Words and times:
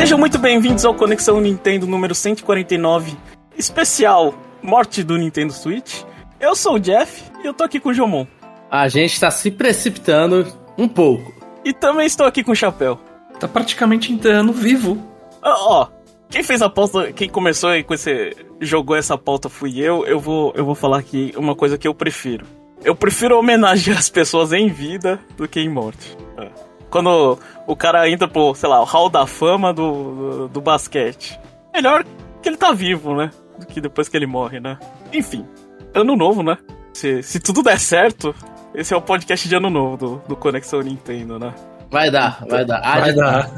Sejam 0.00 0.16
muito 0.16 0.38
bem-vindos 0.38 0.86
ao 0.86 0.94
Conexão 0.94 1.42
Nintendo 1.42 1.86
número 1.86 2.14
149, 2.14 3.14
especial 3.58 4.34
Morte 4.62 5.02
do 5.02 5.18
Nintendo 5.18 5.52
Switch. 5.52 6.04
Eu 6.40 6.56
sou 6.56 6.76
o 6.76 6.80
Jeff 6.80 7.22
e 7.44 7.46
eu 7.46 7.52
tô 7.52 7.64
aqui 7.64 7.78
com 7.78 7.90
o 7.90 7.92
Jomon. 7.92 8.26
A 8.70 8.88
gente 8.88 9.20
tá 9.20 9.30
se 9.30 9.50
precipitando 9.50 10.50
um 10.78 10.88
pouco. 10.88 11.34
E 11.62 11.74
também 11.74 12.06
estou 12.06 12.26
aqui 12.26 12.42
com 12.42 12.52
o 12.52 12.56
Chapéu. 12.56 12.98
Tá 13.38 13.46
praticamente 13.46 14.10
entrando 14.10 14.54
vivo. 14.54 14.96
Ó, 15.42 15.82
ó, 15.82 15.88
quem 16.30 16.42
fez 16.42 16.62
a 16.62 16.70
pauta, 16.70 17.12
quem 17.12 17.28
começou 17.28 17.68
aí 17.68 17.84
com 17.84 17.92
esse. 17.92 18.34
jogou 18.58 18.96
essa 18.96 19.18
pauta 19.18 19.50
fui 19.50 19.78
eu. 19.80 20.06
Eu 20.06 20.18
vou, 20.18 20.54
eu 20.56 20.64
vou 20.64 20.74
falar 20.74 20.96
aqui 20.96 21.34
uma 21.36 21.54
coisa 21.54 21.76
que 21.76 21.86
eu 21.86 21.94
prefiro. 21.94 22.46
Eu 22.82 22.94
prefiro 22.94 23.38
homenagear 23.38 23.98
as 23.98 24.08
pessoas 24.08 24.50
em 24.54 24.66
vida 24.70 25.20
do 25.36 25.46
que 25.46 25.60
em 25.60 25.68
morte. 25.68 26.16
É. 26.38 26.69
Quando 26.90 27.38
o 27.66 27.76
cara 27.76 28.08
entra 28.10 28.26
pro, 28.26 28.54
sei 28.54 28.68
lá, 28.68 28.80
o 28.80 28.84
hall 28.84 29.08
da 29.08 29.26
fama 29.26 29.72
do, 29.72 29.92
do, 29.92 30.48
do 30.48 30.60
basquete. 30.60 31.38
Melhor 31.72 32.04
que 32.42 32.48
ele 32.48 32.56
tá 32.56 32.72
vivo, 32.72 33.14
né? 33.14 33.30
Do 33.58 33.66
que 33.66 33.80
depois 33.80 34.08
que 34.08 34.16
ele 34.16 34.26
morre, 34.26 34.58
né? 34.60 34.78
Enfim, 35.12 35.46
ano 35.94 36.16
novo, 36.16 36.42
né? 36.42 36.58
Se, 36.92 37.22
se 37.22 37.38
tudo 37.38 37.62
der 37.62 37.78
certo, 37.78 38.34
esse 38.74 38.92
é 38.92 38.96
o 38.96 39.02
podcast 39.02 39.48
de 39.48 39.54
ano 39.54 39.70
novo 39.70 39.96
do, 39.96 40.22
do 40.28 40.36
Conexão 40.36 40.80
Nintendo, 40.80 41.38
né? 41.38 41.54
Vai 41.90 42.10
dar, 42.10 42.44
vai 42.48 42.64
dar. 42.64 42.80
Ah, 42.84 43.00
Vai 43.00 43.12
dar. 43.12 43.50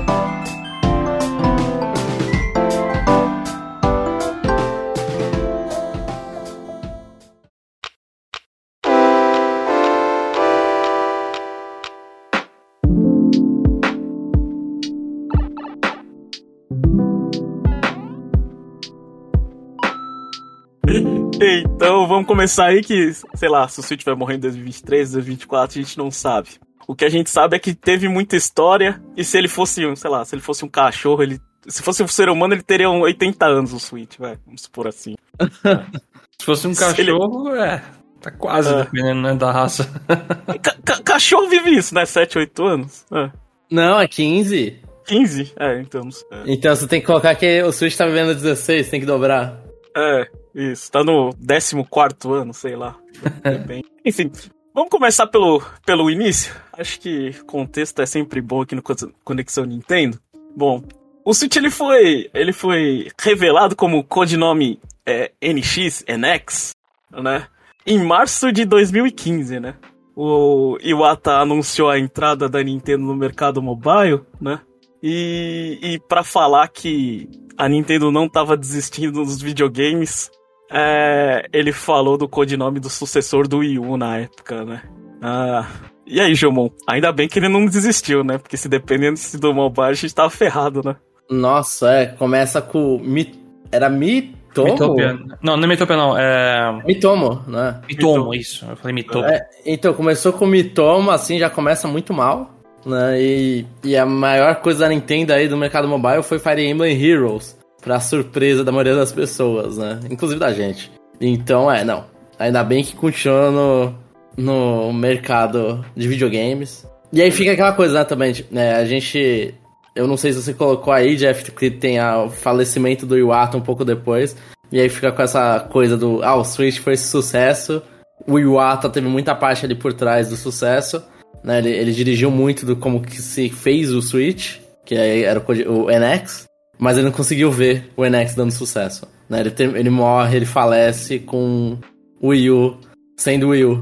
Então 21.41 22.07
vamos 22.07 22.27
começar 22.27 22.67
aí 22.67 22.81
que, 22.83 23.13
sei 23.35 23.49
lá, 23.49 23.67
se 23.69 23.81
o 23.81 23.83
Switch 23.83 24.05
vai 24.05 24.15
morrer 24.15 24.37
em 24.37 24.41
2023, 24.41 25.13
2024, 25.13 25.79
a 25.79 25.83
gente 25.83 25.99
não 25.99 26.11
sabe. 26.11 26.49
O 26.87 26.95
que 26.95 27.05
a 27.05 27.09
gente 27.09 27.31
sabe 27.31 27.57
é 27.57 27.59
que 27.59 27.75
teve 27.75 28.09
muita 28.09 28.37
história 28.37 29.03
e 29.17 29.25
se 29.25 29.37
ele 29.39 29.49
fosse, 29.49 29.85
um, 29.87 29.97
sei 29.97 30.11
lá, 30.11 30.25
se 30.25 30.35
ele 30.35 30.43
fosse 30.43 30.65
um 30.65 30.69
cachorro, 30.69 31.23
ele 31.23 31.41
se 31.67 31.83
fosse 31.83 32.03
um 32.03 32.09
ser 32.09 32.29
humano, 32.29 32.53
ele 32.55 32.63
teria 32.63 32.91
um 32.91 33.01
80 33.01 33.47
anos 33.47 33.73
o 33.73 33.81
Switch, 33.81 34.19
vai, 34.19 34.37
vamos 34.45 34.63
supor 34.63 34.87
assim. 34.87 35.15
Se 36.39 36.45
fosse 36.45 36.67
um 36.67 36.75
Se 36.75 36.85
ele- 37.01 37.13
cachorro, 37.13 37.55
é. 37.55 37.81
Tá 38.21 38.31
quase 38.31 38.69
É. 38.75 38.83
dependendo 38.83 39.23
né, 39.23 39.35
da 39.35 39.51
raça. 39.53 39.89
Ca- 40.61 40.77
ca- 40.85 41.03
cachorro 41.03 41.49
vive 41.49 41.71
isso, 41.71 41.95
né? 41.95 42.05
7, 42.05 42.37
8 42.39 42.63
anos? 42.65 43.07
É. 43.15 43.31
Não, 43.71 43.99
é 44.01 44.07
15. 44.09 44.79
15? 45.07 45.55
É, 45.59 45.81
então. 45.81 46.03
É, 46.33 46.43
Então 46.47 46.75
você 46.75 46.87
tem 46.89 47.01
que 47.01 47.07
colocar 47.07 47.35
que 47.37 47.63
o 47.63 47.71
Switch 47.73 47.97
tá 47.97 48.05
vivendo 48.05 48.35
16, 48.35 48.91
tem 48.91 49.01
que 49.01 49.07
dobrar. 49.07 49.59
é 49.97 50.29
isso. 50.55 50.91
Tá 50.91 51.03
no 51.03 51.31
14 51.35 52.43
ano, 52.43 52.55
sei 52.55 52.77
lá. 52.77 52.97
Enfim, 54.05 54.31
vamos 54.75 54.91
começar 54.91 55.27
pelo, 55.27 55.63
pelo 55.85 56.11
início. 56.11 56.55
Acho 56.73 57.01
que 57.01 57.33
contexto 57.45 58.01
é 58.01 58.07
sempre 58.07 58.41
bom 58.41 58.63
aqui 58.63 58.75
no 58.75 58.83
Con- 58.83 58.95
Conexão 59.25 59.65
Nintendo. 59.65 60.19
Bom, 60.57 60.83
o 61.25 61.33
Switch 61.35 61.57
ele 61.57 61.71
foi, 61.71 62.31
ele 62.35 62.53
foi 62.53 63.09
revelado 63.21 63.75
como 63.75 64.05
codinome 64.05 64.79
é, 65.07 65.33
NX, 65.43 66.05
NX, 66.09 66.73
né? 67.11 67.47
Em 67.87 68.03
março 68.03 68.53
de 68.53 68.65
2015, 68.65 69.61
né? 69.61 69.75
O 70.17 70.79
Iwata 70.81 71.33
anunciou 71.33 71.91
a 71.91 71.99
entrada 71.99 72.49
da 72.49 72.63
Nintendo 72.63 73.05
no 73.05 73.17
mercado 73.17 73.61
mobile, 73.61 74.21
né? 74.41 74.61
E, 75.03 75.79
e 75.83 75.99
para 76.09 76.23
falar 76.23 76.69
que 76.69 77.29
a 77.59 77.69
Nintendo 77.69 78.11
não 78.11 78.29
tava 78.29 78.57
desistindo 78.57 79.25
dos 79.25 79.43
videogames, 79.43 80.31
é, 80.71 81.47
ele 81.53 81.73
falou 81.73 82.17
do 82.17 82.29
codinome 82.29 82.81
do 82.81 82.91
sucessor 82.91 83.47
do 83.47 83.59
Wii 83.59 83.79
U 83.79 83.97
na 83.97 84.19
época, 84.19 84.65
né? 84.65 84.83
Ah, 85.23 85.67
e 86.07 86.21
aí, 86.21 86.35
Jomon? 86.35 86.69
Ainda 86.87 87.13
bem 87.13 87.29
que 87.29 87.39
ele 87.39 87.49
não 87.49 87.65
desistiu, 87.65 88.23
né? 88.23 88.39
Porque 88.39 88.57
se 88.57 88.69
dependendo 88.69 89.19
do 89.41 89.55
mobile, 89.55 89.89
a 89.89 89.95
gente 89.95 90.15
tava 90.15 90.31
ferrado, 90.31 90.83
né? 90.85 90.97
Nossa, 91.31 91.91
é, 91.93 92.07
começa 92.07 92.61
com. 92.61 92.99
Mi... 92.99 93.43
Era 93.73 93.89
Mitomo? 93.89 94.73
Mitopia. 94.73 95.19
Não, 95.43 95.57
não 95.57 95.65
é 95.65 95.67
Mitopia, 95.67 95.97
não. 95.97 96.19
É. 96.19 96.83
Mitomo, 96.85 97.43
né? 97.47 97.81
Mitomo, 97.89 98.35
isso. 98.35 98.67
Eu 98.69 98.77
falei 98.77 98.95
Mitomo. 98.95 99.25
É, 99.25 99.49
então, 99.65 99.95
começou 99.95 100.33
com 100.33 100.47
Mitomo, 100.47 101.11
assim, 101.11 101.39
já 101.39 101.49
começa 101.49 101.89
muito 101.89 102.13
mal. 102.13 102.51
Né? 102.85 103.21
E, 103.21 103.67
e 103.83 103.97
a 103.97 104.05
maior 104.05 104.57
coisa 104.57 104.81
da 104.81 104.89
Nintendo 104.91 105.33
aí 105.33 105.49
do 105.49 105.57
mercado 105.57 105.89
mobile 105.89 106.23
foi 106.23 106.39
Fire 106.39 106.63
Emblem 106.63 107.03
Heroes. 107.03 107.59
Pra 107.85 108.01
surpresa 108.01 108.65
da 108.65 108.73
maioria 108.73 108.97
das 108.97 109.13
pessoas, 109.13 109.77
né? 109.77 110.01
Inclusive 110.11 110.41
da 110.41 110.53
gente. 110.55 110.91
Então, 111.21 111.71
é, 111.71 111.85
não. 111.85 112.07
Ainda 112.39 112.65
bem 112.65 112.83
que 112.83 112.97
continua 112.97 113.51
no, 113.51 113.95
no 114.37 114.93
mercado 114.93 115.85
de 115.95 116.09
videogames. 116.09 116.89
E 117.13 117.21
aí 117.21 117.31
fica 117.31 117.53
aquela 117.53 117.73
coisa, 117.73 117.99
né, 117.99 118.05
também, 118.05 118.35
né, 118.51 118.75
a 118.75 118.85
gente... 118.85 119.55
Eu 119.95 120.09
não 120.09 120.17
sei 120.17 120.33
se 120.33 120.43
você 120.43 120.55
colocou 120.55 120.93
aí, 120.93 121.15
Jeff, 121.15 121.53
que 121.53 121.71
tem 121.71 122.01
o 122.01 122.29
falecimento 122.29 123.07
do 123.07 123.17
Iwata 123.17 123.57
um 123.57 123.61
pouco 123.61 123.85
depois. 123.85 124.35
E 124.73 124.81
aí 124.81 124.89
fica 124.89 125.13
com 125.13 125.23
essa 125.23 125.61
coisa 125.61 125.97
do... 125.97 126.21
Ah, 126.25 126.35
o 126.35 126.45
Switch 126.45 126.79
foi 126.79 126.95
esse 126.95 127.07
sucesso. 127.07 127.83
O 128.27 128.39
Iwata 128.39 128.89
teve 128.89 129.07
muita 129.07 129.35
parte 129.35 129.65
ali 129.65 129.75
por 129.75 129.93
trás 129.93 130.29
do 130.29 130.37
sucesso. 130.37 131.01
Né? 131.45 131.59
Ele, 131.59 131.71
ele 131.71 131.93
dirigiu 131.93 132.31
muito 132.31 132.65
do 132.65 132.75
como 132.75 133.03
que 133.03 133.21
se 133.21 133.51
fez 133.51 133.93
o 133.93 134.01
Switch, 134.01 134.57
que 134.85 134.95
era 134.95 135.39
o, 135.39 135.85
o 135.85 135.87
NX. 135.91 136.47
Mas 136.79 136.97
ele 136.97 137.07
não 137.07 137.13
conseguiu 137.13 137.51
ver 137.51 137.91
o 137.97 138.05
NX 138.05 138.35
dando 138.35 138.51
sucesso. 138.53 139.07
Né? 139.29 139.41
Ele, 139.41 139.51
tem- 139.51 139.77
ele 139.77 139.91
morre, 139.91 140.37
ele 140.37 140.47
falece 140.47 141.19
com 141.19 141.79
o 142.21 142.29
Wii 142.29 142.51
U 142.51 142.79
sendo 143.17 143.49
Wii 143.49 143.65
U. 143.65 143.81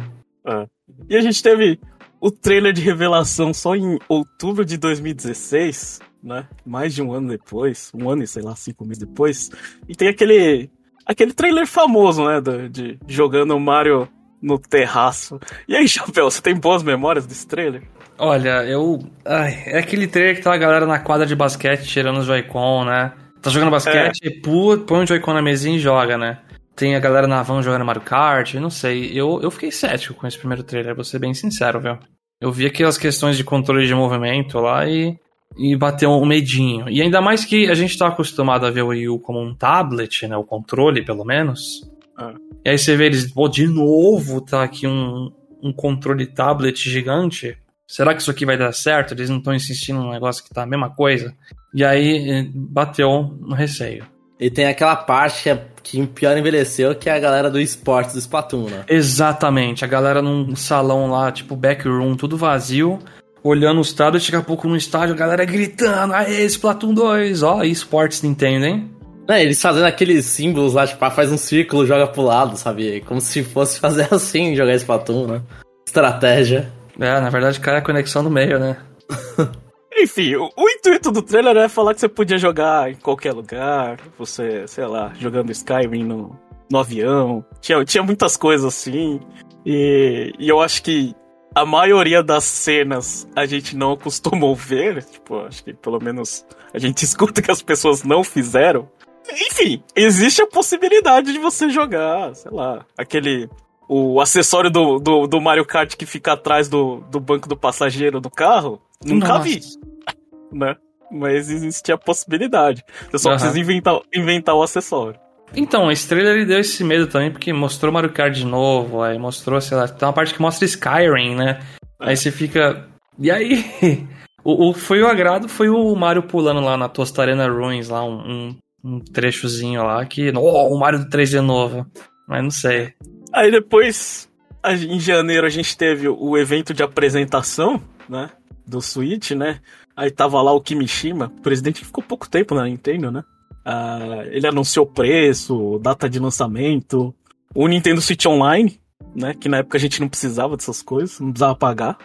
E 1.09 1.17
a 1.17 1.21
gente 1.21 1.43
teve 1.43 1.81
o 2.21 2.31
trailer 2.31 2.73
de 2.73 2.81
revelação 2.83 3.53
só 3.55 3.75
em 3.75 3.99
outubro 4.09 4.65
de 4.65 4.77
2016, 4.77 6.01
né? 6.23 6.47
Mais 6.65 6.95
de 6.95 7.03
um 7.03 7.13
ano 7.13 7.29
depois, 7.31 7.91
um 7.95 8.09
ano 8.09 8.23
e 8.23 8.27
sei 8.27 8.43
lá, 8.43 8.55
cinco 8.55 8.85
meses 8.85 8.99
depois. 9.05 9.51
E 9.89 9.95
tem 9.95 10.09
aquele 10.09 10.71
aquele 11.05 11.33
trailer 11.33 11.67
famoso, 11.67 12.25
né? 12.25 12.41
do- 12.41 12.69
de 12.69 12.99
jogando 13.09 13.59
Mario 13.59 14.09
no 14.43 14.59
terraço. 14.59 15.39
E 15.69 15.77
aí, 15.77 15.87
Chapéu, 15.89 16.31
você 16.31 16.43
tem 16.43 16.55
boas 16.55 16.83
memórias 16.83 17.27
desse 17.27 17.47
trailer? 17.47 17.83
Olha, 18.19 18.65
eu. 18.65 18.99
Ai, 19.25 19.63
é 19.67 19.79
aquele 19.79 20.07
trailer 20.07 20.37
que 20.37 20.43
tá 20.43 20.53
a 20.53 20.59
galera 20.59 20.87
na 20.87 20.99
quadra 20.99 21.27
de 21.27 21.35
basquete 21.35 21.85
tirando 21.87 22.19
os 22.19 22.27
Joy-Con, 22.27 22.85
né? 22.85 23.13
Tá 23.41 23.51
jogando 23.51 23.71
basquete, 23.71 24.31
pu- 24.43 24.79
põe 24.87 25.03
o 25.03 25.07
Joy-Con 25.07 25.33
na 25.35 25.43
mesinha 25.43 25.77
e 25.77 25.81
joga, 25.81 26.17
né? 26.19 26.39
Tem 26.77 26.95
a 26.95 27.01
galera 27.01 27.27
na 27.27 27.43
van 27.43 27.63
jogando 27.63 27.85
Mario 27.85 28.03
Kart, 28.03 28.55
não 28.55 28.71
sei. 28.71 29.11
Eu, 29.13 29.41
eu 29.43 29.51
fiquei 29.51 29.71
cético 29.71 30.15
com 30.15 30.27
esse 30.27 30.39
primeiro 30.39 30.63
trailer, 30.63 30.95
vou 30.95 31.05
ser 31.05 31.19
bem 31.19 31.35
sincero, 31.35 31.81
viu? 31.81 31.99
Eu 32.41 32.51
vi 32.53 32.67
aquelas 32.67 32.97
questões 32.99 33.37
de 33.37 33.45
controle 33.45 33.87
de 33.87 33.95
movimento 33.95 34.59
lá 34.59 34.89
e. 34.89 35.17
E 35.59 35.77
bateu 35.77 36.11
um 36.11 36.25
medinho. 36.25 36.89
E 36.89 37.03
ainda 37.03 37.21
mais 37.21 37.45
que 37.45 37.69
a 37.69 37.75
gente 37.75 37.99
tá 37.99 38.07
acostumado 38.09 38.65
a 38.65 38.71
ver 38.71 38.81
o 38.83 38.87
Wii 38.89 39.09
U 39.11 39.19
como 39.19 39.39
um 39.39 39.55
tablet, 39.55 40.27
né? 40.27 40.35
O 40.35 40.45
controle, 40.45 41.05
pelo 41.05 41.25
menos. 41.27 41.83
Ah. 42.23 42.35
E 42.65 42.71
aí 42.71 42.79
você 42.79 42.97
vê 42.97 43.07
eles, 43.07 43.33
pô, 43.33 43.49
de 43.49 43.67
novo 43.67 44.41
tá 44.41 44.63
aqui 44.63 44.87
um, 44.87 45.31
um 45.63 45.73
controle 45.73 46.27
tablet 46.27 46.89
gigante. 46.89 47.57
Será 47.87 48.15
que 48.15 48.23
isso 48.23 48.31
aqui 48.31 48.47
vai 48.47 48.57
dar 48.57 48.73
certo? 48.73 49.13
Eles 49.13 49.29
não 49.29 49.39
estão 49.39 49.55
insistindo 49.55 50.01
num 50.01 50.13
negócio 50.13 50.43
que 50.43 50.51
tá 50.51 50.63
a 50.63 50.67
mesma 50.67 50.91
coisa? 50.91 51.35
E 51.75 51.85
aí 51.85 52.31
eh, 52.31 52.47
bateu 52.55 53.37
no 53.41 53.55
receio. 53.55 54.07
E 54.43 54.51
tem 54.51 54.67
aquela 54.67 54.97
parte 54.97 55.45
que, 55.45 55.51
é, 55.51 55.65
que 55.83 56.07
pior 56.07 56.37
envelheceu, 56.37 56.95
que 56.95 57.09
é 57.09 57.13
a 57.13 57.19
galera 57.19 57.49
do 57.49 57.61
esporte 57.61 58.13
do 58.13 58.19
Splatoon, 58.19 58.69
né? 58.69 58.85
Exatamente, 58.89 59.85
a 59.85 59.89
galera 59.89 60.21
num 60.21 60.57
salão 60.57 61.09
lá, 61.09 61.31
tipo 61.31 61.55
backroom, 61.55 62.17
tudo 62.17 62.37
vazio, 62.37 62.99
olhando 63.41 63.81
os 63.81 63.93
tablets, 63.93 64.27
daqui 64.27 64.43
a 64.43 64.45
pouco 64.45 64.67
no 64.67 64.77
estádio, 64.77 65.15
a 65.15 65.19
galera 65.19 65.45
gritando, 65.45 66.15
aê, 66.15 66.45
Splatoon 66.45 66.93
2, 66.93 67.43
ó, 67.43 67.63
esportes 67.63 68.23
Nintendo, 68.23 68.67
hein? 68.67 68.91
É, 69.29 69.43
eles 69.43 69.61
fazendo 69.61 69.85
aqueles 69.87 70.27
símbolos 70.27 70.75
lá, 70.75 70.87
tipo, 70.87 71.05
ah, 71.05 71.11
faz 71.11 71.31
um 71.31 71.37
círculo, 71.37 71.87
joga 71.87 72.07
pro 72.07 72.23
lado, 72.23 72.57
sabe? 72.57 73.01
Como 73.03 73.21
se 73.21 73.43
fosse 73.43 73.79
fazer 73.79 74.09
assim, 74.13 74.55
jogar 74.55 74.75
Splatoon, 74.75 75.27
né? 75.27 75.43
Estratégia. 75.87 76.73
É, 76.99 77.21
na 77.21 77.31
verdade, 77.31 77.61
cai 77.61 77.77
a 77.77 77.83
conexão 77.83 78.23
no 78.23 78.31
meio, 78.31 78.59
né? 78.59 78.77
Enfim, 79.97 80.35
o, 80.37 80.51
o 80.57 80.69
intuito 80.69 81.13
do 81.13 81.23
trailer 81.23 81.57
é 81.57 81.69
falar 81.69 81.95
que 81.95 82.01
você 82.01 82.09
podia 82.09 82.39
jogar 82.39 82.91
em 82.91 82.95
qualquer 82.95 83.33
lugar, 83.33 83.99
você, 84.19 84.67
sei 84.67 84.87
lá, 84.87 85.13
jogando 85.19 85.53
Skyrim 85.53 86.05
no, 86.05 86.37
no 86.71 86.79
avião. 86.79 87.45
Tinha, 87.61 87.85
tinha 87.85 88.03
muitas 88.03 88.37
coisas 88.37 88.67
assim. 88.67 89.21
E, 89.65 90.33
e 90.39 90.49
eu 90.49 90.61
acho 90.61 90.83
que 90.83 91.15
a 91.55 91.67
maioria 91.67 92.23
das 92.23 92.45
cenas 92.45 93.29
a 93.37 93.45
gente 93.45 93.77
não 93.77 93.93
acostumou 93.95 94.57
ver. 94.57 95.05
Tipo, 95.05 95.41
acho 95.41 95.63
que 95.63 95.75
pelo 95.75 96.03
menos 96.03 96.45
a 96.73 96.79
gente 96.79 97.05
escuta 97.05 97.43
que 97.43 97.51
as 97.51 97.63
pessoas 97.63 98.03
não 98.03 98.25
fizeram. 98.25 98.89
Enfim, 99.31 99.83
existe 99.95 100.43
a 100.43 100.47
possibilidade 100.47 101.33
de 101.33 101.39
você 101.39 101.69
jogar, 101.71 102.35
sei 102.35 102.51
lá, 102.51 102.85
aquele. 102.97 103.49
O 103.89 104.21
acessório 104.21 104.71
do, 104.71 104.99
do, 104.99 105.27
do 105.27 105.41
Mario 105.41 105.67
Kart 105.67 105.97
que 105.97 106.07
fica 106.07 106.33
atrás 106.33 106.69
do, 106.69 107.01
do 107.11 107.21
banco 107.21 107.49
do 107.49 107.57
passageiro 107.57 108.21
do 108.21 108.31
carro. 108.31 108.81
Nunca 109.05 109.29
Nossa. 109.29 109.43
vi, 109.45 109.61
né? 110.53 110.77
Mas 111.11 111.51
existia 111.51 111.95
a 111.97 111.99
possibilidade. 111.99 112.83
Você 113.11 113.19
só 113.19 113.31
Aham. 113.31 113.39
precisa 113.39 113.61
inventar, 113.61 114.01
inventar 114.15 114.55
o 114.55 114.63
acessório. 114.63 115.21
Então, 115.55 115.91
esse 115.93 116.09
trailer 116.09 116.37
ele 116.37 116.47
deu 116.47 116.61
esse 116.61 116.83
medo 116.83 117.07
também, 117.07 117.31
porque 117.31 117.53
mostrou 117.53 117.93
Mario 117.93 118.11
Kart 118.13 118.33
de 118.33 118.47
novo, 118.47 119.03
aí 119.03 119.19
mostrou, 119.19 119.61
sei 119.61 119.77
lá, 119.77 119.87
tem 119.87 120.07
uma 120.09 120.15
parte 120.15 120.33
que 120.33 120.41
mostra 120.41 120.65
Skyrim, 120.65 121.35
né? 121.35 121.61
Aí 122.01 122.17
você 122.17 122.31
fica. 122.31 122.89
E 123.19 123.31
aí? 123.31 123.63
o, 124.43 124.71
o- 124.71 124.73
foi 124.73 125.03
o 125.03 125.07
agrado, 125.07 125.51
foi 125.51 125.69
o 125.69 125.95
Mario 125.95 126.23
pulando 126.23 126.61
lá 126.61 126.79
na 126.79 126.89
Tostarena 126.89 127.47
Ruins, 127.47 127.91
lá, 127.91 128.03
um, 128.03 128.15
um, 128.15 128.57
um 128.85 129.01
trechozinho 129.01 129.85
lá, 129.85 130.05
que. 130.05 130.31
Oh, 130.35 130.75
o 130.75 130.79
Mario 130.79 131.01
do 131.01 131.11
3D 131.11 131.41
novo. 131.41 131.87
Mas 132.27 132.43
não 132.43 132.51
sei. 132.51 132.95
Aí 133.33 133.51
depois, 133.51 134.29
em 134.65 135.01
janeiro, 135.01 135.47
a 135.47 135.51
gente 135.51 135.77
teve 135.77 136.09
o 136.09 136.37
evento 136.37 136.75
de 136.75 136.83
apresentação, 136.83 137.81
né? 138.09 138.31
Do 138.67 138.81
Switch, 138.81 139.33
né? 139.33 139.61
Aí 139.97 140.11
tava 140.11 140.41
lá 140.41 140.53
o 140.53 140.61
Kimishima, 140.61 141.31
presidente 141.43 141.81
que 141.81 141.87
ficou 141.87 142.03
pouco 142.03 142.29
tempo 142.29 142.55
na 142.55 142.65
Nintendo, 142.65 143.11
né? 143.11 143.23
Ah, 143.65 144.25
ele 144.27 144.47
anunciou 144.47 144.87
preço, 144.87 145.79
data 145.81 146.09
de 146.09 146.19
lançamento, 146.19 147.15
o 147.55 147.69
Nintendo 147.69 148.01
Switch 148.01 148.25
Online, 148.27 148.81
né? 149.15 149.35
Que 149.35 149.49
na 149.49 149.59
época 149.59 149.77
a 149.77 149.81
gente 149.81 150.01
não 150.01 150.09
precisava 150.09 150.57
dessas 150.57 150.83
coisas, 150.83 151.21
não 151.21 151.31
precisava 151.31 151.55
pagar. 151.55 151.99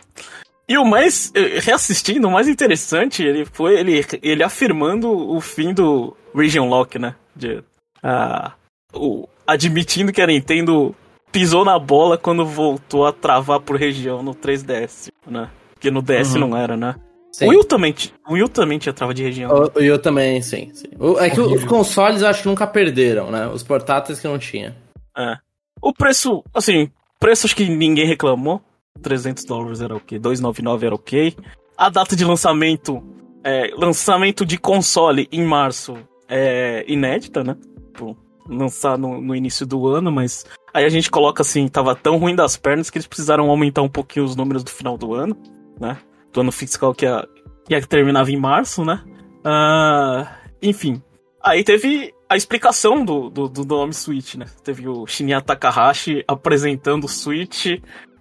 E 0.70 0.78
o 0.78 0.84
mais, 0.86 1.32
eh, 1.34 1.60
reassistindo, 1.62 2.28
o 2.28 2.32
mais 2.32 2.48
interessante, 2.48 3.24
ele 3.24 3.46
foi 3.46 3.80
ele, 3.80 4.06
ele 4.22 4.44
afirmando 4.44 5.10
o 5.10 5.40
fim 5.40 5.74
do 5.74 6.16
Region 6.36 6.68
Lock, 6.68 7.00
né? 7.00 7.16
De, 7.36 7.64
ah, 8.04 8.52
o, 8.94 9.28
admitindo 9.46 10.12
que 10.12 10.22
a 10.22 10.28
Nintendo 10.28 10.94
pisou 11.32 11.64
na 11.64 11.80
bola 11.80 12.18
quando 12.18 12.46
voltou 12.46 13.06
a 13.06 13.14
travar 13.14 13.62
por 13.62 13.78
região 13.78 14.22
no 14.22 14.34
3DS, 14.36 15.10
né? 15.26 15.50
Porque 15.74 15.90
no 15.90 16.02
DS 16.02 16.34
Uhum. 16.34 16.40
não 16.50 16.58
era, 16.58 16.76
né? 16.76 16.96
Sim. 17.32 17.46
O 17.46 17.50
Wii 17.50 17.64
também, 17.66 17.96
o 18.28 18.34
Wii 18.34 18.50
também 18.50 18.80
tinha 18.80 18.92
trava 18.94 19.14
de 19.14 19.22
região. 19.24 19.52
O, 19.52 19.80
o 19.80 19.82
eu 19.82 20.00
também, 20.00 20.42
sim. 20.42 20.72
sim. 20.74 20.88
O- 21.00 21.20
é 21.20 21.30
que 21.30 21.40
os 21.40 21.64
consoles 21.66 22.22
eu 22.24 22.28
acho 22.28 22.42
que 22.42 22.48
nunca 22.48 22.66
perderam, 22.66 23.30
né? 23.32 23.48
Os 23.48 23.62
portáteis 23.64 24.20
que 24.20 24.28
não 24.28 24.40
tinha. 24.40 24.76
É. 25.16 25.36
O 25.82 25.94
preço, 25.94 26.44
assim, 26.54 26.90
preço 27.20 27.46
acho 27.46 27.56
que 27.56 27.70
ninguém 27.70 28.06
reclamou. 28.08 28.62
300 28.98 29.46
dólares 29.46 29.82
era 29.82 29.96
ok, 29.96 30.20
299 30.20 30.86
era 30.86 30.96
ok. 30.96 31.36
A 31.78 31.90
data 31.90 32.16
de 32.16 32.26
lançamento, 32.26 33.04
é, 33.44 33.72
lançamento 33.78 34.46
de 34.46 34.58
console 34.58 35.28
em 35.32 35.44
março 35.44 35.98
é 36.28 36.84
inédita, 36.88 37.44
né? 37.44 37.56
Tipo, 37.94 38.18
lançar 38.50 38.98
no, 38.98 39.22
no 39.22 39.36
início 39.36 39.66
do 39.66 39.88
ano, 39.88 40.12
mas 40.12 40.46
aí 40.74 40.86
a 40.86 40.90
gente 40.90 41.12
coloca 41.12 41.42
assim, 41.42 41.68
tava 41.68 41.96
tão 41.96 42.18
ruim 42.18 42.36
das 42.36 42.58
pernas 42.58 42.90
que 42.90 42.98
eles 42.98 43.08
precisaram 43.08 43.50
aumentar 43.50 43.82
um 43.82 43.90
pouquinho 43.90 44.26
os 44.26 44.36
números 44.36 44.64
do 44.64 44.72
final 44.72 44.98
do 44.98 45.14
ano, 45.14 45.38
né? 45.80 45.98
Do 46.34 46.42
ano 46.42 46.52
fiscal 46.52 46.94
que, 46.94 47.06
ia, 47.06 47.28
ia 47.70 47.82
terminava 47.86 48.32
em 48.32 48.38
março, 48.38 48.84
né? 48.84 49.04
Ah, 49.44 50.36
enfim, 50.62 51.02
Aí 51.48 51.64
teve 51.64 52.14
a 52.30 52.36
explicação 52.36 53.06
do, 53.06 53.30
do, 53.30 53.48
do 53.48 53.64
nome 53.64 53.94
Switch, 53.94 54.36
né? 54.36 54.48
Teve 54.66 54.86
o 54.86 55.08
Shinya 55.08 55.40
Takahashi 55.40 56.22
apresentando 56.28 57.06
o 57.06 57.08
Switch, 57.08 57.68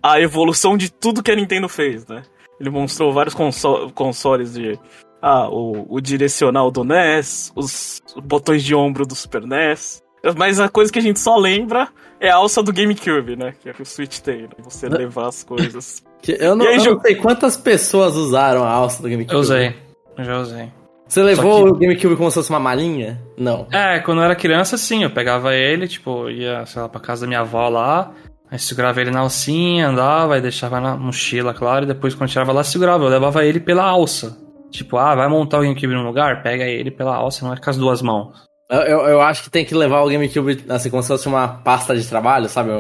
a 0.03 0.21
evolução 0.21 0.77
de 0.77 0.91
tudo 0.93 1.23
que 1.23 1.31
a 1.31 1.37
Nintendo 1.37 1.69
fez, 1.69 2.07
né? 2.07 2.23
Ele 2.61 2.71
mostrou 2.71 3.13
vários 3.13 3.35
conso- 3.35 3.91
consoles 3.95 4.55
de. 4.55 4.79
Ah, 5.21 5.49
o, 5.49 5.87
o 5.89 6.01
direcional 6.01 6.71
do 6.71 6.85
NES, 6.85 7.53
os 7.57 8.01
botões 8.23 8.63
de 8.63 8.75
ombro 8.75 9.07
do 9.07 9.15
Super 9.15 9.43
NES. 9.43 10.03
Mas 10.37 10.59
a 10.61 10.69
coisa 10.69 10.93
que 10.93 10.99
a 10.99 11.03
gente 11.03 11.21
só 11.21 11.37
lembra 11.37 11.89
é 12.21 12.31
a 12.31 12.37
alça 12.37 12.63
do 12.63 12.73
GameCube, 12.73 13.37
né? 13.37 13.55
Que 13.61 13.69
é 13.71 13.73
que 13.73 13.83
o 13.83 13.87
Switch 13.87 14.19
tem, 14.21 14.43
né? 14.43 14.49
Você 14.61 14.89
levar 14.89 15.29
as 15.29 15.43
coisas. 15.45 16.03
Que 16.23 16.33
eu 16.41 16.57
não, 16.57 16.67
aí, 16.67 16.79
eu 16.79 16.95
não 16.95 17.01
sei 17.03 17.15
quantas 17.15 17.57
pessoas 17.57 18.17
usaram 18.17 18.65
a 18.65 18.71
alça 18.71 19.01
do 19.03 19.09
GameCube. 19.09 19.33
Eu 19.35 19.41
usei. 19.41 19.77
Eu 20.17 20.25
já 20.25 20.39
usei. 20.41 20.73
Você 21.07 21.23
levou 21.23 21.59
Só 21.61 21.65
o 21.67 21.75
GameCube 21.79 22.17
como 22.17 22.29
se 22.31 22.35
fosse 22.37 22.51
uma 22.51 22.59
malinha? 22.59 23.23
Não. 23.37 23.69
É, 23.71 24.01
quando 24.01 24.19
eu 24.19 24.25
era 24.25 24.35
criança, 24.35 24.77
sim, 24.77 25.05
eu 25.05 25.11
pegava 25.11 25.55
ele, 25.55 25.87
tipo, 25.87 26.29
ia, 26.29 26.65
sei 26.67 26.83
lá, 26.83 26.89
pra 26.89 27.01
casa 27.01 27.21
da 27.21 27.27
minha 27.29 27.41
avó 27.41 27.69
lá, 27.69 28.13
aí 28.51 28.59
segurava 28.59 29.01
ele 29.01 29.11
na 29.11 29.21
alcinha, 29.21 29.89
andava, 29.89 30.35
aí 30.35 30.41
deixava 30.41 30.81
na 30.81 30.97
mochila, 30.97 31.53
claro, 31.55 31.85
e 31.85 31.89
depois 31.89 32.15
quando 32.15 32.31
tirava 32.31 32.53
lá, 32.53 32.63
segurava, 32.65 33.05
eu 33.05 33.09
levava 33.09 33.45
ele 33.45 33.61
pela 33.61 33.85
alça. 33.85 34.37
Tipo, 34.71 34.97
ah, 34.99 35.15
vai 35.15 35.29
montar 35.29 35.59
o 35.59 35.63
GameCube 35.63 35.95
num 35.95 36.05
lugar? 36.07 36.43
Pega 36.43 36.65
ele 36.65 36.91
pela 36.91 37.15
alça, 37.17 37.45
não 37.45 37.53
é 37.55 37.57
com 37.57 37.71
as 37.71 37.77
duas 37.77 38.03
mãos. 38.03 38.45
Eu, 38.69 38.81
eu, 38.81 39.01
eu 39.07 39.21
acho 39.23 39.45
que 39.45 39.51
tem 39.51 39.65
que 39.65 39.75
levar 39.75 40.03
o 40.03 40.09
GameCube 40.11 40.65
assim, 40.69 40.91
como 40.91 41.03
se 41.03 41.09
fosse 41.09 41.29
uma 41.29 41.47
pasta 41.49 41.97
de 41.97 42.07
trabalho, 42.07 42.49
sabe? 42.49 42.71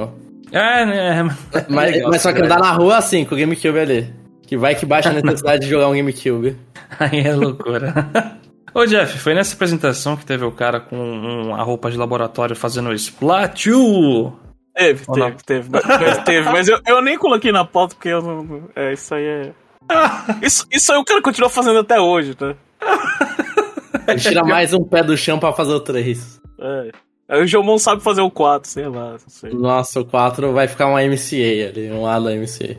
É, 0.52 0.84
né? 0.84 1.22
Mas, 1.68 1.92
legal, 1.94 2.10
mas 2.10 2.22
só 2.22 2.32
que 2.32 2.40
né? 2.40 2.46
andar 2.46 2.58
na 2.58 2.72
rua 2.72 2.96
assim, 2.98 3.24
com 3.24 3.34
o 3.34 3.38
GameCube 3.38 3.78
ali. 3.78 4.12
Que 4.46 4.56
vai 4.56 4.74
que 4.74 4.84
baixa 4.84 5.10
a 5.10 5.12
necessidade 5.14 5.62
de 5.64 5.70
jogar 5.70 5.88
um 5.88 5.94
GameCube. 5.96 6.56
Aí 6.98 7.20
é 7.20 7.34
loucura. 7.34 7.94
Ô 8.74 8.84
Jeff, 8.84 9.18
foi 9.18 9.32
nessa 9.34 9.54
apresentação 9.54 10.16
que 10.16 10.26
teve 10.26 10.44
o 10.44 10.52
cara 10.52 10.80
com 10.80 10.96
um- 10.96 11.54
a 11.54 11.62
roupa 11.62 11.90
de 11.90 11.96
laboratório 11.96 12.54
fazendo 12.54 12.92
Splatoon? 12.92 14.32
Teve, 14.76 15.04
Ou 15.08 15.16
não? 15.16 15.30
teve, 15.32 15.42
teve. 15.44 15.68
Mas, 15.70 16.18
teve. 16.24 16.50
Mas 16.50 16.68
eu, 16.68 16.78
eu 16.86 17.00
nem 17.02 17.16
coloquei 17.18 17.50
na 17.50 17.64
pauta 17.64 17.94
porque 17.94 18.08
eu 18.08 18.20
não. 18.20 18.68
É, 18.76 18.92
isso 18.92 19.14
aí 19.14 19.24
é. 19.24 19.52
Isso, 20.42 20.66
isso 20.70 20.92
aí 20.92 20.98
o 20.98 21.04
cara 21.04 21.22
continua 21.22 21.48
fazendo 21.48 21.78
até 21.78 22.00
hoje, 22.00 22.36
né? 22.40 22.56
Ele 24.08 24.18
tira 24.20 24.42
mais 24.44 24.74
um 24.74 24.82
pé 24.84 25.02
do 25.02 25.16
chão 25.16 25.38
pra 25.38 25.52
fazer 25.52 25.72
o 25.72 25.80
3. 25.80 26.40
É. 26.60 26.90
Aí 27.28 27.42
o 27.42 27.46
Jomon 27.46 27.78
sabe 27.78 28.02
fazer 28.02 28.20
o 28.20 28.30
4, 28.30 28.68
sei 28.68 28.86
lá, 28.88 29.12
não 29.12 29.18
sei. 29.28 29.50
Nossa, 29.52 30.00
o 30.00 30.04
4 30.04 30.52
vai 30.52 30.66
ficar 30.68 30.86
uma 30.88 31.00
MCA 31.02 31.68
ali, 31.68 31.90
um 31.92 32.04
ala 32.06 32.30
MCA. 32.36 32.76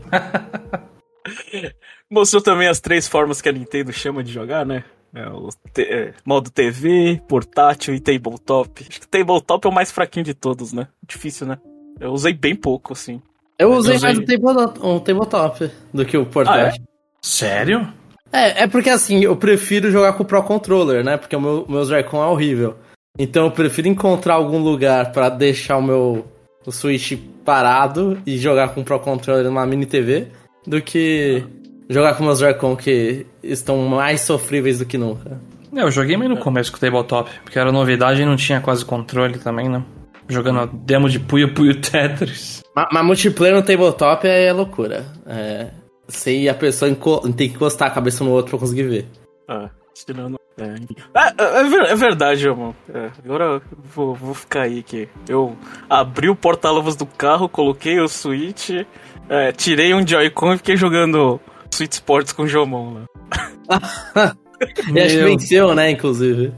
Mostrou 2.09 2.41
também 2.41 2.67
as 2.67 2.79
três 2.79 3.07
formas 3.07 3.41
que 3.41 3.49
a 3.49 3.51
Nintendo 3.51 3.91
chama 3.91 4.23
de 4.23 4.31
jogar, 4.31 4.65
né? 4.65 4.83
É, 5.13 5.27
o 5.29 5.49
te- 5.73 5.81
é, 5.83 6.13
modo 6.25 6.49
TV, 6.49 7.21
portátil 7.27 7.93
e 7.93 7.99
tabletop. 7.99 8.85
Acho 8.89 8.99
que 9.01 9.07
tabletop 9.07 9.65
é 9.65 9.69
o 9.69 9.73
mais 9.73 9.91
fraquinho 9.91 10.25
de 10.25 10.33
todos, 10.33 10.71
né? 10.73 10.87
Difícil, 11.05 11.47
né? 11.47 11.57
Eu 11.99 12.11
usei 12.11 12.33
bem 12.33 12.55
pouco, 12.55 12.93
assim. 12.93 13.21
Eu 13.59 13.73
usei 13.73 13.95
usei- 13.95 14.07
mais 14.13 14.19
um 14.19 14.25
tabletop, 14.25 14.79
um 14.85 14.99
tabletop 14.99 15.71
do 15.93 16.05
que 16.05 16.17
o 16.17 16.25
portátil. 16.25 16.83
Sério? 17.21 17.87
É, 18.31 18.63
é 18.63 18.67
porque 18.67 18.89
assim, 18.89 19.21
eu 19.23 19.35
prefiro 19.35 19.89
jogar 19.89 20.13
com 20.13 20.23
o 20.23 20.25
Pro 20.25 20.43
Controller, 20.43 21.03
né? 21.03 21.17
Porque 21.17 21.35
o 21.35 21.41
meu, 21.41 21.65
meu 21.67 21.83
Joy-Con 21.85 22.21
é 22.21 22.27
horrível. 22.27 22.75
Então 23.17 23.45
eu 23.45 23.51
prefiro 23.51 23.87
encontrar 23.87 24.35
algum 24.35 24.59
lugar 24.59 25.11
pra 25.11 25.29
deixar 25.29 25.77
o 25.77 25.81
meu 25.81 26.25
o 26.65 26.71
Switch 26.71 27.13
parado 27.45 28.21
e 28.25 28.37
jogar 28.37 28.69
com 28.73 28.81
o 28.81 28.83
Pro 28.83 28.99
Controller 28.99 29.45
numa 29.45 29.65
mini 29.65 29.85
TV 29.85 30.27
do 30.67 30.81
que 30.81 31.41
jogar 31.89 32.15
com 32.15 32.25
meus 32.25 32.39
Joy-Con 32.39 32.75
que 32.75 33.25
estão 33.41 33.77
mais 33.87 34.21
sofríveis 34.21 34.77
do 34.79 34.85
que 34.85 34.97
nunca. 34.97 35.39
É, 35.73 35.81
eu 35.81 35.89
joguei 35.91 36.17
meio 36.17 36.29
no 36.31 36.37
começo 36.37 36.69
com 36.71 36.77
o 36.77 36.79
Tabletop, 36.81 37.31
porque 37.43 37.57
era 37.57 37.71
novidade 37.71 38.21
e 38.21 38.25
não 38.25 38.35
tinha 38.35 38.59
quase 38.59 38.83
controle 38.83 39.39
também, 39.39 39.69
né? 39.69 39.81
Jogando 40.29 40.59
a 40.59 40.65
demo 40.65 41.09
de 41.09 41.19
Puyo 41.19 41.53
Puyo 41.53 41.79
Tetris. 41.79 42.63
Mas, 42.75 42.87
mas 42.91 43.05
multiplayer 43.05 43.55
no 43.55 43.63
tabletop 43.63 44.27
é 44.27 44.51
loucura. 44.51 45.05
É, 45.25 45.69
se 46.07 46.47
a 46.47 46.53
pessoa 46.53 46.93
tem 47.35 47.49
que 47.49 47.55
encostar 47.55 47.87
a 47.87 47.91
cabeça 47.91 48.23
no 48.23 48.31
outro 48.31 48.51
pra 48.51 48.59
conseguir 48.59 48.83
ver. 48.83 49.07
Ah, 49.47 49.69
tirando. 49.93 50.37
É. 50.59 50.75
Ah, 51.13 51.33
é, 51.37 51.61
é 51.61 51.91
é 51.91 51.95
verdade, 51.95 52.41
Jomon. 52.41 52.73
É, 52.93 53.11
agora 53.23 53.45
eu 53.45 53.61
vou, 53.93 54.15
vou 54.15 54.33
ficar 54.33 54.63
aí 54.63 54.81
que 54.81 55.07
eu 55.29 55.55
abri 55.89 56.29
o 56.29 56.35
porta-luvas 56.35 56.95
do 56.95 57.05
carro, 57.05 57.47
coloquei 57.47 57.99
o 57.99 58.07
Switch, 58.07 58.71
é, 59.29 59.51
tirei 59.51 59.93
um 59.93 60.05
Joy-Con 60.05 60.53
e 60.53 60.57
fiquei 60.57 60.75
jogando 60.75 61.39
Switch 61.71 61.93
Sports 61.93 62.33
com 62.33 62.43
o 62.43 62.47
Jomon 62.47 63.05
lá. 63.69 64.35
E 64.91 64.99
acho 64.99 65.17
que 65.17 65.23
venceu, 65.23 65.75
né, 65.75 65.91
inclusive. 65.91 66.51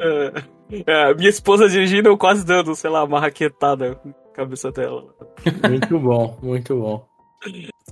É, 0.00 0.42
é, 0.86 1.14
minha 1.14 1.28
esposa 1.28 1.68
dirigindo, 1.68 2.08
eu 2.08 2.16
quase 2.16 2.44
dando, 2.44 2.74
sei 2.74 2.90
lá, 2.90 3.04
uma 3.04 3.20
raquetada 3.20 3.94
com 3.96 4.10
a 4.10 4.34
cabeça 4.34 4.70
dela. 4.70 5.04
Muito 5.68 5.98
bom, 5.98 6.38
muito 6.42 6.76
bom. 6.76 7.06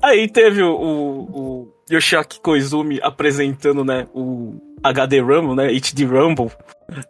Aí 0.02 0.28
teve 0.28 0.62
o, 0.62 0.74
o, 0.74 1.20
o 1.32 1.74
Yoshiaki 1.90 2.40
Koizumi 2.40 3.00
apresentando, 3.02 3.84
né, 3.84 4.06
o 4.14 4.54
HD 4.82 5.20
Rumble, 5.20 5.56
né, 5.56 5.68
HD 5.68 6.04
Rumble, 6.04 6.50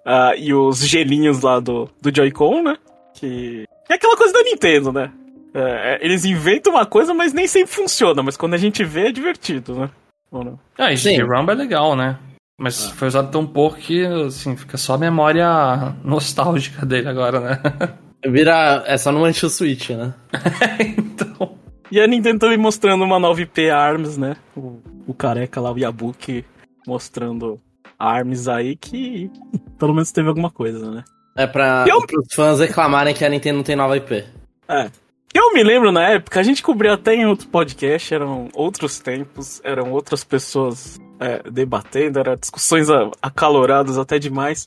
ah, 0.06 0.34
e 0.36 0.54
os 0.54 0.78
gelinhos 0.86 1.42
lá 1.42 1.60
do, 1.60 1.88
do 2.00 2.14
Joy-Con, 2.14 2.62
né, 2.62 2.76
que 3.14 3.64
é 3.90 3.94
aquela 3.94 4.16
coisa 4.16 4.32
da 4.32 4.42
Nintendo, 4.42 4.92
né. 4.92 5.12
É, 5.54 5.94
é, 5.94 5.98
eles 6.04 6.24
inventam 6.24 6.74
uma 6.74 6.86
coisa, 6.86 7.12
mas 7.12 7.32
nem 7.32 7.46
sempre 7.46 7.74
funciona, 7.74 8.22
mas 8.22 8.36
quando 8.36 8.54
a 8.54 8.58
gente 8.58 8.84
vê 8.84 9.08
é 9.08 9.12
divertido, 9.12 9.74
né. 9.74 9.90
Ou 10.30 10.44
não? 10.44 10.58
Ah, 10.78 10.92
e 10.92 11.20
Rumble 11.20 11.52
é 11.52 11.54
legal, 11.54 11.96
né? 11.96 12.18
Mas 12.58 12.90
foi 12.90 13.06
usado 13.08 13.30
tão 13.30 13.46
pouco 13.46 13.76
que, 13.76 14.04
assim, 14.04 14.56
fica 14.56 14.76
só 14.76 14.94
a 14.94 14.98
memória 14.98 15.46
nostálgica 16.04 16.84
dele 16.84 17.08
agora, 17.08 17.40
né? 17.40 17.58
Vira. 18.26 18.82
É 18.86 18.98
só 18.98 19.12
não 19.12 19.20
mancha 19.20 19.46
o 19.46 19.50
Switch, 19.50 19.90
né? 19.90 20.12
então. 20.98 21.56
E 21.90 22.00
a 22.00 22.06
Nintendo 22.06 22.40
também 22.40 22.58
mostrando 22.58 23.02
uma 23.04 23.18
nova 23.18 23.40
IP 23.40 23.70
ARMS, 23.70 24.18
né, 24.18 24.36
o, 24.56 24.80
o 25.06 25.14
careca 25.14 25.58
lá, 25.60 25.72
o 25.72 25.78
Yabuki, 25.78 26.44
mostrando 26.86 27.58
ARMS 27.98 28.46
aí 28.48 28.76
que 28.76 29.30
pelo 29.78 29.94
menos 29.94 30.12
teve 30.12 30.28
alguma 30.28 30.50
coisa, 30.50 30.90
né. 30.90 31.04
É 31.36 31.46
pra 31.46 31.84
Eu- 31.88 31.98
os 31.98 32.34
fãs 32.34 32.58
reclamarem 32.60 33.14
que 33.14 33.24
a 33.24 33.28
Nintendo 33.30 33.56
não 33.58 33.62
tem 33.64 33.76
nova 33.76 33.96
IP. 33.96 34.22
É. 34.68 34.90
Eu 35.34 35.52
me 35.52 35.62
lembro 35.62 35.92
na 35.92 36.08
época, 36.08 36.40
a 36.40 36.42
gente 36.42 36.62
cobriu 36.62 36.92
até 36.92 37.14
em 37.14 37.26
outro 37.26 37.48
podcast, 37.48 38.14
eram 38.14 38.48
outros 38.54 38.98
tempos, 38.98 39.60
eram 39.62 39.92
outras 39.92 40.24
pessoas 40.24 40.98
é, 41.20 41.42
debatendo, 41.50 42.18
eram 42.18 42.36
discussões 42.36 42.88
acaloradas 43.20 43.98
até 43.98 44.18
demais. 44.18 44.66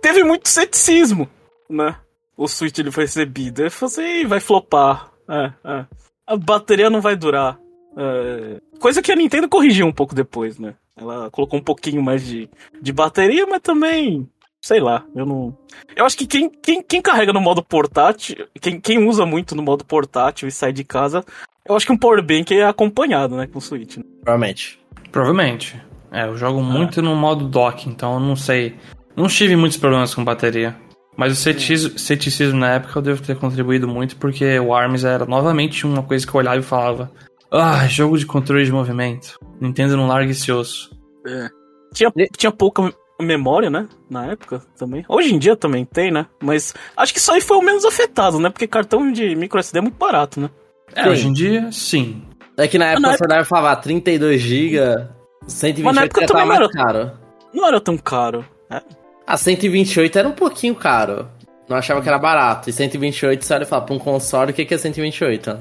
Teve 0.00 0.22
muito 0.24 0.48
ceticismo, 0.48 1.28
né? 1.68 1.96
O 2.36 2.48
Switch 2.48 2.78
ele 2.78 2.90
foi 2.90 3.04
recebido. 3.04 3.62
Eu 3.62 3.70
falei 3.70 4.18
assim, 4.20 4.26
vai 4.26 4.40
flopar. 4.40 5.10
É, 5.28 5.52
é. 5.64 5.86
A 6.26 6.36
bateria 6.36 6.90
não 6.90 7.00
vai 7.00 7.14
durar. 7.14 7.58
É, 7.96 8.60
coisa 8.80 9.00
que 9.00 9.12
a 9.12 9.16
Nintendo 9.16 9.48
corrigiu 9.48 9.86
um 9.86 9.92
pouco 9.92 10.14
depois, 10.14 10.58
né? 10.58 10.74
Ela 10.96 11.30
colocou 11.30 11.58
um 11.58 11.62
pouquinho 11.62 12.02
mais 12.02 12.24
de, 12.24 12.48
de 12.80 12.92
bateria, 12.92 13.46
mas 13.46 13.60
também. 13.60 14.28
Sei 14.64 14.80
lá, 14.80 15.04
eu 15.14 15.26
não. 15.26 15.54
Eu 15.94 16.06
acho 16.06 16.16
que 16.16 16.26
quem, 16.26 16.48
quem, 16.48 16.82
quem 16.82 17.02
carrega 17.02 17.34
no 17.34 17.40
modo 17.40 17.62
portátil, 17.62 18.48
quem, 18.58 18.80
quem 18.80 19.06
usa 19.06 19.26
muito 19.26 19.54
no 19.54 19.62
modo 19.62 19.84
portátil 19.84 20.48
e 20.48 20.50
sai 20.50 20.72
de 20.72 20.82
casa, 20.82 21.22
eu 21.68 21.76
acho 21.76 21.84
que 21.84 21.92
um 21.92 21.98
powerbank 21.98 22.50
é 22.54 22.64
acompanhado, 22.64 23.36
né, 23.36 23.46
com 23.46 23.58
o 23.58 23.60
Switch. 23.60 23.98
Né? 23.98 24.04
Provavelmente. 24.22 24.80
Provavelmente. 25.12 25.78
É, 26.10 26.24
eu 26.26 26.34
jogo 26.38 26.62
muito 26.62 27.02
no 27.02 27.14
modo 27.14 27.46
dock, 27.46 27.86
então 27.90 28.14
eu 28.14 28.20
não 28.20 28.34
sei. 28.34 28.74
Não 29.14 29.26
tive 29.26 29.54
muitos 29.54 29.76
problemas 29.76 30.14
com 30.14 30.24
bateria. 30.24 30.74
Mas 31.14 31.34
o 31.34 31.36
ceticismo, 31.36 31.98
ceticismo, 31.98 32.58
na 32.58 32.70
época 32.70 32.98
eu 32.98 33.02
devo 33.02 33.22
ter 33.22 33.36
contribuído 33.36 33.86
muito, 33.86 34.16
porque 34.16 34.58
o 34.58 34.72
ARMS 34.72 35.04
era 35.04 35.26
novamente 35.26 35.84
uma 35.86 36.02
coisa 36.02 36.26
que 36.26 36.34
eu 36.34 36.38
olhava 36.38 36.56
e 36.56 36.62
falava: 36.62 37.12
Ah, 37.52 37.86
jogo 37.86 38.16
de 38.16 38.24
controle 38.24 38.64
de 38.64 38.72
movimento. 38.72 39.38
Nintendo 39.60 39.94
não 39.94 40.06
larga 40.06 40.30
esse 40.30 40.50
osso. 40.50 40.90
É. 41.26 41.50
Tinha, 41.92 42.10
tinha 42.34 42.50
pouca 42.50 42.90
memória, 43.22 43.70
né? 43.70 43.88
Na 44.08 44.26
época 44.26 44.62
também. 44.76 45.04
Hoje 45.08 45.34
em 45.34 45.38
dia 45.38 45.56
também 45.56 45.84
tem, 45.84 46.10
né? 46.10 46.26
Mas 46.42 46.74
acho 46.96 47.12
que 47.12 47.18
isso 47.18 47.32
aí 47.32 47.40
foi 47.40 47.56
o 47.56 47.62
menos 47.62 47.84
afetado, 47.84 48.38
né? 48.38 48.50
Porque 48.50 48.66
cartão 48.66 49.10
de 49.10 49.34
micro 49.36 49.58
SD 49.58 49.78
é 49.78 49.82
muito 49.82 49.96
barato, 49.96 50.40
né? 50.40 50.50
É, 50.94 51.04
sim. 51.04 51.08
hoje 51.08 51.28
em 51.28 51.32
dia, 51.32 51.72
sim. 51.72 52.22
É 52.56 52.68
que 52.68 52.78
na 52.78 52.86
época 52.86 53.00
na 53.00 53.16
você 53.16 53.24
época... 53.24 53.44
falava 53.44 53.76
32 53.80 54.40
GB, 54.40 55.08
128 55.46 55.84
Mas 55.84 55.94
na 55.94 56.02
época 56.04 56.26
também 56.26 56.46
não 56.46 56.54
era 56.54 56.68
caro. 56.68 57.12
Não 57.52 57.68
era 57.68 57.80
tão 57.80 57.96
caro. 57.96 58.44
É. 58.70 58.82
A 59.26 59.36
128 59.36 60.18
era 60.18 60.28
um 60.28 60.32
pouquinho 60.32 60.74
caro. 60.74 61.28
Não 61.68 61.76
achava 61.76 62.02
que 62.02 62.08
era 62.08 62.18
barato. 62.18 62.68
E 62.68 62.72
128, 62.72 63.44
você 63.44 63.54
olha 63.54 63.62
e 63.62 63.66
fala, 63.66 63.82
pra 63.82 63.94
um 63.94 63.98
console, 63.98 64.52
o 64.52 64.54
que 64.54 64.74
é 64.74 64.78
128, 64.78 65.54
né? 65.54 65.60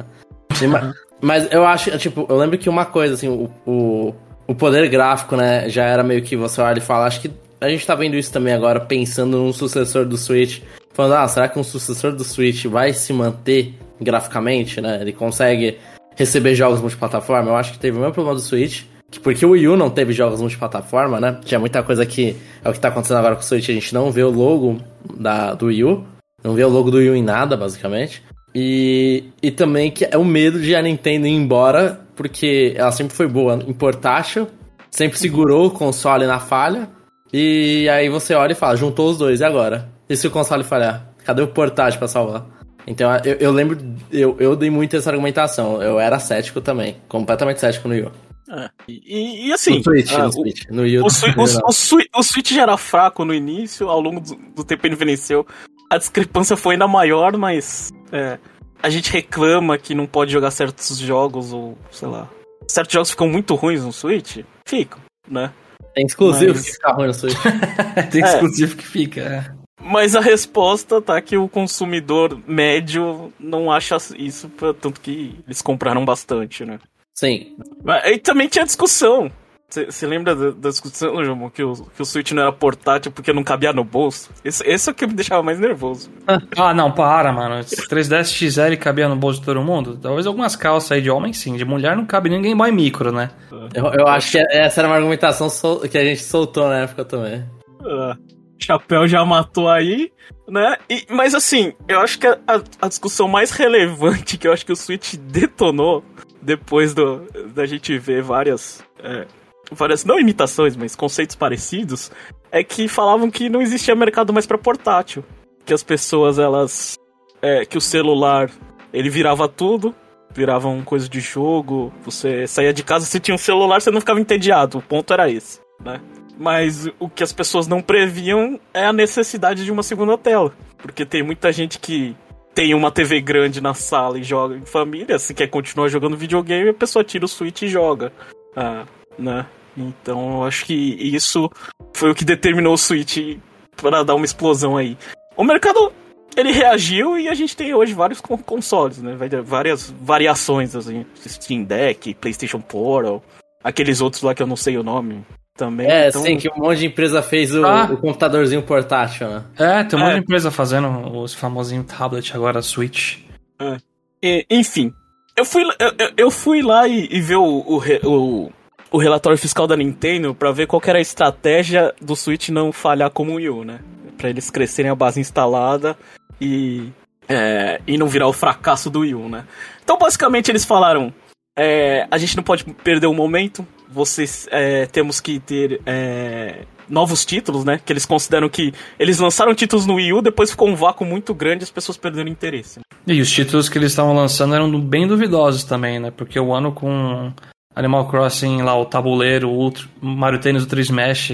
Mas 1.21 1.49
eu 1.51 1.65
acho, 1.65 1.97
tipo, 1.97 2.25
eu 2.27 2.37
lembro 2.37 2.57
que 2.57 2.67
uma 2.67 2.85
coisa, 2.85 3.13
assim, 3.13 3.29
o, 3.29 3.49
o, 3.65 4.13
o, 4.45 4.53
poder 4.53 4.89
gráfico, 4.89 5.37
né, 5.37 5.69
já 5.69 5.85
era 5.85 6.03
meio 6.03 6.21
que 6.21 6.35
você 6.35 6.59
olha 6.59 6.79
e 6.79 6.81
fala, 6.81 7.05
acho 7.05 7.21
que 7.21 7.31
a 7.63 7.69
gente 7.69 7.87
tá 7.87 7.95
vendo 7.95 8.15
isso 8.15 8.31
também 8.31 8.53
agora, 8.53 8.79
pensando 8.79 9.37
num 9.37 9.53
sucessor 9.53 10.05
do 10.05 10.17
Switch. 10.17 10.61
Falando, 10.93 11.13
ah, 11.15 11.27
será 11.27 11.47
que 11.47 11.57
um 11.57 11.63
sucessor 11.63 12.11
do 12.11 12.23
Switch 12.23 12.65
vai 12.65 12.93
se 12.93 13.13
manter 13.13 13.73
graficamente, 13.99 14.81
né? 14.81 14.99
Ele 15.01 15.13
consegue 15.13 15.77
receber 16.15 16.55
jogos 16.55 16.81
multiplataforma? 16.81 17.49
Eu 17.49 17.55
acho 17.55 17.71
que 17.71 17.79
teve 17.79 17.97
o 17.97 17.99
mesmo 18.01 18.13
problema 18.13 18.35
do 18.35 18.41
Switch. 18.41 18.83
Porque 19.21 19.45
o 19.45 19.51
Wii 19.51 19.67
U 19.69 19.77
não 19.77 19.89
teve 19.89 20.11
jogos 20.11 20.41
multiplataforma, 20.41 21.19
né? 21.19 21.39
Tinha 21.45 21.59
muita 21.59 21.81
coisa 21.83 22.05
que 22.05 22.35
é 22.63 22.69
o 22.69 22.73
que 22.73 22.79
tá 22.79 22.89
acontecendo 22.89 23.17
agora 23.17 23.35
com 23.35 23.41
o 23.41 23.45
Switch. 23.45 23.69
A 23.69 23.73
gente 23.73 23.93
não 23.93 24.11
vê 24.11 24.23
o 24.23 24.29
logo 24.29 24.77
da, 25.17 25.53
do 25.53 25.67
Wii 25.67 25.83
U. 25.83 26.03
Não 26.43 26.53
vê 26.53 26.63
o 26.63 26.69
logo 26.69 26.91
do 26.91 26.97
Wii 26.97 27.09
U 27.11 27.15
em 27.15 27.23
nada, 27.23 27.55
basicamente. 27.55 28.21
E, 28.53 29.23
e 29.41 29.51
também 29.51 29.89
que 29.89 30.05
é 30.05 30.17
o 30.17 30.25
medo 30.25 30.59
de 30.59 30.75
a 30.75 30.81
Nintendo 30.81 31.27
ir 31.27 31.31
embora, 31.31 32.01
porque 32.15 32.73
ela 32.75 32.91
sempre 32.91 33.15
foi 33.15 33.27
boa 33.27 33.63
em 33.65 33.73
portátil, 33.73 34.47
sempre 34.91 35.17
segurou 35.17 35.67
o 35.67 35.71
console 35.71 36.27
na 36.27 36.39
falha. 36.39 36.89
E 37.33 37.89
aí 37.89 38.09
você 38.09 38.35
olha 38.35 38.51
e 38.51 38.55
fala, 38.55 38.77
juntou 38.77 39.09
os 39.09 39.17
dois, 39.17 39.41
e 39.41 39.43
agora? 39.43 39.89
E 40.07 40.15
se 40.15 40.27
o 40.27 40.31
console 40.31 40.63
falhar? 40.63 41.13
Cadê 41.25 41.41
o 41.41 41.47
portátil 41.47 41.97
pra 41.97 42.07
salvar? 42.07 42.45
Então 42.85 43.09
eu, 43.25 43.35
eu 43.35 43.51
lembro, 43.51 43.77
eu, 44.11 44.37
eu 44.39 44.55
dei 44.55 44.69
muito 44.69 44.95
essa 44.95 45.09
argumentação. 45.09 45.81
Eu 45.81 45.99
era 45.99 46.19
cético 46.19 46.61
também, 46.61 46.97
completamente 47.07 47.59
cético 47.59 47.87
no 47.87 47.95
Wii 47.95 48.03
U. 48.03 48.11
É. 48.51 48.69
E, 48.87 49.47
e, 49.47 49.53
assim. 49.53 49.77
No 49.77 49.83
Switch, 49.83 50.11
ah, 50.13 50.23
no 50.25 50.31
Switch. 50.31 50.65
No 50.69 50.81
o, 50.83 50.85
o, 50.85 51.63
o, 51.65 52.19
o, 52.19 52.23
Switch 52.23 52.51
já 52.51 52.63
era 52.63 52.77
fraco 52.77 53.25
no 53.25 53.33
início, 53.33 53.89
ao 53.89 53.99
longo 53.99 54.19
do, 54.19 54.35
do, 54.55 54.63
tempo 54.63 54.85
ele 54.85 54.95
venceu. 54.95 55.47
A 55.89 55.97
discrepância 55.97 56.55
foi 56.55 56.75
ainda 56.75 56.87
maior, 56.87 57.35
mas. 57.37 57.91
É, 58.11 58.37
a 58.81 58.89
gente 58.89 59.11
reclama 59.11 59.77
que 59.77 59.95
não 59.95 60.05
pode 60.05 60.31
jogar 60.31 60.51
certos 60.51 60.97
jogos, 60.99 61.53
ou 61.53 61.77
sei 61.89 62.07
lá. 62.07 62.29
Certos 62.67 62.93
jogos 62.93 63.11
ficam 63.11 63.27
muito 63.27 63.55
ruins 63.55 63.83
no 63.83 63.93
Switch? 63.93 64.39
Ficam, 64.67 64.99
né? 65.27 65.51
Tem 65.93 66.05
exclusivo 66.05 66.53
mas... 66.53 66.65
que 66.65 66.71
fica 66.71 66.91
ruim 66.91 67.07
no 67.07 67.13
Switch. 67.13 67.37
Tem 68.11 68.23
é. 68.23 68.25
exclusivo 68.25 68.75
que 68.75 68.85
fica. 68.85 69.21
É. 69.21 69.63
Mas 69.81 70.15
a 70.15 70.21
resposta 70.21 71.01
tá 71.01 71.21
que 71.21 71.35
o 71.35 71.49
consumidor 71.49 72.39
médio 72.47 73.33
não 73.39 73.71
acha 73.71 73.97
isso, 74.17 74.49
tanto 74.81 75.01
que 75.01 75.37
eles 75.45 75.61
compraram 75.61 76.05
bastante, 76.05 76.65
né? 76.65 76.79
Sim. 77.13 77.55
Mas 77.83 78.03
aí 78.03 78.17
também 78.17 78.47
tinha 78.47 78.65
discussão. 78.65 79.31
Você 79.73 80.05
lembra 80.05 80.35
da, 80.35 80.51
da 80.51 80.69
discussão, 80.69 81.23
João, 81.23 81.49
que 81.49 81.63
o, 81.63 81.73
que 81.73 82.01
o 82.01 82.05
Switch 82.05 82.31
não 82.31 82.43
era 82.43 82.51
portátil 82.51 83.11
porque 83.11 83.33
não 83.33 83.43
cabia 83.43 83.73
no 83.73 83.83
bolso? 83.83 84.29
Esse, 84.45 84.63
esse 84.67 84.89
é 84.89 84.91
o 84.91 84.95
que 84.95 85.07
me 85.07 85.13
deixava 85.13 85.41
mais 85.41 85.59
nervoso. 85.59 86.11
ah, 86.55 86.73
não, 86.73 86.91
para, 86.91 87.31
mano. 87.33 87.63
3DS 87.63 88.25
XL 88.25 88.77
cabia 88.79 89.09
no 89.09 89.15
bolso 89.15 89.39
de 89.39 89.45
todo 89.45 89.61
mundo? 89.63 89.97
Talvez 89.99 90.27
algumas 90.27 90.55
calças 90.55 90.91
aí 90.91 91.01
de 91.01 91.09
homem 91.09 91.33
sim, 91.33 91.55
de 91.55 91.65
mulher 91.65 91.95
não 91.95 92.05
cabe 92.05 92.29
ninguém 92.29 92.53
mais 92.53 92.73
micro, 92.73 93.11
né? 93.11 93.31
Eu, 93.73 93.85
eu 93.93 94.07
acho 94.07 94.31
que 94.31 94.37
essa 94.37 94.81
era 94.81 94.87
uma 94.87 94.95
argumentação 94.95 95.47
que 95.89 95.97
a 95.97 96.03
gente 96.03 96.21
soltou 96.21 96.69
na 96.69 96.79
época 96.79 97.03
também. 97.03 97.43
Uh, 97.81 98.15
chapéu 98.59 99.07
já 99.07 99.25
matou 99.25 99.69
aí, 99.69 100.11
né? 100.47 100.77
E, 100.89 101.05
mas 101.09 101.33
assim, 101.33 101.73
eu 101.87 101.99
acho 101.99 102.19
que 102.19 102.27
a, 102.27 102.39
a 102.81 102.87
discussão 102.87 103.27
mais 103.27 103.51
relevante 103.51 104.37
que 104.37 104.47
eu 104.47 104.53
acho 104.53 104.65
que 104.65 104.71
o 104.71 104.75
Switch 104.75 105.15
detonou 105.15 106.03
depois 106.41 106.93
do, 106.93 107.21
da 107.53 107.65
gente 107.65 107.97
ver 107.97 108.21
várias. 108.21 108.83
É, 109.03 109.25
várias. 109.71 110.05
Não 110.05 110.19
imitações, 110.19 110.75
mas 110.75 110.95
conceitos 110.95 111.35
parecidos. 111.35 112.11
É 112.51 112.63
que 112.63 112.87
falavam 112.87 113.31
que 113.31 113.49
não 113.49 113.61
existia 113.61 113.95
mercado 113.95 114.31
mais 114.31 114.45
para 114.45 114.57
portátil. 114.57 115.23
Que 115.65 115.73
as 115.73 115.83
pessoas, 115.83 116.37
elas. 116.37 116.97
É, 117.41 117.65
que 117.65 117.77
o 117.77 117.81
celular 117.81 118.49
ele 118.93 119.09
virava 119.09 119.49
tudo, 119.49 119.93
virava 120.33 120.69
uma 120.69 120.83
coisa 120.83 121.09
de 121.09 121.19
jogo. 121.19 121.91
Você 122.05 122.45
saía 122.45 122.71
de 122.71 122.83
casa, 122.83 123.05
você 123.05 123.19
tinha 123.19 123.33
um 123.33 123.39
celular, 123.39 123.81
você 123.81 123.89
não 123.89 123.99
ficava 123.99 124.21
entediado. 124.21 124.77
O 124.77 124.81
ponto 124.81 125.11
era 125.11 125.29
esse, 125.29 125.59
né? 125.83 125.99
Mas 126.37 126.87
o 126.99 127.09
que 127.09 127.23
as 127.23 127.33
pessoas 127.33 127.67
não 127.67 127.81
previam 127.81 128.59
é 128.73 128.85
a 128.85 128.93
necessidade 128.93 129.65
de 129.65 129.71
uma 129.71 129.83
segunda 129.83 130.17
tela. 130.17 130.53
Porque 130.77 131.05
tem 131.05 131.23
muita 131.23 131.51
gente 131.51 131.79
que 131.79 132.15
tem 132.53 132.73
uma 132.73 132.91
TV 132.91 133.19
grande 133.19 133.59
na 133.59 133.73
sala 133.73 134.19
e 134.19 134.23
joga 134.23 134.55
em 134.55 134.65
família, 134.65 135.17
se 135.17 135.33
quer 135.33 135.47
continuar 135.47 135.87
jogando 135.87 136.15
videogame, 136.15 136.69
a 136.69 136.73
pessoa 136.73 137.03
tira 137.03 137.25
o 137.25 137.27
Switch 137.27 137.63
e 137.63 137.67
joga. 137.67 138.13
Ah, 138.55 138.85
né? 139.17 139.45
Então 139.75 140.37
eu 140.37 140.43
acho 140.43 140.65
que 140.65 140.73
isso 140.73 141.49
foi 141.93 142.11
o 142.11 142.15
que 142.15 142.25
determinou 142.25 142.73
o 142.73 142.77
Switch 142.77 143.37
para 143.75 144.03
dar 144.03 144.15
uma 144.15 144.25
explosão 144.25 144.77
aí. 144.77 144.97
O 145.35 145.43
mercado 145.43 145.91
ele 146.35 146.51
reagiu 146.51 147.17
e 147.17 147.27
a 147.29 147.33
gente 147.33 147.55
tem 147.55 147.73
hoje 147.73 147.93
vários 147.93 148.21
consoles, 148.21 149.01
né? 149.01 149.15
Várias 149.43 149.93
variações, 150.01 150.75
assim, 150.75 151.05
Steam 151.27 151.63
Deck, 151.63 152.13
PlayStation 152.15 152.59
Portal, 152.59 153.23
aqueles 153.63 154.01
outros 154.01 154.21
lá 154.23 154.33
que 154.33 154.41
eu 154.41 154.47
não 154.47 154.55
sei 154.55 154.77
o 154.77 154.83
nome 154.83 155.23
também. 155.55 155.87
É, 155.87 156.09
então... 156.09 156.21
sim, 156.21 156.37
que 156.37 156.49
um 156.49 156.57
monte 156.57 156.79
de 156.79 156.87
empresa 156.87 157.21
fez 157.21 157.53
o, 157.53 157.65
ah. 157.65 157.89
o 157.91 157.97
computadorzinho 157.97 158.63
portátil, 158.63 159.27
né? 159.29 159.43
É, 159.57 159.83
tem 159.83 159.97
um 159.97 160.01
é. 160.01 160.05
monte 160.05 160.15
de 160.15 160.21
empresa 160.21 160.51
fazendo 160.51 161.17
os 161.19 161.33
famosinhos 161.33 161.85
tablet 161.85 162.35
agora, 162.35 162.61
Switch. 162.61 163.19
É. 163.59 163.77
E, 164.21 164.45
enfim, 164.49 164.91
eu 165.35 165.45
fui, 165.45 165.63
eu, 165.63 166.11
eu 166.17 166.31
fui 166.31 166.61
lá 166.61 166.87
e, 166.87 167.07
e 167.11 167.21
ver 167.21 167.35
o, 167.35 167.43
o, 167.43 167.81
o, 168.03 168.51
o, 168.93 168.97
relatório 168.97 169.37
fiscal 169.37 169.67
da 169.67 169.75
Nintendo 169.75 170.35
pra 170.35 170.51
ver 170.51 170.67
qual 170.67 170.81
era 170.85 170.99
a 170.99 171.01
estratégia 171.01 171.93
do 171.99 172.15
Switch 172.15 172.49
não 172.49 172.71
falhar 172.71 173.09
como 173.09 173.31
o 173.31 173.35
Wii 173.35 173.49
U, 173.49 173.63
né? 173.63 173.79
Pra 174.17 174.29
eles 174.29 174.49
crescerem 174.49 174.91
a 174.91 174.95
base 174.95 175.19
instalada 175.19 175.97
e, 176.39 176.89
é, 177.27 177.81
e 177.87 177.97
não 177.97 178.07
virar 178.07 178.27
o 178.27 178.33
fracasso 178.33 178.89
do 178.89 178.99
Wii 178.99 179.15
U, 179.15 179.27
né? 179.27 179.45
Então, 179.83 179.97
basicamente, 179.97 180.49
eles 180.51 180.63
falaram: 180.63 181.13
é, 181.57 182.07
a 182.09 182.17
gente 182.17 182.37
não 182.37 182.43
pode 182.43 182.63
perder 182.63 183.07
o 183.07 183.13
momento, 183.13 183.67
vocês 183.89 184.47
é, 184.51 184.85
temos 184.85 185.19
que 185.19 185.39
ter 185.39 185.81
é, 185.85 186.65
novos 186.87 187.25
títulos, 187.25 187.65
né? 187.65 187.79
Que 187.83 187.91
eles 187.93 188.05
consideram 188.05 188.49
que 188.49 188.73
eles 188.99 189.19
lançaram 189.19 189.53
títulos 189.53 189.85
no 189.85 189.95
Wii 189.95 190.13
U, 190.13 190.21
depois 190.21 190.51
ficou 190.51 190.67
um 190.67 190.75
vácuo 190.75 191.05
muito 191.05 191.33
grande 191.33 191.63
e 191.63 191.65
as 191.65 191.71
pessoas 191.71 191.97
perderam 191.97 192.29
interesse. 192.29 192.79
E 193.05 193.19
os 193.19 193.29
títulos 193.29 193.69
que 193.69 193.77
eles 193.77 193.91
estavam 193.91 194.13
lançando 194.13 194.55
eram 194.55 194.79
bem 194.79 195.07
duvidosos 195.07 195.63
também, 195.63 195.99
né? 195.99 196.11
Porque 196.11 196.39
o 196.39 196.53
ano 196.53 196.71
com 196.71 197.33
Animal 197.75 198.07
Crossing 198.07 198.61
lá, 198.61 198.77
o 198.77 198.85
tabuleiro, 198.85 199.49
o 199.49 199.53
Ultra, 199.53 199.85
Mario 200.01 200.39
Tennis 200.39 200.63
Ultra 200.63 200.81
Smash, 200.81 201.27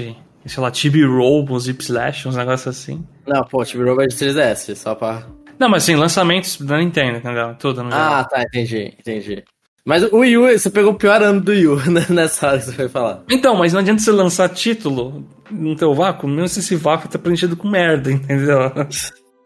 sei 0.46 0.62
lá, 0.62 0.70
Tibi 0.70 1.04
Robo, 1.04 1.58
Zip 1.58 1.82
Slash, 1.82 2.28
uns 2.28 2.36
negócios 2.36 2.68
assim. 2.68 3.04
Não, 3.26 3.42
pô, 3.44 3.64
Tibi 3.64 3.84
Robo 3.84 4.02
é 4.02 4.06
de 4.06 4.14
3DS, 4.14 4.74
só 4.74 4.94
pra... 4.94 5.26
Não, 5.58 5.68
mas 5.68 5.82
assim, 5.82 5.94
lançamentos 5.94 6.58
da 6.58 6.78
Nintendo, 6.78 7.18
entendeu? 7.18 7.54
Tudo 7.58 7.82
no 7.82 7.90
Ah, 7.92 8.24
tá, 8.24 8.42
entendi, 8.42 8.94
entendi. 8.98 9.44
Mas 9.84 10.02
o 10.04 10.18
Wii 10.18 10.38
U, 10.38 10.58
você 10.58 10.70
pegou 10.70 10.92
o 10.92 10.96
pior 10.96 11.22
ano 11.22 11.40
do 11.40 11.52
Wii 11.52 11.66
U 11.66 11.76
né, 11.90 12.06
nessa 12.08 12.48
hora 12.48 12.58
que 12.58 12.64
você 12.64 12.72
foi 12.72 12.88
falar. 12.88 13.22
Então, 13.30 13.56
mas 13.56 13.72
não 13.72 13.80
adianta 13.80 14.00
você 14.00 14.10
lançar 14.10 14.48
título 14.48 15.26
no 15.50 15.74
teu 15.76 15.94
vácuo, 15.94 16.28
mesmo 16.28 16.48
se 16.48 16.60
esse 16.60 16.76
vácuo 16.76 17.08
tá 17.08 17.18
preenchido 17.18 17.56
com 17.56 17.68
merda, 17.68 18.08
entendeu? 18.12 18.72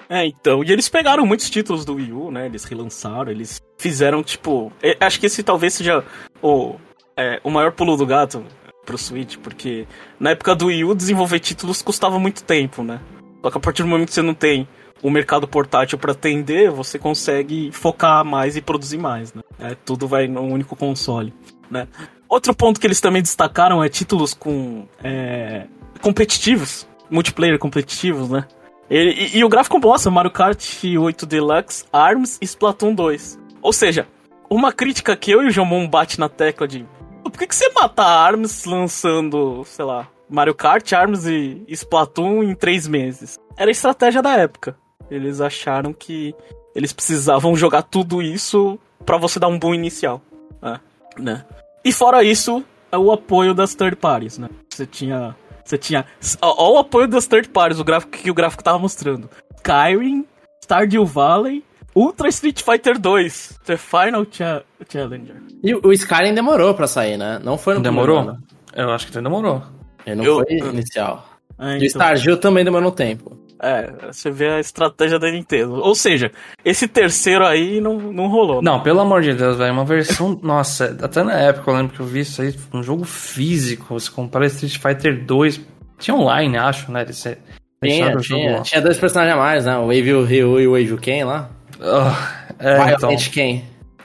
É, 0.08 0.26
então, 0.26 0.62
e 0.62 0.70
eles 0.70 0.88
pegaram 0.88 1.24
muitos 1.24 1.48
títulos 1.48 1.84
do 1.84 1.94
Wii 1.94 2.12
U, 2.12 2.30
né? 2.30 2.46
Eles 2.46 2.64
relançaram, 2.64 3.30
eles 3.30 3.62
fizeram, 3.78 4.22
tipo. 4.22 4.72
Acho 5.00 5.18
que 5.18 5.26
esse 5.26 5.42
talvez 5.42 5.74
seja 5.74 6.04
o, 6.44 6.76
é, 7.16 7.40
o 7.42 7.50
maior 7.50 7.72
pulo 7.72 7.96
do 7.96 8.04
gato. 8.04 8.44
pro 8.84 8.98
Switch, 8.98 9.38
porque 9.38 9.86
na 10.20 10.30
época 10.30 10.54
do 10.54 10.66
Wii 10.66 10.84
U 10.84 10.94
desenvolver 10.94 11.40
títulos 11.40 11.80
custava 11.80 12.18
muito 12.18 12.44
tempo, 12.44 12.82
né? 12.82 13.00
Só 13.42 13.50
que 13.50 13.56
a 13.56 13.60
partir 13.60 13.82
do 13.82 13.88
momento 13.88 14.08
que 14.08 14.14
você 14.14 14.20
não 14.20 14.34
tem 14.34 14.68
o 15.02 15.10
mercado 15.10 15.48
portátil 15.48 15.96
para 15.96 16.12
atender, 16.12 16.70
você 16.70 16.98
consegue 16.98 17.70
focar 17.72 18.22
mais 18.26 18.58
e 18.58 18.60
produzir 18.60 18.98
mais, 18.98 19.32
né? 19.32 19.40
É, 19.58 19.74
tudo 19.86 20.06
vai 20.06 20.28
no 20.28 20.42
único 20.42 20.76
console, 20.76 21.32
né? 21.70 21.88
Outro 22.28 22.54
ponto 22.54 22.78
que 22.78 22.86
eles 22.86 23.00
também 23.00 23.22
destacaram 23.22 23.82
é 23.82 23.88
títulos 23.88 24.34
com 24.34 24.86
é, 25.02 25.66
competitivos, 26.02 26.86
multiplayer 27.10 27.58
competitivos, 27.58 28.28
né? 28.28 28.46
Ele, 28.90 29.12
e, 29.12 29.38
e, 29.38 29.44
o 29.44 29.48
gráfico 29.48 29.78
mostra 29.78 30.10
Mario 30.10 30.30
Kart 30.30 30.62
8 30.84 31.24
Deluxe, 31.24 31.86
ARMS 31.90 32.38
e 32.42 32.44
Splatoon 32.44 32.94
2. 32.94 33.38
Ou 33.62 33.72
seja, 33.72 34.06
uma 34.48 34.72
crítica 34.72 35.16
que 35.16 35.30
eu 35.30 35.42
e 35.42 35.46
o 35.46 35.50
Jomon 35.50 35.88
bate 35.88 36.18
na 36.18 36.28
tecla 36.28 36.66
de 36.66 36.86
por 37.34 37.38
que, 37.38 37.48
que 37.48 37.56
você 37.56 37.68
mata 37.70 38.04
ARMS 38.04 38.64
lançando, 38.64 39.64
sei 39.64 39.84
lá, 39.84 40.08
Mario 40.30 40.54
Kart, 40.54 40.92
ARMS 40.92 41.26
e 41.26 41.64
Splatoon 41.68 42.44
em 42.44 42.54
três 42.54 42.86
meses? 42.86 43.40
Era 43.56 43.70
a 43.70 43.72
estratégia 43.72 44.22
da 44.22 44.36
época. 44.36 44.76
Eles 45.10 45.40
acharam 45.40 45.92
que 45.92 46.32
eles 46.76 46.92
precisavam 46.92 47.56
jogar 47.56 47.82
tudo 47.82 48.22
isso 48.22 48.78
para 49.04 49.18
você 49.18 49.40
dar 49.40 49.48
um 49.48 49.58
bom 49.58 49.74
inicial. 49.74 50.22
Né? 50.62 50.80
né? 51.18 51.44
E 51.84 51.92
fora 51.92 52.22
isso, 52.22 52.64
é 52.92 52.96
o 52.96 53.10
apoio 53.10 53.52
das 53.52 53.74
third 53.74 53.96
parties, 53.96 54.38
né? 54.38 54.48
Você 54.70 54.86
tinha 54.86 55.34
você 55.64 55.76
tinha. 55.76 56.06
Olha 56.40 56.74
o 56.74 56.78
apoio 56.78 57.08
das 57.08 57.26
third 57.26 57.48
parties, 57.48 57.80
o 57.80 57.84
gráfico 57.84 58.12
que 58.12 58.30
o 58.30 58.34
gráfico 58.34 58.62
tava 58.62 58.78
mostrando. 58.78 59.28
Skyrim, 59.56 60.24
Stardew 60.62 61.04
Valley, 61.04 61.64
Ultra 61.94 62.28
Street 62.28 62.62
Fighter 62.62 62.98
2, 62.98 63.60
The 63.64 63.76
Final 63.76 64.26
Cha 64.30 64.62
Challenger. 64.88 65.36
E 65.62 65.74
o 65.74 65.92
Skyrim 65.92 66.34
demorou 66.34 66.74
pra 66.74 66.86
sair, 66.86 67.16
né? 67.16 67.40
Não 67.42 67.56
foi 67.56 67.74
no 67.74 67.80
Demorou? 67.80 68.36
Eu 68.74 68.90
acho 68.90 69.06
que 69.06 69.12
demorou. 69.12 69.62
Ele 70.04 70.16
não 70.16 70.24
eu, 70.24 70.34
foi 70.36 70.58
inicial. 70.70 71.28
É, 71.58 71.76
então... 71.76 71.78
E 71.78 71.86
o 71.86 71.86
Stardew 71.86 72.36
também 72.36 72.64
demorou 72.64 72.90
um 72.90 72.94
tempo. 72.94 73.38
É, 73.62 74.12
você 74.12 74.30
vê 74.30 74.48
a 74.48 74.60
estratégia 74.60 75.18
da 75.18 75.30
Nintendo. 75.30 75.76
Ou 75.76 75.94
seja, 75.94 76.30
esse 76.64 76.86
terceiro 76.88 77.46
aí 77.46 77.80
não, 77.80 77.98
não 77.98 78.26
rolou. 78.26 78.60
Não, 78.60 78.82
pelo 78.82 79.00
amor 79.00 79.22
de 79.22 79.32
Deus, 79.32 79.56
velho. 79.56 79.72
Uma 79.72 79.84
versão. 79.84 80.38
nossa, 80.42 80.96
até 81.00 81.22
na 81.22 81.32
época 81.32 81.70
eu 81.70 81.76
lembro 81.76 81.94
que 81.94 82.00
eu 82.00 82.06
vi 82.06 82.20
isso 82.20 82.42
aí, 82.42 82.54
um 82.72 82.82
jogo 82.82 83.04
físico. 83.04 83.94
Você 83.94 84.10
compara 84.10 84.46
Street 84.46 84.76
Fighter 84.76 85.24
2. 85.24 85.60
Tinha 85.98 86.14
online, 86.14 86.58
acho, 86.58 86.90
né? 86.90 87.06
Você 87.06 87.38
tinha, 87.82 88.16
tinha, 88.16 88.62
tinha, 88.62 88.82
dois 88.82 88.98
personagens 88.98 89.34
a 89.34 89.38
mais, 89.38 89.64
né? 89.64 89.78
O 89.78 89.86
Wave 89.86 90.24
Ryu 90.24 90.60
e 90.60 90.66
o 90.66 90.72
Wave 90.72 90.98
Ken 90.98 91.24
lá. 91.24 91.50
Uh, 91.84 92.54
é, 92.58 92.76
Violent 92.76 92.96
então. 92.96 93.32
Ken. 93.32 93.62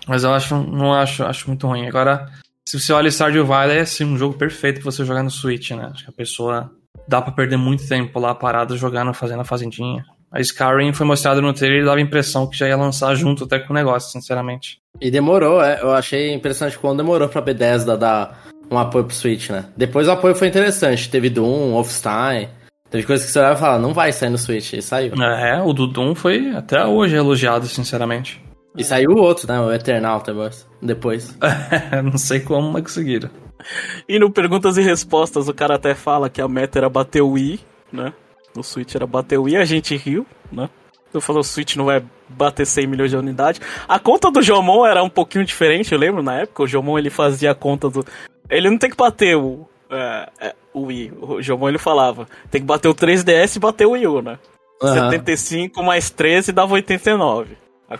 Mas 0.07 0.23
eu 0.23 0.33
acho, 0.33 0.55
não 0.55 0.93
acho, 0.93 1.23
acho 1.23 1.47
muito 1.47 1.67
ruim. 1.67 1.87
Agora, 1.87 2.27
se 2.67 2.79
você 2.79 2.91
olha 2.91 3.09
Stardew 3.09 3.45
Valley, 3.45 3.77
é 3.77 3.81
assim, 3.81 4.03
um 4.03 4.17
jogo 4.17 4.35
perfeito 4.35 4.81
pra 4.81 4.91
você 4.91 5.05
jogar 5.05 5.23
no 5.23 5.31
Switch, 5.31 5.71
né? 5.71 5.89
Acho 5.91 6.03
que 6.03 6.09
a 6.09 6.13
pessoa 6.13 6.71
dá 7.07 7.21
para 7.21 7.31
perder 7.31 7.57
muito 7.57 7.87
tempo 7.87 8.19
lá 8.19 8.35
parado 8.35 8.77
jogando, 8.77 9.13
fazendo 9.13 9.41
a 9.41 9.45
fazendinha. 9.45 10.03
A 10.31 10.39
Skyrim 10.41 10.93
foi 10.93 11.07
mostrado 11.07 11.41
no 11.41 11.53
trailer 11.53 11.81
e 11.81 11.85
dava 11.85 11.97
a 11.97 12.01
impressão 12.01 12.47
que 12.47 12.57
já 12.57 12.67
ia 12.67 12.77
lançar 12.77 13.15
junto 13.15 13.45
até 13.45 13.57
com 13.57 13.73
o 13.73 13.75
negócio, 13.75 14.11
sinceramente. 14.11 14.79
E 15.01 15.09
demorou, 15.09 15.63
é, 15.63 15.81
eu 15.81 15.91
achei 15.91 16.33
impressionante 16.33 16.77
quando 16.77 16.97
demorou 16.97 17.27
pra 17.27 17.41
Bethesda 17.41 17.97
dar 17.97 18.47
um 18.69 18.77
apoio 18.77 19.05
pro 19.05 19.15
Switch, 19.15 19.49
né? 19.49 19.65
Depois 19.75 20.07
o 20.07 20.11
apoio 20.11 20.35
foi 20.35 20.47
interessante, 20.47 21.09
teve 21.09 21.29
Doom, 21.29 21.71
Wolfenstein, 21.71 22.49
teve 22.89 23.05
coisas 23.05 23.25
que 23.25 23.31
você 23.31 23.39
vai 23.39 23.55
falar, 23.55 23.79
não 23.79 23.93
vai 23.93 24.11
sair 24.11 24.29
no 24.29 24.37
Switch, 24.37 24.73
e 24.73 24.81
saiu. 24.81 25.13
É, 25.13 25.61
o 25.61 25.73
do 25.73 25.87
Doom 25.87 26.15
foi 26.15 26.49
até 26.55 26.85
hoje 26.85 27.15
elogiado, 27.15 27.67
sinceramente. 27.67 28.41
E 28.77 28.83
saiu 28.83 29.11
o 29.11 29.19
outro, 29.19 29.47
né? 29.47 29.59
O 29.59 29.71
Eternal 29.71 30.23
depois. 30.81 31.37
não 32.03 32.17
sei 32.17 32.39
como, 32.39 32.71
mas 32.71 32.83
conseguiram. 32.83 33.29
E 34.07 34.17
no 34.19 34.31
Perguntas 34.31 34.77
e 34.77 34.81
Respostas 34.81 35.49
o 35.49 35.53
cara 35.53 35.75
até 35.75 35.93
fala 35.93 36.29
que 36.29 36.41
a 36.41 36.47
meta 36.47 36.79
era 36.79 36.89
bater 36.89 37.21
o 37.21 37.31
Wii, 37.31 37.59
né? 37.91 38.13
O 38.55 38.63
Switch 38.63 38.95
era 38.95 39.05
bater 39.05 39.37
o 39.37 39.43
Wii, 39.43 39.57
a 39.57 39.65
gente 39.65 39.95
riu, 39.95 40.25
né? 40.51 40.69
Eu 41.13 41.19
falei, 41.19 41.41
o 41.41 41.43
Switch 41.43 41.75
não 41.75 41.85
vai 41.85 42.03
bater 42.27 42.65
100 42.65 42.87
milhões 42.87 43.11
de 43.11 43.17
unidades. 43.17 43.59
A 43.87 43.99
conta 43.99 44.29
do 44.31 44.41
Jomon 44.41 44.85
era 44.85 45.03
um 45.03 45.09
pouquinho 45.09 45.43
diferente, 45.43 45.91
eu 45.91 45.97
lembro 45.97 46.21
na 46.21 46.41
época. 46.41 46.63
O 46.63 46.67
Jomon 46.67 46.97
ele 46.99 47.09
fazia 47.09 47.51
a 47.51 47.55
conta 47.55 47.89
do. 47.89 48.05
Ele 48.49 48.69
não 48.69 48.77
tem 48.77 48.89
que 48.89 48.95
bater 48.95 49.35
o, 49.35 49.67
é, 49.89 50.29
é, 50.39 50.55
o 50.73 50.85
Wii. 50.85 51.13
O 51.19 51.41
Jomon 51.41 51.69
ele 51.69 51.77
falava: 51.77 52.27
tem 52.49 52.61
que 52.61 52.67
bater 52.67 52.87
o 52.87 52.95
3DS 52.95 53.55
e 53.55 53.59
bater 53.59 53.85
o 53.85 53.91
Wii 53.91 54.07
U, 54.07 54.21
né? 54.21 54.37
Uhum. 54.81 54.93
75 54.93 55.83
mais 55.83 56.09
13 56.09 56.51
dava 56.51 56.73
89. 56.73 57.57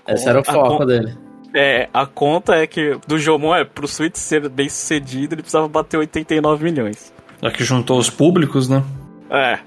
Esse 0.08 0.30
era 0.30 0.39
o 0.39 0.43
foco 0.43 0.86
dele. 0.86 1.17
É, 1.54 1.89
a 1.91 2.06
conta 2.06 2.56
é 2.56 2.67
que 2.67 2.97
do 3.08 3.17
Jomon 3.17 3.56
é 3.56 3.65
pro 3.65 3.88
Switch 3.88 4.15
ser 4.15 4.47
bem 4.49 4.69
sucedido, 4.69 5.34
ele 5.34 5.41
precisava 5.41 5.67
bater 5.67 5.97
89 5.97 6.63
milhões. 6.63 7.12
É 7.41 7.49
que 7.49 7.63
juntou 7.63 7.97
os 7.97 8.10
públicos, 8.10 8.69
né? 8.69 8.84
É. 9.32 9.60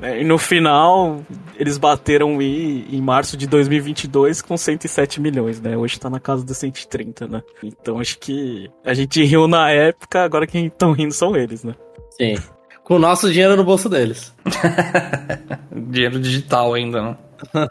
é. 0.00 0.20
E 0.20 0.24
no 0.24 0.38
final, 0.38 1.20
eles 1.56 1.76
bateram 1.76 2.34
o 2.34 2.36
Wii 2.38 2.88
em 2.90 3.00
março 3.00 3.36
de 3.36 3.46
2022 3.46 4.40
com 4.40 4.56
107 4.56 5.20
milhões, 5.20 5.60
né? 5.60 5.76
Hoje 5.76 6.00
tá 6.00 6.08
na 6.08 6.18
casa 6.18 6.44
dos 6.44 6.56
130, 6.56 7.26
né? 7.28 7.42
Então 7.62 7.98
acho 7.98 8.18
que 8.18 8.70
a 8.84 8.94
gente 8.94 9.22
riu 9.22 9.46
na 9.46 9.70
época, 9.70 10.24
agora 10.24 10.46
quem 10.46 10.66
estão 10.66 10.92
rindo 10.92 11.12
são 11.12 11.36
eles, 11.36 11.62
né? 11.64 11.74
Sim. 12.10 12.36
Com 12.82 12.96
o 12.96 12.98
nosso 12.98 13.30
dinheiro 13.30 13.56
no 13.56 13.62
bolso 13.62 13.88
deles. 13.88 14.34
dinheiro 15.70 16.18
digital 16.18 16.74
ainda, 16.74 17.00
né? 17.00 17.16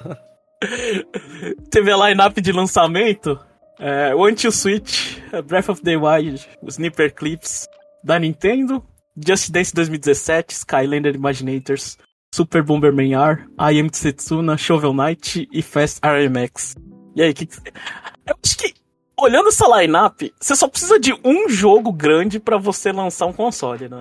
Teve 1.70 1.92
a 1.92 2.08
line-up 2.08 2.40
de 2.40 2.52
lançamento. 2.54 3.38
É, 3.78 4.16
o 4.16 4.24
Anti-Switch, 4.24 5.18
Breath 5.46 5.68
of 5.68 5.82
the 5.82 5.98
Wild, 5.98 6.48
os 6.62 6.76
Sniper 6.76 7.14
Clips 7.14 7.68
da 8.02 8.18
Nintendo, 8.18 8.82
Just 9.26 9.52
Dance 9.52 9.74
2017, 9.74 10.54
Skylander 10.54 11.16
Imaginators, 11.16 11.98
Super 12.34 12.64
Bomberman 12.64 13.14
R, 13.14 13.46
I 13.60 13.80
Am 13.80 13.90
Tsetsuna, 13.90 14.58
Shovel 14.58 14.94
Knight 14.94 15.48
e 15.52 15.62
Fast 15.62 16.00
RMX. 16.04 16.76
E 17.16 17.22
aí, 17.22 17.34
que, 17.34 17.46
que... 17.46 17.58
Eu 18.26 18.36
acho 18.44 18.58
que, 18.58 18.74
olhando 19.20 19.50
essa 19.50 19.68
line-up, 19.78 20.34
você 20.40 20.56
só 20.56 20.68
precisa 20.68 21.00
de 21.00 21.14
um 21.24 21.50
jogo 21.50 21.92
grande 21.92 22.40
para 22.40 22.58
você 22.58 22.92
lançar 22.92 23.26
um 23.26 23.34
console, 23.34 23.90
né? 23.90 23.98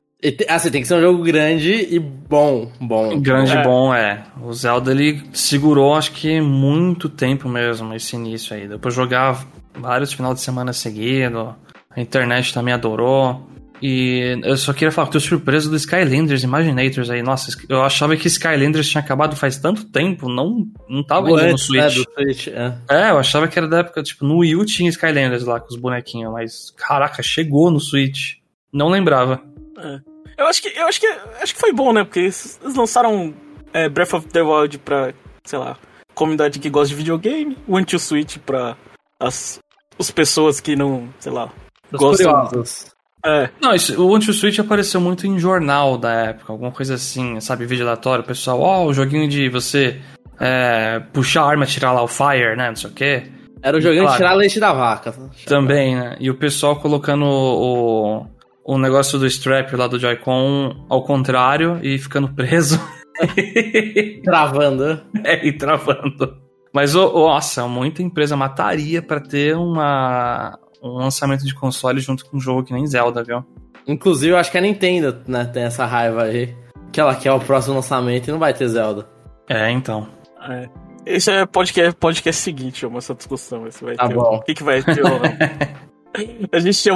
Ah, 0.48 0.59
você 0.59 0.70
tem 0.70 0.83
que 0.83 0.87
ser 0.87 0.96
um 0.96 1.00
jogo 1.00 1.22
grande 1.22 1.72
e 1.72 1.98
bom, 1.98 2.70
bom. 2.78 3.18
Grande 3.20 3.52
e 3.52 3.56
é. 3.56 3.62
bom, 3.62 3.94
é. 3.94 4.22
O 4.42 4.52
Zelda, 4.52 4.90
ele 4.90 5.22
segurou, 5.33 5.94
acho 5.94 6.12
que 6.12 6.40
muito 6.40 7.09
tempo 7.09 7.48
mesmo, 7.48 7.94
esse 7.94 8.16
início 8.16 8.54
aí. 8.54 8.68
Depois 8.68 8.94
jogar 8.94 9.46
vários 9.74 10.12
final 10.12 10.35
de 10.35 10.40
semana 10.40 10.74
seguido, 10.74 11.56
a 11.88 12.00
internet 12.00 12.52
também 12.52 12.74
adorou. 12.74 13.50
E 13.83 14.38
eu 14.45 14.57
só 14.57 14.73
queria 14.73 14.93
falar 14.93 15.07
que 15.07 15.14
tô 15.14 15.21
surpreso 15.21 15.71
do 15.71 15.77
Skylanders 15.77 16.43
Imaginators 16.43 17.09
aí. 17.09 17.23
Nossa, 17.23 17.51
eu 17.69 17.83
achava 17.83 18.16
que 18.16 18.27
Skylanders 18.27 18.88
tinha 18.88 19.03
acabado 19.03 19.35
faz 19.35 19.59
tanto 19.59 19.85
tempo, 19.87 20.29
não, 20.29 20.66
não 20.88 21.03
tava 21.03 21.29
ainda 21.29 21.53
no 21.53 21.59
Switch. 21.59 21.83
Né, 21.83 21.90
Switch 21.90 22.49
é. 22.49 22.75
é. 22.90 23.11
eu 23.11 23.19
achava 23.19 23.49
que 23.49 23.59
era 23.59 23.66
da 23.66 23.79
época, 23.79 24.03
tipo, 24.03 24.25
no 24.25 24.38
Wii 24.38 24.57
U 24.57 24.64
tinha 24.66 24.90
Skylanders 24.90 25.45
lá 25.45 25.59
com 25.59 25.69
os 25.69 25.77
bonequinhos, 25.77 26.33
mas 26.33 26.71
caraca, 26.77 27.23
chegou 27.23 27.71
no 27.71 27.81
Switch. 27.81 28.35
Não 28.73 28.88
lembrava. 28.88 29.43
É. 29.79 30.01
Eu 30.37 30.47
acho 30.47 30.62
que 30.62 30.69
eu 30.69 30.87
acho 30.87 31.01
que 31.01 31.07
acho 31.07 31.55
que 31.55 31.61
foi 31.61 31.73
bom, 31.73 31.93
né? 31.93 32.05
Porque 32.05 32.21
eles 32.21 32.59
lançaram 32.77 33.35
é, 33.73 33.88
Breath 33.88 34.14
of 34.14 34.27
the 34.29 34.43
Wild 34.43 34.79
pra, 34.79 35.12
sei 35.45 35.59
lá, 35.59 35.77
comunidade 36.14 36.59
que 36.59 36.71
gosta 36.71 36.88
de 36.88 36.95
videogame, 36.95 37.57
o 37.66 37.77
Anti-Switch 37.77 38.38
pra 38.38 38.77
as, 39.19 39.59
as 39.99 40.11
pessoas 40.11 40.61
que 40.61 40.77
não, 40.77 41.09
sei 41.19 41.33
lá, 41.33 41.53
Os 41.93 41.99
gostam. 41.99 42.47
Curiosos. 42.47 42.89
É. 43.24 43.50
Não, 43.61 43.74
isso, 43.74 44.02
o 44.02 44.14
Anti-Switch 44.14 44.59
apareceu 44.59 45.00
muito 45.00 45.26
em 45.26 45.38
jornal 45.38 45.98
da 45.98 46.12
época, 46.12 46.52
alguma 46.52 46.70
coisa 46.70 46.94
assim, 46.94 47.38
sabe? 47.40 47.66
Vídeo 47.66 47.85
aleatório, 47.85 48.24
pessoal, 48.24 48.61
ó, 48.61 48.83
oh, 48.83 48.87
o 48.87 48.94
joguinho 48.94 49.28
de 49.28 49.48
você 49.48 50.00
é, 50.38 51.00
puxar 51.12 51.42
a 51.42 51.48
arma, 51.48 51.66
tirar 51.66 51.92
lá 51.92 52.02
o 52.02 52.09
fire, 52.09 52.56
né? 52.56 52.68
Não 52.68 52.76
sei 52.76 52.90
o 52.90 52.92
quê. 52.92 53.24
Era 53.62 53.76
o 53.76 53.80
joguinho 53.80 54.04
claro, 54.04 54.16
de 54.16 54.22
tirar 54.24 54.35
leite 54.35 54.59
da 54.59 54.72
vaca. 54.72 55.14
Também, 55.46 55.94
né? 55.94 56.16
E 56.18 56.30
o 56.30 56.35
pessoal 56.35 56.76
colocando 56.76 57.26
o, 57.26 58.26
o 58.64 58.78
negócio 58.78 59.18
do 59.18 59.26
strap 59.26 59.74
lá 59.74 59.87
do 59.87 59.98
Joy-Con 59.98 60.87
ao 60.88 61.04
contrário 61.04 61.78
e 61.83 61.98
ficando 61.98 62.33
preso. 62.33 62.80
travando. 64.24 65.02
É, 65.22 65.46
e 65.46 65.52
travando. 65.52 66.38
Mas, 66.72 66.94
oh, 66.94 67.11
nossa, 67.12 67.66
muita 67.66 68.02
empresa 68.02 68.37
mataria 68.37 69.02
para 69.02 69.20
ter 69.20 69.56
uma, 69.56 70.59
um 70.83 70.95
lançamento 70.95 71.45
de 71.45 71.55
console 71.55 72.01
junto 72.01 72.25
com 72.25 72.37
um 72.37 72.40
jogo 72.40 72.64
que 72.64 72.73
nem 72.73 72.87
Zelda, 72.87 73.23
viu? 73.23 73.45
Inclusive, 73.87 74.33
eu 74.33 74.38
acho 74.38 74.51
que 74.51 74.59
a 74.59 74.61
Nintendo 74.61 75.21
né, 75.27 75.45
tem 75.45 75.64
essa 75.64 75.85
raiva 75.85 76.25
aí. 76.25 76.55
Que 76.93 77.01
ela 77.01 77.14
quer 77.14 77.33
o 77.33 77.40
próximo 77.40 77.77
lançamento 77.77 78.29
e 78.29 78.33
não 78.33 78.38
vai 78.38 78.53
ter 78.53 78.69
Zelda. 78.69 79.09
É, 79.49 79.71
então. 79.71 80.09
É. 80.49 80.69
Esse 81.07 81.31
é 81.31 81.47
podcast, 81.47 81.95
podcast 81.97 82.43
seguinte, 82.43 82.87
essa 82.97 83.14
discussão. 83.14 83.66
Esse 83.66 83.85
vai 83.85 83.95
tá 83.95 84.09
ter 84.09 84.14
bom. 84.14 84.37
O 84.37 84.43
que, 84.43 84.55
que 84.55 84.62
vai 84.62 84.83
ter 84.83 85.05
ou 85.05 85.11
não. 85.11 85.21
a 86.53 86.59
gente 86.59 86.83
tinha 86.83 86.95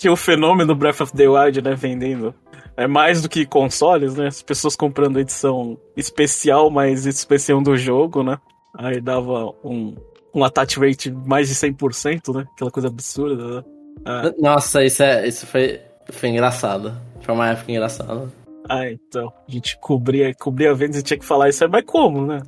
tinha 0.00 0.12
o 0.12 0.16
fenômeno 0.16 0.74
Breath 0.74 1.02
of 1.02 1.12
the 1.12 1.28
Wild, 1.28 1.60
né, 1.60 1.74
vendendo. 1.74 2.34
É 2.74 2.86
mais 2.86 3.20
do 3.20 3.28
que 3.28 3.44
consoles, 3.44 4.14
né? 4.14 4.28
As 4.28 4.42
pessoas 4.42 4.74
comprando 4.74 5.20
edição 5.20 5.78
especial, 5.94 6.70
mas 6.70 7.04
especial 7.04 7.60
do 7.60 7.76
jogo, 7.76 8.22
né? 8.22 8.38
Aí 8.74 8.98
dava 8.98 9.52
um, 9.62 9.94
um 10.34 10.44
attach 10.44 10.78
rate 10.78 11.10
mais 11.10 11.48
de 11.48 11.54
100%, 11.54 12.34
né? 12.34 12.46
Aquela 12.54 12.70
coisa 12.70 12.88
absurda, 12.88 13.56
né? 13.56 13.64
É. 14.06 14.34
Nossa, 14.40 14.84
isso, 14.84 15.02
é, 15.02 15.26
isso 15.26 15.46
foi... 15.46 15.80
foi 16.10 16.28
engraçado. 16.28 16.96
Foi 17.20 17.34
uma 17.34 17.50
época 17.50 17.70
engraçada. 17.70 18.28
Ah, 18.68 18.90
então. 18.90 19.32
A 19.48 19.50
gente 19.50 19.78
cobria, 19.78 20.32
cobria 20.34 20.74
vendas 20.74 20.98
e 20.98 21.02
tinha 21.02 21.18
que 21.18 21.24
falar 21.24 21.48
isso 21.48 21.64
aí, 21.64 21.70
mas 21.70 21.84
como, 21.84 22.24
né? 22.26 22.40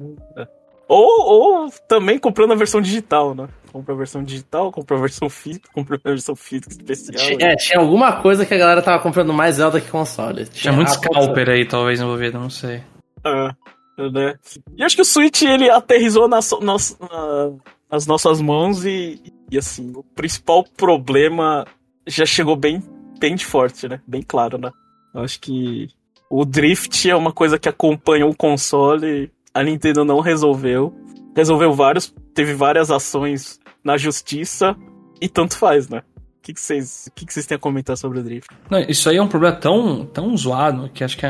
Ou, 0.89 1.65
ou 1.65 1.71
também 1.89 2.19
comprando 2.19 2.53
a 2.53 2.57
versão 2.57 2.81
digital, 2.81 3.35
né? 3.35 3.49
Compra 3.73 3.95
a 3.95 3.97
versão 3.97 4.23
digital, 4.23 4.71
compra 4.71 4.99
a 4.99 5.01
versão 5.01 5.31
física, 5.31 5.69
compra 5.73 5.99
a 6.05 6.09
versão 6.11 6.37
física 6.37 6.71
especial. 6.71 7.39
É, 7.41 7.57
tinha 7.57 7.81
alguma 7.81 8.21
coisa 8.21 8.45
que 8.45 8.53
a 8.53 8.59
galera 8.59 8.83
tava 8.83 9.03
comprando 9.03 9.33
mais 9.33 9.57
Zelda 9.57 9.81
que 9.81 9.91
console. 9.91 10.47
Tinha 10.47 10.73
muito 10.73 10.91
scalper 10.91 11.49
aí, 11.49 11.67
talvez, 11.67 12.01
envolvido, 12.01 12.39
não 12.39 12.51
sei. 12.51 12.83
Ah, 13.25 13.55
né? 13.97 14.35
E 14.77 14.83
acho 14.83 14.97
que 14.97 15.03
o 15.03 15.05
Switch, 15.05 15.43
ele 15.43 15.71
aterrizou 15.71 16.29
nas, 16.29 16.51
nas, 16.61 16.99
nas 17.91 18.07
nossas 18.07 18.41
mãos 18.41 18.85
e, 18.85 19.21
e, 19.51 19.59
assim, 19.59 19.93
o 19.95 20.03
principal 20.03 20.65
problema 20.77 21.67
já 22.07 22.27
chegou 22.27 22.57
bem, 22.57 22.83
bem 23.19 23.37
forte, 23.39 23.89
né? 23.89 24.01
Bem 24.07 24.23
claro, 24.23 24.59
né? 24.59 24.71
Eu 25.15 25.23
acho 25.23 25.41
que 25.41 25.89
o 26.31 26.45
Drift 26.45 27.09
é 27.09 27.15
uma 27.15 27.33
coisa 27.33 27.59
que 27.59 27.69
acompanha 27.69 28.27
o 28.27 28.35
console 28.35 29.31
a 29.55 29.63
Nintendo 29.63 30.05
não 30.05 30.21
resolveu. 30.21 30.95
Resolveu 31.37 31.73
vários, 31.73 32.15
teve 32.35 32.55
várias 32.55 32.91
ações 32.91 33.59
na 33.83 33.97
justiça 33.97 34.77
e 35.21 35.29
tanto 35.29 35.57
faz, 35.57 35.89
né? 35.89 36.03
O 36.39 36.43
que 36.43 36.55
vocês 36.59 37.11
que 37.15 37.25
que 37.25 37.41
que 37.41 37.47
têm 37.47 37.57
a 37.57 37.59
comentar 37.59 37.97
sobre 37.97 38.19
o 38.19 38.23
Drift? 38.23 38.49
Não, 38.69 38.81
isso 38.81 39.09
aí 39.09 39.17
é 39.17 39.23
um 39.23 39.29
problema 39.29 39.57
tão, 39.57 40.05
tão 40.07 40.37
zoado 40.37 40.91
que 40.93 41.05
acho 41.05 41.17
que 41.17 41.27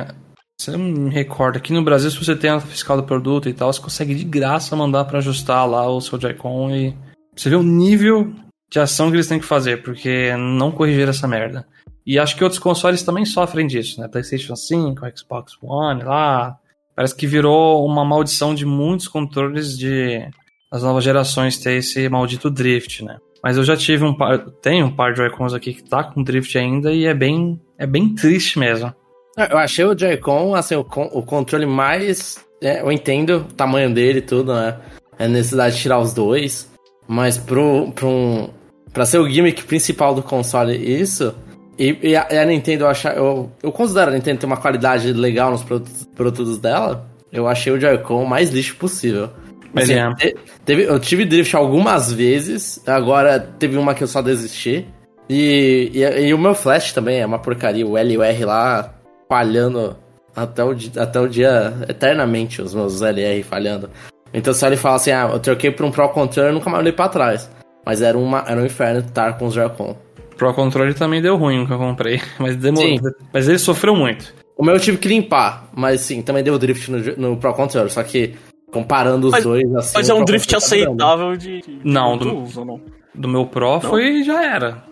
você 0.63 0.77
me 0.77 1.11
recorda, 1.11 1.59
aqui 1.59 1.73
no 1.73 1.83
Brasil, 1.83 2.11
se 2.11 2.23
você 2.23 2.37
tem 2.37 2.51
a 2.51 2.61
fiscal 2.61 2.97
do 2.97 3.03
produto 3.03 3.49
e 3.49 3.55
tal, 3.55 3.73
você 3.73 3.81
consegue 3.81 4.15
de 4.15 4.25
graça 4.25 4.77
mandar 4.77 5.05
para 5.05 5.19
ajustar 5.19 5.69
lá 5.69 5.89
o 5.89 6.01
seu 6.01 6.21
Joy-Con 6.21 6.71
e 6.71 6.97
você 7.37 7.51
vê 7.51 7.57
o 7.57 7.63
nível 7.63 8.33
de 8.71 8.79
ação 8.79 9.11
que 9.11 9.17
eles 9.17 9.27
têm 9.27 9.39
que 9.39 9.45
fazer, 9.45 9.83
porque 9.83 10.35
não 10.37 10.71
corrigir 10.71 11.09
essa 11.09 11.29
merda. 11.29 11.67
E 12.07 12.19
acho 12.19 12.37
que 12.37 12.43
outros 12.43 12.61
consoles 12.61 13.03
também 13.03 13.25
sofrem 13.25 13.67
disso, 13.67 14.01
né? 14.01 14.09
PlayStation 14.09 14.57
5, 14.57 15.01
Xbox 15.17 15.53
One, 15.63 16.03
lá, 16.03 16.59
Parece 16.95 17.17
que 17.17 17.27
virou 17.27 17.87
uma 17.87 18.05
maldição 18.05 18.55
de 18.55 18.67
muitos 18.67 19.09
controles 19.09 19.77
de 19.77 20.29
as 20.71 20.83
novas 20.83 21.05
gerações 21.05 21.59
ter 21.59 21.73
esse 21.73 22.09
maldito 22.09 22.51
drift, 22.51 23.05
né? 23.05 23.19
Mas 23.43 23.57
eu 23.57 23.65
já 23.65 23.77
tive 23.77 24.05
um 24.05 24.15
par, 24.15 24.39
tenho 24.63 24.87
um 24.87 24.95
par 24.95 25.13
de 25.13 25.19
Joy-Cons 25.19 25.53
aqui 25.53 25.75
que 25.75 25.83
tá 25.83 26.05
com 26.05 26.23
drift 26.23 26.57
ainda 26.57 26.93
e 26.93 27.05
é 27.05 27.15
bem, 27.15 27.61
é 27.79 27.87
bem 27.87 28.15
triste 28.15 28.59
mesmo. 28.59 28.95
Eu 29.37 29.59
achei 29.59 29.85
o 29.85 29.99
Joy-Con, 29.99 30.55
assim, 30.55 30.75
o, 30.75 30.81
o 30.81 31.23
controle 31.23 31.67
mais. 31.67 32.39
É, 32.61 32.81
eu 32.81 32.93
entendo 32.93 33.39
o 33.39 33.55
tamanho 33.55 33.93
dele 33.93 34.19
e 34.19 34.23
tudo, 34.23 34.55
né? 34.55 34.77
É 35.19 35.27
necessidade 35.27 35.77
de 35.77 35.83
tirar 35.83 35.99
os 35.99 36.13
dois. 36.13 36.71
Mas 37.09 37.39
pro, 37.39 37.91
pro 37.93 38.09
um, 38.09 38.51
pra 38.93 39.05
ser 39.05 39.19
o 39.19 39.29
gimmick 39.29 39.65
principal 39.65 40.15
do 40.15 40.23
console, 40.23 40.77
isso. 40.77 41.35
E, 41.79 41.99
e, 42.03 42.17
a, 42.17 42.29
e 42.31 42.39
a, 42.39 42.45
Nintendo, 42.45 42.85
eu, 42.85 42.89
achar, 42.89 43.17
eu, 43.17 43.51
eu 43.63 43.73
considero 43.73 44.11
a 44.11 44.15
Nintendo 44.15 44.41
ter 44.41 44.47
uma 44.47 44.59
qualidade 44.59 45.13
legal 45.13 45.51
nos 45.51 45.63
produtos, 45.65 46.07
produtos 46.15 46.59
dela. 46.59 47.09
Eu 47.33 47.49
achei 47.49 47.73
o 47.73 47.81
Joy-Con 47.81 48.23
o 48.23 48.29
mais 48.29 48.51
lixo 48.51 48.77
possível. 48.77 49.31
Mas 49.73 49.89
assim, 49.89 49.99
é. 49.99 50.35
teve, 50.67 50.83
eu 50.85 51.01
tive 51.01 51.25
drift 51.25 51.57
algumas 51.57 52.13
vezes, 52.13 52.83
agora 52.87 53.41
teve 53.41 53.79
uma 53.79 53.95
que 53.95 54.05
eu 54.05 54.07
só 54.07 54.21
desisti. 54.21 54.87
E, 55.31 55.91
e, 55.95 56.27
e, 56.27 56.35
o 56.35 56.39
meu 56.39 56.55
Flash 56.55 56.93
também 56.93 57.21
é 57.21 57.27
uma 57.27 57.39
porcaria, 57.39 57.87
o 57.87 57.97
L 57.97 58.13
e 58.13 58.19
o 58.19 58.23
R 58.23 58.45
lá 58.45 59.02
falhando 59.33 59.97
até 60.37 60.63
o, 60.63 60.77
até 60.99 61.19
o 61.19 61.27
dia, 61.27 61.73
eternamente, 61.89 62.61
os 62.61 62.75
meus 62.75 63.01
LR 63.01 63.43
falhando. 63.43 63.89
Então 64.35 64.53
se 64.53 64.67
ele 64.67 64.77
fala 64.77 64.97
assim, 64.97 65.11
ah, 65.11 65.31
eu 65.33 65.39
troquei 65.39 65.71
por 65.71 65.87
um 65.87 65.91
Pro 65.91 66.07
Controller, 66.11 66.51
eu 66.51 66.55
nunca 66.55 66.69
mais 66.69 66.83
olhei 66.83 66.93
pra 66.93 67.09
trás. 67.09 67.51
Mas 67.85 68.03
era, 68.03 68.19
uma, 68.19 68.45
era 68.47 68.61
um 68.61 68.67
inferno 68.67 69.01
estar 69.01 69.39
com 69.39 69.47
os 69.47 69.55
Joy-Con. 69.55 69.97
Pro 70.37 70.53
Controller 70.53 70.93
também 70.93 71.23
deu 71.23 71.39
ruim 71.39 71.63
o 71.63 71.67
que 71.67 71.73
eu 71.73 71.79
comprei, 71.79 72.21
mas 72.39 72.57
demorou. 72.57 72.99
Mas 73.33 73.49
ele 73.49 73.59
sofreu 73.59 73.97
muito. 73.97 74.35
O 74.55 74.63
meu 74.63 74.75
eu 74.75 74.81
tive 74.81 74.99
que 74.99 75.09
limpar, 75.09 75.67
mas 75.75 76.03
sim, 76.03 76.21
também 76.21 76.45
deu 76.45 76.59
drift 76.59 76.91
no, 76.91 76.99
no 77.17 77.37
Pro 77.39 77.55
Controller, 77.55 77.91
só 77.91 78.03
que 78.03 78.35
comparando 78.71 79.29
os 79.29 79.33
mas, 79.33 79.45
dois 79.45 79.75
assim. 79.77 79.93
Mas 79.95 80.11
é 80.11 80.15
um 80.15 80.27
drift 80.27 80.51
tá 80.51 80.59
aceitável 80.59 81.35
de, 81.39 81.63
de, 81.63 81.81
Não, 81.83 82.19
do, 82.19 82.37
uso, 82.43 82.67
não. 82.67 82.79
Do 83.15 83.29
meu 83.29 83.47
Pro 83.47 83.73
não? 83.73 83.81
foi 83.81 84.23
já 84.25 84.45
era. 84.45 84.85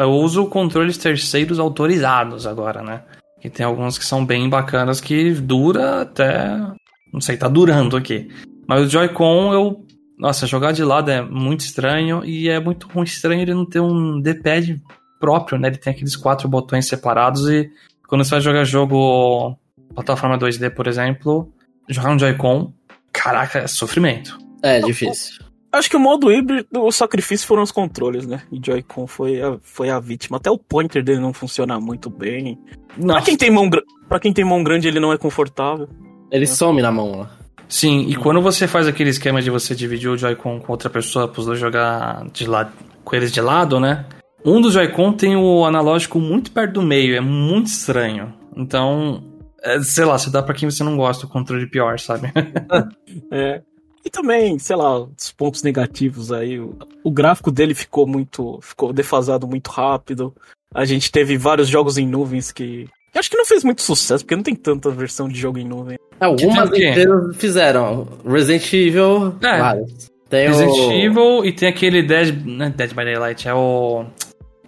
Eu 0.00 0.10
uso 0.10 0.46
controles 0.46 0.98
terceiros 0.98 1.60
autorizados 1.60 2.48
agora, 2.48 2.82
né? 2.82 3.02
E 3.46 3.50
tem 3.50 3.64
alguns 3.64 3.96
que 3.96 4.04
são 4.04 4.26
bem 4.26 4.48
bacanas 4.48 5.00
que 5.00 5.30
dura 5.30 6.02
até. 6.02 6.48
Não 7.12 7.20
sei, 7.20 7.36
tá 7.36 7.46
durando 7.46 7.96
aqui. 7.96 8.28
Mas 8.66 8.82
o 8.82 8.88
Joy-Con 8.88 9.54
eu 9.54 9.86
nossa, 10.18 10.46
jogar 10.46 10.72
de 10.72 10.82
lado 10.82 11.10
é 11.10 11.20
muito 11.20 11.60
estranho 11.60 12.24
e 12.24 12.48
é 12.48 12.58
muito 12.58 12.88
estranho 13.04 13.42
ele 13.42 13.54
não 13.54 13.66
ter 13.66 13.80
um 13.80 14.20
D-pad 14.20 14.82
próprio, 15.20 15.58
né? 15.58 15.68
Ele 15.68 15.76
tem 15.76 15.92
aqueles 15.92 16.16
quatro 16.16 16.48
botões 16.48 16.88
separados 16.88 17.48
e 17.48 17.70
quando 18.08 18.24
você 18.24 18.30
vai 18.30 18.40
jogar 18.40 18.64
jogo 18.64 19.56
plataforma 19.94 20.38
2D, 20.38 20.70
por 20.70 20.86
exemplo, 20.86 21.52
jogar 21.88 22.10
um 22.10 22.18
Joy-Con, 22.18 22.72
caraca, 23.12 23.60
é 23.60 23.66
sofrimento. 23.66 24.38
É, 24.62 24.80
difícil. 24.80 25.45
Acho 25.76 25.90
que 25.90 25.96
o 25.96 26.00
modo 26.00 26.32
híbrido, 26.32 26.66
o 26.72 26.90
sacrifício 26.90 27.46
foram 27.46 27.62
os 27.62 27.70
controles, 27.70 28.26
né? 28.26 28.42
E 28.50 28.60
Joy-Con 28.64 29.06
foi 29.06 29.40
a, 29.40 29.58
foi 29.62 29.90
a 29.90 30.00
vítima. 30.00 30.38
Até 30.38 30.50
o 30.50 30.58
pointer 30.58 31.02
dele 31.02 31.20
não 31.20 31.32
funciona 31.32 31.78
muito 31.78 32.08
bem. 32.08 32.58
Pra 33.00 33.20
quem, 33.22 33.36
tem 33.36 33.50
mão, 33.50 33.68
pra 34.08 34.18
quem 34.18 34.32
tem 34.32 34.44
mão 34.44 34.62
grande, 34.64 34.88
ele 34.88 35.00
não 35.00 35.12
é 35.12 35.18
confortável. 35.18 35.88
Ele 36.30 36.46
some 36.46 36.80
na 36.80 36.90
mão, 36.90 37.20
ó. 37.20 37.26
Sim, 37.68 38.06
e 38.08 38.14
quando 38.14 38.40
você 38.40 38.66
faz 38.66 38.86
aquele 38.86 39.10
esquema 39.10 39.42
de 39.42 39.50
você 39.50 39.74
dividir 39.74 40.08
o 40.08 40.16
Joy-Con 40.16 40.60
com 40.60 40.72
outra 40.72 40.88
pessoa 40.88 41.26
para 41.26 41.40
os 41.40 41.46
dois 41.46 41.58
jogar 41.58 42.24
de 42.32 42.46
lado, 42.46 42.72
com 43.04 43.16
eles 43.16 43.32
de 43.32 43.40
lado, 43.40 43.80
né? 43.80 44.06
Um 44.44 44.60
dos 44.60 44.74
Joy-Con 44.74 45.12
tem 45.12 45.36
o 45.36 45.64
analógico 45.64 46.20
muito 46.20 46.52
perto 46.52 46.74
do 46.74 46.82
meio, 46.82 47.16
é 47.16 47.20
muito 47.20 47.66
estranho. 47.66 48.32
Então, 48.56 49.22
é, 49.62 49.80
sei 49.80 50.04
lá, 50.04 50.16
se 50.16 50.30
dá 50.30 50.42
para 50.42 50.54
quem 50.54 50.70
você 50.70 50.84
não 50.84 50.96
gosta 50.96 51.26
o 51.26 51.28
controle 51.28 51.66
pior, 51.68 51.98
sabe? 51.98 52.32
é. 53.32 53.62
E 54.06 54.10
também, 54.10 54.56
sei 54.56 54.76
lá, 54.76 55.00
os 55.00 55.32
pontos 55.32 55.64
negativos 55.64 56.30
aí. 56.30 56.60
O, 56.60 56.76
o 57.02 57.10
gráfico 57.10 57.50
dele 57.50 57.74
ficou 57.74 58.06
muito. 58.06 58.60
ficou 58.62 58.92
defasado 58.92 59.48
muito 59.48 59.68
rápido. 59.68 60.32
A 60.72 60.84
gente 60.84 61.10
teve 61.10 61.36
vários 61.36 61.66
jogos 61.66 61.98
em 61.98 62.06
nuvens 62.06 62.52
que 62.52 62.88
eu 63.12 63.18
acho 63.18 63.28
que 63.28 63.36
não 63.36 63.46
fez 63.46 63.64
muito 63.64 63.82
sucesso, 63.82 64.22
porque 64.22 64.36
não 64.36 64.44
tem 64.44 64.54
tanta 64.54 64.90
versão 64.90 65.26
de 65.26 65.40
jogo 65.40 65.58
em 65.58 65.64
nuvem. 65.64 65.98
Algumas 66.20 66.68
empresas 66.68 67.36
fizeram. 67.36 68.06
Resident 68.24 68.72
Evil. 68.72 69.34
É. 69.42 69.58
Vários. 69.58 70.12
Tem 70.28 70.48
Resident 70.48 70.76
o... 70.76 70.92
Evil 70.92 71.44
e 71.44 71.52
tem 71.52 71.68
aquele 71.68 72.02
Dead, 72.02 72.44
não 72.44 72.66
é 72.66 72.70
Dead 72.70 72.90
by 72.90 73.04
Daylight, 73.04 73.48
é 73.48 73.54
o. 73.54 74.04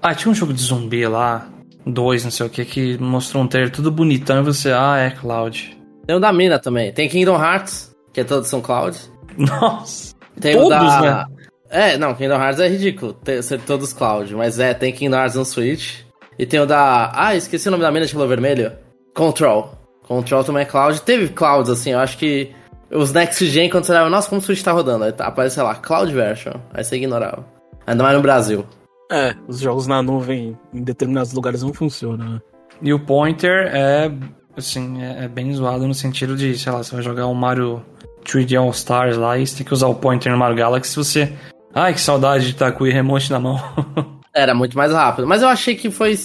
Ah, 0.02 0.14
tinha 0.14 0.32
um 0.32 0.34
jogo 0.34 0.52
de 0.52 0.62
zumbi 0.62 1.06
lá, 1.06 1.48
dois, 1.86 2.24
não 2.24 2.30
sei 2.30 2.46
o 2.46 2.50
que, 2.50 2.64
que 2.64 2.98
mostrou 2.98 3.42
um 3.42 3.46
trailer 3.46 3.70
tudo 3.70 3.92
bonitão 3.92 4.40
e 4.40 4.42
você, 4.42 4.72
ah, 4.72 4.96
é 4.96 5.10
Cloud. 5.10 5.76
Tem 6.06 6.16
o 6.16 6.20
da 6.20 6.32
Mina 6.32 6.58
também. 6.58 6.92
Tem 6.92 7.08
Kingdom 7.08 7.36
Hearts, 7.40 7.94
que 8.12 8.20
é 8.20 8.24
todos 8.24 8.48
são 8.48 8.60
Cloud. 8.60 8.98
Nossa. 9.46 10.14
Tem 10.40 10.54
todos, 10.54 10.66
o 10.66 10.70
da... 10.70 11.00
né? 11.00 11.26
É, 11.70 11.98
não, 11.98 12.14
Kingdom 12.14 12.36
Hearts 12.36 12.60
é 12.60 12.68
ridículo 12.68 13.12
ter, 13.12 13.42
ser 13.42 13.60
todos 13.60 13.92
Cloud, 13.92 14.34
mas 14.34 14.58
é, 14.58 14.72
tem 14.72 14.92
Kingdom 14.92 15.16
Hearts 15.16 15.36
no 15.36 15.44
Switch. 15.44 16.00
E 16.38 16.46
tem 16.46 16.60
o 16.60 16.66
da. 16.66 17.10
Ah, 17.14 17.34
esqueci 17.34 17.68
o 17.68 17.70
nome 17.70 17.82
da 17.82 17.90
mina 17.90 18.06
de 18.06 18.12
color 18.12 18.28
vermelho. 18.28 18.72
Control. 19.14 19.74
Control 20.06 20.44
também 20.44 20.62
é 20.62 20.64
cloud. 20.64 21.02
Teve 21.02 21.28
clouds, 21.28 21.70
assim, 21.70 21.90
eu 21.90 21.98
acho 21.98 22.16
que. 22.16 22.50
Os 22.90 23.12
Next 23.12 23.44
Gen, 23.44 23.68
quando 23.68 23.84
você 23.84 23.92
olhava, 23.92 24.08
nossa, 24.08 24.28
como 24.30 24.40
o 24.40 24.44
Switch 24.44 24.62
tá 24.62 24.72
rodando? 24.72 25.04
Aí 25.04 25.12
tá, 25.12 25.26
aparece 25.26 25.60
lá, 25.60 25.74
Cloud 25.74 26.10
Version. 26.10 26.54
Aí 26.72 26.82
você 26.82 26.96
ignorava. 26.96 27.44
Ainda 27.86 28.02
mais 28.02 28.16
no 28.16 28.22
Brasil. 28.22 28.64
É, 29.10 29.34
os 29.46 29.60
jogos 29.60 29.86
na 29.86 30.02
nuvem 30.02 30.56
em 30.72 30.82
determinados 30.82 31.32
lugares 31.32 31.62
não 31.62 31.74
funcionam, 31.74 32.34
né? 32.34 32.40
E 32.80 32.92
o 32.94 33.00
pointer 33.00 33.68
é, 33.74 34.10
assim, 34.56 35.02
é, 35.02 35.24
é, 35.24 35.28
bem 35.28 35.52
zoado 35.52 35.86
no 35.86 35.94
sentido 35.94 36.36
de, 36.36 36.56
sei 36.56 36.72
lá, 36.72 36.82
você 36.82 36.94
vai 36.94 37.02
jogar 37.02 37.26
um 37.26 37.34
Mario 37.34 37.82
3D 38.28 38.60
All 38.60 38.70
Stars 38.70 39.16
lá 39.16 39.38
e 39.38 39.46
você 39.46 39.58
tem 39.58 39.66
que 39.66 39.72
usar 39.72 39.86
o 39.88 39.94
pointer 39.94 40.30
no 40.30 40.38
Mario 40.38 40.56
Galaxy, 40.56 40.94
você... 40.94 41.32
Ai, 41.74 41.94
que 41.94 42.00
saudade 42.00 42.44
de 42.44 42.50
estar 42.52 42.72
com 42.72 42.84
o 42.84 42.86
remote 42.86 43.30
na 43.30 43.38
mão. 43.38 43.58
Era 44.34 44.54
muito 44.54 44.76
mais 44.76 44.92
rápido. 44.92 45.26
Mas 45.26 45.42
eu 45.42 45.48
achei 45.48 45.74
que 45.74 45.90
foi. 45.90 46.16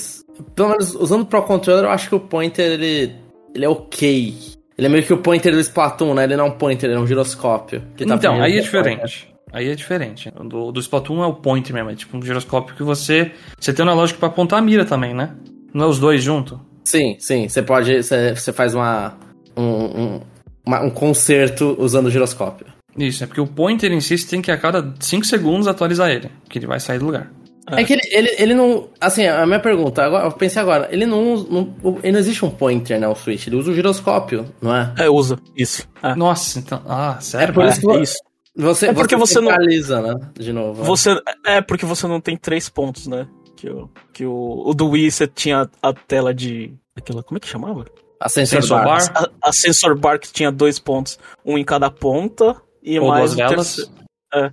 Pelo 0.56 0.70
menos 0.70 0.94
usando 0.96 1.22
o 1.22 1.26
Pro 1.26 1.44
Controller, 1.44 1.86
eu 1.86 1.90
acho 1.90 2.10
que 2.10 2.16
o 2.16 2.20
pointer 2.20 2.72
ele, 2.72 3.16
ele 3.54 3.66
é 3.66 3.70
ok. 3.70 4.36
Ele 4.78 4.88
é 4.88 4.90
meio 4.90 5.04
que 5.04 5.14
o 5.14 5.18
pointer 5.18 5.54
do 5.54 5.60
Splatoon, 5.60 6.14
né? 6.14 6.24
Ele 6.24 6.36
não 6.36 6.46
é 6.46 6.48
um 6.50 6.58
pointer, 6.58 6.90
ele 6.90 6.98
é 6.98 7.02
um 7.02 7.08
giroscópio. 7.08 7.82
Tá 7.82 8.16
então, 8.16 8.42
aí 8.42 8.58
é 8.58 8.62
diferente. 8.62 9.34
Aí 9.52 9.70
é 9.70 9.76
diferente. 9.76 10.32
Do, 10.32 10.72
do 10.72 10.80
Splatoon 10.80 11.24
é 11.24 11.28
o 11.28 11.34
pointer 11.34 11.74
mesmo, 11.74 11.92
é 11.92 11.96
tipo 11.96 12.18
um 12.18 12.22
giroscópio 12.22 12.76
que 12.76 12.84
você. 12.84 13.32
Você 13.60 13.72
tem 13.72 13.86
uma 13.86 13.94
lógica 13.94 14.20
para 14.20 14.30
apontar 14.30 14.60
a 14.60 14.62
mira 14.62 14.86
também, 14.86 15.14
né? 15.14 15.36
Não 15.74 15.86
é 15.86 15.88
os 15.88 16.00
dois 16.00 16.24
junto? 16.24 16.60
Sim, 16.84 17.16
sim. 17.20 17.48
Você 17.48 17.62
pode. 17.62 18.02
Você, 18.02 18.36
você 18.36 18.52
faz 18.52 18.74
uma. 18.74 19.16
Um, 19.56 19.64
um, 19.64 20.22
uma, 20.66 20.82
um 20.82 20.90
concerto 20.90 21.76
usando 21.80 22.08
o 22.08 22.12
giroscópio. 22.12 22.68
Isso, 22.98 23.24
é 23.24 23.28
porque 23.28 23.42
o 23.42 23.48
pointer 23.48 23.92
em 23.92 24.02
si 24.02 24.18
você 24.18 24.28
tem 24.28 24.42
que 24.42 24.52
a 24.52 24.58
cada 24.58 24.94
5 25.00 25.26
segundos 25.26 25.68
atualizar 25.68 26.10
ele, 26.10 26.30
que 26.48 26.60
ele 26.60 26.68
vai 26.68 26.80
sair 26.80 27.00
do 27.00 27.06
lugar. 27.06 27.32
É, 27.70 27.82
é 27.82 27.84
que 27.86 27.94
ele, 27.94 28.02
ele, 28.12 28.36
ele, 28.38 28.54
não. 28.54 28.90
Assim, 29.00 29.26
a 29.26 29.46
minha 29.46 29.60
pergunta, 29.60 30.04
agora, 30.04 30.26
eu 30.26 30.32
pensei 30.32 30.62
agora, 30.62 30.90
ele 30.92 31.06
não, 31.06 31.38
não. 31.44 31.76
Ele 32.04 32.12
não 32.12 32.20
existe 32.20 32.44
um 32.44 32.50
pointer, 32.50 33.00
né? 33.00 33.08
O 33.08 33.16
Switch, 33.16 33.48
ele 33.48 33.56
usa 33.56 33.72
o 33.72 33.74
giroscópio, 33.74 34.46
não 34.62 34.76
é? 34.76 34.94
É, 35.00 35.10
usa. 35.10 35.40
Isso. 35.56 35.88
É. 36.02 36.14
Nossa, 36.14 36.60
então. 36.60 36.82
Ah, 36.86 37.18
sério? 37.22 37.52
É 37.52 37.54
por 37.54 37.66
isso, 37.66 37.92
é 37.92 38.02
isso. 38.02 38.18
Você, 38.56 38.88
é 38.88 38.94
porque 38.94 39.16
você, 39.16 39.40
você 39.40 39.90
não. 39.90 40.02
né? 40.02 40.32
De 40.38 40.54
novo. 40.54 40.84
Você, 40.84 41.18
é 41.46 41.62
porque 41.62 41.86
você 41.86 42.06
não 42.06 42.20
tem 42.20 42.38
três 42.38 42.70
pontos, 42.70 43.08
né? 43.08 43.28
Que, 43.56 43.70
o, 43.70 43.90
que 44.12 44.26
o, 44.26 44.64
o 44.66 44.74
do 44.74 44.90
Wii 44.90 45.10
você 45.10 45.26
tinha 45.26 45.68
a 45.82 45.94
tela 45.94 46.34
de. 46.34 46.74
Aquela, 46.96 47.24
como 47.24 47.38
é 47.38 47.40
que 47.40 47.48
chamava? 47.48 47.86
A 48.24 48.30
sensor, 48.30 48.62
Sensor 48.62 48.84
bar. 48.84 49.12
bar. 49.14 49.30
A, 49.42 49.50
a 49.50 49.52
sensor 49.54 50.00
bar 50.00 50.18
que 50.20 50.32
tinha 50.32 50.52
dois 50.52 50.80
pontos, 50.80 51.20
um 51.46 51.58
em 51.58 51.64
cada 51.66 51.92
ponta, 51.92 52.56
e 52.82 52.98
Ou 53.00 53.10
mais 53.10 53.32
duas 53.32 53.34
o 53.34 53.36
velas. 53.36 53.76
terceiro. 53.76 53.92
É, 54.34 54.52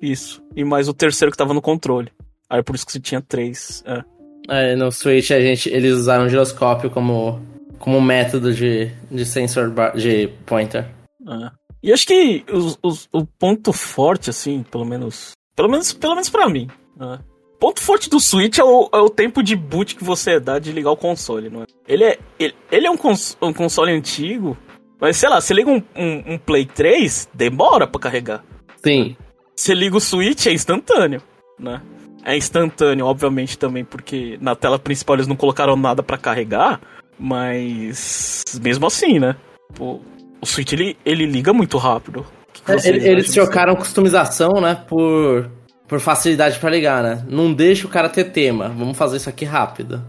isso. 0.00 0.42
E 0.54 0.64
mais 0.64 0.88
o 0.88 0.94
terceiro 0.94 1.30
que 1.30 1.36
tava 1.38 1.52
no 1.52 1.60
controle. 1.60 2.10
Aí 2.48 2.62
por 2.62 2.74
isso 2.74 2.86
que 2.86 2.92
você 2.92 3.00
tinha 3.00 3.20
três. 3.20 3.84
É. 3.86 4.02
É, 4.48 4.76
no 4.76 4.90
Switch 4.92 5.30
a 5.32 5.40
gente, 5.40 5.68
eles 5.68 5.92
usaram 5.94 6.24
o 6.26 6.28
giroscópio 6.28 6.88
como, 6.90 7.40
como 7.78 8.00
método 8.00 8.54
de, 8.54 8.86
de 9.10 9.24
sensor 9.26 9.70
bar, 9.70 9.94
de 9.96 10.28
pointer. 10.46 10.86
É. 11.28 11.50
E 11.82 11.92
acho 11.92 12.06
que 12.06 12.44
os- 12.50 12.78
os- 12.82 13.08
o 13.12 13.26
ponto 13.26 13.72
forte, 13.72 14.30
assim, 14.30 14.62
pelo 14.62 14.84
menos. 14.84 15.32
Pelo 15.54 15.68
menos, 15.68 15.92
pelo 15.92 16.14
menos 16.14 16.30
pra 16.30 16.48
mim. 16.48 16.68
né? 16.96 17.18
Ponto 17.58 17.80
forte 17.80 18.10
do 18.10 18.20
Switch 18.20 18.58
é 18.58 18.64
o, 18.64 18.88
é 18.92 18.98
o 18.98 19.08
tempo 19.08 19.42
de 19.42 19.56
boot 19.56 19.96
que 19.96 20.04
você 20.04 20.38
dá 20.38 20.58
de 20.58 20.72
ligar 20.72 20.90
o 20.90 20.96
console, 20.96 21.48
não 21.48 21.62
é? 21.62 21.66
Ele 21.88 22.04
é, 22.04 22.18
ele, 22.38 22.54
ele 22.70 22.86
é 22.86 22.90
um, 22.90 22.96
cons- 22.96 23.36
um 23.40 23.52
console 23.52 23.92
antigo, 23.92 24.56
mas 25.00 25.16
sei 25.16 25.28
lá, 25.28 25.40
você 25.40 25.54
liga 25.54 25.70
um, 25.70 25.82
um- 25.96 26.34
um 26.34 26.38
Play 26.38 26.66
3, 26.66 27.28
demora 27.32 27.86
pra 27.86 28.00
carregar. 28.00 28.44
Sim. 28.84 29.16
Você 29.54 29.72
liga 29.74 29.96
o 29.96 30.00
Switch, 30.00 30.46
é 30.46 30.52
instantâneo, 30.52 31.22
né? 31.58 31.80
É 32.24 32.36
instantâneo, 32.36 33.06
obviamente, 33.06 33.56
também, 33.56 33.84
porque 33.84 34.36
na 34.40 34.54
tela 34.54 34.78
principal 34.78 35.16
eles 35.16 35.26
não 35.28 35.36
colocaram 35.36 35.76
nada 35.76 36.02
pra 36.02 36.18
carregar, 36.18 36.80
mas 37.18 38.44
mesmo 38.62 38.86
assim, 38.86 39.18
né? 39.18 39.36
Pô, 39.74 40.00
o 40.40 40.46
Switch 40.46 40.72
ele, 40.72 40.96
ele 41.04 41.24
liga 41.26 41.52
muito 41.52 41.78
rápido. 41.78 42.26
É, 42.68 42.88
eles 42.88 43.30
trocaram 43.32 43.76
customização, 43.76 44.60
né, 44.60 44.74
por, 44.88 45.48
por 45.88 46.00
facilidade 46.00 46.58
pra 46.58 46.70
ligar, 46.70 47.02
né? 47.02 47.24
Não 47.28 47.52
deixa 47.52 47.86
o 47.86 47.90
cara 47.90 48.08
ter 48.08 48.24
tema. 48.24 48.68
Vamos 48.68 48.96
fazer 48.96 49.18
isso 49.18 49.28
aqui 49.28 49.44
rápido. 49.44 50.02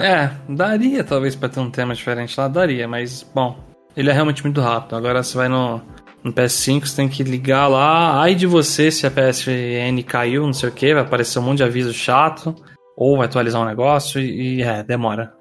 É, 0.00 0.30
daria 0.48 1.04
talvez 1.04 1.36
pra 1.36 1.48
ter 1.48 1.60
um 1.60 1.70
tema 1.70 1.94
diferente 1.94 2.38
lá, 2.40 2.48
daria, 2.48 2.88
mas 2.88 3.22
bom, 3.34 3.58
ele 3.94 4.08
é 4.08 4.12
realmente 4.12 4.42
muito 4.42 4.60
rápido. 4.60 4.96
Agora 4.96 5.22
você 5.22 5.36
vai 5.36 5.48
no, 5.48 5.80
no 6.22 6.32
PS5, 6.32 6.86
você 6.86 6.96
tem 6.96 7.08
que 7.08 7.22
ligar 7.22 7.68
lá, 7.68 8.18
ai 8.22 8.34
de 8.34 8.46
você 8.46 8.90
se 8.90 9.06
a 9.06 9.10
PSN 9.10 10.02
caiu, 10.06 10.46
não 10.46 10.54
sei 10.54 10.70
o 10.70 10.72
que, 10.72 10.94
vai 10.94 11.02
aparecer 11.02 11.38
um 11.38 11.42
monte 11.42 11.58
de 11.58 11.64
aviso 11.64 11.92
chato, 11.92 12.54
ou 12.96 13.18
vai 13.18 13.26
atualizar 13.26 13.60
um 13.60 13.66
negócio 13.66 14.18
e, 14.18 14.60
e, 14.60 14.62
é, 14.62 14.82
demora. 14.82 15.34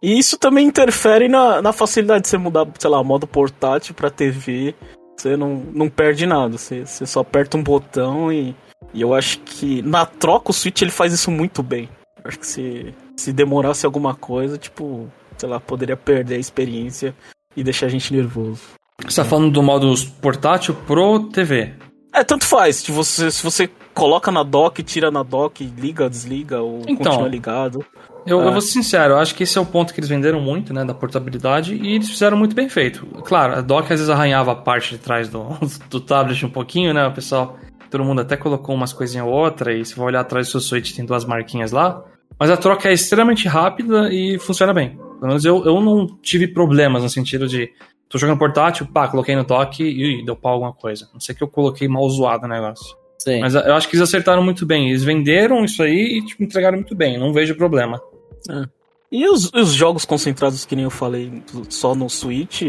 E 0.00 0.16
isso 0.16 0.38
também 0.38 0.64
interfere 0.64 1.28
na, 1.28 1.60
na 1.60 1.72
facilidade 1.72 2.22
de 2.22 2.28
você 2.28 2.38
mudar, 2.38 2.64
sei 2.78 2.90
lá, 2.90 3.02
modo 3.02 3.26
portátil 3.26 3.92
pra 3.92 4.08
TV. 4.08 4.72
Você 5.16 5.36
não, 5.36 5.64
não 5.74 5.88
perde 5.88 6.26
nada. 6.26 6.56
Você, 6.56 6.86
você 6.86 7.04
só 7.04 7.20
aperta 7.20 7.56
um 7.56 7.62
botão 7.62 8.32
e, 8.32 8.54
e 8.94 9.00
eu 9.00 9.14
acho 9.14 9.38
que 9.40 9.82
na 9.82 10.04
troca 10.06 10.50
o 10.50 10.54
Switch 10.54 10.82
ele 10.82 10.90
faz 10.90 11.12
isso 11.12 11.30
muito 11.30 11.62
bem. 11.62 11.88
Eu 12.24 12.28
acho 12.28 12.38
que 12.38 12.46
se, 12.46 12.94
se 13.16 13.32
demorasse 13.32 13.84
alguma 13.86 14.14
coisa, 14.14 14.56
tipo, 14.58 15.08
sei 15.36 15.48
lá, 15.48 15.58
poderia 15.60 15.96
perder 15.96 16.36
a 16.36 16.38
experiência 16.38 17.14
e 17.56 17.62
deixar 17.62 17.86
a 17.86 17.90
gente 17.90 18.12
nervoso. 18.14 18.60
Você 19.04 19.22
tá 19.22 19.24
falando 19.28 19.50
do 19.52 19.62
modo 19.62 19.94
portátil 20.20 20.74
pro 20.86 21.20
TV. 21.30 21.72
É, 22.12 22.24
tanto 22.24 22.44
faz. 22.44 22.76
Se 22.76 22.90
você, 22.90 23.30
se 23.30 23.42
você 23.44 23.70
coloca 23.94 24.30
na 24.32 24.42
dock, 24.42 24.82
tira 24.82 25.10
na 25.10 25.22
dock, 25.22 25.64
liga, 25.64 26.08
desliga 26.10 26.60
ou 26.60 26.80
Então. 26.88 26.96
continua 27.12 27.28
ligado. 27.28 27.84
Eu, 28.26 28.40
Ah. 28.40 28.44
eu 28.46 28.52
vou 28.52 28.60
ser 28.60 28.72
sincero, 28.72 29.14
eu 29.14 29.18
acho 29.18 29.34
que 29.34 29.44
esse 29.44 29.56
é 29.56 29.60
o 29.60 29.64
ponto 29.66 29.94
que 29.94 30.00
eles 30.00 30.08
venderam 30.08 30.40
muito, 30.40 30.74
né, 30.74 30.84
da 30.84 30.92
portabilidade, 30.94 31.74
e 31.76 31.94
eles 31.94 32.08
fizeram 32.10 32.36
muito 32.36 32.54
bem 32.54 32.68
feito. 32.68 33.06
Claro, 33.24 33.54
a 33.54 33.60
dock 33.60 33.84
às 33.84 34.00
vezes 34.00 34.10
arranhava 34.10 34.52
a 34.52 34.56
parte 34.56 34.90
de 34.90 34.98
trás 34.98 35.28
do, 35.28 35.46
do 35.88 36.00
tablet 36.00 36.44
um 36.44 36.50
pouquinho, 36.50 36.92
né, 36.92 37.06
o 37.06 37.12
pessoal, 37.12 37.56
todo 37.90 38.04
mundo 38.04 38.20
até 38.20 38.36
colocou 38.36 38.74
umas 38.74 38.92
coisinhas 38.92 39.26
ou 39.26 39.32
outra, 39.32 39.72
e 39.72 39.84
se 39.84 39.94
for 39.94 40.04
olhar 40.04 40.20
atrás 40.20 40.46
do 40.46 40.50
seu 40.50 40.60
Switch 40.60 40.94
tem 40.94 41.04
duas 41.04 41.24
marquinhas 41.24 41.72
lá, 41.72 42.04
mas 42.38 42.50
a 42.50 42.56
troca 42.56 42.88
é 42.88 42.92
extremamente 42.92 43.48
rápida 43.48 44.12
e 44.12 44.38
funciona 44.38 44.72
bem. 44.72 44.96
Pelo 44.96 45.28
menos 45.28 45.44
eu, 45.44 45.64
eu 45.64 45.80
não 45.80 46.06
tive 46.22 46.48
problemas 46.48 47.02
no 47.02 47.08
sentido 47.08 47.48
de, 47.48 47.70
tô 48.08 48.18
jogando 48.18 48.38
portátil, 48.38 48.86
pá, 48.86 49.08
coloquei 49.08 49.34
no 49.34 49.44
dock 49.44 49.82
e 49.82 50.24
deu 50.24 50.36
pau 50.36 50.52
alguma 50.54 50.72
coisa. 50.72 51.08
Não 51.12 51.20
sei 51.20 51.34
que 51.34 51.42
eu 51.42 51.48
coloquei 51.48 51.88
mal 51.88 52.08
zoado 52.08 52.46
o 52.46 52.48
negócio. 52.48 52.96
Sim. 53.18 53.40
Mas 53.40 53.54
eu 53.54 53.74
acho 53.74 53.88
que 53.88 53.96
eles 53.96 54.08
acertaram 54.08 54.42
muito 54.42 54.64
bem, 54.64 54.90
eles 54.90 55.02
venderam 55.02 55.64
isso 55.64 55.82
aí 55.82 56.18
e 56.18 56.24
tipo, 56.24 56.42
entregaram 56.42 56.78
muito 56.78 56.94
bem, 56.94 57.18
não 57.18 57.32
vejo 57.32 57.56
problema. 57.56 58.00
E 59.10 59.28
os, 59.28 59.52
os 59.52 59.72
jogos 59.72 60.04
concentrados, 60.04 60.64
que 60.64 60.76
nem 60.76 60.84
eu 60.84 60.90
falei, 60.90 61.42
só 61.68 61.94
no 61.94 62.08
Switch, 62.08 62.62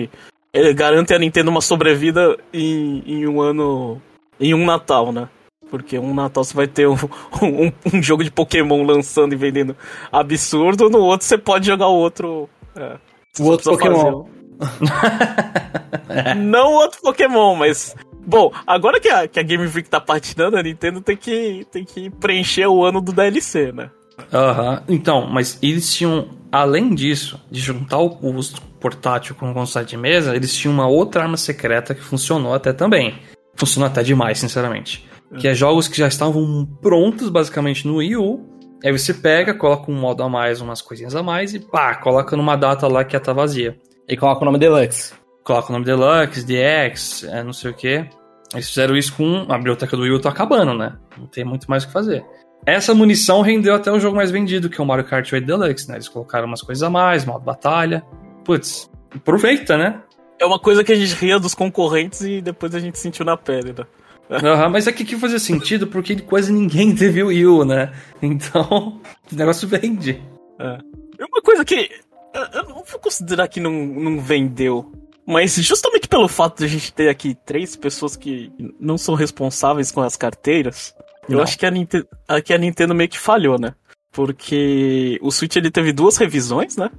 ele 0.54 0.74
garante 0.74 1.14
a 1.14 1.20
Nintendo 1.20 1.52
uma 1.52 1.62
sobrevida 1.62 2.38
em, 2.54 3.04
em 3.06 3.28
um 3.28 3.42
ano. 3.42 4.02
Em 4.40 4.54
um 4.54 4.66
Natal, 4.66 5.12
né? 5.12 5.28
Porque 5.70 6.00
um 6.00 6.14
Natal 6.14 6.44
você 6.44 6.54
vai 6.54 6.68
ter 6.68 6.88
um, 6.88 6.96
um, 7.42 7.72
um 7.94 8.02
jogo 8.02 8.24
de 8.24 8.32
Pokémon 8.32 8.84
lançando 8.84 9.34
e 9.34 9.36
vendendo 9.36 9.76
absurdo, 10.12 10.90
no 10.90 11.00
outro 11.00 11.28
você 11.28 11.38
pode 11.38 11.68
jogar 11.68 11.88
o 11.88 11.96
outro. 11.96 12.50
É, 12.76 12.98
O 13.40 13.46
outro 13.46 13.72
Pokémon. 13.72 14.26
Não 16.38 16.74
o 16.74 16.76
outro 16.76 17.02
Pokémon, 17.02 17.56
mas. 17.56 17.96
Bom, 18.26 18.52
agora 18.68 19.00
que 19.00 19.10
a, 19.10 19.28
que 19.28 19.40
a 19.40 19.44
Game 19.44 19.68
Freak 19.68 19.90
tá 19.90 20.00
patinando, 20.00 20.58
a 20.58 20.62
Nintendo 20.64 21.02
tem 21.02 21.18
que, 21.18 21.66
tem 21.72 21.84
que 21.84 22.10
preencher 22.10 22.68
o 22.68 22.84
ano 22.84 23.02
do 23.02 23.12
DLC, 23.12 23.72
né? 23.72 23.90
Aham. 24.34 24.84
Então, 24.88 25.28
mas 25.28 25.58
eles 25.62 25.94
tinham, 25.96 26.28
além 26.52 26.94
disso, 26.94 27.40
de 27.50 27.60
juntar 27.60 28.00
o, 28.00 28.08
o 28.08 28.42
portátil 28.80 29.36
com 29.36 29.50
o 29.50 29.54
console 29.54 29.86
de 29.86 29.98
mesa, 29.98 30.36
eles 30.36 30.56
tinham 30.56 30.74
uma 30.74 30.88
outra 30.88 31.24
arma 31.24 31.38
secreta 31.38 31.96
que 31.96 32.02
funcionou 32.02 32.54
até 32.54 32.74
também. 32.74 33.16
Funcionou 33.60 33.88
até 33.88 34.02
demais, 34.02 34.40
sinceramente. 34.40 35.06
Que 35.38 35.50
é 35.50 35.54
jogos 35.54 35.88
que 35.88 35.98
já 35.98 36.08
estavam 36.08 36.66
prontos, 36.82 37.30
basicamente, 37.30 37.86
no 37.86 37.98
Wii 37.98 38.16
U. 38.16 38.46
Aí 38.84 38.92
você 38.92 39.14
pega, 39.14 39.54
coloca 39.54 39.92
um 39.92 39.96
modo 39.96 40.24
a 40.24 40.30
mais, 40.30 40.62
umas 40.62 40.82
coisinhas 40.82 41.14
a 41.16 41.22
mais 41.22 41.54
e 41.54 41.60
pá, 41.60 41.96
coloca 41.96 42.38
numa 42.38 42.56
data 42.56 42.88
lá 42.88 43.04
que 43.04 43.14
já 43.14 43.20
tá 43.20 43.34
vazia. 43.34 43.78
E 44.08 44.16
coloca 44.16 44.42
o 44.42 44.46
nome 44.46 44.58
Deluxe. 44.58 45.14
Coloca 45.44 45.70
o 45.70 45.74
nome 45.74 45.86
Deluxe, 45.86 46.46
DX, 46.46 47.26
é, 47.26 47.44
não 47.44 47.52
sei 47.52 47.72
o 47.72 47.74
que. 47.74 48.08
Eles 48.54 48.70
fizeram 48.70 48.96
isso 48.96 49.14
com 49.16 49.46
a 49.50 49.58
biblioteca 49.58 49.96
do 49.96 50.04
Wii 50.04 50.14
U 50.14 50.20
tá 50.20 50.30
acabando, 50.30 50.74
né? 50.74 50.98
Não 51.18 51.28
tem 51.28 51.44
muito 51.44 51.70
mais 51.70 51.84
o 51.84 51.88
que 51.88 51.94
fazer. 51.94 52.26
Essa 52.66 52.96
munição 52.96 53.42
rendeu 53.42 53.76
até 53.76 53.92
o 53.92 54.00
jogo 54.00 54.16
mais 54.16 54.32
vendido, 54.32 54.70
que 54.70 54.80
é 54.80 54.84
o 54.84 54.88
Mario 54.88 55.06
Kart 55.06 55.32
8 55.32 55.46
Deluxe, 55.46 55.88
né? 55.90 55.96
Eles 55.96 56.08
colocaram 56.08 56.48
umas 56.48 56.62
coisas 56.62 56.82
a 56.82 56.90
mais, 56.90 57.26
modo 57.26 57.44
batalha. 57.44 58.04
Putz, 58.44 58.90
aproveita, 59.14 59.78
né? 59.78 60.02
É 60.40 60.46
uma 60.46 60.60
coisa 60.60 60.84
que 60.84 60.92
a 60.92 60.96
gente 60.96 61.14
ria 61.16 61.40
dos 61.40 61.54
concorrentes 61.54 62.22
e 62.22 62.42
depois 62.42 62.74
a 62.74 62.80
gente 62.80 62.98
sentiu 62.98 63.26
na 63.26 63.36
pele, 63.36 63.74
né? 63.78 63.86
Aham, 64.32 64.70
mas 64.70 64.88
aqui 64.88 65.04
que 65.04 65.18
fazia 65.18 65.40
sentido 65.40 65.88
porque 65.88 66.16
quase 66.22 66.52
ninguém 66.52 66.96
teve 66.96 67.24
o 67.24 67.28
Wii 67.28 67.48
U, 67.48 67.66
né? 67.66 67.92
Então, 68.22 69.02
o 69.32 69.36
negócio 69.36 69.68
vende. 69.68 70.22
É 70.60 71.26
uma 71.26 71.42
coisa 71.42 71.66
que 71.66 71.90
eu 72.34 72.44
eu 72.54 72.64
não 72.64 72.84
vou 72.84 73.00
considerar 73.00 73.48
que 73.48 73.60
não, 73.60 73.72
não 73.72 74.20
vendeu. 74.20 74.92
Mas 75.26 75.56
justamente 75.56 76.08
pelo 76.08 76.28
fato 76.28 76.60
de 76.60 76.66
a 76.66 76.68
gente 76.68 76.94
ter 76.94 77.10
aqui 77.10 77.36
três 77.46 77.76
pessoas 77.76 78.16
que 78.16 78.52
não 78.80 78.98
são 78.98 79.14
responsáveis 79.16 79.92
com 79.92 80.02
as 80.02 80.16
carteiras, 80.16 80.96
eu 81.28 81.38
Não. 81.38 81.44
acho 81.44 81.58
que 81.58 81.66
a, 81.66 81.72
Nintendo, 81.72 82.08
que 82.44 82.54
a 82.54 82.58
Nintendo 82.58 82.96
meio 82.96 83.10
que 83.10 83.20
falhou, 83.20 83.60
né? 83.60 83.76
Porque 84.12 85.20
o 85.22 85.32
Switch 85.32 85.56
ele 85.56 85.70
teve 85.70 85.94
duas 85.94 86.18
revisões, 86.18 86.76
né? 86.76 86.90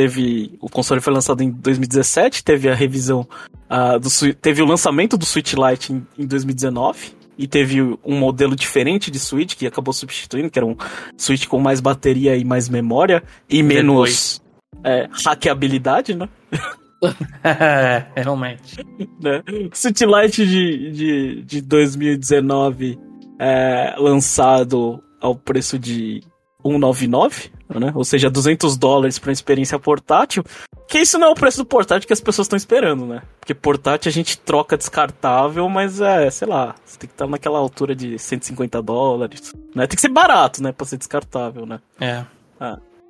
Teve. 0.00 0.56
O 0.60 0.68
console 0.70 1.00
foi 1.00 1.12
lançado 1.12 1.42
em 1.42 1.50
2017, 1.50 2.42
teve 2.42 2.70
a 2.70 2.74
revisão 2.74 3.28
ah, 3.68 3.98
do 3.98 4.08
Teve 4.34 4.62
o 4.62 4.64
lançamento 4.64 5.14
do 5.18 5.26
Switch 5.26 5.52
Lite 5.52 5.92
em, 5.92 6.06
em 6.18 6.26
2019. 6.26 7.20
E 7.36 7.46
teve 7.46 7.80
um 8.04 8.18
modelo 8.18 8.54
diferente 8.54 9.10
de 9.10 9.18
Switch 9.18 9.56
que 9.56 9.66
acabou 9.66 9.94
substituindo, 9.94 10.50
que 10.50 10.58
era 10.58 10.66
um 10.66 10.76
Switch 11.16 11.46
com 11.46 11.58
mais 11.58 11.80
bateria 11.80 12.36
e 12.36 12.44
mais 12.44 12.68
memória 12.68 13.22
e 13.48 13.62
menos 13.62 14.42
é, 14.84 15.08
hackeabilidade, 15.24 16.14
né? 16.14 16.28
É, 17.42 18.04
realmente. 18.14 18.76
né? 19.22 19.42
Switch 19.72 20.02
Lite 20.02 20.46
de, 20.46 20.90
de, 20.90 21.42
de 21.42 21.60
2019 21.62 22.98
é, 23.38 23.94
lançado 23.96 25.02
ao 25.18 25.34
preço 25.34 25.78
de 25.78 26.22
199, 26.64 27.50
né? 27.78 27.92
Ou 27.94 28.04
seja, 28.04 28.30
200 28.30 28.76
dólares 28.76 29.18
para 29.18 29.32
experiência 29.32 29.78
portátil. 29.78 30.44
Que 30.88 30.98
isso 30.98 31.18
não 31.18 31.28
é 31.28 31.30
o 31.30 31.34
preço 31.34 31.58
do 31.58 31.64
portátil 31.64 32.06
que 32.06 32.12
as 32.12 32.20
pessoas 32.20 32.46
estão 32.46 32.56
esperando, 32.56 33.06
né? 33.06 33.22
Porque 33.38 33.54
portátil 33.54 34.08
a 34.08 34.12
gente 34.12 34.38
troca 34.38 34.76
descartável, 34.76 35.68
mas 35.68 36.00
é, 36.00 36.28
sei 36.30 36.48
lá, 36.48 36.74
você 36.84 36.98
tem 36.98 37.08
que 37.08 37.14
estar 37.14 37.26
naquela 37.26 37.58
altura 37.58 37.94
de 37.94 38.18
150 38.18 38.82
dólares, 38.82 39.54
né? 39.74 39.86
Tem 39.86 39.94
que 39.94 40.00
ser 40.00 40.08
barato, 40.08 40.62
né, 40.62 40.72
para 40.72 40.86
ser 40.86 40.96
descartável, 40.96 41.64
né? 41.64 41.80
É. 42.00 42.24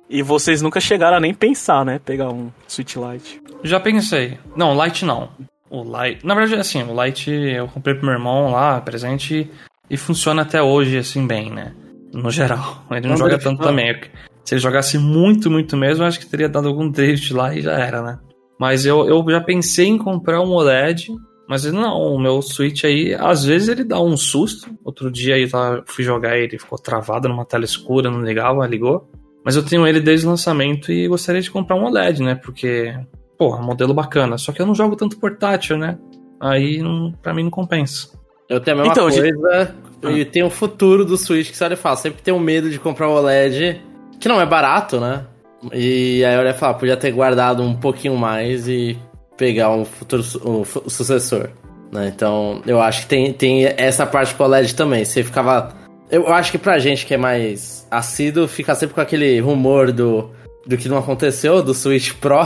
E 0.09 0.21
vocês 0.21 0.61
nunca 0.61 0.79
chegaram 0.79 1.17
a 1.17 1.19
nem 1.19 1.33
pensar, 1.33 1.83
né, 1.85 1.97
pegar 1.97 2.29
um 2.29 2.51
Switch 2.67 2.95
Lite. 2.95 3.41
Já 3.63 3.79
pensei. 3.79 4.37
Não, 4.55 4.79
Lite 4.83 5.05
não. 5.05 5.29
O 5.69 5.83
Lite. 5.83 6.25
Na 6.25 6.35
verdade, 6.35 6.59
assim, 6.59 6.83
o 6.83 7.03
Lite 7.03 7.31
eu 7.31 7.67
comprei 7.67 7.95
pro 7.95 8.05
meu 8.05 8.13
irmão 8.13 8.51
lá, 8.51 8.79
presente, 8.81 9.49
e 9.89 9.97
funciona 9.97 10.41
até 10.41 10.61
hoje, 10.61 10.97
assim, 10.97 11.25
bem, 11.25 11.49
né? 11.49 11.73
No 12.13 12.29
geral. 12.29 12.83
Ele 12.91 13.07
não 13.07 13.15
Vamos 13.15 13.19
joga 13.19 13.39
tanto 13.39 13.63
também. 13.63 13.95
Se 14.43 14.55
ele 14.55 14.61
jogasse 14.61 14.97
muito, 14.97 15.49
muito 15.49 15.77
mesmo, 15.77 16.03
eu 16.03 16.07
acho 16.07 16.19
que 16.19 16.25
teria 16.25 16.49
dado 16.49 16.67
algum 16.67 16.89
drift 16.89 17.33
lá 17.33 17.55
e 17.55 17.61
já 17.61 17.73
era, 17.73 18.01
né? 18.01 18.19
Mas 18.59 18.85
eu, 18.85 19.07
eu 19.07 19.23
já 19.29 19.41
pensei 19.41 19.87
em 19.87 19.97
comprar 19.97 20.41
um 20.41 20.51
OLED, 20.51 21.07
Mas 21.47 21.65
não, 21.65 21.99
o 21.99 22.19
meu 22.19 22.41
Switch 22.41 22.83
aí, 22.85 23.13
às 23.13 23.43
vezes 23.43 23.67
ele 23.67 23.83
dá 23.83 23.99
um 23.99 24.15
susto. 24.15 24.69
Outro 24.85 25.11
dia 25.11 25.35
aí 25.35 25.43
eu 25.43 25.83
fui 25.85 26.03
jogar 26.03 26.37
ele 26.37 26.59
ficou 26.59 26.77
travado 26.77 27.27
numa 27.27 27.45
tela 27.45 27.65
escura, 27.65 28.09
não 28.09 28.21
ligava, 28.21 28.65
ligou. 28.65 29.09
Mas 29.43 29.55
eu 29.55 29.65
tenho 29.65 29.87
ele 29.87 29.99
desde 29.99 30.25
o 30.25 30.29
lançamento 30.29 30.91
e 30.91 31.07
gostaria 31.07 31.41
de 31.41 31.49
comprar 31.49 31.75
um 31.75 31.85
OLED, 31.85 32.21
né? 32.21 32.35
Porque, 32.35 32.93
pô, 33.37 33.55
é 33.55 33.59
um 33.59 33.65
modelo 33.65 33.93
bacana. 33.93 34.37
Só 34.37 34.51
que 34.51 34.61
eu 34.61 34.65
não 34.65 34.75
jogo 34.75 34.95
tanto 34.95 35.19
portátil, 35.19 35.77
né? 35.77 35.97
Aí 36.39 36.77
não, 36.77 37.11
pra 37.21 37.33
mim 37.33 37.43
não 37.43 37.51
compensa. 37.51 38.09
Eu 38.51 38.59
tenho 38.59 38.75
a 38.75 38.79
mesma 38.81 38.91
Então, 38.91 39.09
coisa. 39.09 39.75
E 40.11 40.25
tem 40.25 40.43
o 40.43 40.49
futuro 40.49 41.05
do 41.05 41.15
Switch 41.15 41.51
que 41.51 41.57
você 41.57 41.63
olha 41.63 41.73
e 41.73 41.77
fala, 41.77 41.95
sempre 41.95 42.21
tem 42.21 42.33
um 42.33 42.39
medo 42.39 42.69
de 42.69 42.77
comprar 42.77 43.07
o 43.07 43.13
OLED, 43.13 43.81
que 44.19 44.27
não 44.27 44.41
é 44.41 44.45
barato, 44.45 44.99
né? 44.99 45.23
E 45.71 46.25
aí 46.25 46.37
olha 46.37 46.49
e 46.49 46.53
fala, 46.53 46.73
podia 46.73 46.97
ter 46.97 47.11
guardado 47.11 47.63
um 47.63 47.73
pouquinho 47.73 48.17
mais 48.17 48.67
e 48.67 48.97
pegar 49.37 49.69
um 49.69 49.85
futuro 49.85 50.21
um 50.43 50.65
sucessor. 50.89 51.49
Né? 51.93 52.11
Então, 52.13 52.61
eu 52.65 52.81
acho 52.81 53.01
que 53.01 53.07
tem, 53.07 53.31
tem 53.31 53.65
essa 53.77 54.05
parte 54.05 54.35
com 54.35 54.43
o 54.43 54.47
OLED 54.47 54.75
também. 54.75 55.05
Você 55.05 55.23
ficava. 55.23 55.73
Eu 56.09 56.27
acho 56.33 56.51
que 56.51 56.57
pra 56.57 56.77
gente 56.77 57.05
que 57.05 57.13
é 57.13 57.17
mais 57.17 57.87
assíduo, 57.89 58.49
fica 58.49 58.75
sempre 58.75 58.95
com 58.95 59.01
aquele 59.01 59.39
rumor 59.39 59.93
do, 59.93 60.29
do 60.67 60.75
que 60.77 60.89
não 60.89 60.97
aconteceu, 60.97 61.63
do 61.63 61.73
Switch 61.73 62.13
Pro. 62.15 62.45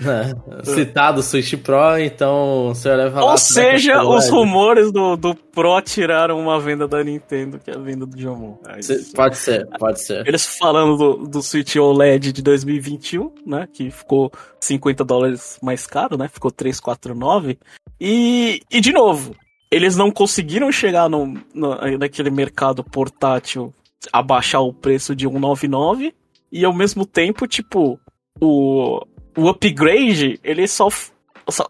Né? 0.00 0.34
Citado 0.64 1.22
Switch 1.22 1.54
Pro, 1.62 1.98
então 1.98 2.68
você 2.74 2.88
e 2.88 3.10
fala. 3.10 3.24
Ou 3.24 3.30
"Ah, 3.30 3.36
será 3.36 3.72
que 3.72 3.78
seja, 3.78 3.92
é 3.92 3.98
o 3.98 4.08
os 4.08 4.24
OLED?" 4.28 4.30
rumores 4.30 4.92
do, 4.92 5.16
do 5.16 5.34
Pro 5.34 5.80
tiraram 5.82 6.38
uma 6.40 6.58
venda 6.58 6.88
da 6.88 7.02
Nintendo, 7.04 7.58
que 7.58 7.70
é 7.70 7.74
a 7.74 7.78
venda 7.78 8.04
do 8.06 8.18
Jomon. 8.20 8.56
É. 8.66 8.78
Pode 9.14 9.36
ser, 9.36 9.66
pode 9.78 10.00
ser. 10.00 10.26
Eles 10.26 10.46
falando 10.58 10.96
do, 10.96 11.26
do 11.28 11.42
Switch 11.42 11.76
OLED 11.76 12.32
de 12.32 12.42
2021, 12.42 13.30
né? 13.46 13.68
Que 13.72 13.90
ficou 13.90 14.32
50 14.60 15.04
dólares 15.04 15.58
mais 15.62 15.86
caro, 15.86 16.16
né? 16.16 16.28
Ficou 16.28 16.50
349. 16.50 17.58
E, 18.00 18.60
e 18.70 18.80
de 18.80 18.92
novo, 18.92 19.34
eles 19.70 19.96
não 19.96 20.10
conseguiram 20.10 20.70
chegar 20.72 21.08
no, 21.08 21.34
no- 21.54 21.98
naquele 21.98 22.30
mercado 22.30 22.82
portátil, 22.82 23.72
abaixar 24.12 24.62
o 24.62 24.72
preço 24.72 25.14
de 25.14 25.26
199. 25.26 26.14
E 26.50 26.64
ao 26.64 26.72
mesmo 26.72 27.04
tempo, 27.06 27.46
tipo, 27.46 27.98
o, 28.40 29.00
o 29.36 29.48
upgrade, 29.48 30.38
ele 30.42 30.66
só. 30.68 30.88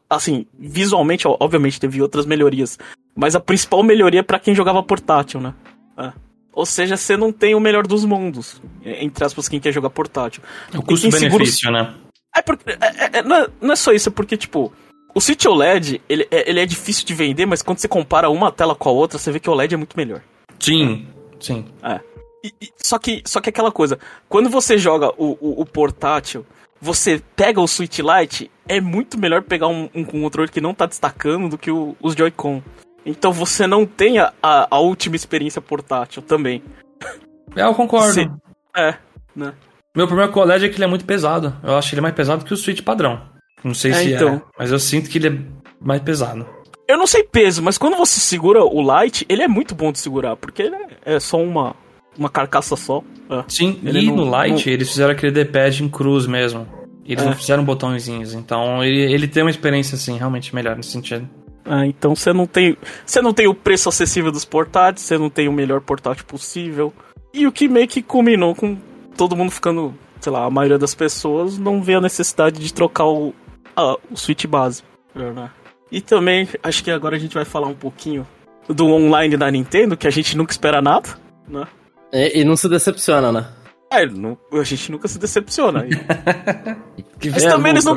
Assim, 0.09 0.46
visualmente, 0.59 1.27
obviamente, 1.27 1.81
teve 1.81 2.00
outras 2.00 2.27
melhorias. 2.27 2.79
Mas 3.16 3.35
a 3.35 3.40
principal 3.40 3.83
melhoria 3.83 4.20
é 4.20 4.22
pra 4.22 4.38
quem 4.38 4.55
jogava 4.55 4.83
portátil, 4.83 5.40
né? 5.40 5.55
É. 5.98 6.12
Ou 6.53 6.64
seja, 6.64 6.96
você 6.96 7.16
não 7.16 7.33
tem 7.33 7.55
o 7.55 7.61
melhor 7.61 7.87
dos 7.87 8.05
mundos. 8.05 8.61
Entre 8.85 9.24
aspas, 9.24 9.48
quem 9.48 9.59
quer 9.59 9.72
jogar 9.72 9.90
portátil. 9.90 10.42
O 10.74 10.83
quem 10.83 10.96
segura- 10.96 11.11
custo-benefício, 11.18 11.70
né? 11.72 11.94
É 12.37 12.42
porque. 12.42 12.70
é- 12.70 12.79
é- 12.81 13.18
é- 13.18 13.22
não, 13.22 13.37
é, 13.37 13.48
não 13.61 13.72
é 13.72 13.77
só 13.77 13.92
isso, 13.92 14.09
é 14.09 14.12
porque, 14.12 14.37
tipo, 14.37 14.72
o 15.14 15.20
Switch 15.20 15.44
OLED, 15.44 16.00
ele, 16.09 16.27
é- 16.31 16.48
ele 16.48 16.61
é 16.61 16.66
difícil 16.66 17.05
de 17.05 17.14
vender, 17.14 17.46
mas 17.46 17.62
quando 17.62 17.79
você 17.79 17.88
compara 17.88 18.31
uma 18.31 18.53
tela 18.53 18.74
com 18.74 18.88
a 18.88 18.92
outra, 18.92 19.18
você 19.18 19.33
vê 19.33 19.40
que 19.40 19.48
o 19.50 19.53
OLED 19.53 19.74
é 19.74 19.77
muito 19.79 19.96
melhor. 19.96 20.20
Sim, 20.61 21.07
sim. 21.40 21.64
E- 22.44 22.53
e- 22.61 22.70
só, 22.77 22.98
que, 22.98 23.22
só 23.24 23.40
que 23.40 23.48
aquela 23.50 23.72
coisa, 23.72 23.98
quando 24.29 24.48
você 24.50 24.77
joga 24.79 25.09
o, 25.16 25.37
o, 25.40 25.62
o 25.62 25.66
portátil, 25.66 26.44
você 26.81 27.23
pega 27.37 27.61
o 27.61 27.67
Switch 27.69 27.99
Lite, 28.01 28.51
é 28.69 28.81
muito 28.81 29.19
melhor 29.19 29.43
pegar 29.43 29.69
um, 29.69 29.89
um 29.95 30.05
controle 30.05 30.49
que 30.51 30.61
não 30.61 30.75
tá 30.75 30.87
destacando 30.87 31.49
do 31.49 31.59
que 31.59 31.71
o- 31.71 31.97
os 32.01 32.15
Joy-Con. 32.15 32.63
Então 33.07 33.33
você 33.33 33.67
não 33.67 33.85
tem 33.85 34.19
a, 34.19 34.33
a, 34.43 34.79
última 34.79 35.15
experiência 35.17 35.61
portátil 35.61 36.23
também. 36.23 36.63
É, 37.55 37.63
eu 37.63 37.75
concordo. 37.75 38.41
É, 38.77 38.95
né? 39.37 39.53
Meu 39.95 40.07
problema 40.07 40.33
com 40.33 40.41
o 40.41 40.43
OLED 40.43 40.65
é 40.65 40.69
que 40.69 40.77
ele 40.77 40.85
é 40.85 40.89
muito 40.89 41.05
pesado. 41.05 41.55
Eu 41.63 41.77
acho 41.77 41.95
ele 41.95 42.01
mais 42.01 42.15
pesado 42.15 42.45
que 42.45 42.53
o 42.53 42.57
Switch 42.57 42.83
padrão. 42.83 43.21
Não 43.63 43.75
sei 43.75 43.93
É, 43.93 43.95
se 43.95 44.13
então. 44.15 44.35
é, 44.37 44.43
mas 44.59 44.73
eu 44.73 44.79
sinto 44.79 45.09
que 45.09 45.19
ele 45.19 45.29
é 45.29 45.39
mais 45.81 46.03
pesado. 46.03 46.47
Eu 46.89 46.99
não 46.99 47.07
sei 47.07 47.23
peso, 47.25 47.63
mas 47.63 47.79
quando 47.79 47.97
você 47.97 48.19
segura 48.21 48.63
o 48.65 48.81
Lite, 49.03 49.25
ele 49.29 49.43
é 49.43 49.49
muito 49.49 49.75
bom 49.75 49.91
de 49.93 49.99
segurar, 49.99 50.37
porque 50.37 50.63
ele 50.63 50.75
é, 50.75 51.15
é 51.15 51.21
só 51.21 51.39
uma, 51.41 51.75
uma 52.18 52.29
carcaça 52.29 52.77
só. 52.77 53.03
É. 53.31 53.44
Sim, 53.48 53.79
Ele 53.85 54.00
e 54.00 54.07
não- 54.07 54.27
no 54.27 54.42
Lite 54.44 54.68
eles 54.70 54.88
fizeram 54.90 55.12
aquele 55.12 55.33
D-pad 55.33 55.83
em 55.83 55.88
cruz 55.88 56.27
mesmo. 56.27 56.66
E 57.05 57.12
eles 57.12 57.24
É. 57.24 57.27
não 57.27 57.35
fizeram 57.37 57.64
botõezinhos. 57.64 58.33
Então 58.35 58.83
ele, 58.83 59.00
ele 59.12 59.29
tem 59.29 59.42
uma 59.42 59.50
experiência, 59.50 59.94
assim, 59.96 60.16
realmente 60.16 60.55
melhor 60.55 60.77
nesse 60.77 60.90
sentido. 60.90 61.29
Ah, 61.64 61.87
então 61.87 62.14
você 62.14 62.33
não 62.33 62.46
tem. 62.46 62.77
Você 63.07 63.20
não 63.22 63.33
tem 63.33 63.46
o 63.48 63.55
preço 63.55 63.88
acessível 63.88 64.31
dos 64.31 64.44
portáteis, 64.44 65.07
você 65.07 65.16
não 65.18 65.31
tem 65.31 65.48
o 65.48 65.53
melhor 65.53 65.81
portátil 65.81 66.24
possível. 66.27 66.92
E 67.33 67.46
o 67.46 67.53
que 67.53 67.68
meio 67.68 67.88
que 67.88 68.03
culminou 68.03 68.55
com 68.55 68.77
todo 69.16 69.35
mundo 69.35 69.50
ficando, 69.50 69.94
sei 70.20 70.31
lá, 70.33 70.44
a 70.44 70.50
maioria 70.50 70.79
das 70.79 70.94
pessoas 70.94 71.59
não 71.59 71.83
vê 71.83 71.94
a 71.94 72.00
necessidade 72.00 72.61
de 72.61 72.72
trocar 72.72 73.07
o, 73.07 73.35
a- 73.77 73.96
o 74.11 74.16
Switch 74.16 74.44
base. 74.46 74.83
né? 75.14 75.50
E 75.92 76.00
também, 76.00 76.48
acho 76.62 76.83
que 76.85 76.90
agora 76.90 77.16
a 77.16 77.18
gente 77.18 77.35
vai 77.35 77.44
falar 77.44 77.68
um 77.68 77.74
pouquinho 77.74 78.27
do 78.68 78.87
online 78.88 79.37
da 79.37 79.50
Nintendo, 79.50 79.96
que 79.96 80.07
a 80.09 80.11
gente 80.11 80.37
nunca 80.37 80.53
espera 80.53 80.83
nada, 80.83 81.09
né? 81.48 81.66
E, 82.12 82.40
e 82.40 82.45
não 82.45 82.57
se 82.57 82.69
decepciona, 82.69 83.33
né? 83.33 83.47
É, 83.93 84.07
não- 84.07 84.37
a 84.53 84.62
gente 84.64 84.90
nunca 84.90 85.07
se 85.09 85.19
decepciona. 85.19 85.85
Que 87.21 87.31
Mas 87.31 87.43
é 87.45 87.49
também 87.49 87.73
eles 87.73 87.85
não- 87.85 87.97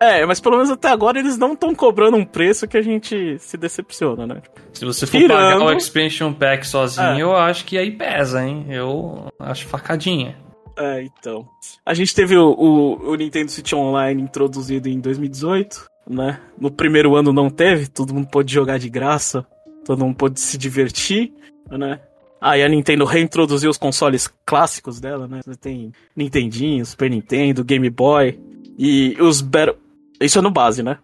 é, 0.00 0.26
mas 0.26 0.40
pelo 0.40 0.56
menos 0.56 0.70
até 0.70 0.88
agora 0.88 1.18
eles 1.18 1.38
não 1.38 1.52
estão 1.52 1.74
cobrando 1.74 2.16
um 2.16 2.24
preço 2.24 2.66
que 2.66 2.76
a 2.76 2.82
gente 2.82 3.38
se 3.38 3.56
decepciona, 3.56 4.26
né? 4.26 4.42
Se 4.72 4.84
você 4.84 5.06
for 5.06 5.18
Tirando- 5.18 5.38
pagar 5.60 5.64
o 5.64 5.72
Expansion 5.76 6.32
Pack 6.32 6.66
sozinho, 6.66 7.06
É. 7.06 7.22
eu 7.22 7.36
acho 7.36 7.64
que 7.64 7.78
aí 7.78 7.90
pesa, 7.92 8.44
hein? 8.44 8.66
Eu 8.68 9.28
acho 9.38 9.66
facadinha. 9.66 10.36
É, 10.76 11.02
então. 11.04 11.46
A 11.86 11.94
gente 11.94 12.12
teve 12.14 12.36
o, 12.36 12.50
o, 12.50 13.10
o 13.12 13.14
Nintendo 13.14 13.50
Switch 13.50 13.72
Online 13.72 14.20
introduzido 14.20 14.88
em 14.88 14.98
2018, 15.00 15.86
né? 16.10 16.40
No 16.58 16.70
primeiro 16.70 17.14
ano 17.14 17.32
não 17.32 17.48
teve, 17.48 17.86
todo 17.86 18.12
mundo 18.12 18.28
pôde 18.28 18.52
jogar 18.52 18.78
de 18.78 18.90
graça, 18.90 19.46
todo 19.84 20.04
mundo 20.04 20.16
pôde 20.16 20.40
se 20.40 20.58
divertir, 20.58 21.32
né? 21.70 22.00
Aí 22.44 22.62
a 22.62 22.68
Nintendo 22.68 23.06
reintroduziu 23.06 23.70
os 23.70 23.78
consoles 23.78 24.30
clássicos 24.44 25.00
dela, 25.00 25.26
né? 25.26 25.40
Você 25.42 25.56
tem 25.56 25.92
Nintendinho, 26.14 26.84
Super 26.84 27.08
Nintendo, 27.10 27.64
Game 27.64 27.88
Boy 27.88 28.38
e 28.78 29.16
os 29.18 29.40
Battle... 29.40 29.76
Isso 30.20 30.38
é 30.38 30.42
no 30.42 30.50
base, 30.50 30.82
né? 30.82 30.98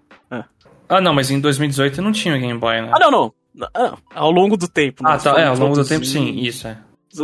Ah, 0.87 1.01
não, 1.01 1.15
mas 1.15 1.31
em 1.31 1.41
2018 1.41 2.03
não 2.03 2.11
tinha 2.13 2.37
o 2.37 2.39
Game 2.39 2.59
Boy, 2.59 2.83
né? 2.83 2.91
Ah, 2.93 2.99
não, 2.99 3.11
não. 3.11 3.33
Ah, 3.73 3.97
ao 4.15 4.31
longo 4.31 4.57
do 4.57 4.69
tempo. 4.69 5.03
né? 5.03 5.11
Ah, 5.13 5.19
tá. 5.19 5.41
É, 5.41 5.47
ao 5.47 5.57
longo 5.57 5.77
do 5.77 5.85
tempo 5.85 6.05
sim, 6.05 6.41
isso 6.41 6.67
é. 6.67 6.77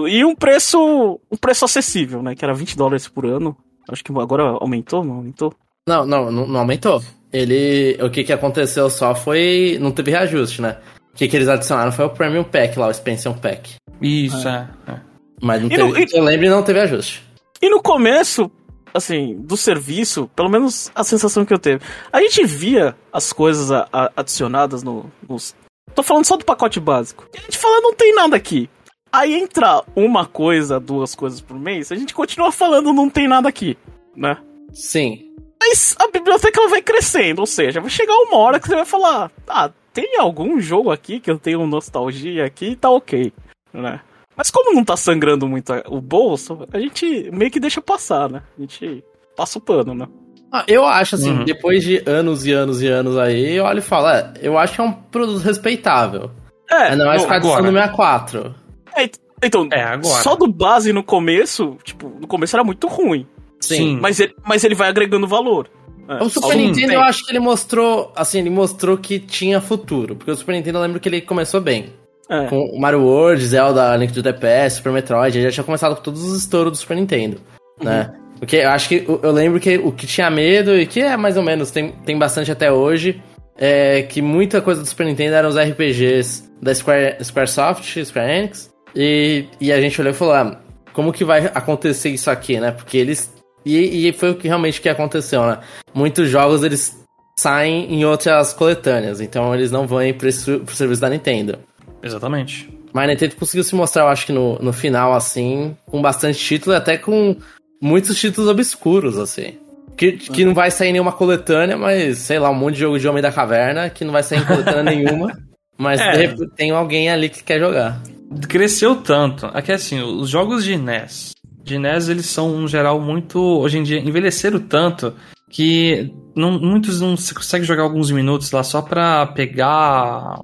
E 0.08 0.24
um 0.24 0.34
preço, 0.34 1.20
um 1.30 1.36
preço 1.36 1.64
acessível, 1.64 2.22
né? 2.22 2.34
Que 2.34 2.44
era 2.44 2.54
20 2.54 2.76
dólares 2.76 3.08
por 3.08 3.26
ano. 3.26 3.56
Acho 3.88 4.02
que 4.02 4.12
agora 4.12 4.44
aumentou, 4.44 5.04
não 5.04 5.16
aumentou? 5.16 5.52
Não, 5.86 6.06
não, 6.06 6.30
não, 6.30 6.46
não 6.46 6.60
aumentou. 6.60 7.02
Ele. 7.32 7.98
O 8.00 8.08
que 8.08 8.24
que 8.24 8.32
aconteceu 8.32 8.88
só 8.88 9.14
foi. 9.14 9.78
Não 9.80 9.90
teve 9.90 10.12
reajuste, 10.12 10.62
né? 10.62 10.78
O 11.12 11.16
que, 11.16 11.26
que 11.28 11.36
eles 11.36 11.48
adicionaram 11.48 11.90
foi 11.90 12.04
o 12.04 12.10
Premium 12.10 12.44
Pack 12.44 12.78
lá, 12.78 12.88
o 12.88 12.90
Expansion 12.90 13.32
Pack. 13.34 13.76
Isso, 14.00 14.46
é. 14.48 14.68
é. 14.88 15.00
Mas 15.40 15.62
não 15.62 15.70
E 15.70 15.76
no- 15.76 15.92
teve. 15.94 16.16
Eu 16.18 16.24
lembro 16.24 16.46
e 16.46 16.48
não 16.50 16.62
teve 16.62 16.80
ajuste. 16.80 17.22
E 17.60 17.68
no 17.68 17.82
começo, 17.82 18.50
assim, 18.92 19.34
do 19.40 19.56
serviço, 19.56 20.30
pelo 20.34 20.48
menos 20.50 20.90
a 20.94 21.02
sensação 21.04 21.44
que 21.44 21.52
eu 21.52 21.58
teve, 21.58 21.84
a 22.12 22.20
gente 22.20 22.44
via 22.44 22.96
as 23.12 23.32
coisas 23.32 23.70
a- 23.70 23.88
a- 23.92 24.12
adicionadas 24.16 24.82
no, 24.82 25.10
nos. 25.28 25.54
Tô 25.94 26.02
falando 26.02 26.24
só 26.26 26.36
do 26.36 26.44
pacote 26.44 26.78
básico. 26.80 27.26
E 27.34 27.38
a 27.38 27.42
gente 27.42 27.56
fala, 27.58 27.80
não 27.80 27.94
tem 27.94 28.14
nada 28.14 28.36
aqui. 28.36 28.68
Aí 29.12 29.34
entra 29.34 29.82
uma 29.94 30.26
coisa, 30.26 30.78
duas 30.78 31.14
coisas 31.14 31.40
por 31.40 31.58
mês, 31.58 31.90
a 31.90 31.96
gente 31.96 32.12
continua 32.12 32.52
falando, 32.52 32.92
não 32.92 33.08
tem 33.08 33.26
nada 33.26 33.48
aqui, 33.48 33.78
né? 34.14 34.36
Sim. 34.72 35.22
Mas 35.58 35.96
a 35.98 36.08
biblioteca 36.08 36.60
ela 36.60 36.68
vai 36.68 36.82
crescendo, 36.82 37.38
ou 37.40 37.46
seja, 37.46 37.80
vai 37.80 37.88
chegar 37.88 38.14
uma 38.14 38.36
hora 38.36 38.60
que 38.60 38.68
você 38.68 38.74
vai 38.74 38.84
falar, 38.84 39.30
ah, 39.48 39.70
tem 39.94 40.18
algum 40.18 40.60
jogo 40.60 40.90
aqui 40.90 41.18
que 41.18 41.30
eu 41.30 41.38
tenho 41.38 41.66
nostalgia 41.66 42.44
aqui 42.44 42.70
e 42.72 42.76
tá 42.76 42.90
ok, 42.90 43.32
né? 43.80 44.00
Mas 44.36 44.50
como 44.50 44.74
não 44.74 44.84
tá 44.84 44.96
sangrando 44.96 45.48
muito 45.48 45.72
o 45.88 46.00
bolso, 46.00 46.66
a 46.72 46.78
gente 46.78 47.30
meio 47.32 47.50
que 47.50 47.58
deixa 47.60 47.80
passar, 47.80 48.28
né? 48.28 48.42
A 48.58 48.60
gente 48.60 49.02
passa 49.36 49.58
o 49.58 49.62
pano, 49.62 49.94
né? 49.94 50.06
Ah, 50.52 50.64
eu 50.68 50.84
acho 50.84 51.14
assim, 51.16 51.30
Uhum. 51.30 51.44
depois 51.44 51.82
de 51.82 52.02
anos 52.06 52.46
e 52.46 52.52
anos 52.52 52.80
e 52.82 52.86
anos 52.86 53.16
aí, 53.18 53.54
eu 53.56 53.64
olho 53.64 53.78
e 53.78 53.82
falo, 53.82 54.08
é, 54.08 54.32
eu 54.42 54.56
acho 54.58 54.74
que 54.74 54.80
é 54.80 54.84
um 54.84 54.92
produto 54.92 55.38
respeitável. 55.42 56.30
É, 56.70 56.94
não 56.96 57.10
é 57.12 57.18
ficar 57.18 57.36
agora. 57.36 57.62
do 57.62 57.68
64. 57.72 58.54
é, 58.96 59.08
então, 59.42 59.68
É, 59.72 59.82
agora. 59.82 60.22
só 60.22 60.34
do 60.36 60.46
base 60.46 60.92
no 60.92 61.02
começo, 61.02 61.76
tipo, 61.82 62.08
no 62.20 62.26
começo 62.26 62.54
era 62.56 62.62
muito 62.64 62.86
ruim, 62.88 63.26
Sim. 63.60 63.98
mas 64.00 64.20
ele, 64.20 64.34
mas 64.46 64.62
ele 64.64 64.74
vai 64.74 64.88
agregando 64.88 65.26
valor. 65.26 65.68
É, 66.08 66.22
O 66.22 66.28
Super 66.28 66.56
Nintendo 66.56 66.88
tempo. 66.88 66.92
eu 66.92 67.00
acho 67.02 67.24
que 67.24 67.32
ele 67.32 67.40
mostrou, 67.40 68.12
assim, 68.14 68.38
ele 68.38 68.50
mostrou 68.50 68.96
que 68.96 69.18
tinha 69.18 69.60
futuro. 69.60 70.14
Porque 70.14 70.30
o 70.30 70.36
Super 70.36 70.52
Nintendo 70.52 70.78
eu 70.78 70.82
lembro 70.82 71.00
que 71.00 71.08
ele 71.08 71.20
começou 71.20 71.60
bem. 71.60 71.92
É. 72.28 72.46
Com 72.46 72.64
o 72.64 72.80
Mario 72.80 73.02
World, 73.02 73.44
Zelda, 73.44 73.96
Link 73.96 74.12
to 74.12 74.22
the 74.22 74.32
Past, 74.32 74.78
Super 74.78 74.92
Metroid, 74.92 75.38
ele 75.38 75.46
já 75.46 75.52
tinha 75.52 75.64
começado 75.64 75.94
com 75.94 76.02
todos 76.02 76.22
os 76.24 76.38
estouros 76.38 76.72
do 76.72 76.76
Super 76.76 76.96
Nintendo, 76.96 77.40
né? 77.80 78.12
Porque 78.38 78.56
eu 78.56 78.68
acho 78.68 78.88
que, 78.88 79.04
eu 79.08 79.20
eu 79.22 79.32
lembro 79.32 79.60
que 79.60 79.78
o 79.78 79.92
que 79.92 80.06
tinha 80.06 80.28
medo, 80.28 80.76
e 80.76 80.86
que 80.86 81.00
é 81.00 81.16
mais 81.16 81.36
ou 81.36 81.42
menos, 81.42 81.70
tem, 81.70 81.92
tem 82.04 82.18
bastante 82.18 82.50
até 82.50 82.70
hoje, 82.70 83.22
é 83.56 84.02
que 84.02 84.20
muita 84.20 84.60
coisa 84.60 84.82
do 84.82 84.86
Super 84.86 85.06
Nintendo 85.06 85.34
eram 85.34 85.48
os 85.48 85.56
RPGs 85.56 86.44
da 86.60 86.74
Square, 86.74 87.16
Squaresoft, 87.22 88.04
Square 88.04 88.30
Enix, 88.30 88.70
e, 88.94 89.46
e 89.60 89.72
a 89.72 89.80
gente 89.80 90.00
olhou 90.00 90.12
e 90.12 90.16
falou, 90.16 90.34
ah, 90.34 90.60
como 90.92 91.12
que 91.12 91.24
vai 91.24 91.46
acontecer 91.54 92.10
isso 92.10 92.30
aqui, 92.30 92.58
né? 92.58 92.72
Porque 92.72 92.96
eles... 92.96 93.32
E, 93.64 94.08
e 94.08 94.12
foi 94.12 94.30
o 94.30 94.34
que 94.34 94.48
realmente 94.48 94.80
que 94.80 94.88
aconteceu, 94.88 95.44
né? 95.46 95.58
Muitos 95.92 96.28
jogos, 96.28 96.62
eles 96.62 96.96
saem 97.38 97.92
em 97.92 98.04
outras 98.04 98.52
coletâneas. 98.52 99.20
Então 99.20 99.54
eles 99.54 99.70
não 99.70 99.86
vão 99.86 100.02
ir 100.02 100.14
pro, 100.14 100.28
pro 100.60 100.74
serviço 100.74 101.00
da 101.00 101.10
Nintendo. 101.10 101.58
Exatamente. 102.06 102.68
Mas 102.92 103.04
a 103.04 103.06
Nintendo 103.08 103.36
conseguiu 103.36 103.62
se 103.64 103.74
mostrar, 103.74 104.02
eu 104.04 104.08
acho 104.08 104.24
que 104.26 104.32
no, 104.32 104.58
no 104.58 104.72
final, 104.72 105.12
assim, 105.12 105.76
com 105.86 106.00
bastante 106.00 106.38
título 106.38 106.74
e 106.74 106.78
até 106.78 106.96
com 106.96 107.36
muitos 107.82 108.18
títulos 108.18 108.48
obscuros, 108.50 109.18
assim. 109.18 109.54
Que, 109.96 110.12
que 110.12 110.44
não 110.44 110.54
vai 110.54 110.70
sair 110.70 110.92
nenhuma 110.92 111.12
coletânea, 111.12 111.76
mas, 111.76 112.18
sei 112.18 112.38
lá, 112.38 112.50
um 112.50 112.54
monte 112.54 112.74
de 112.74 112.80
jogo 112.80 112.98
de 112.98 113.08
Homem 113.08 113.22
da 113.22 113.32
Caverna 113.32 113.88
que 113.90 114.04
não 114.04 114.12
vai 114.12 114.22
sair 114.22 114.40
em 114.40 114.44
coletânea 114.44 114.82
nenhuma. 114.94 115.32
Mas 115.78 116.00
É. 116.00 116.10
de 116.12 116.16
repente, 116.18 116.50
tem 116.56 116.70
alguém 116.70 117.10
ali 117.10 117.28
que 117.28 117.42
quer 117.42 117.58
jogar. 117.60 118.00
Cresceu 118.48 118.96
tanto. 118.96 119.46
Aqui 119.52 119.72
assim, 119.72 120.00
os 120.02 120.28
jogos 120.28 120.64
de 120.64 120.76
NES. 120.76 121.32
De 121.62 121.78
NES, 121.78 122.08
eles 122.08 122.26
são, 122.26 122.50
no 122.60 122.68
geral, 122.68 123.00
muito. 123.00 123.38
Hoje 123.38 123.78
em 123.78 123.82
dia, 123.82 123.98
envelheceram 123.98 124.58
tanto 124.60 125.14
que 125.50 126.12
não- 126.34 126.58
muitos 126.60 127.00
não 127.00 127.16
se 127.16 127.34
conseguem 127.34 127.66
jogar 127.66 127.82
alguns 127.82 128.10
minutos 128.10 128.50
lá 128.52 128.62
só 128.62 128.80
pra 128.82 129.26
pegar 129.26 130.40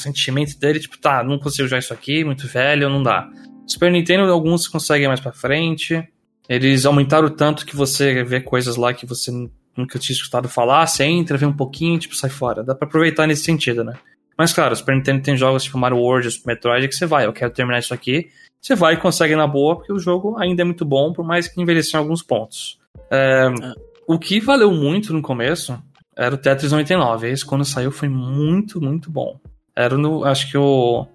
sentimento 0.00 0.58
dele, 0.58 0.80
tipo, 0.80 0.98
tá, 0.98 1.22
não 1.22 1.38
consigo 1.38 1.68
jogar 1.68 1.78
isso 1.78 1.92
aqui, 1.92 2.24
muito 2.24 2.46
velho, 2.46 2.88
não 2.88 3.02
dá. 3.02 3.28
Super 3.66 3.90
Nintendo, 3.90 4.30
alguns 4.30 4.68
conseguem 4.68 5.08
mais 5.08 5.20
pra 5.20 5.32
frente. 5.32 6.06
Eles 6.48 6.84
aumentaram 6.84 7.30
tanto 7.30 7.64
que 7.64 7.74
você 7.74 8.22
vê 8.22 8.40
coisas 8.40 8.76
lá 8.76 8.92
que 8.92 9.06
você 9.06 9.30
nunca 9.76 9.98
tinha 9.98 10.14
escutado 10.14 10.48
falar, 10.48 10.86
você 10.86 11.04
entra, 11.04 11.38
vê 11.38 11.46
um 11.46 11.52
pouquinho, 11.52 11.98
tipo, 11.98 12.14
sai 12.14 12.30
fora. 12.30 12.62
Dá 12.62 12.74
pra 12.74 12.86
aproveitar 12.86 13.26
nesse 13.26 13.44
sentido, 13.44 13.82
né? 13.82 13.94
Mas 14.36 14.52
claro, 14.52 14.72
o 14.72 14.76
Super 14.76 14.96
Nintendo 14.96 15.22
tem 15.22 15.36
jogos 15.36 15.62
tipo 15.64 15.78
Mario 15.78 15.98
World, 15.98 16.30
Super 16.30 16.54
Metroid, 16.54 16.88
que 16.88 16.94
você 16.94 17.06
vai, 17.06 17.24
eu 17.24 17.32
quero 17.32 17.52
terminar 17.52 17.78
isso 17.78 17.94
aqui. 17.94 18.28
Você 18.60 18.74
vai 18.74 18.94
e 18.94 18.96
consegue 18.96 19.36
na 19.36 19.46
boa, 19.46 19.76
porque 19.76 19.92
o 19.92 19.98
jogo 19.98 20.36
ainda 20.38 20.62
é 20.62 20.64
muito 20.64 20.84
bom, 20.84 21.12
por 21.12 21.24
mais 21.24 21.46
que 21.46 21.60
envelheceu 21.60 21.98
em 21.98 22.02
alguns 22.02 22.22
pontos. 22.22 22.78
É, 23.10 23.46
O 24.06 24.18
que 24.18 24.40
valeu 24.40 24.70
muito 24.70 25.12
no 25.12 25.22
começo 25.22 25.78
era 26.16 26.34
o 26.34 26.38
Tetris 26.38 26.72
99. 26.72 27.30
Esse, 27.30 27.44
quando 27.44 27.64
saiu, 27.64 27.90
foi 27.90 28.08
muito, 28.08 28.80
muito 28.80 29.10
bom. 29.10 29.38
Era, 29.76 29.96
no, 29.96 30.24
acho 30.24 30.50
que 30.50 30.56
o, 30.56 31.06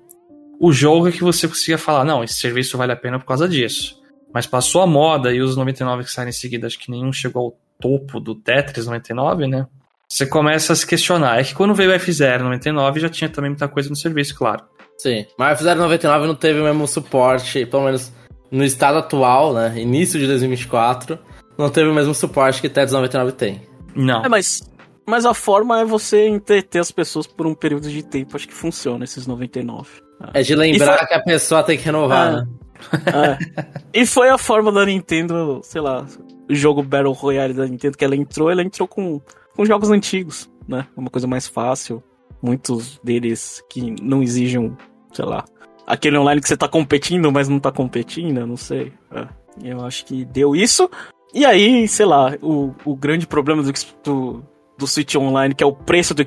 o 0.59 0.71
jogo 0.71 1.11
que 1.11 1.23
você 1.23 1.47
conseguia 1.47 1.77
falar, 1.77 2.03
não, 2.03 2.23
esse 2.23 2.35
serviço 2.35 2.77
vale 2.77 2.91
a 2.91 2.97
pena 2.97 3.19
por 3.19 3.25
causa 3.25 3.47
disso. 3.47 3.99
Mas 4.33 4.45
passou 4.45 4.81
a 4.81 4.87
moda 4.87 5.33
e 5.33 5.41
os 5.41 5.55
99 5.55 6.03
que 6.03 6.11
saíram 6.11 6.29
em 6.29 6.33
seguida, 6.33 6.67
acho 6.67 6.77
que 6.77 6.91
nenhum 6.91 7.11
chegou 7.11 7.45
ao 7.45 7.57
topo 7.79 8.19
do 8.19 8.35
Tetris 8.35 8.85
99, 8.85 9.47
né? 9.47 9.65
Você 10.07 10.25
começa 10.25 10.73
a 10.73 10.75
se 10.75 10.85
questionar. 10.85 11.39
É 11.39 11.43
que 11.43 11.53
quando 11.53 11.73
veio 11.73 11.91
o 11.91 11.93
F0 11.93 12.41
99 12.41 12.99
já 12.99 13.09
tinha 13.09 13.29
também 13.29 13.51
muita 13.51 13.67
coisa 13.67 13.89
no 13.89 13.95
serviço, 13.95 14.35
claro. 14.35 14.63
Sim. 14.97 15.25
Mas 15.37 15.61
o 15.61 15.63
F099 15.63 16.27
não 16.27 16.35
teve 16.35 16.59
o 16.59 16.63
mesmo 16.63 16.87
suporte, 16.87 17.65
pelo 17.65 17.85
menos 17.85 18.11
no 18.51 18.63
estado 18.63 18.97
atual, 18.97 19.53
né? 19.53 19.73
Início 19.77 20.19
de 20.19 20.27
2024, 20.27 21.17
não 21.57 21.69
teve 21.69 21.89
o 21.89 21.93
mesmo 21.93 22.13
suporte 22.13 22.59
que 22.59 22.67
o 22.67 22.69
Tetris 22.69 22.91
99 22.91 23.31
tem. 23.33 23.61
Não. 23.95 24.25
É, 24.25 24.29
mas, 24.29 24.61
mas 25.09 25.25
a 25.25 25.33
forma 25.33 25.79
é 25.81 25.85
você 25.85 26.27
entreter 26.27 26.79
as 26.79 26.91
pessoas 26.91 27.27
por 27.27 27.45
um 27.47 27.53
período 27.53 27.89
de 27.89 28.03
tempo. 28.03 28.35
Acho 28.37 28.47
que 28.47 28.53
funciona 28.53 29.03
esses 29.03 29.27
99. 29.27 29.89
É 30.33 30.41
de 30.41 30.55
lembrar 30.55 30.97
foi- 30.99 31.07
que 31.07 31.13
a 31.13 31.23
pessoa 31.23 31.63
tem 31.63 31.77
que 31.77 31.83
renovar, 31.83 32.27
Ah. 32.27 32.31
né? 32.41 32.47
É. 33.93 34.01
E 34.01 34.05
foi 34.05 34.29
a 34.29 34.37
forma 34.37 34.71
da 34.71 34.85
Nintendo, 34.85 35.59
sei 35.63 35.81
lá, 35.81 36.05
o 36.49 36.55
jogo 36.55 36.81
Battle 36.81 37.11
Royale 37.13 37.53
da 37.53 37.65
Nintendo 37.65 37.97
que 37.97 38.05
ela 38.05 38.15
entrou, 38.15 38.49
ela 38.49 38.61
entrou 38.63 38.87
com, 38.87 39.19
com 39.55 39.65
jogos 39.65 39.89
antigos, 39.89 40.49
né? 40.67 40.87
Uma 40.95 41.09
coisa 41.09 41.27
mais 41.27 41.45
fácil. 41.47 42.01
Muitos 42.41 42.97
deles 43.03 43.61
que 43.69 43.93
não 44.01 44.23
exigem, 44.23 44.77
sei 45.11 45.25
lá, 45.25 45.43
aquele 45.85 46.17
online 46.17 46.39
que 46.41 46.47
você 46.47 46.55
tá 46.55 46.69
competindo, 46.69 47.29
mas 47.31 47.49
não 47.49 47.59
tá 47.59 47.69
competindo, 47.71 48.47
não 48.47 48.55
sei. 48.55 48.93
É. 49.11 49.27
Eu 49.61 49.83
acho 49.85 50.05
que 50.05 50.23
deu 50.23 50.55
isso. 50.55 50.89
E 51.33 51.45
aí, 51.45 51.85
sei 51.87 52.05
lá, 52.05 52.33
o, 52.41 52.73
o 52.85 52.95
grande 52.95 53.27
problema 53.27 53.61
do, 53.61 53.71
do, 54.03 54.43
do 54.79 54.87
Switch 54.87 55.15
Online, 55.15 55.53
que 55.53 55.63
é 55.63 55.67
o 55.67 55.73
preço 55.73 56.13
do 56.13 56.21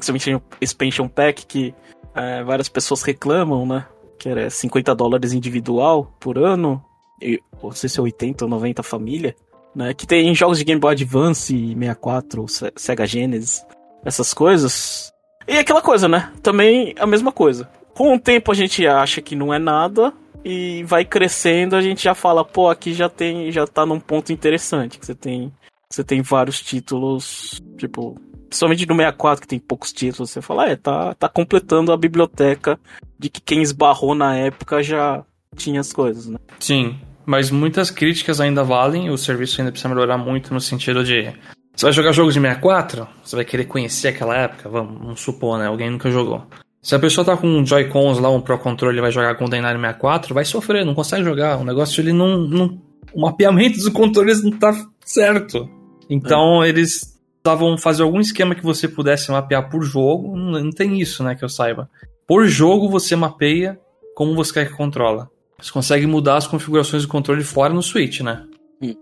Expansion, 0.61 1.09
Pack, 1.09 1.47
que 1.47 1.75
é, 2.15 2.45
várias 2.45 2.69
pessoas 2.69 3.03
reclamam, 3.03 3.67
né? 3.67 3.87
Que 4.19 4.29
era 4.29 4.49
50 4.51 4.95
dólares 4.95 5.33
individual 5.33 6.15
por 6.21 6.39
ano. 6.39 6.83
E, 7.21 7.41
não 7.63 7.73
sei 7.73 7.89
se 7.89 7.99
é 7.99 8.03
80 8.03 8.45
ou 8.45 8.51
90 8.51 8.83
família. 8.83 9.35
Né? 9.75 9.95
Que 9.95 10.07
tem 10.07 10.35
jogos 10.35 10.59
de 10.59 10.65
Game 10.65 10.81
Boy 10.81 10.93
Advance, 10.93 11.53
64, 11.57 12.47
Se- 12.49 12.73
Sega 12.77 13.07
Genesis, 13.07 13.65
essas 14.05 14.35
coisas. 14.35 15.11
E 15.49 15.57
aquela 15.59 15.81
coisa, 15.83 16.07
né? 16.09 16.31
Também 16.43 16.95
a 16.99 17.07
mesma 17.07 17.33
coisa. 17.33 17.69
Com 17.95 18.15
o 18.15 18.21
tempo 18.21 18.53
a 18.53 18.55
gente 18.55 18.87
acha 18.87 19.21
que 19.23 19.35
não 19.35 19.53
é 19.53 19.59
nada. 19.59 20.13
E 20.45 20.83
vai 20.85 21.05
crescendo, 21.05 21.77
a 21.77 21.81
gente 21.81 22.03
já 22.03 22.17
fala, 22.17 22.45
pô, 22.45 22.69
aqui 22.69 22.93
já 22.93 23.09
tem, 23.09 23.51
já 23.53 23.65
tá 23.65 23.87
num 23.87 24.01
ponto 24.01 24.33
interessante, 24.33 24.99
que 24.99 25.07
você 25.07 25.15
tem, 25.15 25.53
você 25.89 26.03
tem 26.03 26.21
vários 26.21 26.61
títulos, 26.61 27.63
tipo, 27.79 28.17
principalmente 28.53 28.87
no 28.87 28.95
64 28.95 29.41
que 29.41 29.49
tem 29.49 29.59
poucos 29.59 29.93
títulos, 29.93 30.31
você 30.31 30.43
fala, 30.43 30.69
é, 30.69 30.77
tá, 30.77 31.15
tá 31.15 31.29
completando 31.29 31.91
a 31.91 31.97
biblioteca 31.97 32.79
de 33.19 33.31
que 33.31 33.41
quem 33.41 33.63
esbarrou 33.63 34.15
na 34.15 34.37
época 34.37 34.83
já 34.83 35.25
tinha 35.57 35.81
as 35.81 35.91
coisas, 35.91 36.27
né? 36.27 36.39
Sim, 36.61 36.99
mas 37.25 37.51
muitas 37.51 37.91
críticas 37.91 38.41
ainda 38.41 38.63
valem, 38.63 39.09
o 39.09 39.17
serviço 39.17 39.61
ainda 39.61 39.73
precisa 39.73 39.93
melhorar 39.93 40.19
muito 40.19 40.53
no 40.53 40.61
sentido 40.61 41.03
de. 41.03 41.33
Você 41.75 41.87
vai 41.87 41.93
jogar 41.93 42.13
jogos 42.13 42.35
de 42.35 42.41
64? 42.41 43.09
Você 43.25 43.37
vai 43.37 43.45
querer 43.47 43.65
conhecer 43.65 44.09
aquela 44.09 44.37
época? 44.37 44.69
Vamos, 44.69 45.01
vamos 45.01 45.21
supor, 45.21 45.59
né? 45.59 45.67
Alguém 45.67 45.91
nunca 45.91 46.11
jogou. 46.11 46.47
Se 46.83 46.95
a 46.95 46.99
pessoa 46.99 47.25
tá 47.25 47.37
com 47.37 47.47
um 47.47 47.65
Joy-Cons 47.65 48.19
lá, 48.19 48.29
um 48.29 48.41
Pro 48.41 48.59
Controller 48.59 48.99
e 48.99 49.01
vai 49.01 49.11
jogar 49.11 49.37
com 49.37 49.47
o 49.47 49.49
Dynamic 49.49 49.81
64, 49.81 50.35
vai 50.35 50.45
sofrer, 50.45 50.85
não 50.85 50.95
consegue 50.95 51.25
jogar. 51.25 51.57
O 51.57 51.65
negócio 51.65 52.03
ele 52.03 52.13
não. 52.13 52.39
não 52.39 52.79
o 53.15 53.23
mapeamento 53.23 53.79
dos 53.79 53.89
controles 53.89 54.43
não 54.43 54.53
tá 54.53 54.75
certo. 55.05 55.69
Então 56.11 56.65
eles 56.65 57.12
precisavam 57.43 57.77
fazer 57.77 58.03
algum 58.03 58.21
esquema 58.21 58.55
que 58.55 58.63
você 58.63 58.87
pudesse 58.87 59.31
mapear 59.31 59.69
por 59.69 59.83
jogo. 59.83 60.37
Não, 60.37 60.63
não 60.65 60.71
tem 60.71 61.01
isso, 61.01 61.25
né? 61.25 61.35
Que 61.35 61.45
eu 61.45 61.49
saiba. 61.49 61.91
Por 62.27 62.47
jogo 62.47 62.89
você 62.89 63.17
mapeia 63.17 63.79
como 64.15 64.35
você 64.35 64.53
quer 64.53 64.69
que 64.69 64.77
controla. 64.77 65.29
Você 65.61 65.71
consegue 65.73 66.07
mudar 66.07 66.37
as 66.37 66.47
configurações 66.47 67.03
do 67.03 67.09
controle 67.09 67.43
fora 67.45 67.73
no 67.75 67.83
Switch, 67.83 68.21
né? 68.21 68.45
E, 68.81 68.97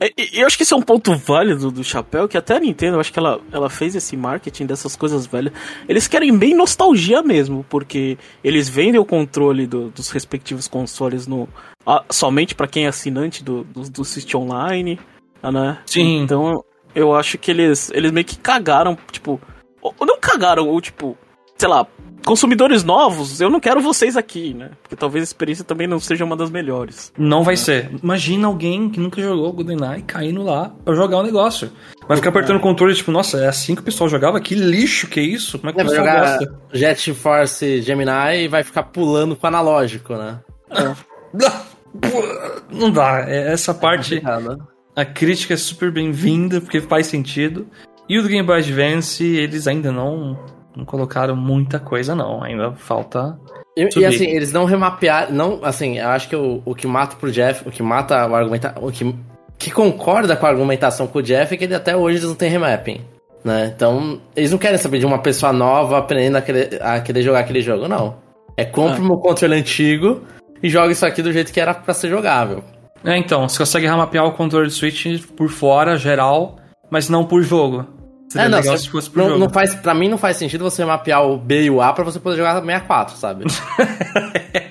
e 0.00 0.40
eu 0.40 0.46
acho 0.46 0.56
que 0.56 0.62
esse 0.64 0.72
é 0.72 0.76
um 0.76 0.82
ponto 0.82 1.14
válido 1.14 1.70
do 1.70 1.84
Chapéu, 1.84 2.26
que 2.26 2.36
até 2.36 2.56
a 2.56 2.60
Nintendo, 2.60 2.96
eu 2.96 3.00
acho 3.00 3.12
que 3.12 3.18
ela, 3.18 3.40
ela 3.52 3.70
fez 3.70 3.94
esse 3.94 4.16
marketing 4.16 4.66
dessas 4.66 4.96
coisas 4.96 5.26
velhas. 5.26 5.52
Eles 5.88 6.08
querem 6.08 6.36
bem 6.36 6.54
nostalgia 6.54 7.22
mesmo, 7.22 7.64
porque 7.68 8.18
eles 8.42 8.68
vendem 8.68 9.00
o 9.00 9.04
controle 9.04 9.66
do- 9.66 9.90
dos 9.90 10.10
respectivos 10.10 10.66
consoles 10.66 11.26
no, 11.26 11.48
ah, 11.86 12.04
somente 12.10 12.54
pra 12.54 12.66
quem 12.66 12.86
é 12.86 12.88
assinante 12.88 13.44
do, 13.44 13.62
do, 13.64 13.88
do 13.88 14.04
Switch 14.04 14.34
Online, 14.34 14.98
né? 15.42 15.78
Sim. 15.86 16.22
Então, 16.22 16.64
eu 16.98 17.14
acho 17.14 17.38
que 17.38 17.50
eles, 17.50 17.90
eles 17.94 18.10
meio 18.10 18.26
que 18.26 18.38
cagaram, 18.38 18.96
tipo... 19.10 19.40
Ou 19.80 19.94
não 20.06 20.18
cagaram, 20.20 20.68
ou 20.68 20.80
tipo... 20.80 21.16
Sei 21.56 21.68
lá, 21.68 21.86
consumidores 22.24 22.84
novos, 22.84 23.40
eu 23.40 23.48
não 23.48 23.58
quero 23.58 23.80
vocês 23.80 24.16
aqui, 24.16 24.52
né? 24.54 24.70
Porque 24.82 24.94
talvez 24.94 25.22
a 25.22 25.24
experiência 25.24 25.64
também 25.64 25.86
não 25.86 25.98
seja 25.98 26.24
uma 26.24 26.36
das 26.36 26.50
melhores. 26.50 27.12
Não 27.16 27.42
vai 27.42 27.56
ser. 27.56 27.90
Imagina 28.02 28.46
alguém 28.46 28.90
que 28.90 29.00
nunca 29.00 29.20
jogou 29.20 29.52
GoldenEye 29.52 30.02
caindo 30.02 30.42
lá 30.42 30.70
pra 30.84 30.94
jogar 30.94 31.18
o 31.18 31.22
negócio. 31.22 31.72
Vai 32.06 32.16
ficar 32.16 32.30
apertando 32.30 32.56
o 32.56 32.60
controle, 32.60 32.94
tipo, 32.94 33.10
nossa, 33.10 33.38
é 33.38 33.48
assim 33.48 33.74
que 33.74 33.80
o 33.80 33.84
pessoal 33.84 34.08
jogava? 34.08 34.40
Que 34.40 34.54
lixo 34.54 35.08
que 35.08 35.20
é 35.20 35.22
isso? 35.22 35.58
Como 35.58 35.70
é 35.70 35.72
que 35.72 35.80
É, 35.80 35.82
o 35.82 35.86
vai 35.86 35.96
pessoal 35.96 36.16
jogar 36.16 36.38
gosta? 36.38 36.60
Jet 36.72 37.14
Force 37.14 37.82
Gemini 37.82 38.44
e 38.44 38.48
vai 38.48 38.62
ficar 38.62 38.84
pulando 38.84 39.34
com 39.34 39.46
o 39.46 39.48
analógico, 39.48 40.14
né? 40.14 40.38
Não 42.70 42.90
dá. 42.90 43.24
É 43.26 43.52
Essa 43.52 43.72
parte, 43.72 44.20
Complicado. 44.20 44.68
A 44.98 45.04
crítica 45.04 45.54
é 45.54 45.56
super 45.56 45.92
bem-vinda, 45.92 46.60
porque 46.60 46.80
faz 46.80 47.06
sentido. 47.06 47.68
E 48.08 48.18
o 48.18 48.22
do 48.22 48.28
Game 48.28 48.44
Boy 48.44 48.58
Advance, 48.58 49.24
eles 49.24 49.68
ainda 49.68 49.92
não, 49.92 50.36
não 50.74 50.84
colocaram 50.84 51.36
muita 51.36 51.78
coisa, 51.78 52.16
não. 52.16 52.42
Ainda 52.42 52.72
falta. 52.72 53.38
E, 53.76 53.88
e, 53.96 54.04
assim, 54.04 54.24
eles 54.24 54.52
não 54.52 54.64
remapearam. 54.64 55.32
Não, 55.32 55.64
assim, 55.64 56.00
eu 56.00 56.08
acho 56.08 56.28
que 56.28 56.34
o, 56.34 56.60
o 56.64 56.74
que 56.74 56.88
mata 56.88 57.14
pro 57.14 57.30
Jeff, 57.30 57.68
o 57.68 57.70
que 57.70 57.80
mata 57.80 58.26
o 58.26 58.34
argumenta, 58.34 58.74
o 58.80 58.90
que, 58.90 59.14
que 59.56 59.70
concorda 59.70 60.34
com 60.34 60.46
a 60.46 60.48
argumentação 60.48 61.06
com 61.06 61.20
o 61.20 61.22
Jeff 61.22 61.54
é 61.54 61.56
que 61.56 61.62
ele, 61.62 61.76
até 61.76 61.96
hoje 61.96 62.16
eles 62.16 62.28
não 62.28 62.34
têm 62.34 62.50
remapping. 62.50 63.00
Né? 63.44 63.72
Então, 63.76 64.20
eles 64.34 64.50
não 64.50 64.58
querem 64.58 64.78
saber 64.78 64.98
de 64.98 65.06
uma 65.06 65.20
pessoa 65.20 65.52
nova 65.52 65.98
aprendendo 65.98 66.38
a 66.38 66.42
querer, 66.42 66.82
a 66.82 67.00
querer 67.00 67.22
jogar 67.22 67.38
aquele 67.38 67.60
jogo, 67.60 67.86
não. 67.86 68.16
É 68.56 68.64
compra 68.64 69.00
o 69.00 69.04
meu 69.04 69.18
controle 69.18 69.54
antigo 69.54 70.22
e 70.60 70.68
joga 70.68 70.90
isso 70.90 71.06
aqui 71.06 71.22
do 71.22 71.32
jeito 71.32 71.52
que 71.52 71.60
era 71.60 71.72
pra 71.72 71.94
ser 71.94 72.08
jogável. 72.08 72.64
É, 73.04 73.16
então, 73.16 73.48
você 73.48 73.58
consegue 73.58 73.86
remapear 73.86 74.24
o 74.26 74.32
controle 74.32 74.66
do 74.66 74.72
Switch 74.72 75.06
por 75.36 75.48
fora, 75.48 75.96
geral, 75.96 76.56
mas 76.90 77.08
não 77.08 77.24
por 77.24 77.42
jogo. 77.42 77.86
Seria 78.28 78.46
É, 78.46 78.48
não, 78.50 78.58
legal 78.58 78.76
você- 78.76 78.82
se 78.84 78.90
fosse 78.90 79.08
por 79.08 79.18
não, 79.20 79.28
jogo. 79.28 79.40
não 79.40 79.48
faz, 79.48 79.74
pra 79.74 79.94
mim 79.94 80.08
não 80.08 80.18
faz 80.18 80.36
sentido 80.36 80.62
você 80.62 80.84
mapear 80.84 81.24
o 81.24 81.38
B 81.38 81.62
e 81.62 81.70
o 81.70 81.80
A 81.80 81.92
pra 81.94 82.04
você 82.04 82.18
poder 82.20 82.36
jogar 82.36 82.54
64, 82.60 83.16
sabe? 83.16 83.44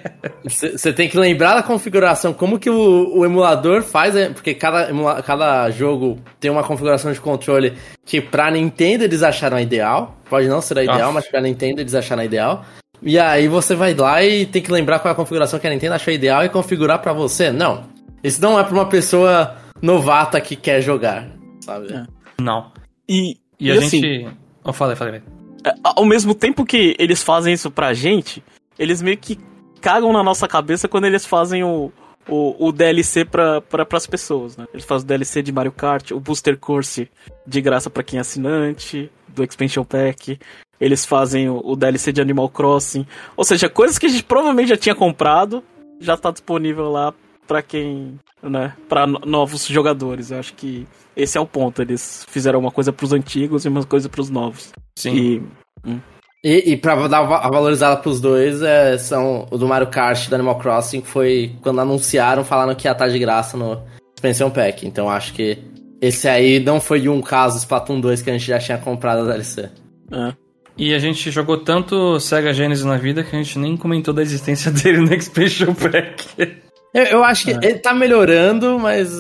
Você 0.50 0.94
tem 0.94 1.10
que 1.10 1.18
lembrar 1.18 1.56
da 1.56 1.64
configuração, 1.64 2.32
como 2.34 2.58
que 2.58 2.70
o, 2.70 3.18
o 3.20 3.26
emulador 3.26 3.82
faz, 3.84 4.16
é, 4.16 4.30
porque 4.30 4.54
cada, 4.54 4.90
emula- 4.90 5.22
cada 5.22 5.70
jogo 5.72 6.20
tem 6.40 6.50
uma 6.50 6.64
configuração 6.64 7.12
de 7.12 7.20
controle 7.20 7.74
que 8.06 8.22
pra 8.22 8.50
Nintendo 8.50 9.04
eles 9.04 9.24
acharam 9.24 9.60
ideal. 9.60 10.16
Pode 10.30 10.48
não 10.48 10.62
ser 10.62 10.78
a 10.80 10.84
ideal, 10.84 11.10
Ah. 11.10 11.12
mas 11.12 11.28
pra 11.28 11.42
Nintendo 11.42 11.82
eles 11.82 11.94
acharam 11.94 12.24
ideal. 12.24 12.64
E 13.02 13.20
aí 13.20 13.48
você 13.50 13.76
vai 13.76 13.94
lá 13.94 14.24
e 14.24 14.46
tem 14.46 14.62
que 14.62 14.72
lembrar 14.72 15.00
qual 15.00 15.10
é 15.10 15.14
a 15.14 15.16
configuração 15.16 15.60
que 15.60 15.68
a 15.68 15.70
Nintendo 15.70 15.96
achou 15.96 16.14
ideal 16.14 16.46
e 16.46 16.50
configurar 16.50 17.00
pra 17.00 17.12
você. 17.12 17.52
Não. 17.52 17.84
Isso 18.24 18.42
não 18.42 18.60
é 18.60 18.64
pra 18.64 18.74
uma 18.74 18.90
pessoa 18.90 19.58
novata 19.82 20.40
que 20.42 20.56
quer 20.56 20.82
jogar, 20.82 21.30
sabe? 21.62 21.94
É. 21.94 22.06
Não. 22.42 22.72
E, 23.08 23.38
E, 23.60 23.72
a 23.72 23.76
assim, 23.76 24.02
gente. 24.02 24.38
Eu 24.66 24.74
falei, 24.74 24.96
falei. 24.96 25.22
É, 25.66 25.74
ao 25.84 26.06
mesmo 26.06 26.36
tempo 26.36 26.66
que 26.66 26.96
eles 27.00 27.24
fazem 27.24 27.54
isso 27.54 27.72
pra 27.72 27.94
gente, 27.94 28.44
eles 28.78 29.02
meio 29.02 29.18
que 29.18 29.40
cagam 29.82 30.12
na 30.12 30.24
nossa 30.24 30.48
cabeça 30.48 30.88
quando 30.88 31.06
eles 31.06 31.26
fazem 31.26 31.64
o, 31.64 31.92
o, 32.28 32.68
o 32.68 32.72
DLC 32.72 33.26
pra, 33.26 33.62
pra, 33.62 33.86
pras 33.86 34.06
pessoas, 34.06 34.58
né? 34.58 34.66
Eles 34.74 34.86
fazem 34.86 35.06
o 35.06 35.08
DLC 35.08 35.42
de 35.42 35.52
Mario 35.52 35.72
Kart, 35.72 36.12
o 36.12 36.20
Booster 36.20 36.58
Course 36.58 37.10
de 37.46 37.62
graça 37.62 37.90
pra 37.90 38.04
quem 38.04 38.18
é 38.18 38.22
assinante, 38.22 39.10
do 39.28 39.44
Expansion 39.44 39.84
Pack. 39.84 40.40
Eles 40.80 41.06
fazem 41.06 41.50
o, 41.50 41.62
o 41.64 41.76
DLC 41.76 42.12
de 42.12 42.22
Animal 42.22 42.50
Crossing. 42.50 43.06
Ou 43.36 43.44
seja, 43.44 43.70
coisas 43.70 43.98
que 43.98 44.06
a 44.06 44.10
gente 44.10 44.24
provavelmente 44.24 44.70
já 44.70 44.78
tinha 44.78 44.96
comprado, 44.96 45.64
já 46.00 46.16
tá 46.18 46.32
disponível 46.32 46.92
lá 46.92 47.14
pra 47.48 47.62
quem, 47.62 48.20
né, 48.44 48.74
para 48.90 49.08
novos 49.08 49.66
jogadores. 49.66 50.32
Eu 50.32 50.40
acho 50.40 50.54
que 50.54 50.86
esse 51.16 51.38
é 51.38 51.42
o 51.42 51.46
ponto. 51.46 51.82
Eles 51.82 52.26
fizeram 52.30 52.60
uma 52.60 52.72
coisa 52.72 52.92
pros 52.92 53.14
antigos 53.14 53.66
e 53.66 53.70
uma 53.70 53.84
coisa 53.84 54.10
pros 54.10 54.30
novos. 54.30 54.72
Sim. 54.96 55.16
E, 55.16 55.44
hum. 55.90 56.00
E, 56.44 56.74
e 56.74 56.78
pra 56.78 57.08
dar 57.08 57.20
a 57.20 57.50
valorizada 57.50 57.98
pros 57.98 58.22
dois, 58.22 58.62
é, 58.62 58.98
são 58.98 59.48
o 59.50 59.58
do 59.58 59.68
Mario 59.68 59.88
Kart 59.88 60.26
e 60.26 60.30
do 60.30 60.36
Animal 60.36 60.60
Crossing, 60.60 61.02
foi 61.02 61.56
quando 61.62 61.82
anunciaram, 61.82 62.46
falando 62.46 62.76
que 62.76 62.88
ia 62.88 62.92
estar 62.92 63.08
de 63.08 63.18
graça 63.18 63.58
no 63.58 63.82
Expansion 64.16 64.50
Pack. 64.50 64.86
Então 64.86 65.10
acho 65.10 65.34
que 65.34 65.58
esse 66.00 66.28
aí 66.28 66.60
não 66.60 66.80
foi 66.80 67.10
um 67.10 67.22
caso 67.22 67.58
Splatoon 67.58 68.00
2 68.00 68.22
que 68.22 68.30
a 68.30 68.34
gente 68.34 68.46
já 68.46 68.60
tinha 68.60 68.78
comprado 68.78 69.22
a 69.22 69.32
DLC. 69.32 69.70
é. 70.12 70.34
E 70.80 70.94
a 70.94 71.00
gente 71.00 71.32
jogou 71.32 71.58
tanto 71.58 72.20
Sega 72.20 72.54
Genesis 72.54 72.86
na 72.86 72.98
vida 72.98 73.24
que 73.24 73.36
a 73.36 73.42
gente 73.42 73.58
nem 73.58 73.76
comentou 73.76 74.14
da 74.14 74.22
existência 74.22 74.70
dele 74.72 75.00
no 75.00 75.12
Expansion 75.12 75.74
Pack. 75.74 76.62
Eu, 76.98 77.06
eu 77.06 77.24
acho 77.24 77.46
que 77.46 77.52
ele 77.52 77.80
tá 77.80 77.94
melhorando, 77.94 78.80
mas. 78.80 79.12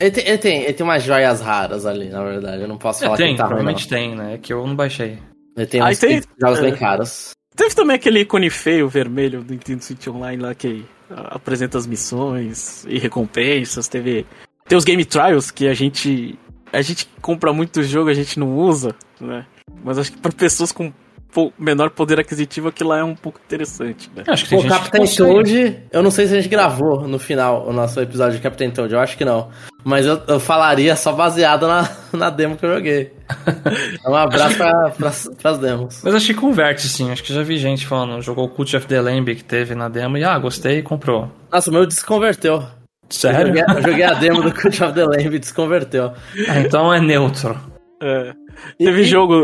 Ele 0.00 0.10
tem, 0.10 0.26
ele, 0.26 0.38
tem, 0.38 0.62
ele 0.64 0.72
tem 0.72 0.84
umas 0.84 1.02
joias 1.02 1.40
raras 1.40 1.86
ali, 1.86 2.08
na 2.08 2.22
verdade. 2.24 2.62
Eu 2.62 2.68
não 2.68 2.76
posso 2.76 3.00
falar 3.00 3.14
É, 3.14 3.16
tem, 3.16 3.26
que 3.26 3.30
ele 3.32 3.38
tá 3.38 3.46
provavelmente 3.46 3.88
tem, 3.88 4.14
né? 4.16 4.34
É 4.34 4.38
que 4.38 4.52
eu 4.52 4.66
não 4.66 4.74
baixei. 4.74 5.12
não. 5.16 5.32
Ele 5.56 5.66
tem 5.66 5.80
Ah, 5.80 5.88
uns 5.88 5.98
tem- 5.98 6.22
jogos 6.40 6.60
bem 6.60 6.72
é. 6.72 6.76
caros. 6.76 7.30
Teve 7.54 7.74
também 7.74 7.96
aquele 7.96 8.20
ícone 8.20 8.48
feio 8.50 8.88
vermelho 8.88 9.42
do 9.42 9.52
Nintendo 9.52 9.84
Switch 9.84 10.06
Online 10.08 10.42
lá 10.42 10.54
que 10.54 10.84
apresenta 11.10 11.76
as 11.78 11.86
missões 11.86 12.84
e 12.88 12.98
recompensas. 12.98 13.86
Teve. 13.88 14.26
Tem 14.66 14.76
os 14.78 14.84
Game 14.84 15.04
Trials 15.04 15.50
que 15.50 15.68
a 15.68 15.74
gente. 15.74 16.38
A 16.72 16.80
gente 16.80 17.06
compra 17.20 17.52
muito 17.52 17.82
jogo, 17.82 18.08
a 18.08 18.14
gente 18.14 18.40
não 18.40 18.56
usa, 18.56 18.94
né? 19.20 19.44
Mas 19.84 19.98
acho 19.98 20.12
que 20.12 20.18
para 20.18 20.32
pessoas 20.32 20.72
com 20.72 20.90
menor 21.58 21.90
poder 21.90 22.20
aquisitivo 22.20 22.68
aquilo 22.68 22.90
lá 22.90 22.98
é 22.98 23.04
um 23.04 23.14
pouco 23.14 23.40
interessante, 23.44 24.10
né? 24.14 24.24
Acho 24.26 24.46
que 24.46 24.56
que 24.56 24.68
Captain 24.68 25.00
consegue. 25.00 25.32
Toad, 25.32 25.82
eu 25.92 26.02
não 26.02 26.10
sei 26.10 26.26
se 26.26 26.34
a 26.34 26.36
gente 26.40 26.48
gravou 26.50 27.06
no 27.08 27.18
final 27.18 27.66
o 27.66 27.72
nosso 27.72 28.00
episódio 28.00 28.36
de 28.36 28.42
Captain 28.42 28.70
Toad, 28.70 28.92
eu 28.92 29.00
acho 29.00 29.16
que 29.16 29.24
não. 29.24 29.48
Mas 29.84 30.06
eu, 30.06 30.20
eu 30.28 30.38
falaria 30.38 30.94
só 30.94 31.12
baseado 31.12 31.66
na, 31.66 31.88
na 32.12 32.30
demo 32.30 32.56
que 32.56 32.64
eu 32.64 32.74
joguei. 32.74 33.12
Então, 33.94 34.12
um 34.12 34.16
abraço 34.16 34.56
pra, 34.56 34.90
pras, 34.90 35.30
pras 35.40 35.58
demos. 35.58 36.00
Mas 36.02 36.14
acho 36.14 36.26
que 36.26 36.34
converte, 36.34 36.86
sim. 36.88 37.10
Acho 37.10 37.22
que 37.22 37.32
já 37.32 37.42
vi 37.42 37.56
gente 37.56 37.86
falando, 37.86 38.20
jogou 38.20 38.44
o 38.44 38.48
Cult 38.48 38.76
of 38.76 38.86
the 38.86 39.00
Lamb 39.00 39.34
que 39.34 39.44
teve 39.44 39.74
na 39.74 39.88
demo 39.88 40.18
e, 40.18 40.24
ah, 40.24 40.38
gostei 40.38 40.78
e 40.78 40.82
comprou. 40.82 41.30
Nossa, 41.50 41.70
o 41.70 41.72
meu 41.72 41.86
desconverteu. 41.86 42.54
Eu 42.56 42.66
Sério? 43.08 43.46
joguei, 43.48 43.62
eu 43.62 43.82
joguei 43.82 44.04
a 44.04 44.14
demo 44.14 44.42
do 44.42 44.52
Cult 44.52 44.82
of 44.82 44.92
the 44.94 45.04
Lamb 45.04 45.34
e 45.34 45.38
desconverteu. 45.38 46.12
Ah, 46.48 46.60
então 46.60 46.92
é 46.92 47.00
neutro. 47.00 47.58
É. 48.02 48.32
Teve 48.78 49.02
e- 49.02 49.04
jogo. 49.04 49.34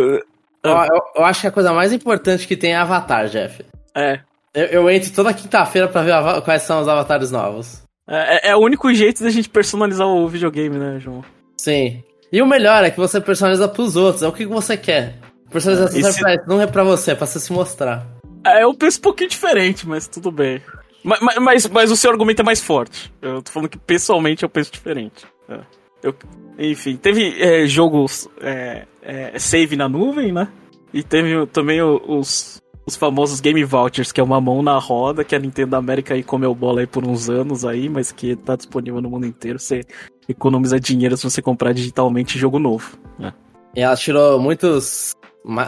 Eu, 0.70 0.96
eu- 0.96 1.02
eu 1.16 1.24
acho 1.24 1.40
que 1.42 1.46
a 1.46 1.52
coisa 1.52 1.72
mais 1.72 1.92
importante 1.92 2.46
que 2.46 2.56
tem 2.56 2.72
é 2.72 2.76
Avatar, 2.76 3.28
Jeff. 3.28 3.64
É. 3.96 4.20
Eu, 4.54 4.64
eu 4.66 4.90
entro 4.90 5.12
toda 5.12 5.32
quinta-feira 5.34 5.88
pra 5.88 6.02
ver 6.02 6.42
quais 6.42 6.62
são 6.62 6.80
os 6.80 6.88
avatares 6.88 7.30
novos. 7.30 7.82
É, 8.08 8.50
é 8.50 8.56
o 8.56 8.60
único 8.60 8.92
jeito 8.94 9.22
da 9.22 9.30
gente 9.30 9.48
personalizar 9.48 10.06
o 10.06 10.26
videogame, 10.28 10.78
né, 10.78 10.98
João? 10.98 11.22
Sim. 11.58 12.02
E 12.32 12.40
o 12.42 12.46
melhor 12.46 12.82
é 12.84 12.90
que 12.90 12.98
você 12.98 13.20
personaliza 13.20 13.68
pros 13.68 13.96
outros. 13.96 14.22
É 14.22 14.28
o 14.28 14.32
que 14.32 14.46
você 14.46 14.76
quer. 14.76 15.16
Personalização 15.50 16.00
serve 16.00 16.12
se- 16.12 16.20
pra 16.22 16.46
não 16.46 16.60
é 16.60 16.66
pra 16.66 16.84
você, 16.84 17.12
é 17.12 17.14
pra 17.14 17.26
você 17.26 17.38
se 17.40 17.52
mostrar. 17.52 18.06
É, 18.46 18.62
eu 18.62 18.72
penso 18.74 18.98
um 18.98 19.02
pouquinho 19.02 19.28
diferente, 19.30 19.86
mas 19.86 20.06
tudo 20.08 20.30
bem. 20.30 20.60
Mas, 21.04 21.20
mas, 21.20 21.36
mas, 21.38 21.66
mas 21.68 21.90
o 21.90 21.96
seu 21.96 22.10
argumento 22.10 22.40
é 22.40 22.44
mais 22.44 22.60
forte. 22.62 23.12
Eu 23.22 23.42
tô 23.42 23.50
falando 23.52 23.68
que 23.68 23.78
pessoalmente 23.78 24.42
eu 24.42 24.48
penso 24.48 24.70
diferente. 24.72 25.26
É. 25.48 25.58
Eu- 26.02 26.14
enfim, 26.58 26.96
teve 26.96 27.40
é, 27.40 27.66
jogos 27.66 28.28
é, 28.40 28.86
é, 29.02 29.38
save 29.38 29.76
na 29.76 29.88
nuvem, 29.88 30.32
né? 30.32 30.48
E 30.92 31.02
teve 31.02 31.46
também 31.46 31.80
os, 31.82 32.60
os 32.86 32.96
famosos 32.96 33.40
Game 33.40 33.62
Vouchers, 33.62 34.10
que 34.10 34.20
é 34.20 34.24
uma 34.24 34.40
mão 34.40 34.62
na 34.62 34.78
roda, 34.78 35.22
que 35.22 35.36
a 35.36 35.38
Nintendo 35.38 35.76
América 35.76 36.14
aí 36.14 36.22
comeu 36.22 36.54
bola 36.54 36.80
aí 36.80 36.86
por 36.86 37.06
uns 37.06 37.28
anos 37.28 37.64
aí, 37.64 37.88
mas 37.88 38.10
que 38.10 38.34
tá 38.34 38.56
disponível 38.56 39.00
no 39.00 39.10
mundo 39.10 39.26
inteiro. 39.26 39.58
Você 39.58 39.82
economiza 40.28 40.80
dinheiro 40.80 41.16
se 41.16 41.24
você 41.24 41.40
comprar 41.40 41.72
digitalmente 41.72 42.38
jogo 42.38 42.58
novo. 42.58 42.98
né? 43.18 43.32
E 43.76 43.80
ela 43.80 43.96
tirou 43.96 44.40
muitos, 44.40 45.12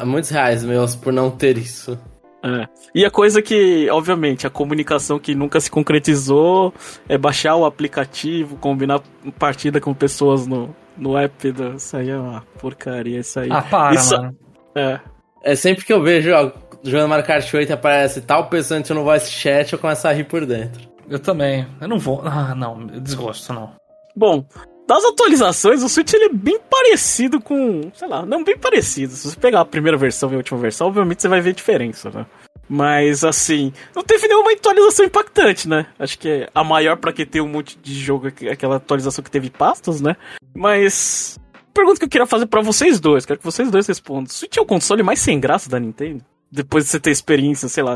muitos 0.04 0.30
reais 0.30 0.64
meus 0.64 0.96
por 0.96 1.12
não 1.12 1.30
ter 1.30 1.58
isso. 1.58 1.98
É. 2.42 2.66
E 2.94 3.04
a 3.04 3.10
coisa 3.10 3.42
que, 3.42 3.88
obviamente, 3.90 4.46
a 4.46 4.50
comunicação 4.50 5.18
que 5.18 5.34
nunca 5.34 5.60
se 5.60 5.70
concretizou 5.70 6.72
é 7.08 7.18
baixar 7.18 7.54
o 7.56 7.64
aplicativo, 7.66 8.56
combinar 8.56 9.00
partida 9.38 9.80
com 9.80 9.92
pessoas 9.92 10.46
no, 10.46 10.74
no 10.96 11.16
app. 11.18 11.52
Do... 11.52 11.74
Isso 11.74 11.96
aí 11.96 12.08
é 12.10 12.16
uma 12.16 12.42
porcaria, 12.58 13.20
isso 13.20 13.40
aí. 13.40 13.48
Ah, 13.50 13.62
para, 13.62 13.94
Isso- 13.94 14.16
mano. 14.16 14.36
É. 14.74 15.00
É 15.42 15.54
sempre 15.56 15.84
que 15.84 15.92
eu 15.92 16.02
vejo 16.02 16.30
ó, 16.32 16.52
jogando 16.82 17.08
Mario 17.08 17.24
Kart 17.24 17.52
8 17.52 17.70
e 17.70 17.72
aparece 17.72 18.20
tal 18.20 18.48
pessoa 18.48 18.78
entrando 18.78 18.98
no 18.98 19.04
voice 19.04 19.30
chat, 19.30 19.72
eu 19.72 19.78
começo 19.78 20.06
a 20.06 20.12
rir 20.12 20.24
por 20.24 20.44
dentro. 20.44 20.88
Eu 21.08 21.18
também. 21.18 21.66
Eu 21.80 21.88
não 21.88 21.98
vou. 21.98 22.22
Ah, 22.24 22.54
não. 22.54 22.88
Eu 22.92 23.00
desgosto, 23.00 23.52
não. 23.52 23.72
Bom, 24.14 24.44
das 24.90 25.04
atualizações, 25.04 25.82
o 25.84 25.88
Switch 25.88 26.12
ele 26.12 26.24
é 26.24 26.32
bem 26.32 26.58
parecido 26.68 27.40
com. 27.40 27.90
Sei 27.94 28.08
lá, 28.08 28.26
não 28.26 28.42
bem 28.42 28.58
parecido. 28.58 29.12
Se 29.14 29.30
você 29.30 29.36
pegar 29.38 29.60
a 29.60 29.64
primeira 29.64 29.96
versão 29.96 30.28
e 30.30 30.34
a 30.34 30.38
última 30.38 30.58
versão, 30.58 30.88
obviamente 30.88 31.22
você 31.22 31.28
vai 31.28 31.40
ver 31.40 31.52
diferença, 31.54 32.10
né? 32.10 32.26
Mas 32.68 33.22
assim, 33.24 33.72
não 33.94 34.02
teve 34.02 34.26
nenhuma 34.26 34.52
atualização 34.52 35.04
impactante, 35.06 35.68
né? 35.68 35.86
Acho 35.98 36.18
que 36.18 36.28
é 36.28 36.48
a 36.52 36.64
maior 36.64 36.96
pra 36.96 37.12
que 37.12 37.24
ter 37.24 37.40
um 37.40 37.48
monte 37.48 37.78
de 37.78 37.94
jogo, 37.94 38.26
aquela 38.50 38.76
atualização 38.76 39.22
que 39.22 39.30
teve 39.30 39.48
pastas, 39.48 40.00
né? 40.00 40.16
Mas. 40.54 41.38
Pergunta 41.72 42.00
que 42.00 42.04
eu 42.04 42.08
queria 42.10 42.26
fazer 42.26 42.46
pra 42.46 42.60
vocês 42.60 42.98
dois, 42.98 43.24
quero 43.24 43.38
que 43.38 43.44
vocês 43.44 43.70
dois 43.70 43.86
respondam. 43.86 44.26
Switch 44.26 44.56
é 44.56 44.60
o 44.60 44.66
console 44.66 45.04
mais 45.04 45.20
sem 45.20 45.38
graça 45.38 45.70
da 45.70 45.78
Nintendo? 45.78 46.24
Depois 46.50 46.84
de 46.84 46.90
você 46.90 46.98
ter 46.98 47.12
experiência, 47.12 47.68
sei 47.68 47.84
lá, 47.84 47.94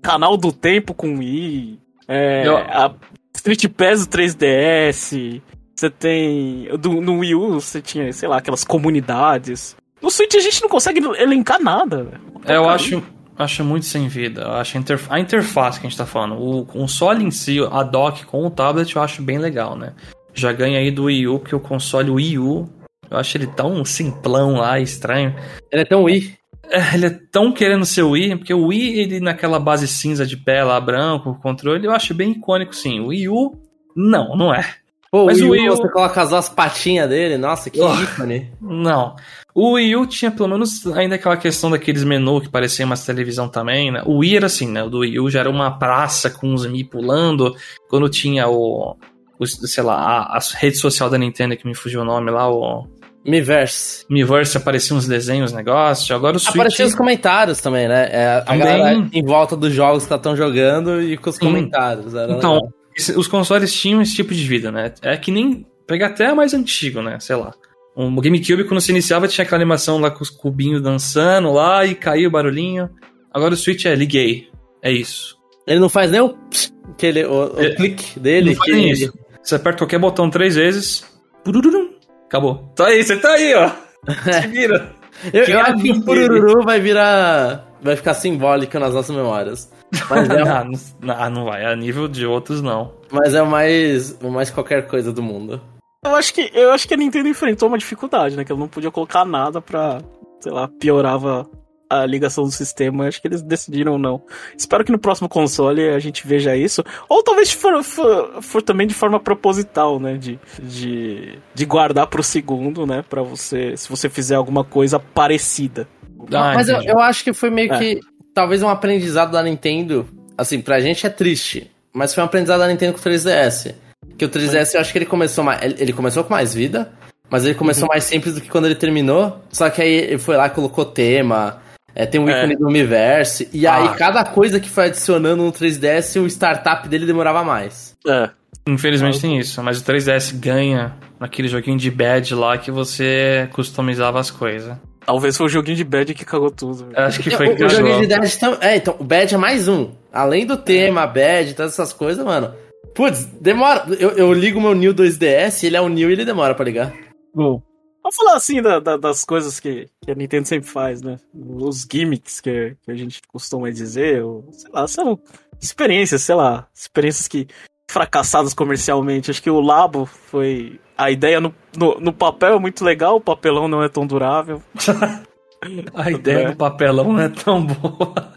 canal 0.00 0.36
do 0.36 0.52
tempo 0.52 0.94
com 0.94 1.18
Wii, 1.18 1.80
é, 2.06 2.46
Eu- 2.46 2.56
a 2.58 2.94
Street 3.34 3.66
Pass 3.76 4.06
do 4.06 4.10
3DS, 4.10 5.42
você 5.78 5.90
tem. 5.90 6.68
Do, 6.78 7.00
no 7.00 7.18
Wii 7.18 7.34
U 7.34 7.60
você 7.60 7.80
tinha, 7.80 8.12
sei 8.12 8.28
lá, 8.28 8.38
aquelas 8.38 8.64
comunidades. 8.64 9.76
No 10.02 10.10
Switch 10.10 10.34
a 10.34 10.40
gente 10.40 10.62
não 10.62 10.68
consegue 10.68 11.00
elencar 11.18 11.60
nada. 11.62 12.04
velho. 12.04 12.20
É, 12.44 12.56
eu 12.56 12.68
acho, 12.68 13.02
acho 13.36 13.64
muito 13.64 13.86
sem 13.86 14.08
vida. 14.08 14.42
Eu 14.42 14.52
acho 14.52 14.76
a, 14.76 14.80
interf- 14.80 15.06
a 15.10 15.20
interface 15.20 15.80
que 15.80 15.86
a 15.86 15.90
gente 15.90 15.98
tá 15.98 16.06
falando, 16.06 16.34
o 16.40 16.64
console 16.66 17.24
em 17.24 17.30
si, 17.30 17.58
a 17.70 17.82
dock 17.82 18.24
com 18.26 18.46
o 18.46 18.50
tablet, 18.50 18.94
eu 18.94 19.02
acho 19.02 19.22
bem 19.22 19.38
legal, 19.38 19.76
né? 19.76 19.92
Já 20.34 20.52
ganha 20.52 20.78
aí 20.78 20.90
do 20.90 21.04
Wii 21.04 21.26
U, 21.28 21.38
porque 21.40 21.54
o 21.54 21.60
console 21.60 22.10
Wii 22.10 22.38
U, 22.38 22.68
eu 23.10 23.16
acho 23.16 23.36
ele 23.36 23.46
tão 23.48 23.84
simplão 23.84 24.54
lá, 24.54 24.78
estranho. 24.78 25.34
Ele 25.72 25.82
é 25.82 25.84
tão 25.84 26.04
Wii. 26.04 26.36
É, 26.70 26.94
ele 26.94 27.06
é 27.06 27.18
tão 27.32 27.50
querendo 27.50 27.84
ser 27.86 28.02
o 28.02 28.10
Wii, 28.10 28.36
porque 28.36 28.52
o 28.54 28.66
Wii, 28.66 29.00
ele 29.00 29.20
naquela 29.20 29.58
base 29.58 29.88
cinza 29.88 30.26
de 30.26 30.36
pé 30.36 30.62
lá, 30.62 30.80
branco, 30.80 31.30
o 31.30 31.34
controle, 31.40 31.84
eu 31.86 31.92
acho 31.92 32.14
bem 32.14 32.32
icônico, 32.32 32.74
sim. 32.74 33.00
O 33.00 33.06
Wii 33.08 33.28
U, 33.30 33.52
não, 33.96 34.36
não 34.36 34.54
é. 34.54 34.64
Pô, 35.10 35.24
Mas 35.26 35.40
o 35.40 35.50
Wii 35.50 35.70
U, 35.70 35.76
você 35.76 35.88
coloca 35.88 36.20
as 36.20 36.28
duas 36.30 36.48
patinhas 36.50 37.08
dele, 37.08 37.38
nossa, 37.38 37.70
que 37.70 37.80
Oh. 37.80 37.94
ícone. 37.94 38.52
Não. 38.60 39.16
O 39.54 39.72
Wii 39.72 39.96
U 39.96 40.06
tinha 40.06 40.30
pelo 40.30 40.48
menos 40.48 40.86
ainda 40.94 41.14
aquela 41.14 41.36
questão 41.36 41.70
daqueles 41.70 42.04
menus 42.04 42.42
que 42.42 42.50
pareciam 42.50 42.86
umas 42.86 43.04
televisão 43.06 43.48
também, 43.48 43.90
né? 43.90 44.02
O 44.04 44.18
Wii 44.18 44.36
era 44.36 44.46
assim, 44.46 44.68
né? 44.68 44.82
O 44.84 44.90
do 44.90 44.98
Wii 44.98 45.18
U 45.20 45.30
já 45.30 45.40
era 45.40 45.50
uma 45.50 45.78
praça 45.78 46.28
com 46.28 46.52
os 46.52 46.66
Mi 46.66 46.84
pulando. 46.84 47.54
Quando 47.88 48.08
tinha 48.10 48.48
o, 48.48 48.96
o 49.38 49.46
sei 49.46 49.82
lá, 49.82 49.94
a, 49.96 50.36
a 50.36 50.40
rede 50.58 50.76
social 50.76 51.08
da 51.08 51.16
Nintendo 51.16 51.56
que 51.56 51.66
me 51.66 51.74
fugiu 51.74 52.02
o 52.02 52.04
nome 52.04 52.30
lá, 52.30 52.48
o 52.52 52.86
Miiverse. 53.26 54.04
Miiverse, 54.08 54.56
apareciam 54.56 54.96
uns 54.98 55.06
desenhos, 55.06 55.52
negócio. 55.52 56.14
Agora 56.14 56.36
o 56.36 56.40
Switch... 56.40 56.54
Apareciam 56.56 56.86
os 56.88 56.94
comentários 56.94 57.60
também, 57.60 57.88
né? 57.88 58.08
É, 58.12 58.26
a 58.36 58.40
Também. 58.42 58.58
galera 58.60 59.08
em 59.12 59.22
volta 59.24 59.56
dos 59.56 59.72
jogos 59.72 60.06
que 60.06 60.14
estão 60.14 60.36
jogando 60.36 61.02
e 61.02 61.16
com 61.16 61.28
os 61.30 61.38
comentários. 61.38 62.14
Era 62.14 62.32
Então, 62.32 62.54
legal. 62.54 62.72
Os 63.16 63.26
consoles 63.26 63.72
tinham 63.72 64.02
esse 64.02 64.14
tipo 64.14 64.34
de 64.34 64.44
vida, 64.46 64.70
né? 64.70 64.92
É 65.02 65.16
que 65.16 65.30
nem. 65.30 65.66
Pegar 65.86 66.08
até 66.08 66.34
mais 66.34 66.52
antigo, 66.52 67.00
né? 67.00 67.18
Sei 67.18 67.34
lá. 67.34 67.54
O 67.96 68.20
GameCube, 68.20 68.64
quando 68.64 68.80
se 68.80 68.92
iniciava, 68.92 69.26
tinha 69.26 69.44
aquela 69.44 69.60
animação 69.60 69.98
lá 69.98 70.10
com 70.10 70.22
os 70.22 70.30
cubinhos 70.30 70.82
dançando 70.82 71.50
lá 71.52 71.84
e 71.84 71.94
caiu 71.94 72.28
o 72.28 72.32
barulhinho. 72.32 72.90
Agora 73.32 73.54
o 73.54 73.56
Switch 73.56 73.86
é 73.86 73.94
liguei. 73.94 74.48
É 74.82 74.92
isso. 74.92 75.36
Ele 75.66 75.80
não 75.80 75.88
faz 75.88 76.10
nem 76.10 76.20
o, 76.20 76.28
pss, 76.30 76.72
aquele, 76.90 77.24
o, 77.24 77.54
o 77.54 77.60
É, 77.60 77.74
clique 77.74 78.20
dele. 78.20 78.50
Não 78.50 78.56
faz 78.56 78.72
nem 78.72 78.90
isso. 78.90 79.12
Você 79.42 79.54
aperta 79.54 79.78
qualquer 79.78 79.98
botão 79.98 80.28
três 80.30 80.54
vezes. 80.56 81.04
purururum, 81.42 81.90
Acabou. 82.26 82.70
Tá 82.76 82.86
aí, 82.88 83.02
você 83.02 83.16
tá 83.16 83.32
aí, 83.32 83.54
ó. 83.54 83.70
Se 84.40 84.46
vira. 84.48 84.92
Eu, 85.32 85.44
eu 85.44 85.60
acho 85.60 85.82
que 85.82 85.90
o. 85.90 86.02
Pururu 86.04 86.62
vai 86.62 86.80
virar. 86.80 87.66
Vai 87.82 87.96
ficar 87.96 88.14
simbólico 88.14 88.78
nas 88.78 88.94
nossas 88.94 89.14
memórias. 89.16 89.70
Mas 90.08 90.28
é, 90.28 90.44
não, 90.44 90.70
não, 91.00 91.30
não 91.30 91.44
vai. 91.44 91.64
A 91.64 91.74
nível 91.76 92.08
de 92.08 92.26
outros, 92.26 92.60
não. 92.60 92.92
mas 93.10 93.34
é 93.34 93.42
o 93.42 93.46
mais, 93.46 94.18
o 94.22 94.30
mais 94.30 94.50
qualquer 94.50 94.86
coisa 94.86 95.12
do 95.12 95.22
mundo. 95.22 95.60
Eu 96.04 96.14
acho, 96.14 96.32
que, 96.32 96.50
eu 96.54 96.70
acho 96.70 96.86
que 96.86 96.94
a 96.94 96.96
Nintendo 96.96 97.28
enfrentou 97.28 97.68
uma 97.68 97.78
dificuldade, 97.78 98.36
né? 98.36 98.44
Que 98.44 98.52
ela 98.52 98.60
não 98.60 98.68
podia 98.68 98.90
colocar 98.90 99.24
nada 99.24 99.60
pra, 99.60 100.00
sei 100.40 100.52
lá, 100.52 100.68
piorava 100.68 101.48
a 101.90 102.06
ligação 102.06 102.44
do 102.44 102.50
sistema. 102.50 103.08
Acho 103.08 103.20
que 103.20 103.28
eles 103.28 103.42
decidiram 103.42 103.98
não. 103.98 104.22
Espero 104.56 104.84
que 104.84 104.92
no 104.92 104.98
próximo 104.98 105.28
console 105.28 105.88
a 105.88 105.98
gente 105.98 106.26
veja 106.26 106.54
isso. 106.54 106.84
Ou 107.08 107.22
talvez 107.22 107.50
for, 107.50 107.82
for, 107.82 108.42
for 108.42 108.62
também 108.62 108.86
de 108.86 108.94
forma 108.94 109.18
proposital, 109.18 109.98
né? 109.98 110.16
De, 110.16 110.38
de, 110.62 111.38
de 111.54 111.64
guardar 111.64 112.06
pro 112.06 112.22
segundo, 112.22 112.86
né? 112.86 113.04
Pra 113.08 113.22
você, 113.22 113.76
se 113.76 113.88
você 113.88 114.08
fizer 114.08 114.36
alguma 114.36 114.64
coisa 114.64 115.00
parecida. 115.00 115.88
Ah, 116.32 116.54
Mas 116.54 116.68
eu, 116.68 116.82
eu, 116.82 116.98
acho 117.00 117.24
que 117.24 117.32
foi 117.32 117.50
meio 117.50 117.72
é. 117.72 117.78
que. 117.78 118.00
Talvez 118.38 118.62
um 118.62 118.68
aprendizado 118.68 119.32
da 119.32 119.42
Nintendo. 119.42 120.06
Assim, 120.36 120.60
pra 120.60 120.78
gente 120.78 121.04
é 121.04 121.10
triste. 121.10 121.68
Mas 121.92 122.14
foi 122.14 122.22
um 122.22 122.26
aprendizado 122.26 122.60
da 122.60 122.68
Nintendo 122.68 122.92
com 122.92 123.00
o 123.00 123.02
3DS. 123.02 123.74
Que 124.16 124.24
o 124.24 124.28
3DS 124.28 124.74
eu 124.74 124.80
acho 124.80 124.92
que 124.92 124.98
ele 124.98 125.06
começou 125.06 125.42
mais. 125.42 125.60
Ele 125.60 125.92
começou 125.92 126.22
com 126.22 126.32
mais 126.32 126.54
vida. 126.54 126.92
Mas 127.28 127.44
ele 127.44 127.56
começou 127.56 127.88
uhum. 127.88 127.88
mais 127.88 128.04
simples 128.04 128.36
do 128.36 128.40
que 128.40 128.48
quando 128.48 128.66
ele 128.66 128.76
terminou. 128.76 129.42
Só 129.50 129.68
que 129.68 129.82
aí 129.82 129.92
ele 129.92 130.18
foi 130.18 130.36
lá, 130.36 130.48
colocou 130.48 130.84
tema, 130.84 131.60
é, 131.96 132.06
tem 132.06 132.20
um 132.20 132.28
é. 132.28 132.38
ícone 132.38 132.54
é. 132.54 132.56
do 132.56 132.64
universo. 132.64 133.44
E 133.52 133.66
ah. 133.66 133.74
aí, 133.74 133.96
cada 133.96 134.24
coisa 134.24 134.60
que 134.60 134.70
foi 134.70 134.84
adicionando 134.84 135.42
no 135.42 135.50
3DS, 135.50 136.22
o 136.22 136.26
startup 136.28 136.88
dele 136.88 137.06
demorava 137.06 137.42
mais. 137.42 137.96
É. 138.06 138.30
Infelizmente 138.68 139.20
tem 139.20 139.36
isso, 139.36 139.60
mas 139.64 139.80
o 139.80 139.84
3DS 139.84 140.32
ganha 140.38 140.94
naquele 141.18 141.48
joguinho 141.48 141.76
de 141.76 141.90
bad 141.90 142.34
lá 142.36 142.56
que 142.56 142.70
você 142.70 143.48
customizava 143.52 144.20
as 144.20 144.30
coisas. 144.30 144.76
Talvez 145.08 145.38
foi 145.38 145.46
o 145.46 145.48
joguinho 145.48 145.78
de 145.78 145.84
bad 145.84 146.12
que 146.12 146.22
cagou 146.22 146.50
tudo. 146.50 146.90
Acho 146.94 147.22
que 147.22 147.30
foi 147.30 147.48
o, 147.48 147.64
o 147.64 147.68
joguinho 147.70 148.06
de 148.06 148.14
bad 148.14 148.38
tam... 148.38 148.58
É, 148.60 148.76
então, 148.76 148.94
o 148.98 149.04
bad 149.04 149.34
é 149.34 149.38
mais 149.38 149.66
um. 149.66 149.90
Além 150.12 150.44
do 150.44 150.54
tema, 150.54 151.06
bad, 151.06 151.54
todas 151.54 151.72
essas 151.72 151.94
coisas, 151.94 152.22
mano. 152.22 152.54
Putz, 152.94 153.24
demora. 153.24 153.86
Eu, 153.98 154.10
eu 154.10 154.30
ligo 154.34 154.60
meu 154.60 154.74
New 154.74 154.92
2DS, 154.92 155.64
ele 155.64 155.78
é 155.78 155.80
o 155.80 155.88
New 155.88 156.10
e 156.10 156.12
ele 156.12 156.26
demora 156.26 156.54
pra 156.54 156.62
ligar. 156.62 156.92
Bom, 157.34 157.62
Vamos 158.02 158.16
falar 158.16 158.36
assim 158.36 158.60
da, 158.60 158.80
da, 158.80 158.98
das 158.98 159.24
coisas 159.24 159.58
que, 159.58 159.88
que, 160.04 160.10
a 160.10 160.14
Nintendo 160.14 160.46
sempre 160.46 160.68
faz, 160.68 161.00
né? 161.00 161.16
Os 161.34 161.86
gimmicks 161.90 162.38
que, 162.38 162.76
que 162.82 162.90
a 162.90 162.94
gente 162.94 163.22
costuma 163.28 163.70
dizer, 163.70 164.22
ou, 164.22 164.46
sei 164.52 164.70
lá, 164.70 164.86
são 164.86 165.18
experiências, 165.58 166.20
sei 166.20 166.34
lá, 166.34 166.68
experiências 166.74 167.26
que 167.26 167.46
fracassadas 167.90 168.52
comercialmente. 168.52 169.30
Acho 169.30 169.42
que 169.42 169.50
o 169.50 169.60
Labo 169.60 170.04
foi. 170.04 170.78
A 170.98 171.12
ideia 171.12 171.40
no, 171.40 171.54
no, 171.76 172.00
no 172.00 172.12
papel 172.12 172.56
é 172.56 172.58
muito 172.58 172.84
legal, 172.84 173.16
o 173.16 173.20
papelão 173.20 173.68
não 173.68 173.82
é 173.82 173.88
tão 173.88 174.04
durável. 174.04 174.60
a 175.94 176.10
ideia 176.10 176.38
é. 176.38 176.50
do 176.50 176.56
papelão 176.56 177.12
não 177.12 177.20
é 177.20 177.28
tão 177.28 177.64
boa. 177.64 178.32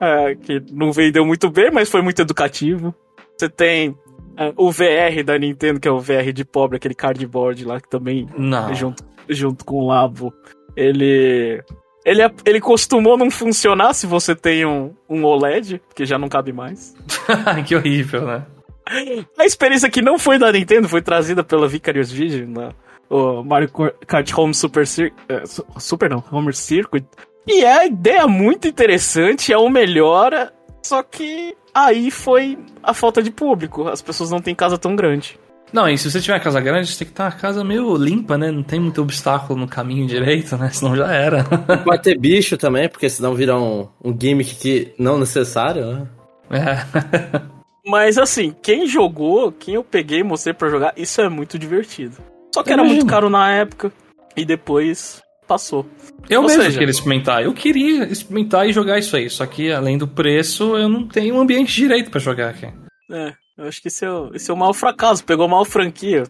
é, 0.00 0.34
que 0.34 0.60
não 0.72 0.90
vendeu 0.90 1.24
muito 1.24 1.48
bem, 1.48 1.70
mas 1.70 1.88
foi 1.88 2.02
muito 2.02 2.20
educativo. 2.20 2.92
Você 3.38 3.48
tem 3.48 3.96
é, 4.36 4.52
o 4.56 4.70
VR 4.70 5.22
da 5.24 5.38
Nintendo, 5.38 5.78
que 5.78 5.88
é 5.88 5.90
o 5.90 6.00
VR 6.00 6.32
de 6.32 6.44
pobre, 6.44 6.76
aquele 6.76 6.94
cardboard 6.94 7.64
lá 7.64 7.80
que 7.80 7.88
também 7.88 8.28
não. 8.36 8.74
junto, 8.74 9.04
junto 9.28 9.64
com 9.64 9.76
o 9.76 9.86
Labo. 9.86 10.34
Ele. 10.76 11.62
Ele, 12.04 12.20
é, 12.20 12.30
ele 12.44 12.60
costumou 12.60 13.16
não 13.16 13.30
funcionar 13.30 13.94
se 13.94 14.06
você 14.06 14.34
tem 14.34 14.66
um, 14.66 14.92
um 15.08 15.24
OLED, 15.24 15.80
que 15.94 16.04
já 16.04 16.18
não 16.18 16.28
cabe 16.28 16.52
mais. 16.52 16.94
que 17.66 17.74
horrível, 17.74 18.26
né? 18.26 18.46
A 19.38 19.44
experiência 19.44 19.90
que 19.90 20.02
não 20.02 20.18
foi 20.18 20.38
da 20.38 20.52
Nintendo 20.52 20.88
foi 20.88 21.02
trazida 21.02 21.42
pela 21.42 21.68
Vicarious 21.68 22.10
Vision, 22.10 22.50
né? 22.50 22.68
o 23.08 23.42
Mario 23.42 23.70
Kart 24.06 24.32
Home 24.36 24.54
Super 24.54 24.86
Cir 24.86 25.12
é, 25.28 25.42
Super 25.78 26.10
não, 26.10 26.22
Home 26.32 26.52
Circuit. 26.52 27.06
E 27.46 27.62
é 27.62 27.78
a 27.80 27.86
ideia 27.86 28.26
muito 28.26 28.66
interessante, 28.66 29.52
é 29.52 29.58
o 29.58 29.68
melhor, 29.68 30.50
só 30.82 31.02
que 31.02 31.54
aí 31.74 32.10
foi 32.10 32.58
a 32.82 32.94
falta 32.94 33.22
de 33.22 33.30
público. 33.30 33.86
As 33.88 34.00
pessoas 34.00 34.30
não 34.30 34.40
têm 34.40 34.54
casa 34.54 34.78
tão 34.78 34.96
grande. 34.96 35.38
Não, 35.72 35.88
e 35.88 35.98
se 35.98 36.10
você 36.10 36.20
tiver 36.20 36.38
casa 36.40 36.60
grande, 36.60 36.86
você 36.86 36.98
tem 36.98 37.08
que 37.08 37.14
ter 37.14 37.22
uma 37.22 37.32
casa 37.32 37.64
meio 37.64 37.96
limpa, 37.96 38.38
né? 38.38 38.50
Não 38.50 38.62
tem 38.62 38.78
muito 38.78 39.02
obstáculo 39.02 39.58
no 39.58 39.66
caminho 39.66 40.06
direito, 40.06 40.56
né? 40.56 40.70
Senão 40.70 40.96
já 40.96 41.12
era. 41.12 41.42
Vai 41.84 41.98
ter 41.98 42.16
bicho 42.16 42.56
também, 42.56 42.88
porque 42.88 43.10
senão 43.10 43.34
vira 43.34 43.58
um, 43.58 43.88
um 44.02 44.16
gimmick 44.18 44.54
que 44.54 44.94
não 44.98 45.18
necessário, 45.18 45.84
né? 45.86 46.08
É. 46.50 47.44
Mas 47.86 48.16
assim, 48.16 48.54
quem 48.62 48.86
jogou, 48.86 49.52
quem 49.52 49.74
eu 49.74 49.84
peguei 49.84 50.20
e 50.20 50.24
mostrei 50.24 50.54
pra 50.54 50.70
jogar, 50.70 50.94
isso 50.96 51.20
é 51.20 51.28
muito 51.28 51.58
divertido. 51.58 52.16
Só 52.54 52.62
que 52.62 52.72
era 52.72 52.84
muito 52.84 53.06
caro 53.06 53.28
na 53.28 53.52
época. 53.52 53.92
E 54.36 54.44
depois 54.44 55.22
passou. 55.46 55.86
Eu 56.28 56.40
Ou 56.40 56.46
mesmo 56.46 56.62
seja, 56.62 56.78
queria 56.78 56.90
experimentar. 56.90 57.42
Eu 57.42 57.52
queria 57.52 58.04
experimentar 58.04 58.66
e 58.68 58.72
jogar 58.72 58.98
isso 58.98 59.16
aí. 59.16 59.28
Só 59.28 59.46
que 59.46 59.70
além 59.70 59.98
do 59.98 60.08
preço, 60.08 60.76
eu 60.76 60.88
não 60.88 61.06
tenho 61.06 61.34
um 61.34 61.40
ambiente 61.40 61.74
direito 61.74 62.10
para 62.10 62.20
jogar 62.20 62.50
aqui. 62.50 62.66
É, 63.10 63.32
eu 63.58 63.66
acho 63.66 63.82
que 63.82 63.88
esse 63.88 64.04
é, 64.04 64.10
o, 64.10 64.30
esse 64.34 64.50
é 64.50 64.54
o 64.54 64.56
maior 64.56 64.72
fracasso. 64.72 65.24
Pegou 65.24 65.46
mal 65.46 65.64
franquia. 65.64 66.24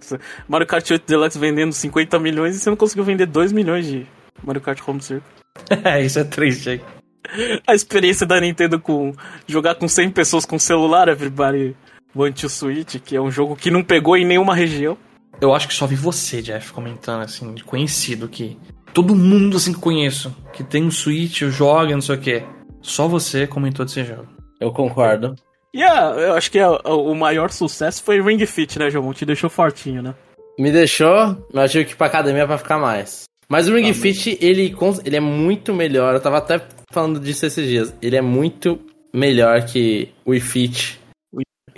Mario 0.49 0.67
Kart 0.67 0.91
8 0.91 1.07
Deluxe 1.07 1.39
vendendo 1.39 1.73
50 1.73 2.19
milhões 2.19 2.57
e 2.57 2.59
você 2.59 2.69
não 2.69 2.77
conseguiu 2.77 3.05
vender 3.05 3.27
2 3.27 3.53
milhões 3.53 3.87
de 3.87 4.07
Mario 4.43 4.61
Kart 4.61 4.81
Home 4.87 5.01
Circuit. 5.01 5.29
é, 5.85 6.05
isso 6.05 6.19
é 6.19 6.25
triste 6.25 6.71
aí. 6.71 6.81
A 7.67 7.75
experiência 7.75 8.27
da 8.27 8.41
Nintendo 8.41 8.79
com 8.79 9.13
jogar 9.47 9.75
com 9.75 9.89
100 9.89 10.11
pessoas 10.11 10.45
com 10.45 10.59
celular, 10.59 11.09
Everybody 11.09 11.77
Want 12.15 12.41
to 12.41 12.49
Switch, 12.49 12.97
que 13.01 13.17
é 13.17 13.21
um 13.21 13.31
jogo 13.31 13.57
que 13.57 13.71
não 13.71 13.83
pegou 13.83 14.17
em 14.17 14.25
nenhuma 14.25 14.55
região. 14.55 14.97
Eu 15.41 15.55
acho 15.55 15.67
que 15.67 15.75
só 15.75 15.87
vi 15.87 15.97
você, 15.97 16.41
Jeff, 16.41 16.73
comentando 16.73 17.23
assim, 17.23 17.53
de 17.55 17.65
conhecido 17.65 18.29
que 18.29 18.57
todo 18.93 19.17
mundo 19.17 19.57
assim 19.57 19.73
que 19.73 19.81
conheço, 19.81 20.35
que 20.53 20.63
tem 20.63 20.85
um 20.85 20.91
Switch, 20.91 21.43
joga, 21.43 21.93
não 21.93 22.01
sei 22.01 22.15
o 22.15 22.21
que. 22.21 22.43
Só 22.81 23.09
você 23.09 23.47
comentou 23.47 23.85
desse 23.85 24.05
jogo. 24.05 24.29
Eu 24.61 24.73
concordo. 24.73 25.35
E 25.73 25.81
yeah, 25.81 26.17
eu 26.21 26.35
acho 26.35 26.51
que 26.51 26.59
é, 26.59 26.69
o 26.69 27.15
maior 27.15 27.51
sucesso 27.51 28.03
foi 28.05 28.23
Ring 28.23 28.47
Fit, 28.47 28.79
né, 28.79 28.89
João? 28.91 29.13
Te 29.13 29.27
deixou 29.27 29.51
fortinho, 29.51 30.01
né? 30.01 30.15
Me 30.57 30.71
deixou, 30.71 31.37
mas 31.53 31.65
eu 31.65 31.81
tive 31.81 31.85
que 31.87 31.93
ir 31.93 31.97
pra 31.97 32.07
academia 32.07 32.47
pra 32.47 32.59
ficar 32.59 32.79
mais. 32.79 33.25
Mas 33.49 33.69
o 33.69 33.75
Ring 33.75 33.91
ah, 33.91 33.95
Fit, 33.95 34.39
ele, 34.41 34.75
ele 35.05 35.17
é 35.17 35.21
muito 35.21 35.73
melhor. 35.73 36.15
Eu 36.15 36.21
tava 36.21 36.39
até 36.39 36.61
falando 36.91 37.21
disso 37.21 37.47
esses 37.47 37.69
dias. 37.69 37.95
Ele 38.01 38.17
é 38.17 38.23
muito 38.23 38.79
melhor 39.13 39.65
que 39.65 40.09
o 40.25 40.31
Wii 40.31 40.41
Fit. 40.41 41.01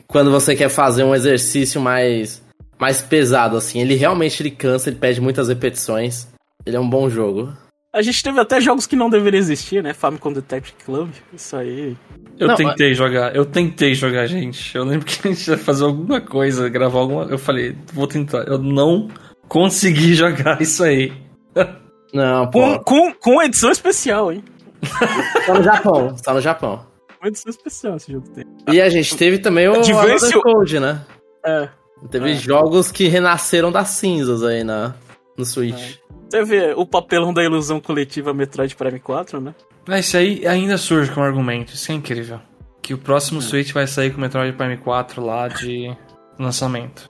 Quando 0.06 0.30
você 0.30 0.54
quer 0.54 0.68
fazer 0.68 1.04
um 1.04 1.14
exercício 1.14 1.80
mais, 1.80 2.42
mais 2.78 3.02
pesado, 3.02 3.56
assim. 3.56 3.80
Ele 3.80 3.94
realmente 3.94 4.42
ele 4.42 4.50
cansa, 4.50 4.88
ele 4.88 4.98
pede 4.98 5.20
muitas 5.20 5.48
repetições. 5.48 6.28
Ele 6.64 6.76
é 6.76 6.80
um 6.80 6.88
bom 6.88 7.08
jogo. 7.10 7.52
A 7.92 8.02
gente 8.02 8.22
teve 8.22 8.38
até 8.38 8.60
jogos 8.60 8.86
que 8.86 8.94
não 8.94 9.08
deveriam 9.08 9.38
existir, 9.38 9.82
né? 9.82 9.94
Famicom 9.94 10.30
Detective 10.30 10.76
Club, 10.84 11.08
isso 11.32 11.56
aí. 11.56 11.96
Eu 12.38 12.48
não, 12.48 12.54
tentei 12.54 12.88
mas... 12.88 12.98
jogar, 12.98 13.34
eu 13.34 13.46
tentei 13.46 13.94
jogar, 13.94 14.26
gente. 14.26 14.76
Eu 14.76 14.84
lembro 14.84 15.06
que 15.06 15.26
a 15.26 15.32
gente 15.32 15.48
ia 15.48 15.56
fazer 15.56 15.84
alguma 15.84 16.20
coisa, 16.20 16.68
gravar 16.68 16.98
alguma. 16.98 17.24
Eu 17.24 17.38
falei, 17.38 17.74
vou 17.94 18.06
tentar. 18.06 18.46
Eu 18.46 18.58
não 18.58 19.08
consegui 19.48 20.12
jogar 20.14 20.60
isso 20.60 20.84
aí. 20.84 21.10
Não, 22.12 22.50
pô. 22.50 22.60
Com, 22.60 22.84
com, 22.84 23.14
com 23.14 23.42
edição 23.42 23.70
especial, 23.70 24.32
hein? 24.32 24.44
Tá 25.46 25.54
no 25.54 25.62
Japão, 25.62 26.16
tá 26.22 26.34
no 26.34 26.40
Japão. 26.40 26.86
Com 27.20 27.26
edição 27.26 27.50
especial 27.50 27.96
esse 27.96 28.12
jogo 28.12 28.28
tem. 28.30 28.44
E 28.70 28.80
a 28.80 28.88
gente 28.88 29.16
teve 29.16 29.38
também 29.38 29.68
o 29.68 29.74
Advance 29.74 30.32
Code, 30.40 30.80
né? 30.80 31.04
É. 31.44 31.68
Teve 32.10 32.32
é. 32.32 32.34
jogos 32.34 32.92
que 32.92 33.08
renasceram 33.08 33.72
das 33.72 33.88
cinzas 33.90 34.42
aí 34.42 34.62
na, 34.62 34.94
no 35.36 35.44
Switch. 35.44 35.98
É. 36.02 36.06
Você 36.28 36.44
vê 36.44 36.74
o 36.76 36.84
papelão 36.84 37.32
da 37.32 37.42
ilusão 37.42 37.80
coletiva 37.80 38.34
Metroid 38.34 38.74
Prime 38.74 38.98
4, 38.98 39.40
né? 39.40 39.54
Mas 39.86 40.06
isso 40.06 40.16
aí 40.16 40.46
ainda 40.46 40.76
surge 40.76 41.10
como 41.12 41.24
argumento, 41.24 41.72
isso 41.72 41.90
é 41.92 41.94
incrível. 41.94 42.40
Que 42.82 42.92
o 42.92 42.98
próximo 42.98 43.38
é. 43.38 43.42
Switch 43.42 43.72
vai 43.72 43.86
sair 43.86 44.10
com 44.10 44.18
o 44.18 44.20
Metroid 44.20 44.56
Prime 44.56 44.76
4 44.76 45.24
lá 45.24 45.48
de 45.48 45.96
lançamento. 46.38 47.08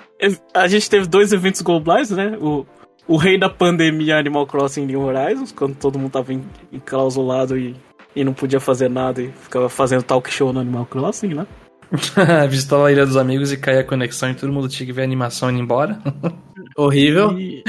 A 0.54 0.66
gente 0.68 0.88
teve 0.88 1.06
dois 1.06 1.32
eventos 1.32 1.60
globais, 1.62 2.10
né? 2.10 2.36
O, 2.40 2.66
o 3.08 3.16
rei 3.16 3.38
da 3.38 3.48
pandemia 3.48 4.18
Animal 4.18 4.46
Crossing 4.46 4.86
New 4.86 5.02
Horizons, 5.02 5.52
quando 5.52 5.76
todo 5.76 5.98
mundo 5.98 6.12
tava 6.12 6.32
enclausulado 6.72 7.56
e, 7.56 7.76
e 8.14 8.24
não 8.24 8.32
podia 8.32 8.60
fazer 8.60 8.88
nada 8.88 9.22
e 9.22 9.30
ficava 9.30 9.68
fazendo 9.68 10.02
talk 10.02 10.30
show 10.30 10.52
no 10.52 10.60
Animal 10.60 10.86
Crossing, 10.86 11.34
né? 11.34 11.46
Visitou 12.48 12.84
a 12.84 12.92
Ilha 12.92 13.06
dos 13.06 13.16
Amigos 13.16 13.52
e 13.52 13.56
caía 13.56 13.80
a 13.80 13.84
conexão 13.84 14.30
e 14.30 14.34
todo 14.34 14.52
mundo 14.52 14.68
tinha 14.68 14.86
que 14.86 14.92
ver 14.92 15.02
a 15.02 15.04
animação 15.04 15.50
indo 15.50 15.60
embora. 15.60 16.00
Horrível. 16.76 17.38
E... 17.38 17.62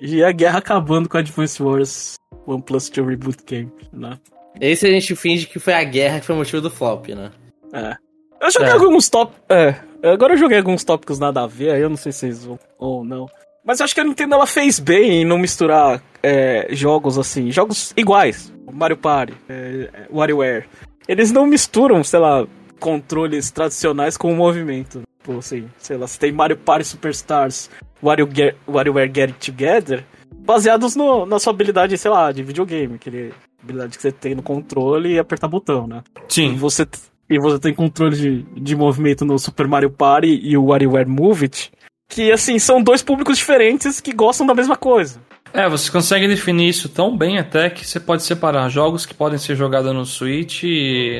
e 0.00 0.22
a 0.22 0.30
guerra 0.30 0.58
acabando 0.58 1.08
com 1.08 1.16
a 1.16 1.20
Advance 1.20 1.62
Wars 1.62 2.14
OnePlus 2.46 2.88
2 2.88 3.08
Reboot 3.08 3.42
Camp, 3.42 3.72
né? 3.92 4.18
Esse 4.60 4.86
a 4.86 4.90
gente 4.90 5.14
finge 5.14 5.46
que 5.46 5.58
foi 5.58 5.74
a 5.74 5.84
guerra 5.84 6.20
que 6.20 6.26
foi 6.26 6.34
o 6.34 6.38
motivo 6.38 6.62
do 6.62 6.70
flop, 6.70 7.08
né? 7.08 7.30
É. 7.72 7.96
Eu 8.40 8.50
joguei 8.50 8.68
é. 8.68 8.72
alguns 8.72 9.08
tópicos. 9.08 9.42
É. 9.48 9.74
Agora 10.02 10.34
eu 10.34 10.38
joguei 10.38 10.58
alguns 10.58 10.84
tópicos 10.84 11.18
nada 11.18 11.42
a 11.42 11.46
ver, 11.46 11.72
aí 11.72 11.80
eu 11.80 11.88
não 11.88 11.96
sei 11.96 12.12
se 12.12 12.20
vocês 12.20 12.44
vão 12.44 12.58
ou 12.78 13.04
não. 13.04 13.26
Mas 13.64 13.80
eu 13.80 13.84
acho 13.84 13.94
que 13.94 14.00
a 14.00 14.04
Nintendo 14.04 14.34
ela 14.34 14.46
fez 14.46 14.78
bem 14.78 15.22
em 15.22 15.24
não 15.24 15.38
misturar 15.38 16.02
é, 16.22 16.68
jogos 16.70 17.18
assim, 17.18 17.50
jogos 17.50 17.92
iguais. 17.96 18.52
Mario 18.72 18.96
Party, 18.96 19.34
é, 19.48 20.06
WarioWare. 20.10 20.66
Eles 21.06 21.32
não 21.32 21.46
misturam, 21.46 22.04
sei 22.04 22.20
lá, 22.20 22.46
controles 22.78 23.50
tradicionais 23.50 24.16
com 24.16 24.32
o 24.32 24.36
movimento. 24.36 25.02
Tipo 25.18 25.38
assim, 25.38 25.68
sei 25.78 25.96
lá, 25.96 26.06
se 26.06 26.18
tem 26.18 26.32
Mario 26.32 26.56
Party 26.56 26.84
Superstars, 26.84 27.70
WarioWare, 28.02 28.56
WarioWare 28.68 29.12
Get 29.14 29.30
It 29.30 29.50
Together, 29.50 30.04
baseados 30.38 30.94
no, 30.94 31.26
na 31.26 31.38
sua 31.38 31.52
habilidade, 31.52 31.96
sei 31.98 32.10
lá, 32.10 32.30
de 32.30 32.42
videogame, 32.42 32.94
aquele 32.94 33.32
habilidade 33.62 33.96
que 33.96 34.02
você 34.02 34.12
tem 34.12 34.34
no 34.34 34.42
controle 34.42 35.14
e 35.14 35.18
apertar 35.18 35.48
botão, 35.48 35.86
né? 35.86 36.02
Sim. 36.28 36.52
E 36.52 36.56
você, 36.56 36.86
e 37.28 37.38
você 37.38 37.58
tem 37.58 37.74
controle 37.74 38.16
de, 38.16 38.42
de 38.60 38.76
movimento 38.76 39.24
no 39.24 39.38
Super 39.38 39.66
Mario 39.66 39.90
Party 39.90 40.40
e 40.42 40.56
o 40.56 40.66
WarioWare 40.66 41.08
Move 41.08 41.44
It, 41.46 41.72
que, 42.08 42.32
assim, 42.32 42.58
são 42.58 42.82
dois 42.82 43.02
públicos 43.02 43.36
diferentes 43.38 44.00
que 44.00 44.12
gostam 44.12 44.46
da 44.46 44.54
mesma 44.54 44.76
coisa. 44.76 45.20
É, 45.52 45.68
você 45.68 45.90
consegue 45.90 46.28
definir 46.28 46.68
isso 46.68 46.88
tão 46.88 47.16
bem 47.16 47.38
até 47.38 47.70
que 47.70 47.86
você 47.86 47.98
pode 47.98 48.22
separar 48.22 48.68
jogos 48.68 49.06
que 49.06 49.14
podem 49.14 49.38
ser 49.38 49.56
jogados 49.56 49.94
no 49.94 50.04
Switch 50.04 50.62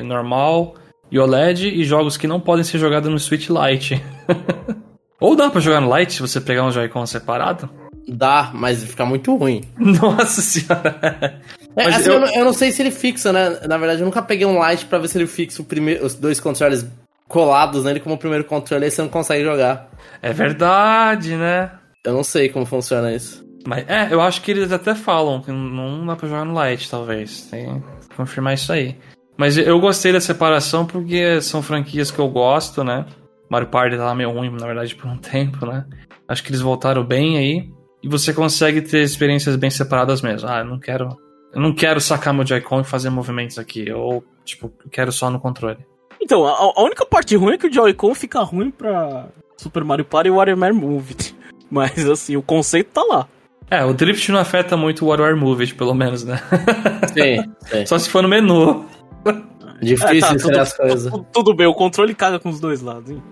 normal 0.04 0.74
e 1.10 1.18
OLED 1.18 1.68
e 1.68 1.84
jogos 1.84 2.16
que 2.16 2.26
não 2.26 2.38
podem 2.40 2.62
ser 2.64 2.78
jogados 2.78 3.10
no 3.10 3.18
Switch 3.18 3.48
Lite. 3.48 4.02
Ou 5.20 5.34
dá 5.34 5.50
pra 5.50 5.60
jogar 5.60 5.80
no 5.80 5.96
Lite 5.96 6.12
se 6.14 6.20
você 6.20 6.40
pegar 6.40 6.64
um 6.64 6.70
Joy-Con 6.70 7.04
separado? 7.06 7.68
Dá, 8.06 8.50
mas 8.54 8.82
fica 8.84 9.04
muito 9.04 9.34
ruim. 9.36 9.62
Nossa 9.78 10.40
senhora. 10.40 11.40
É, 11.76 11.84
Mas 11.84 11.96
assim, 11.96 12.08
eu- 12.08 12.14
eu... 12.14 12.20
não- 12.20 12.34
eu 12.34 12.44
não 12.44 12.52
sei 12.52 12.70
se 12.70 12.80
ele 12.82 12.90
fixa, 12.90 13.32
né? 13.32 13.60
Na 13.68 13.76
verdade, 13.78 14.00
eu 14.00 14.06
nunca 14.06 14.22
peguei 14.22 14.46
um 14.46 14.66
Lite 14.66 14.86
pra 14.86 14.98
ver 14.98 15.08
se 15.08 15.18
ele 15.18 15.26
fixa 15.26 15.60
o 15.60 15.64
primeiro, 15.64 16.04
os 16.06 16.14
dois 16.14 16.38
controles 16.40 16.86
colados 17.28 17.84
nele 17.84 18.00
como 18.00 18.14
o 18.14 18.18
primeiro 18.18 18.44
controle, 18.44 18.86
aí 18.86 18.90
você 18.90 19.02
não 19.02 19.08
consegue 19.08 19.44
jogar. 19.44 19.90
É 20.20 20.32
verdade, 20.32 21.36
né? 21.36 21.70
Eu 22.04 22.14
não 22.14 22.24
sei 22.24 22.48
como 22.48 22.64
funciona 22.64 23.12
isso. 23.12 23.46
Mas 23.66 23.86
é, 23.86 24.08
eu 24.10 24.20
acho 24.20 24.40
que 24.40 24.50
eles 24.50 24.72
até 24.72 24.94
falam 24.94 25.42
que 25.42 25.52
não 25.52 26.06
dá 26.06 26.16
pra 26.16 26.28
jogar 26.28 26.44
no 26.44 26.64
Lite, 26.64 26.90
talvez. 26.90 27.42
Tem 27.42 27.82
que 28.08 28.16
confirmar 28.16 28.54
isso 28.54 28.72
aí. 28.72 28.96
Mas 29.36 29.58
eu 29.58 29.78
gostei 29.78 30.12
da 30.12 30.20
separação 30.20 30.86
porque 30.86 31.40
são 31.40 31.62
franquias 31.62 32.10
que 32.10 32.18
eu 32.18 32.28
gosto, 32.28 32.82
né? 32.82 33.04
Mario 33.50 33.68
Party 33.68 33.96
tava 33.96 34.14
meio 34.14 34.30
ruim, 34.30 34.50
na 34.50 34.66
verdade, 34.66 34.94
por 34.94 35.06
um 35.06 35.16
tempo, 35.18 35.66
né? 35.66 35.84
Acho 36.26 36.42
que 36.42 36.50
eles 36.50 36.60
voltaram 36.60 37.04
bem 37.04 37.36
aí. 37.36 37.70
E 38.02 38.08
você 38.08 38.32
consegue 38.32 38.80
ter 38.80 39.02
experiências 39.02 39.56
bem 39.56 39.70
separadas 39.70 40.22
mesmo. 40.22 40.48
Ah, 40.48 40.60
eu 40.60 40.64
não 40.64 40.78
quero. 40.78 41.16
Eu 41.52 41.60
não 41.60 41.74
quero 41.74 42.00
sacar 42.00 42.32
meu 42.32 42.46
Joy-Con 42.46 42.80
e 42.80 42.84
fazer 42.84 43.10
movimentos 43.10 43.58
aqui. 43.58 43.88
Eu, 43.88 44.24
tipo, 44.44 44.72
quero 44.90 45.10
só 45.10 45.30
no 45.30 45.40
controle. 45.40 45.78
Então, 46.28 46.46
a, 46.46 46.50
a 46.76 46.82
única 46.82 47.06
parte 47.06 47.34
ruim 47.36 47.54
é 47.54 47.56
que 47.56 47.68
o 47.68 47.72
Joy-Con 47.72 48.14
fica 48.14 48.40
ruim 48.42 48.70
pra 48.70 49.28
Super 49.56 49.82
Mario 49.82 50.04
Party 50.04 50.28
e 50.28 50.30
WarioWare 50.30 50.74
Move. 50.74 51.16
Mas, 51.70 52.06
assim, 52.06 52.36
o 52.36 52.42
conceito 52.42 52.88
tá 52.92 53.02
lá. 53.02 53.26
É, 53.70 53.82
o 53.82 53.94
drift 53.94 54.30
não 54.30 54.38
afeta 54.38 54.76
muito 54.76 55.06
o 55.06 55.08
WarioWare 55.08 55.34
Move, 55.40 55.72
pelo 55.72 55.94
menos, 55.94 56.24
né? 56.24 56.38
Sim, 57.14 57.50
sim. 57.66 57.86
Só 57.86 57.98
se 57.98 58.10
for 58.10 58.22
no 58.22 58.28
menu. 58.28 58.84
Difícil 59.80 60.16
É, 60.16 60.20
tá, 60.20 60.38
ser 60.38 60.58
as 60.58 60.72
coisas. 60.74 61.10
tudo, 61.10 61.26
tudo 61.32 61.54
bem, 61.54 61.66
o 61.66 61.72
controle 61.72 62.14
caga 62.14 62.38
com 62.38 62.50
os 62.50 62.60
dois 62.60 62.82
lados, 62.82 63.10
hein? 63.10 63.22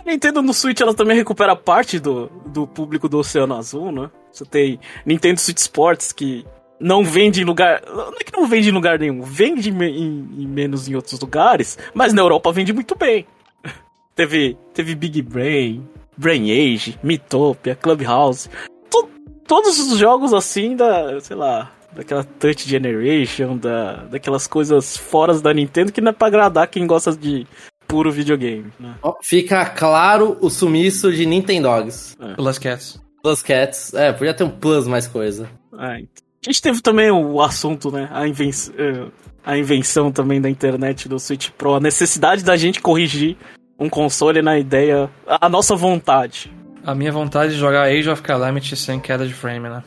A 0.00 0.04
Nintendo 0.04 0.42
no 0.42 0.52
Switch 0.52 0.80
ela 0.80 0.94
também 0.94 1.16
recupera 1.16 1.54
parte 1.54 2.00
do, 2.00 2.26
do 2.46 2.66
público 2.66 3.08
do 3.08 3.18
Oceano 3.18 3.54
Azul, 3.56 3.92
né? 3.92 4.10
Você 4.32 4.44
tem 4.44 4.80
Nintendo 5.06 5.38
Switch 5.38 5.58
Sports 5.58 6.10
que 6.12 6.44
não 6.82 7.04
vende 7.04 7.40
em 7.40 7.44
lugar. 7.44 7.82
Não 7.86 8.08
é 8.12 8.24
que 8.24 8.32
não 8.36 8.46
vende 8.46 8.68
em 8.68 8.72
lugar 8.72 8.98
nenhum, 8.98 9.22
vende 9.22 9.70
me- 9.70 9.90
em, 9.90 10.28
em 10.38 10.46
menos 10.46 10.88
em 10.88 10.94
outros 10.94 11.18
lugares, 11.20 11.78
mas 11.94 12.12
na 12.12 12.20
Europa 12.22 12.52
vende 12.52 12.72
muito 12.72 12.94
bem. 12.96 13.26
teve, 14.14 14.56
teve 14.74 14.94
Big 14.94 15.22
Brain, 15.22 15.86
Brain 16.16 16.50
Age, 16.50 16.98
Mitopia, 17.02 17.74
Clubhouse. 17.74 18.50
To- 18.90 19.08
todos 19.46 19.78
os 19.78 19.98
jogos 19.98 20.34
assim 20.34 20.76
da, 20.76 21.20
sei 21.20 21.36
lá, 21.36 21.70
daquela 21.94 22.24
Touch 22.24 22.68
Generation, 22.68 23.56
da, 23.56 24.04
daquelas 24.04 24.46
coisas 24.46 24.96
fora 24.96 25.38
da 25.40 25.52
Nintendo 25.54 25.92
que 25.92 26.00
não 26.00 26.10
é 26.10 26.12
pra 26.12 26.26
agradar 26.28 26.66
quem 26.68 26.86
gosta 26.86 27.14
de 27.16 27.46
puro 27.86 28.10
videogame, 28.10 28.72
né? 28.80 28.94
Fica 29.22 29.64
claro 29.66 30.38
o 30.40 30.48
sumiço 30.48 31.12
de 31.12 31.26
Nintendogs. 31.26 32.16
Pelas 32.36 32.58
Cats. 32.58 32.98
Plus 33.22 33.42
Cats. 33.42 33.92
É, 33.94 34.12
podia 34.12 34.32
ter 34.34 34.44
um 34.44 34.50
plus 34.50 34.86
mais 34.88 35.06
coisa. 35.06 35.48
É, 35.78 36.00
então. 36.00 36.31
A 36.44 36.50
gente 36.50 36.60
teve 36.62 36.80
também 36.80 37.10
o 37.10 37.40
assunto, 37.40 37.90
né? 37.90 38.08
A, 38.12 38.26
inven 38.26 38.50
eh, 38.76 39.06
a 39.44 39.56
invenção 39.56 40.10
também 40.10 40.40
da 40.40 40.50
internet 40.50 41.08
do 41.08 41.18
Switch 41.18 41.50
Pro, 41.50 41.74
a 41.74 41.80
necessidade 41.80 42.42
da 42.44 42.56
gente 42.56 42.80
corrigir 42.80 43.36
um 43.78 43.88
console 43.88 44.42
na 44.42 44.58
ideia, 44.58 45.08
a 45.26 45.48
nossa 45.48 45.74
vontade. 45.76 46.52
A 46.84 46.94
minha 46.94 47.12
vontade 47.12 47.52
de 47.52 47.58
jogar 47.58 47.84
Age 47.84 48.10
of 48.10 48.22
Calamity 48.22 48.74
sem 48.76 48.98
queda 48.98 49.26
de 49.26 49.32
frame, 49.34 49.68
né? 49.68 49.84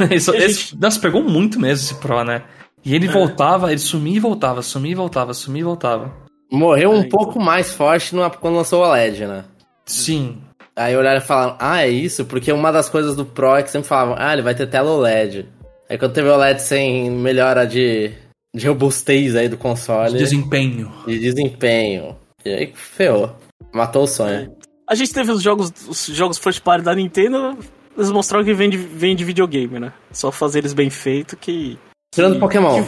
É. 0.00 0.14
Isso, 0.14 0.30
a 0.32 0.36
esse, 0.36 0.76
nossa, 0.78 1.00
pegou 1.00 1.22
muito 1.22 1.60
mesmo 1.60 1.84
esse 1.84 1.94
Pro, 1.96 2.22
né? 2.24 2.42
E 2.84 2.94
ele 2.94 3.08
voltava, 3.08 3.70
ele 3.70 3.80
sumia 3.80 4.16
e 4.16 4.20
voltava, 4.20 4.62
sumia 4.62 4.92
e 4.92 4.94
voltava, 4.94 5.34
sumia 5.34 5.60
e 5.60 5.64
voltava. 5.64 6.12
Morreu 6.50 6.90
um 6.92 6.94
É, 6.94 6.98
então. 7.00 7.10
pouco 7.18 7.40
mais 7.40 7.72
forte 7.72 8.14
no- 8.14 8.30
quando 8.30 8.54
lançou 8.56 8.80
o 8.82 8.88
OLED, 8.88 9.26
né? 9.26 9.44
Sim. 9.84 10.38
Aí 10.78 10.96
olharam 10.96 11.18
e 11.18 11.24
falaram, 11.26 11.56
ah, 11.58 11.82
é 11.82 11.88
isso? 11.88 12.24
Porque 12.24 12.52
uma 12.52 12.70
das 12.70 12.88
coisas 12.88 13.16
do 13.16 13.24
Pro 13.26 13.56
é 13.56 13.62
que 13.64 13.70
sempre 13.70 13.88
falavam, 13.88 14.14
ah, 14.16 14.32
ele 14.32 14.42
vai 14.42 14.54
ter 14.54 14.66
tela 14.68 14.90
OLED. 14.92 15.46
Aí 15.90 15.98
quando 15.98 16.12
teve 16.12 16.28
o 16.28 16.32
OLED 16.34 16.62
sem 16.62 17.10
melhora 17.10 17.66
de, 17.66 18.12
de 18.54 18.68
robustez 18.68 19.34
aí 19.34 19.48
do 19.48 19.56
console, 19.56 20.12
de, 20.12 20.18
Desempenho. 20.18 20.92
desempenho. 21.06 22.16
E 22.44 22.50
aí 22.50 22.72
ferrou. 22.74 23.36
Matou 23.72 24.04
o 24.04 24.06
sonho. 24.06 24.56
A 24.88 24.94
gente 24.94 25.12
teve 25.12 25.32
os 25.32 25.42
jogos, 25.42 25.72
os 25.88 26.06
jogos 26.06 26.38
first 26.38 26.62
party 26.62 26.84
da 26.84 26.94
Nintendo, 26.94 27.58
eles 27.96 28.10
mostraram 28.12 28.44
que 28.44 28.54
vem 28.54 28.70
de, 28.70 28.76
vem 28.76 29.16
de 29.16 29.24
videogame, 29.24 29.80
né? 29.80 29.92
Só 30.12 30.30
fazer 30.30 30.60
eles 30.60 30.72
bem 30.72 30.88
feito 30.90 31.36
que. 31.36 31.76
Tirando 32.14 32.34
que- 32.34 32.40
Pokémon. 32.40 32.84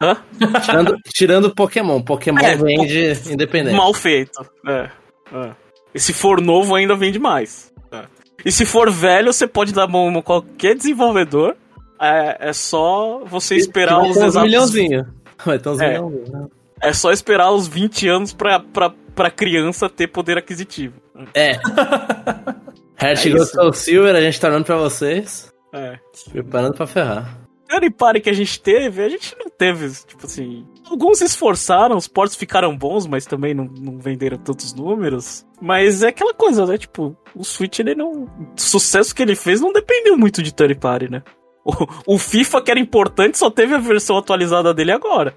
Hã? 0.00 0.16
Tirando, 0.64 0.96
tirando 1.14 1.54
Pokémon. 1.54 2.00
Pokémon 2.02 2.40
É, 2.40 2.56
vende 2.56 3.12
independente. 3.30 3.76
Mal 3.76 3.92
feito. 3.94 4.44
É, 4.66 4.90
é. 5.32 5.50
E 5.94 6.00
se 6.00 6.12
for 6.12 6.40
novo, 6.40 6.74
ainda 6.74 6.94
vende 6.96 7.18
mais. 7.18 7.72
É. 7.92 8.04
E 8.44 8.50
se 8.52 8.66
for 8.66 8.90
velho, 8.90 9.32
você 9.32 9.46
pode 9.46 9.72
dar 9.72 9.86
mão 9.86 10.08
a 10.18 10.22
qualquer 10.22 10.74
desenvolvedor. 10.76 11.56
É, 12.00 12.48
é 12.48 12.52
só 12.52 13.22
você 13.24 13.54
esperar 13.56 14.00
os 14.02 14.16
exatos. 14.16 14.42
milhãozinho. 14.42 15.06
Vai 15.44 15.58
ter 15.58 15.68
uns 15.68 15.80
É. 15.80 15.88
milhãozinho. 15.92 16.32
né? 16.32 16.46
É 16.82 16.92
só 16.92 17.12
esperar 17.12 17.50
os 17.52 17.66
20 17.68 18.08
anos 18.08 18.32
pra, 18.32 18.58
pra, 18.60 18.90
pra 19.14 19.30
criança 19.30 19.88
ter 19.88 20.08
poder 20.08 20.36
aquisitivo. 20.36 20.94
É. 21.32 21.52
Heart 23.00 23.26
É 23.26 23.30
Gold 23.56 23.76
Silver, 23.76 24.14
a 24.14 24.20
gente 24.20 24.40
tá 24.40 24.50
dando 24.50 24.64
pra 24.64 24.76
vocês. 24.76 25.52
É. 25.72 25.98
Preparando 26.30 26.74
pra 26.74 26.86
ferrar. 26.86 27.38
Third 27.68 27.90
party 27.90 28.20
que 28.20 28.30
a 28.30 28.34
gente 28.34 28.60
teve, 28.60 29.02
a 29.02 29.08
gente 29.08 29.34
não 29.38 29.48
teve, 29.50 29.88
tipo 30.06 30.26
assim. 30.26 30.66
Alguns 30.88 31.18
se 31.18 31.24
esforçaram, 31.24 31.96
os 31.96 32.06
portos 32.06 32.36
ficaram 32.36 32.76
bons, 32.76 33.06
mas 33.06 33.24
também 33.24 33.54
não, 33.54 33.64
não 33.64 33.98
venderam 33.98 34.36
tantos 34.36 34.74
números. 34.74 35.46
Mas 35.60 36.02
é 36.02 36.08
aquela 36.08 36.34
coisa, 36.34 36.66
né? 36.66 36.76
Tipo, 36.76 37.16
o 37.34 37.42
Switch, 37.42 37.78
ele 37.78 37.94
não. 37.94 38.24
O 38.24 38.28
sucesso 38.56 39.14
que 39.14 39.22
ele 39.22 39.34
fez 39.34 39.60
não 39.60 39.72
dependeu 39.72 40.16
muito 40.16 40.42
de 40.42 40.52
third 40.52 40.74
party, 40.76 41.10
né? 41.10 41.22
O, 41.64 41.72
o 42.14 42.18
FIFA, 42.18 42.60
que 42.60 42.70
era 42.70 42.80
importante, 42.80 43.38
só 43.38 43.50
teve 43.50 43.74
a 43.74 43.78
versão 43.78 44.18
atualizada 44.18 44.74
dele 44.74 44.92
agora. 44.92 45.34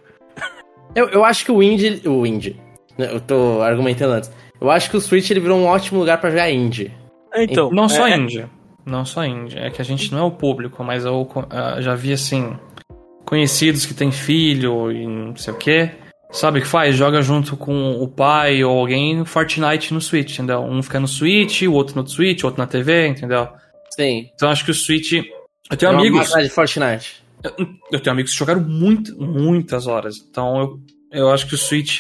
Eu, 0.94 1.08
eu 1.10 1.24
acho 1.24 1.46
que 1.46 1.52
o 1.52 1.64
Indie. 1.64 2.02
O 2.08 2.26
Indie. 2.26 2.60
né, 2.98 3.10
Eu 3.12 3.22
tô 3.22 3.62
argumentando 3.62 4.14
antes. 4.14 4.32
Eu 4.60 4.70
acho 4.70 4.90
que 4.90 4.98
o 4.98 5.02
Switch 5.02 5.30
ele 5.30 5.40
virou 5.40 5.58
um 5.58 5.66
ótimo 5.66 6.00
lugar 6.00 6.20
pra 6.20 6.30
jogar 6.30 6.52
Indie. 6.52 6.92
Então. 7.36 7.70
Não 7.72 7.88
só 7.88 8.08
é, 8.08 8.18
Índia. 8.18 8.50
Não 8.86 9.06
só 9.06 9.24
Índia. 9.24 9.60
É 9.60 9.70
que 9.70 9.82
a 9.82 9.86
gente 9.86 10.12
não 10.12 10.20
é 10.20 10.24
o 10.24 10.32
público, 10.32 10.84
mas 10.84 11.06
eu 11.06 11.28
ah, 11.50 11.80
já 11.80 11.94
vi, 11.94 12.14
assim, 12.14 12.58
conhecidos 13.28 13.86
que 13.86 13.94
têm 13.94 14.10
filho 14.10 14.90
e 14.90 15.06
não 15.06 15.36
sei 15.36 15.54
o 15.54 15.58
quê. 15.58 15.92
Sabe 16.32 16.60
o 16.60 16.62
que 16.62 16.68
faz? 16.68 16.96
Joga 16.96 17.22
junto 17.22 17.58
com 17.58 18.02
o 18.02 18.08
pai 18.08 18.64
ou 18.64 18.80
alguém 18.80 19.24
Fortnite 19.26 19.94
no 19.94 20.00
Switch, 20.02 20.34
entendeu? 20.34 20.62
Um 20.62 20.82
fica 20.82 21.00
no 21.00 21.08
Switch, 21.08 21.64
o 21.64 21.74
outro 21.74 22.02
no 22.02 22.08
Switch, 22.08 22.44
o 22.44 22.48
outro 22.48 22.62
na 22.62 22.68
TV, 22.68 23.08
entendeu? 23.08 23.50
Sim. 23.94 24.30
Então 24.34 24.50
acho 24.50 24.64
que 24.64 24.72
o 24.72 24.74
Switch. 24.74 25.12
Eu 25.70 25.78
tenho 25.78 25.92
É 25.92 25.96
amigos. 25.96 26.30
de 26.32 26.50
Fortnite. 26.50 27.22
Eu 27.92 28.00
tenho 28.00 28.14
amigos 28.14 28.32
que 28.32 28.38
jogaram 28.38 28.62
muito, 28.62 29.16
muitas 29.22 29.88
horas. 29.88 30.16
Então 30.30 30.60
eu, 30.60 30.80
eu 31.12 31.32
acho 31.32 31.48
que 31.48 31.56
o 31.56 31.58
Switch. 31.58 32.00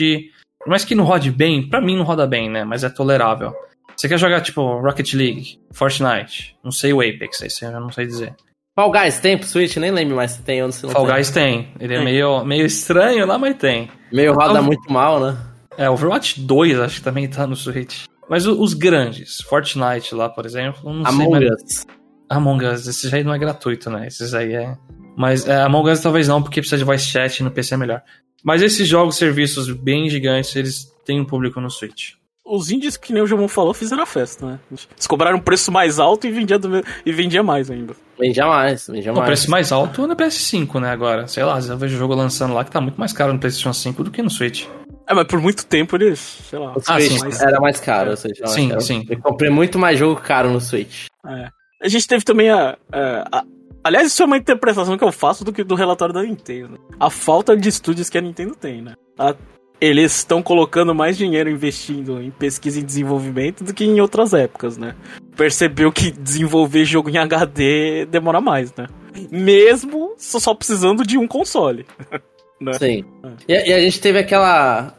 Por 0.59 0.69
mais 0.69 0.83
que 0.85 0.95
não 0.95 1.03
rode 1.03 1.29
bem, 1.31 1.67
pra 1.67 1.81
mim 1.81 1.95
não 1.97 2.03
roda 2.03 2.25
bem, 2.25 2.49
né? 2.49 2.63
Mas 2.63 2.83
é 2.83 2.89
tolerável. 2.89 3.53
Você 3.95 4.07
quer 4.07 4.17
jogar, 4.19 4.41
tipo, 4.41 4.61
Rocket 4.79 5.13
League, 5.13 5.59
Fortnite, 5.71 6.55
não 6.63 6.71
sei 6.71 6.93
o 6.93 7.01
Apex, 7.01 7.41
esse 7.41 7.65
eu 7.65 7.71
não 7.71 7.91
sei 7.91 8.05
dizer. 8.05 8.35
Fall 8.77 8.91
Guys 8.91 9.19
tem 9.19 9.35
pro 9.35 9.47
Switch? 9.47 9.75
Nem 9.77 9.89
lembro 9.89 10.15
mais 10.15 10.31
se 10.33 10.43
tem 10.43 10.61
ou 10.61 10.71
se 10.71 10.83
não 10.83 10.91
Fall 10.91 11.07
tem. 11.07 11.15
Guys 11.15 11.31
tem. 11.31 11.67
Ele 11.79 11.93
é 11.95 11.97
Tem. 11.97 12.05
meio, 12.05 12.45
meio 12.45 12.63
estranho 12.63 13.25
lá, 13.25 13.35
mas 13.35 13.55
tem. 13.55 13.89
Meio 14.13 14.33
roda 14.35 14.51
Então- 14.51 14.63
muito 14.65 14.93
mal, 14.93 15.19
né? 15.19 15.35
É, 15.75 15.89
Overwatch 15.89 16.41
2 16.41 16.79
acho 16.79 16.97
que 16.97 17.01
também 17.01 17.27
tá 17.27 17.47
no 17.47 17.55
Switch. 17.55 18.03
Mas 18.29 18.45
os 18.45 18.75
grandes, 18.75 19.41
Fortnite 19.41 20.13
lá, 20.13 20.29
por 20.29 20.45
exemplo, 20.45 20.93
não 20.93 21.03
sei 21.03 21.25
Among 21.25 21.45
Us. 21.47 21.85
Among 22.29 22.65
Us, 22.67 22.85
esse 22.87 23.15
aí 23.15 23.23
não 23.23 23.33
é 23.33 23.39
gratuito, 23.39 23.89
né? 23.89 24.05
Esses 24.05 24.35
aí 24.35 24.53
é. 24.53 24.77
Mas 25.15 25.47
é, 25.47 25.59
Among 25.63 25.89
Us 25.89 25.99
talvez 25.99 26.27
não, 26.27 26.43
porque 26.43 26.61
precisa 26.61 26.77
de 26.77 26.83
voice 26.83 27.05
chat 27.07 27.39
e 27.39 27.43
no 27.43 27.49
PC 27.49 27.73
é 27.73 27.77
melhor. 27.77 28.03
Mas 28.43 28.61
esses 28.61 28.87
jogos, 28.87 29.15
serviços 29.17 29.71
bem 29.71 30.07
gigantes, 30.07 30.55
eles 30.55 30.85
têm 31.03 31.19
um 31.19 31.25
público 31.25 31.59
no 31.59 31.71
Switch. 31.71 32.11
Os 32.49 32.71
indies, 32.71 32.95
que 32.95 33.11
nem 33.11 33.21
o 33.21 33.27
Jamon 33.27 33.47
falou, 33.47 33.73
fizeram 33.73 34.03
a 34.03 34.05
festa, 34.05 34.45
né? 34.45 34.59
Eles 34.71 34.87
cobraram 35.07 35.37
um 35.37 35.41
preço 35.41 35.71
mais 35.71 35.99
alto 35.99 36.25
e 36.27 36.31
vendia, 36.31 36.57
do 36.57 36.81
e 37.05 37.11
vendia 37.11 37.43
mais 37.43 37.69
ainda. 37.69 37.93
Vendia 38.17 38.45
mais, 38.47 38.87
vendia 38.87 39.11
O 39.11 39.15
mais. 39.15 39.25
preço 39.27 39.51
mais 39.51 39.71
alto 39.71 40.03
é 40.03 40.07
no 40.07 40.15
PS5, 40.15 40.79
né? 40.79 40.89
Agora, 40.91 41.27
sei 41.27 41.43
lá, 41.43 41.51
às 41.53 41.57
vezes 41.65 41.69
eu 41.71 41.77
vejo 41.77 41.95
o 41.95 41.99
jogo 41.99 42.15
lançando 42.15 42.53
lá 42.53 42.63
que 42.63 42.71
tá 42.71 42.79
muito 42.79 42.97
mais 42.97 43.11
caro 43.11 43.33
no 43.33 43.39
PlayStation 43.39 43.73
5 43.73 44.03
do 44.05 44.11
que 44.11 44.21
no 44.21 44.29
Switch. 44.29 44.65
É, 45.09 45.13
mas 45.13 45.25
por 45.27 45.39
muito 45.41 45.65
tempo 45.65 45.95
eles, 45.97 46.19
sei 46.19 46.57
lá. 46.59 46.71
O 46.73 46.81
Ah, 46.87 46.99
Switch 46.99 47.11
sim. 47.11 47.19
mas- 47.23 47.41
era 47.41 47.59
mais 47.59 47.79
caro, 47.79 48.11
ou 48.11 48.17
seja, 48.17 48.35
mais 48.41 48.51
Sim, 48.51 48.69
caro. 48.69 48.81
sim. 48.81 49.05
Eu 49.09 49.19
comprei 49.21 49.49
muito 49.49 49.77
mais 49.77 49.99
jogo 49.99 50.19
caro 50.21 50.49
no 50.49 50.59
Switch. 50.61 51.05
É. 51.25 51.49
A 51.83 51.87
gente 51.87 52.07
teve 52.07 52.23
também 52.23 52.49
a, 52.49 52.77
a- 52.91 53.39
a- 53.39 53.43
Aliás, 53.83 54.07
isso 54.07 54.21
é 54.21 54.25
uma 54.25 54.37
interpretação 54.37 54.97
que 54.97 55.03
eu 55.03 55.11
faço 55.13 55.45
do, 55.45 55.53
que, 55.53 55.63
do 55.63 55.75
relatório 55.75 56.13
da 56.13 56.21
Nintendo. 56.23 56.77
A 56.99 57.09
falta 57.09 57.55
de 57.55 57.69
estúdios 57.69 58.09
que 58.09 58.17
a 58.17 58.21
Nintendo 58.21 58.53
tem, 58.55 58.81
né? 58.81 58.95
A 59.17 59.33
eles 59.79 60.15
estão 60.17 60.41
colocando 60.41 60.93
mais 60.93 61.17
dinheiro 61.17 61.49
investindo 61.49 62.21
em 62.21 62.31
pesquisa 62.31 62.79
e 62.79 62.83
desenvolvimento 62.83 63.63
do 63.63 63.73
que 63.73 63.85
em 63.85 63.99
outras 63.99 64.33
épocas, 64.33 64.77
né? 64.77 64.95
Percebeu 65.35 65.91
que 65.91 66.11
desenvolver 66.11 66.85
jogo 66.85 67.09
em 67.09 67.17
HD 67.17 68.05
demora 68.05 68.41
mais, 68.41 68.73
né? 68.75 68.87
Mesmo 69.31 70.15
só 70.17 70.53
precisando 70.53 71.05
de 71.05 71.17
um 71.17 71.27
console. 71.27 71.85
né? 72.59 72.73
Sim. 72.73 73.05
E, 73.47 73.53
e, 73.53 73.73
a 73.73 73.79
gente 73.79 73.99
teve 73.99 74.19
aquela. 74.19 74.95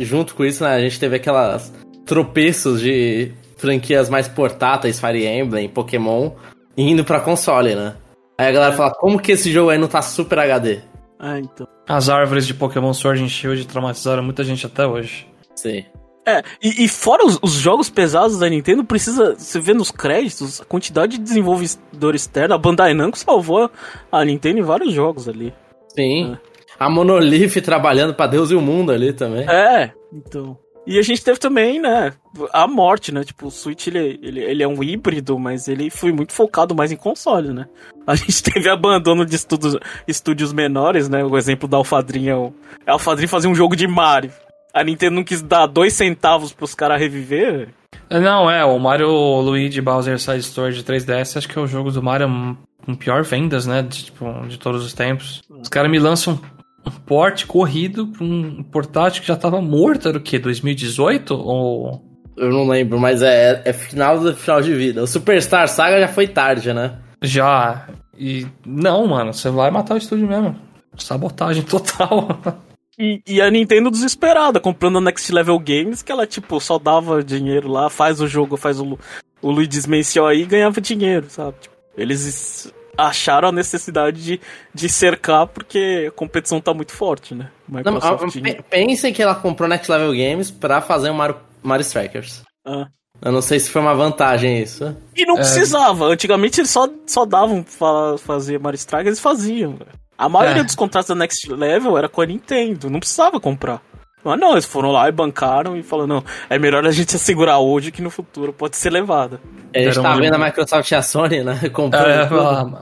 Junto 0.00 0.34
com 0.34 0.44
isso, 0.44 0.62
né? 0.62 0.74
A 0.74 0.80
gente 0.80 0.98
teve 0.98 1.16
aquelas 1.16 1.72
tropeços 2.06 2.80
de 2.80 3.32
franquias 3.56 4.08
mais 4.08 4.28
portáteis, 4.28 5.00
Fire 5.00 5.26
Emblem, 5.26 5.68
Pokémon, 5.68 6.32
indo 6.76 7.04
pra 7.04 7.20
console, 7.20 7.74
né? 7.74 7.94
Aí 8.38 8.48
a 8.48 8.52
galera 8.52 8.72
fala, 8.74 8.92
como 8.94 9.20
que 9.20 9.32
esse 9.32 9.52
jogo 9.52 9.70
aí 9.70 9.78
não 9.78 9.88
tá 9.88 10.02
super 10.02 10.38
HD? 10.38 10.80
Ah, 11.22 11.38
então. 11.38 11.68
As 11.88 12.08
árvores 12.08 12.44
de 12.44 12.52
Pokémon 12.52 12.92
Sword 12.92 13.22
and 13.22 13.28
Shield 13.28 13.64
traumatizaram 13.68 14.24
muita 14.24 14.42
gente 14.42 14.66
até 14.66 14.84
hoje. 14.84 15.24
Sim. 15.54 15.84
É, 16.26 16.42
e, 16.60 16.84
e 16.84 16.88
fora 16.88 17.24
os, 17.24 17.38
os, 17.40 17.52
jogos 17.52 17.88
pesados 17.88 18.38
da 18.38 18.48
Nintendo, 18.48 18.84
precisa. 18.84 19.36
Você 19.36 19.60
vê 19.60 19.72
nos 19.72 19.92
créditos 19.92 20.60
a 20.60 20.64
quantidade 20.64 21.18
de 21.18 21.22
desenvolvedor 21.22 22.14
externo. 22.14 22.54
A 22.54 22.58
Bandai 22.58 22.92
Namco 22.92 23.18
salvou 23.18 23.70
a 24.10 24.24
Nintendo 24.24 24.58
em 24.58 24.62
vários 24.62 24.92
jogos 24.92 25.28
ali. 25.28 25.54
Sim. 25.88 26.32
É. 26.32 26.52
A 26.78 26.90
Monolith 26.90 27.60
trabalhando 27.60 28.14
para 28.14 28.26
Deus 28.30 28.50
e 28.50 28.54
o 28.54 28.60
mundo 28.60 28.90
ali 28.90 29.12
também. 29.12 29.48
É, 29.48 29.92
então. 30.12 30.58
E 30.86 30.98
a 30.98 31.02
gente 31.02 31.22
teve 31.22 31.38
também, 31.38 31.80
né, 31.80 32.12
a 32.52 32.66
morte, 32.66 33.12
né? 33.12 33.22
Tipo, 33.22 33.46
o 33.46 33.50
Switch, 33.50 33.86
ele, 33.86 34.18
ele, 34.20 34.40
ele 34.40 34.62
é 34.62 34.68
um 34.68 34.82
híbrido, 34.82 35.38
mas 35.38 35.68
ele 35.68 35.90
foi 35.90 36.12
muito 36.12 36.32
focado 36.32 36.74
mais 36.74 36.90
em 36.90 36.96
console, 36.96 37.52
né? 37.52 37.66
A 38.06 38.16
gente 38.16 38.42
teve 38.42 38.68
abandono 38.68 39.24
de 39.24 39.36
estudos, 39.36 39.76
estúdios 40.08 40.52
menores, 40.52 41.08
né? 41.08 41.24
O 41.24 41.36
exemplo 41.36 41.68
da 41.68 41.76
Alfadrinha. 41.76 42.36
O 42.36 42.52
Alfadrinha 42.86 43.28
fazia 43.28 43.48
um 43.48 43.54
jogo 43.54 43.76
de 43.76 43.86
Mario. 43.86 44.32
A 44.74 44.82
Nintendo 44.82 45.16
não 45.16 45.24
quis 45.24 45.40
dar 45.40 45.66
dois 45.66 45.92
centavos 45.92 46.52
pros 46.52 46.74
caras 46.74 46.98
reviver. 46.98 47.68
Não, 48.10 48.50
é, 48.50 48.64
o 48.64 48.78
Mario 48.78 49.08
Luigi 49.40 49.80
Bowser 49.80 50.18
Side 50.18 50.40
Story 50.40 50.74
de 50.74 50.82
3DS 50.82 51.36
acho 51.36 51.48
que 51.48 51.58
é 51.58 51.62
o 51.62 51.66
jogo 51.66 51.90
do 51.90 52.02
Mario 52.02 52.56
com 52.84 52.94
pior 52.94 53.22
vendas, 53.22 53.66
né? 53.66 53.82
De, 53.82 54.06
tipo, 54.06 54.46
de 54.48 54.58
todos 54.58 54.84
os 54.84 54.92
tempos. 54.92 55.42
Os 55.48 55.68
caras 55.68 55.90
me 55.90 55.98
lançam 55.98 56.40
um 56.86 56.90
porte 56.90 57.46
corrido 57.46 58.06
pra 58.08 58.24
um 58.24 58.62
portátil 58.62 59.22
que 59.22 59.28
já 59.28 59.36
tava 59.36 59.60
morto, 59.60 60.08
era 60.08 60.18
o 60.18 60.20
quê? 60.20 60.38
2018? 60.38 61.34
Ou. 61.34 62.02
Eu 62.36 62.50
não 62.50 62.66
lembro, 62.66 62.98
mas 62.98 63.22
é, 63.22 63.62
é 63.64 63.72
final 63.72 64.18
do 64.18 64.34
final 64.34 64.60
de 64.60 64.74
vida. 64.74 65.02
O 65.02 65.06
Superstar 65.06 65.68
Saga 65.68 66.00
já 66.00 66.08
foi 66.08 66.26
tarde, 66.26 66.72
né? 66.72 66.98
Já. 67.20 67.88
E. 68.18 68.46
Não, 68.66 69.06
mano, 69.06 69.32
você 69.32 69.50
vai 69.50 69.70
matar 69.70 69.94
o 69.94 69.98
estúdio 69.98 70.26
mesmo. 70.26 70.56
Sabotagem 70.96 71.62
total. 71.62 72.28
E, 72.98 73.22
e, 73.26 73.40
a 73.40 73.50
Nintendo 73.50 73.90
desesperada, 73.90 74.60
comprando 74.60 74.98
a 74.98 75.00
Next 75.00 75.32
Level 75.32 75.58
Games, 75.58 76.02
que 76.02 76.12
ela, 76.12 76.26
tipo, 76.26 76.60
só 76.60 76.78
dava 76.78 77.24
dinheiro 77.24 77.66
lá, 77.66 77.88
faz 77.88 78.20
o 78.20 78.28
jogo, 78.28 78.58
faz 78.58 78.78
o, 78.78 78.98
o 79.40 79.50
Luigi's 79.50 79.86
Mansion 79.86 80.26
aí 80.26 80.42
e 80.42 80.46
ganhava 80.46 80.78
dinheiro, 80.78 81.26
sabe? 81.30 81.56
Tipo, 81.62 81.74
eles 81.96 82.72
acharam 82.96 83.48
a 83.48 83.52
necessidade 83.52 84.22
de, 84.22 84.40
de 84.74 84.88
cercar 84.88 85.46
porque 85.46 86.06
a 86.08 86.10
competição 86.12 86.60
tá 86.60 86.74
muito 86.74 86.92
forte, 86.92 87.34
né? 87.34 87.50
Microsoft... 87.68 88.36
Não, 88.36 88.62
pensem 88.68 89.12
que 89.12 89.22
ela 89.22 89.34
comprou 89.34 89.68
Next 89.68 89.90
Level 89.90 90.12
Games 90.12 90.50
pra 90.50 90.80
fazer 90.80 91.10
o 91.10 91.14
Mario, 91.14 91.36
Mario 91.62 91.82
Strikers. 91.82 92.42
Ah. 92.66 92.86
Eu 93.24 93.30
não 93.30 93.40
sei 93.40 93.60
se 93.60 93.70
foi 93.70 93.80
uma 93.80 93.94
vantagem 93.94 94.60
isso. 94.60 94.96
E 95.14 95.24
não 95.24 95.34
é. 95.34 95.38
precisava. 95.38 96.06
Antigamente 96.06 96.60
eles 96.60 96.70
só, 96.70 96.88
só 97.06 97.24
davam 97.24 97.62
pra 97.62 98.18
fazer 98.18 98.58
Mario 98.58 98.76
Strikers, 98.76 99.06
eles 99.06 99.20
faziam. 99.20 99.78
A 100.18 100.28
maioria 100.28 100.62
é. 100.62 100.64
dos 100.64 100.74
contratos 100.74 101.08
da 101.08 101.14
Next 101.14 101.50
Level 101.50 101.96
era 101.96 102.08
com 102.08 102.20
a 102.20 102.26
Nintendo, 102.26 102.90
não 102.90 103.00
precisava 103.00 103.40
comprar. 103.40 103.80
Mas 104.24 104.38
não, 104.38 104.52
eles 104.52 104.64
foram 104.64 104.90
lá 104.92 105.08
e 105.08 105.12
bancaram 105.12 105.76
e 105.76 105.82
falaram, 105.82 106.06
não, 106.06 106.24
é 106.48 106.58
melhor 106.58 106.86
a 106.86 106.90
gente 106.90 107.14
assegurar 107.16 107.58
hoje 107.58 107.90
que 107.90 108.02
no 108.02 108.10
futuro 108.10 108.52
pode 108.52 108.76
ser 108.76 108.90
levada. 108.90 109.40
A 109.74 109.78
gente 109.78 110.00
tá 110.00 110.14
vendo 110.14 110.34
a 110.34 110.38
Microsoft 110.38 110.90
e 110.90 110.94
a 110.94 111.02
Sony, 111.02 111.42
né? 111.42 111.58
Comprando. 111.72 112.36
É, 112.36 112.40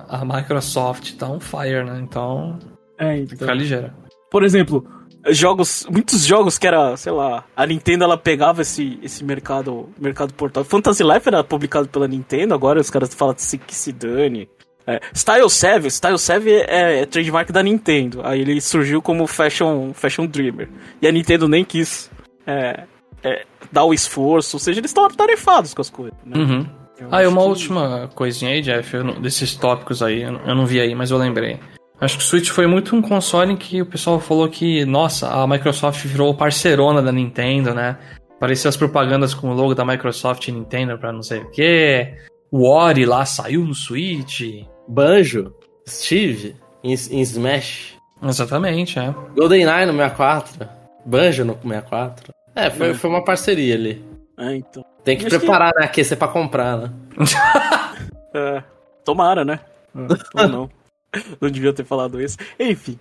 a, 0.09 0.21
a, 0.21 0.25
Microsoft 0.25 1.15
tá 1.15 1.29
on 1.29 1.41
fire, 1.41 1.85
né? 1.85 2.01
Então. 2.03 2.59
É, 2.99 3.17
então. 3.17 3.39
Fica 3.39 3.55
ligeira. 3.55 3.95
Por 4.31 4.45
exemplo, 4.45 4.87
jogos. 5.29 5.87
Muitos 5.91 6.25
jogos 6.25 6.59
que 6.59 6.67
era, 6.67 6.97
sei 6.97 7.13
lá, 7.13 7.45
a 7.57 7.67
Nintendo 7.67 8.05
ela 8.05 8.19
pegava 8.19 8.63
esse, 8.63 8.99
esse 9.03 9.25
mercado, 9.25 9.89
mercado 9.99 10.35
portátil. 10.35 10.69
Fantasy 10.69 11.03
Life 11.03 11.29
era 11.29 11.43
publicado 11.43 11.89
pela 11.89 12.09
Nintendo, 12.09 12.55
agora 12.55 12.81
os 12.81 12.91
caras 12.91 13.15
falam 13.15 13.35
que 13.35 13.75
se 13.75 13.93
dane. 13.93 14.49
É, 14.91 15.01
Style 15.15 15.49
7, 15.49 15.89
Style 15.89 16.19
7 16.19 16.49
é, 16.51 17.03
é 17.03 17.07
trademark 17.07 17.53
da 17.53 17.63
Nintendo. 17.63 18.23
Aí 18.25 18.41
ele 18.41 18.61
surgiu 18.61 19.01
como 19.01 19.27
Fashion, 19.27 19.93
Fashion 19.95 20.27
Dreamer. 20.27 20.69
E 21.01 21.07
a 21.07 21.13
Nintendo 21.13 21.47
nem 21.47 21.65
quis 21.65 22.11
é, 22.45 22.85
é, 23.23 23.45
dar 23.71 23.85
o 23.85 23.95
esforço, 23.95 24.57
ou 24.57 24.61
seja, 24.61 24.81
eles 24.81 24.91
estão 24.91 25.05
atarefados 25.05 25.73
com 25.73 25.81
as 25.81 25.91
coisas. 25.91 26.19
Né? 26.25 26.37
Uhum. 26.37 26.67
Ah, 27.11 27.23
e 27.23 27.27
uma 27.27 27.41
que... 27.41 27.49
última 27.49 28.11
coisinha 28.15 28.51
aí, 28.51 28.61
Jeff, 28.61 28.97
não, 28.99 29.21
desses 29.21 29.55
tópicos 29.55 30.03
aí, 30.03 30.23
eu 30.23 30.55
não 30.55 30.67
vi 30.67 30.81
aí, 30.81 30.95
mas 30.95 31.11
eu 31.11 31.19
lembrei. 31.19 31.59
Acho 32.01 32.19
que 32.19 32.25
o 32.25 32.27
Switch 32.27 32.49
foi 32.49 32.67
muito 32.67 32.97
um 32.97 33.03
console 33.03 33.53
em 33.53 33.57
que 33.57 33.81
o 33.81 33.87
pessoal 33.87 34.19
falou 34.19 34.49
que, 34.49 34.85
nossa, 34.85 35.29
a 35.29 35.47
Microsoft 35.47 36.05
virou 36.05 36.35
parceirona 36.35 37.01
da 37.01 37.13
Nintendo, 37.13 37.75
né? 37.75 37.99
Apareceu 38.37 38.71
as 38.71 38.77
propagandas 38.77 39.35
com 39.35 39.51
o 39.51 39.55
logo 39.55 39.75
da 39.75 39.85
Microsoft 39.85 40.49
e 40.49 40.53
Nintendo 40.53 40.99
pra 40.99 41.13
não 41.13 41.23
sei 41.23 41.41
o 41.41 41.51
quê. 41.51 42.15
O 42.51 42.69
Ori 42.69 43.05
lá 43.05 43.25
saiu 43.27 43.65
no 43.65 43.75
Switch. 43.75 44.65
Banjo, 44.91 45.55
Steve, 45.89 46.57
em, 46.83 46.91
em 46.93 47.21
Smash. 47.21 47.95
Exatamente, 48.21 48.99
é. 48.99 49.15
GoldenEye 49.37 49.87
no 49.87 49.93
64. 49.93 50.69
Banjo 51.07 51.45
no 51.45 51.55
64. 51.55 52.35
É, 52.57 52.71
foi, 52.71 52.91
é. 52.91 52.95
foi 52.95 53.09
uma 53.09 53.25
parceria 53.25 53.77
ali. 53.77 54.05
É, 54.37 54.57
então. 54.57 54.85
Tem 55.05 55.17
que 55.17 55.27
preparar, 55.27 55.73
que... 55.73 55.79
né? 55.79 55.87
Aquecer 55.87 56.19
pra 56.19 56.27
comprar, 56.27 56.77
né? 56.77 56.93
é, 58.35 58.63
tomara, 59.05 59.45
né? 59.45 59.61
Ou 60.35 60.49
não. 60.49 60.71
Não 61.41 61.51
devia 61.51 61.73
ter 61.73 61.85
falado 61.85 62.21
isso. 62.21 62.37
Enfim, 62.59 62.99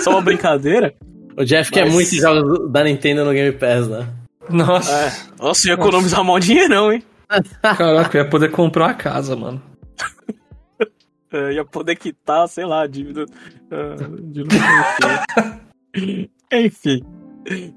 só 0.00 0.10
uma 0.10 0.22
brincadeira. 0.22 0.94
O 1.36 1.44
Jeff 1.44 1.70
mas... 1.70 1.70
quer 1.70 1.90
muito 1.90 2.14
jogos 2.16 2.70
da 2.72 2.82
Nintendo 2.82 3.24
no 3.24 3.32
Game 3.32 3.52
Pass, 3.52 3.88
né? 3.88 4.08
Nossa. 4.48 4.92
É. 4.92 5.12
Nossa, 5.40 5.68
ia 5.68 5.74
economizar 5.74 6.24
mal 6.24 6.40
dinheirão, 6.40 6.92
hein? 6.92 7.04
Caraca, 7.62 8.18
eu 8.18 8.24
ia 8.24 8.28
poder 8.28 8.50
comprar 8.50 8.86
uma 8.86 8.94
casa, 8.94 9.36
mano. 9.36 9.69
Ia 11.52 11.64
poder 11.64 11.96
quitar, 11.96 12.48
sei 12.48 12.64
lá, 12.64 12.86
dívida. 12.86 13.26
Uh, 13.70 14.20
de 14.22 14.44
Enfim. 16.52 17.02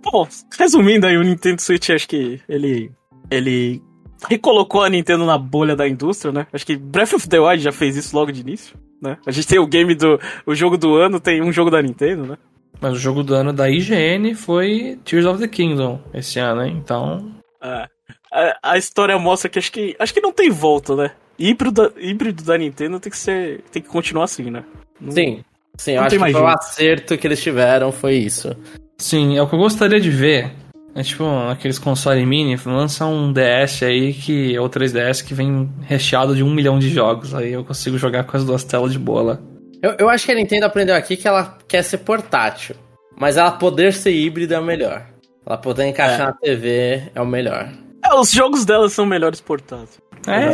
Bom, 0.01 0.27
resumindo 0.57 1.07
aí, 1.07 1.17
o 1.17 1.23
Nintendo 1.23 1.61
Switch, 1.61 1.89
acho 1.89 2.07
que 2.07 2.41
ele. 2.47 2.91
Ele 3.31 3.81
recolocou 4.29 4.83
a 4.83 4.89
Nintendo 4.89 5.25
na 5.25 5.37
bolha 5.37 5.75
da 5.75 5.87
indústria, 5.87 6.31
né? 6.31 6.47
Acho 6.53 6.65
que 6.65 6.75
Breath 6.77 7.13
of 7.13 7.27
the 7.27 7.39
Wild 7.39 7.63
já 7.63 7.71
fez 7.71 7.95
isso 7.95 8.15
logo 8.15 8.31
de 8.31 8.41
início, 8.41 8.77
né? 9.01 9.17
A 9.25 9.31
gente 9.31 9.47
tem 9.47 9.59
o 9.59 9.67
game 9.67 9.95
do. 9.95 10.19
O 10.45 10.55
jogo 10.55 10.77
do 10.77 10.95
ano 10.95 11.19
tem 11.19 11.41
um 11.41 11.51
jogo 11.51 11.69
da 11.69 11.81
Nintendo, 11.81 12.25
né? 12.25 12.37
Mas 12.81 12.93
o 12.93 12.97
jogo 12.97 13.23
do 13.23 13.33
ano 13.33 13.53
da 13.53 13.69
IGN 13.69 14.33
foi 14.35 14.99
Tears 15.05 15.25
of 15.25 15.39
the 15.39 15.47
Kingdom 15.47 16.01
esse 16.13 16.39
ano, 16.39 16.63
hein? 16.63 16.75
Então. 16.83 17.33
É. 17.61 17.87
A, 18.31 18.71
a 18.71 18.77
história 18.77 19.17
mostra 19.17 19.49
que 19.49 19.59
acho 19.59 19.71
que. 19.71 19.95
Acho 19.97 20.13
que 20.13 20.21
não 20.21 20.33
tem 20.33 20.49
volta, 20.49 20.95
né? 20.95 21.11
Híbrido, 21.37 21.93
híbrido 21.97 22.43
da 22.43 22.57
Nintendo 22.57 22.99
tem 22.99 23.11
que 23.11 23.17
ser. 23.17 23.61
tem 23.71 23.81
que 23.81 23.89
continuar 23.89 24.25
assim, 24.25 24.49
né? 24.49 24.63
Não, 24.99 25.11
sim. 25.11 25.43
Sim, 25.77 25.93
eu 25.93 26.03
acho 26.03 26.17
que 26.17 26.35
o 26.35 26.47
acerto 26.47 27.17
que 27.17 27.25
eles 27.25 27.41
tiveram 27.41 27.91
foi 27.91 28.15
isso. 28.15 28.55
Sim, 28.97 29.37
é 29.37 29.41
o 29.41 29.47
que 29.47 29.55
eu 29.55 29.59
gostaria 29.59 29.99
de 29.99 30.09
ver. 30.09 30.51
É 30.95 31.01
tipo 31.01 31.25
aqueles 31.49 31.79
consoles 31.79 32.25
mini, 32.27 32.55
lança 32.65 33.05
um 33.05 33.33
DS 33.33 33.81
aí 33.81 34.13
que. 34.13 34.57
ou 34.59 34.69
3DS 34.69 35.23
que 35.25 35.33
vem 35.33 35.71
recheado 35.81 36.35
de 36.35 36.43
um 36.43 36.53
milhão 36.53 36.77
de 36.77 36.89
jogos. 36.89 37.33
Aí 37.33 37.51
eu 37.51 37.63
consigo 37.63 37.97
jogar 37.97 38.25
com 38.25 38.37
as 38.37 38.45
duas 38.45 38.63
telas 38.63 38.91
de 38.91 38.99
boa 38.99 39.21
lá. 39.23 39.39
Eu, 39.81 39.95
eu 39.99 40.09
acho 40.09 40.25
que 40.25 40.31
a 40.31 40.35
Nintendo 40.35 40.65
aprendeu 40.65 40.95
aqui 40.95 41.17
que 41.17 41.27
ela 41.27 41.57
quer 41.67 41.81
ser 41.81 41.97
portátil. 41.99 42.75
Mas 43.17 43.37
ela 43.37 43.51
poder 43.51 43.93
ser 43.93 44.11
híbrida 44.11 44.55
é 44.55 44.59
o 44.59 44.63
melhor. 44.63 45.05
Ela 45.45 45.57
poder 45.57 45.87
encaixar 45.87 46.21
é. 46.21 46.25
na 46.25 46.33
TV 46.33 47.11
é 47.13 47.21
o 47.21 47.25
melhor. 47.25 47.69
É, 48.05 48.13
os 48.13 48.31
jogos 48.31 48.63
dela 48.63 48.87
são 48.89 49.05
melhores 49.05 49.41
portáteis. 49.41 49.99
É, 50.27 50.51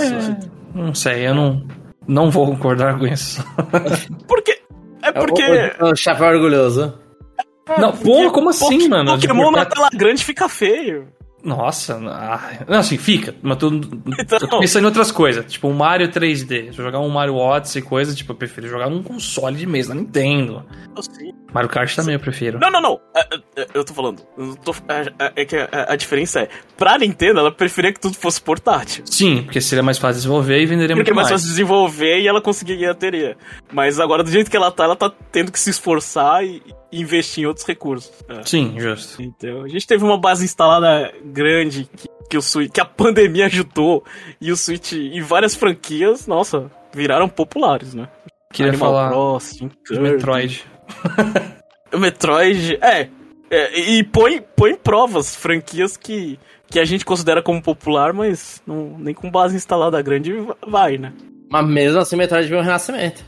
não 0.74 0.94
sei, 0.94 1.28
eu 1.28 1.36
não, 1.36 1.66
não 2.08 2.30
vou 2.30 2.48
concordar 2.48 2.98
com 2.98 3.08
isso. 3.08 3.44
porque. 4.28 4.60
É 5.02 5.12
porque. 5.12 5.74
O 5.82 5.96
chapéu 5.96 6.28
orgulhoso. 6.28 6.94
Não, 7.78 7.92
pô, 7.92 8.32
como 8.32 8.50
assim, 8.50 8.88
mano? 8.88 9.20
Pokémon 9.20 9.52
na 9.52 9.66
tela 9.66 9.90
grande 9.94 10.24
fica 10.24 10.50
feio. 10.50 11.08
Nossa, 11.44 11.98
não, 12.68 12.80
assim, 12.80 12.98
fica. 12.98 13.34
Mas 13.42 13.58
tô, 13.58 13.70
então... 13.70 14.40
tô 14.40 14.60
pensando 14.60 14.84
em 14.84 14.88
outras 14.88 15.12
coisas. 15.12 15.46
Tipo, 15.46 15.70
um 15.70 15.74
Mario 15.74 16.10
3D. 16.10 16.74
Se 16.74 16.80
eu 16.80 16.86
jogar 16.86 17.00
um 17.00 17.10
Mario 17.10 17.36
Odyssey 17.36 17.82
e 17.82 17.86
coisa, 17.86 18.14
tipo, 18.14 18.32
eu 18.32 18.36
prefiro 18.36 18.68
jogar 18.68 18.90
num 18.90 19.02
console 19.02 19.56
de 19.56 19.66
mesa, 19.66 19.94
na 19.94 20.02
Nintendo. 20.02 20.66
Sim. 21.00 21.32
Mario 21.54 21.70
Kart 21.70 21.96
também 21.96 22.14
eu 22.14 22.20
prefiro. 22.20 22.60
Não, 22.60 22.70
não, 22.70 22.82
não. 22.82 23.00
É, 23.16 23.22
é, 23.62 23.68
Eu 23.74 23.84
tô 23.84 23.94
falando. 23.94 24.22
eu 24.38 24.56
tô- 24.58 24.76
é, 24.88 25.26
é- 25.26 25.42
é 25.42 25.46
que 25.46 25.56
a, 25.56 25.96
diferença 25.96 26.42
é, 26.42 26.50
pra 26.78 26.98
Nintendo, 26.98 27.40
ela 27.40 27.52
preferia 27.52 27.92
que 27.92 28.00
tudo 28.00 28.16
fosse 28.16 28.42
portátil. 28.42 29.04
Sim, 29.08 29.44
porque 29.44 29.60
seria 29.62 29.82
mais 29.84 29.98
fácil 29.98 30.18
desenvolver 30.18 30.62
e 30.62 30.66
venderia 30.66 30.96
Porque 30.96 31.10
é 31.10 31.14
muito 31.14 31.16
mais 31.16 31.30
mais. 31.30 31.42
fácil 31.42 31.50
desenvolver 31.50 32.20
e 32.20 32.28
ela 32.28 32.42
conseguiria 32.42 32.94
teria. 32.94 33.36
Mas 33.72 34.00
agora, 34.00 34.24
do 34.24 34.30
jeito 34.32 34.50
que 34.50 34.58
ela 34.58 34.72
tá, 34.72 34.84
ela 34.84 34.96
tá 34.96 35.12
tendo 35.32 35.52
que 35.52 35.60
se 35.60 35.70
esforçar 35.70 36.44
e, 36.46 36.62
investir 36.92 37.44
em 37.44 37.48
outros 37.48 37.66
recursos. 37.68 38.12
É. 38.28 38.42
Sim, 38.46 38.76
justo. 38.80 39.22
Então, 39.22 39.64
a 39.64 39.68
gente 39.68 39.86
teve 39.86 40.04
uma 40.04 40.18
base 40.18 40.44
instalada 40.44 41.14
grande 41.24 41.88
que, 41.96 42.08
que 42.32 42.38
o 42.38 42.42
Switch, 42.42 42.72
que 42.72 42.82
a 42.82 42.86
pandemia 42.86 43.46
ajudou 43.46 44.04
e 44.42 44.52
o 44.52 44.58
Switch 44.58 44.94
e 44.94 45.22
várias 45.22 45.56
franquias, 45.56 46.26
nossa, 46.26 46.72
viraram 46.94 47.30
populares, 47.30 47.94
né? 47.94 48.08
Queria 48.52 48.72
Animal 48.72 48.90
falar 48.92 49.10
Crossing, 49.12 49.70
de 49.92 50.00
Metroid. 50.00 50.66
O 51.94 51.98
Metroid, 52.00 52.78
é, 52.82 53.10
é, 53.50 53.80
e 53.80 54.04
põe, 54.04 54.42
põe 54.56 54.72
em 54.72 54.76
provas 54.78 55.36
franquias 55.36 55.96
que, 55.98 56.38
que 56.68 56.80
a 56.80 56.86
gente 56.86 57.04
considera 57.06 57.42
como 57.42 57.62
popular, 57.62 58.14
mas 58.14 58.62
não, 58.66 58.98
nem 59.00 59.14
com 59.14 59.30
base 59.32 59.56
instalada 59.56 60.02
grande 60.02 60.34
vai, 60.68 60.98
né? 60.98 61.14
Mas 61.50 61.68
mesmo 61.68 62.00
assim, 62.00 62.16
Metroid 62.16 62.48
veio 62.48 62.62
um 62.62 62.64
renascimento. 62.64 63.24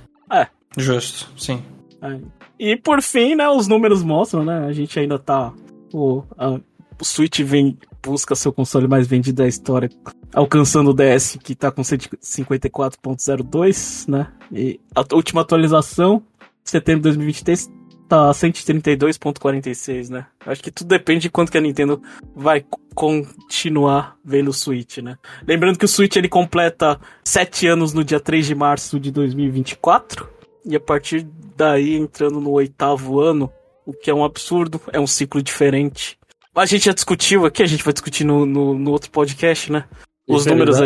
Justo, 0.78 1.28
sim. 1.38 1.62
É. 2.02 2.18
E 2.58 2.78
por 2.78 3.02
fim, 3.02 3.36
né, 3.36 3.50
os 3.50 3.68
números 3.68 4.02
mostram, 4.04 4.46
né? 4.46 4.66
A 4.68 4.72
gente 4.72 4.98
ainda 4.98 5.20
tá. 5.20 5.52
O, 5.92 6.24
a- 6.38 6.58
o 7.00 7.04
Switch 7.04 7.42
vem, 7.42 7.78
busca 8.02 8.36
seu 8.36 8.54
console 8.54 8.88
mais 8.88 9.06
vendido 9.08 9.42
da 9.42 9.48
história, 9.50 9.90
alcançando 10.34 10.92
o 10.92 10.94
DS, 10.94 11.38
que 11.44 11.54
tá 11.56 11.70
com 11.72 11.82
154.02, 11.82 14.08
né? 14.08 14.28
E 14.52 14.80
a 14.96 15.04
última 15.16 15.42
atualização, 15.42 16.22
setembro 16.64 17.02
de 17.02 17.10
2023, 17.10 17.70
tá 18.08 18.30
132.46, 18.32 20.10
né? 20.10 20.26
Acho 20.46 20.62
que 20.62 20.72
tudo 20.72 20.88
depende 20.90 21.22
de 21.22 21.30
quanto 21.30 21.52
que 21.52 21.58
a 21.58 21.62
Nintendo 21.62 22.02
vai 22.36 22.66
continuar 22.94 24.18
vendo 24.24 24.50
o 24.50 24.54
Switch, 24.54 24.98
né? 24.98 25.18
Lembrando 25.48 25.80
que 25.80 25.86
o 25.86 25.88
Switch 25.88 26.16
ele 26.18 26.28
completa 26.28 27.00
7 27.24 27.68
anos 27.68 27.94
no 27.94 28.04
dia 28.04 28.20
3 28.20 28.46
de 28.46 28.56
março 28.56 29.00
de 29.00 29.12
2024. 29.12 30.30
E 30.66 30.76
a 30.76 30.80
partir 30.80 31.26
daí, 31.56 31.96
entrando 31.96 32.40
no 32.40 32.52
oitavo 32.52 33.20
ano, 33.20 33.52
o 33.86 33.94
que 33.94 34.12
é 34.12 34.14
um 34.14 34.24
absurdo, 34.24 34.80
é 34.92 35.00
um 35.00 35.08
ciclo 35.08 35.42
diferente. 35.42 36.18
A 36.54 36.66
gente 36.66 36.86
já 36.86 36.94
discutiu 36.94 37.46
aqui, 37.46 37.64
a 37.64 37.68
gente 37.68 37.84
vai 37.84 37.94
discutir 37.94 38.26
no, 38.26 38.46
no, 38.46 38.78
no 38.78 38.92
outro 38.92 39.10
podcast, 39.10 39.72
né? 39.72 39.86
Os 40.28 40.46
números, 40.46 40.80
a, 40.82 40.86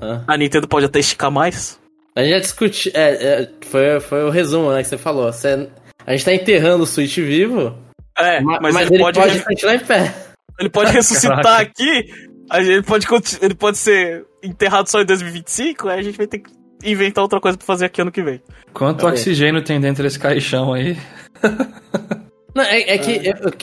Ah. 0.00 0.22
a 0.26 0.36
Nintendo 0.36 0.68
pode 0.68 0.86
até 0.86 1.00
esticar 1.00 1.30
mais. 1.30 1.77
A 2.18 2.22
gente 2.22 2.32
já 2.32 2.38
discutiu. 2.40 2.92
É, 2.94 3.10
é, 3.42 3.48
foi, 3.66 4.00
foi 4.00 4.24
o 4.24 4.30
resumo, 4.30 4.72
né, 4.72 4.82
que 4.82 4.88
você 4.88 4.98
falou. 4.98 5.32
Você- 5.32 5.68
a 6.04 6.10
gente 6.12 6.24
tá 6.24 6.34
enterrando 6.34 6.82
o 6.82 6.86
Switch 6.86 7.16
vivo, 7.18 7.76
É, 8.16 8.40
ma- 8.40 8.58
mas, 8.60 8.74
mas, 8.74 8.86
ele, 8.86 8.96
ele 8.96 9.04
pode, 9.04 9.20
pode, 9.20 9.44
continuar 9.44 9.74
em 9.76 9.78
pé. 9.78 10.14
ele 10.58 10.68
pode 10.68 10.90
ressuscitar 10.96 11.42
Caraca. 11.42 11.62
aqui, 11.62 12.12
a 12.50 12.60
gente- 12.60 12.72
ele 12.72 12.82
pode, 12.82 13.06
ele 13.40 13.54
pode 13.54 13.78
ser 13.78 14.24
enterrado 14.42 14.88
só 14.90 15.00
em 15.00 15.04
2025, 15.06 15.88
aí 15.88 16.00
a 16.00 16.02
gente 16.02 16.16
vai 16.18 16.26
ter 16.26 16.40
que 16.40 16.50
inventar 16.82 17.22
outra 17.22 17.40
coisa 17.40 17.56
pra 17.56 17.66
fazer 17.66 17.84
aqui 17.84 18.00
ano 18.00 18.10
que 18.10 18.22
vem. 18.22 18.42
Quanto 18.72 19.00
Cadê? 19.04 19.12
oxigênio 19.12 19.62
tem 19.62 19.80
dentro 19.80 20.02
desse 20.02 20.18
caixão 20.18 20.72
aí? 20.72 20.96
Não, 22.54 22.64
é, 22.64 22.94
é 22.94 22.98
que 22.98 23.20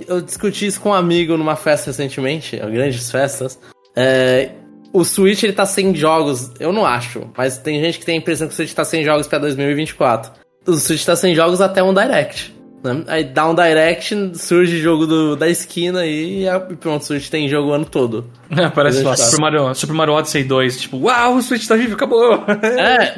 eu, 0.07 0.15
eu 0.15 0.21
discuti 0.21 0.65
isso 0.67 0.79
com 0.79 0.89
um 0.89 0.93
amigo 0.93 1.35
numa 1.35 1.55
festa 1.57 1.87
recentemente, 1.89 2.55
grandes 2.57 3.11
festas. 3.11 3.59
É, 3.95 4.51
o 4.99 5.03
Switch 5.05 5.43
ele 5.43 5.53
tá 5.53 5.65
sem 5.65 5.93
jogos, 5.95 6.51
eu 6.59 6.71
não 6.73 6.85
acho, 6.85 7.23
mas 7.37 7.57
tem 7.57 7.79
gente 7.81 7.99
que 7.99 8.05
tem 8.05 8.15
a 8.15 8.19
impressão 8.19 8.47
que 8.47 8.53
o 8.53 8.55
Switch 8.55 8.73
tá 8.73 8.83
sem 8.83 9.03
jogos 9.03 9.27
pra 9.27 9.37
2024. 9.39 10.31
O 10.67 10.73
Switch 10.73 11.03
tá 11.05 11.15
sem 11.15 11.35
jogos 11.35 11.61
até 11.61 11.83
um 11.83 11.93
Direct. 11.93 12.53
né? 12.83 13.03
Aí 13.07 13.23
dá 13.23 13.49
um 13.49 13.55
Direct, 13.55 14.31
surge 14.37 14.77
jogo 14.79 15.05
do- 15.07 15.35
da 15.35 15.47
esquina 15.49 16.05
e 16.05 16.45
e 16.45 16.75
pronto, 16.79 17.01
o 17.01 17.05
Switch 17.05 17.29
tem 17.29 17.47
jogo 17.49 17.69
o 17.69 17.73
ano 17.73 17.85
todo. 17.85 18.25
Parece 18.73 19.03
lá, 19.03 19.13
2024. 19.15 19.25
Super 19.25 19.41
Mario, 19.41 19.75
Super 19.75 19.93
Mario 19.93 20.13
Odyssey 20.13 20.43
2, 20.43 20.81
tipo, 20.81 20.97
uau, 20.97 21.35
o 21.35 21.41
Switch 21.41 21.67
tá 21.67 21.75
vivo, 21.75 21.95
acabou! 21.95 22.43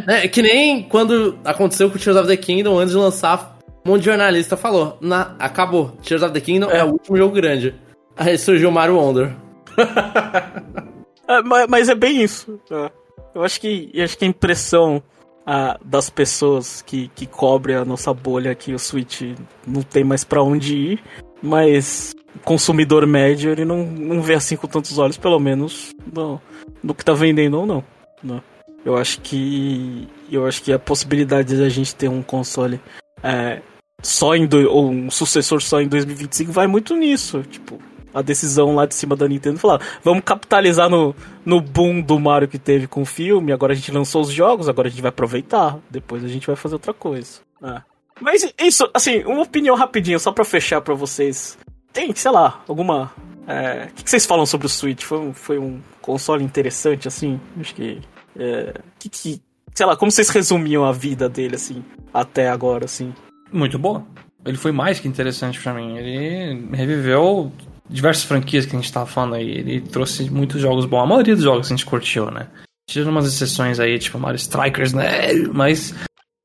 É, 0.07 0.23
é 0.23 0.27
que 0.27 0.41
nem 0.41 0.83
quando 0.83 1.37
aconteceu 1.45 1.89
com 1.89 1.97
Tears 1.97 2.17
of 2.17 2.27
the 2.27 2.37
Kingdom, 2.37 2.77
antes 2.79 2.91
de 2.93 2.97
lançar, 2.97 3.57
um 3.85 3.91
monte 3.91 3.99
de 4.01 4.05
jornalista 4.07 4.55
falou, 4.57 4.97
na, 5.01 5.35
acabou, 5.39 5.97
Tears 6.03 6.23
of 6.23 6.33
the 6.33 6.39
Kingdom 6.41 6.69
é. 6.71 6.83
o 6.83 6.91
último 6.93 7.17
jogo 7.17 7.33
grande. 7.35 7.73
Aí 8.15 8.37
surgiu 8.37 8.69
o 8.69 8.71
Mario 8.71 8.95
Wonder. 8.95 9.31
É, 11.27 11.41
ma- 11.41 11.67
mas, 11.67 11.89
é 11.89 11.95
bem 11.95 12.21
isso. 12.23 12.59
é. 12.71 12.91
Eu 13.35 13.43
acho 13.43 13.59
que, 13.61 13.91
eu 13.93 14.03
acho 14.03 14.17
que 14.17 14.25
a 14.25 14.27
impressão 14.27 15.01
ah, 15.45 15.77
das 15.83 16.09
pessoas 16.09 16.81
que, 16.81 17.09
que 17.15 17.25
cobre 17.27 17.73
a 17.75 17.85
nossa 17.85 18.13
bolha 18.13 18.55
que 18.55 18.73
o 18.73 18.79
Switch 18.79 19.21
não 19.65 19.81
tem 19.83 20.03
mais 20.03 20.23
pra 20.23 20.41
onde 20.41 20.75
ir, 20.75 21.03
mas 21.41 22.15
consumidor 22.43 23.05
médio 23.05 23.51
ele 23.51 23.63
não, 23.65 23.83
não 23.85 24.21
vê 24.21 24.33
assim 24.35 24.55
com 24.55 24.67
tantos 24.67 24.97
olhos, 24.97 25.17
pelo 25.17 25.39
menos 25.39 25.91
no, 26.11 26.41
no 26.83 26.95
que 26.95 27.05
tá 27.05 27.13
vendendo 27.13 27.59
ou 27.59 27.65
não. 27.65 27.83
né? 28.23 28.41
Eu 28.83 28.95
acho 28.97 29.19
que 29.21 30.07
eu 30.31 30.45
acho 30.47 30.61
que 30.63 30.71
a 30.73 30.79
possibilidade 30.79 31.55
de 31.55 31.63
a 31.63 31.69
gente 31.69 31.93
ter 31.95 32.07
um 32.09 32.21
console 32.23 32.79
é, 33.23 33.61
só 34.01 34.35
em 34.35 34.45
do, 34.47 34.69
ou 34.71 34.89
um 34.89 35.11
sucessor 35.11 35.61
só 35.61 35.81
em 35.81 35.87
2025 35.87 36.51
vai 36.51 36.67
muito 36.67 36.95
nisso, 36.95 37.43
tipo 37.43 37.79
a 38.17 38.21
decisão 38.21 38.75
lá 38.75 38.85
de 38.85 38.95
cima 38.95 39.15
da 39.15 39.27
Nintendo 39.27 39.59
falar, 39.59 39.81
vamos 40.03 40.23
capitalizar 40.23 40.89
no, 40.89 41.15
no 41.45 41.61
boom 41.61 42.01
do 42.01 42.19
Mario 42.19 42.47
que 42.47 42.57
teve 42.57 42.87
com 42.87 43.01
o 43.01 43.05
filme, 43.05 43.51
agora 43.51 43.73
a 43.73 43.75
gente 43.75 43.91
lançou 43.91 44.21
os 44.21 44.31
jogos, 44.31 44.67
agora 44.67 44.87
a 44.87 44.91
gente 44.91 45.01
vai 45.01 45.09
aproveitar, 45.09 45.77
depois 45.89 46.23
a 46.23 46.27
gente 46.27 46.47
vai 46.47 46.55
fazer 46.55 46.75
outra 46.75 46.93
coisa. 46.93 47.39
É. 47.63 47.81
Mas 48.19 48.51
isso, 48.59 48.89
assim, 48.93 49.23
uma 49.23 49.41
opinião 49.43 49.75
rapidinha, 49.75 50.17
só 50.17 50.31
pra 50.31 50.43
fechar 50.43 50.81
pra 50.81 50.95
vocês. 50.95 51.57
Tem, 51.93 52.13
sei 52.15 52.31
lá, 52.31 52.63
alguma. 52.67 53.11
é, 53.47 53.87
O 53.91 53.93
que, 53.93 54.03
que 54.03 54.09
vocês 54.09 54.25
falam 54.25 54.45
sobre 54.45 54.65
o 54.67 54.69
Switch? 54.69 55.03
Foi 55.03 55.19
um, 55.19 55.33
foi 55.33 55.57
um 55.59 55.79
console 56.01 56.43
interessante, 56.43 57.07
assim? 57.07 57.39
Acho 57.59 57.75
que. 57.75 58.01
É, 58.35 58.73
que, 58.99 59.09
que, 59.09 59.41
sei 59.73 59.85
lá, 59.85 59.95
como 59.95 60.11
vocês 60.11 60.29
resumiam 60.29 60.83
a 60.83 60.91
vida 60.91 61.29
dele, 61.29 61.55
assim, 61.55 61.83
até 62.13 62.49
agora, 62.49 62.85
assim? 62.85 63.13
Muito 63.51 63.77
boa. 63.77 64.03
Ele 64.45 64.57
foi 64.57 64.71
mais 64.71 64.99
que 64.99 65.07
interessante 65.07 65.59
pra 65.61 65.73
mim. 65.73 65.97
Ele 65.97 66.69
reviveu 66.75 67.51
diversas 67.89 68.23
franquias 68.23 68.65
que 68.65 68.75
a 68.75 68.79
gente 68.79 68.91
tava 68.91 69.05
falando 69.05 69.35
aí. 69.35 69.49
Ele 69.49 69.81
trouxe 69.81 70.29
muitos 70.29 70.61
jogos 70.61 70.85
bons. 70.85 71.03
A 71.03 71.05
maioria 71.05 71.35
dos 71.35 71.43
jogos 71.43 71.67
a 71.67 71.69
gente 71.69 71.85
curtiu, 71.85 72.29
né? 72.31 72.47
Tirando 72.89 73.09
umas 73.09 73.27
exceções 73.27 73.79
aí, 73.79 73.97
tipo 73.99 74.19
Mario 74.19 74.37
Strikers, 74.37 74.93
né? 74.93 75.33
Mas 75.53 75.93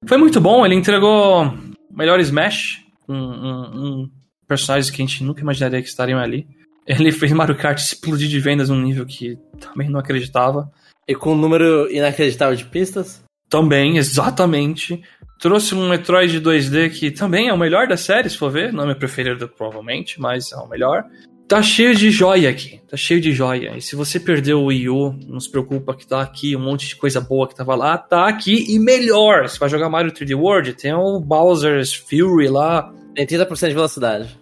foi 0.07 0.19
muito 0.19 0.41
bom. 0.41 0.65
Ele 0.65 0.75
entregou 0.75 1.53
melhor 1.91 2.21
Smash. 2.21 2.83
Um, 3.09 3.15
um, 3.15 3.61
um 3.75 4.11
personagens 4.47 4.91
que 4.91 5.03
a 5.03 5.07
gente 5.07 5.25
nunca 5.25 5.41
imaginaria 5.41 5.83
que 5.83 5.89
estariam 5.89 6.19
ali. 6.19 6.47
Ele 6.87 7.13
fez 7.13 7.33
Mario 7.33 7.57
Kart 7.57 7.79
explodir 7.79 8.29
de 8.29 8.41
vendas 8.41 8.69
num 8.69 8.81
nível 8.81 9.07
que 9.07 9.39
também 9.61 9.89
não 9.89 10.01
acreditava. 10.01 10.71
E 11.07 11.15
com 11.15 11.33
um 11.33 11.39
número 11.39 11.91
inacreditável 11.91 12.57
de 12.57 12.65
pistas. 12.65 13.23
Também, 13.49 13.99
exatamente. 13.99 15.03
Trouxe 15.39 15.75
um 15.75 15.89
Metroid 15.89 16.41
2D 16.41 16.91
que 16.91 17.11
também 17.11 17.49
é 17.49 17.53
o 17.53 17.59
melhor 17.59 17.87
da 17.87 17.97
série, 17.97 18.31
se 18.31 18.39
for 18.39 18.51
ver. 18.51 18.73
Não 18.73 18.85
é 18.85 18.87
meu 18.87 18.97
preferido, 18.97 19.49
provavelmente, 19.49 20.21
mas 20.21 20.53
é 20.53 20.57
o 20.57 20.69
melhor. 20.69 21.05
Tá 21.53 21.63
cheio 21.63 21.95
de 21.95 22.11
joia 22.11 22.49
aqui. 22.49 22.81
Tá 22.89 22.97
cheio 22.97 23.21
de 23.21 23.31
joia. 23.31 23.77
E 23.77 23.83
se 23.83 23.95
você 23.95 24.19
perdeu 24.19 24.63
o 24.63 24.65
Wii 24.69 24.89
U, 24.89 25.15
não 25.29 25.39
se 25.39 25.51
preocupa 25.51 25.95
que 25.95 26.07
tá 26.07 26.23
aqui 26.23 26.57
um 26.57 26.61
monte 26.61 26.89
de 26.89 26.97
coisa 26.97 27.21
boa 27.21 27.47
que 27.47 27.55
tava 27.55 27.75
lá. 27.75 27.99
Tá 27.99 28.27
aqui 28.27 28.73
e 28.75 28.79
melhor. 28.79 29.47
Você 29.47 29.59
vai 29.59 29.69
jogar 29.69 29.91
Mario 29.91 30.11
3D 30.11 30.35
World, 30.35 30.73
tem 30.73 30.95
o 30.95 31.21
Bowser's 31.21 31.93
Fury 31.93 32.49
lá. 32.49 32.91
Tem 33.15 33.27
30% 33.27 33.69
de 33.69 33.75
velocidade. 33.75 34.41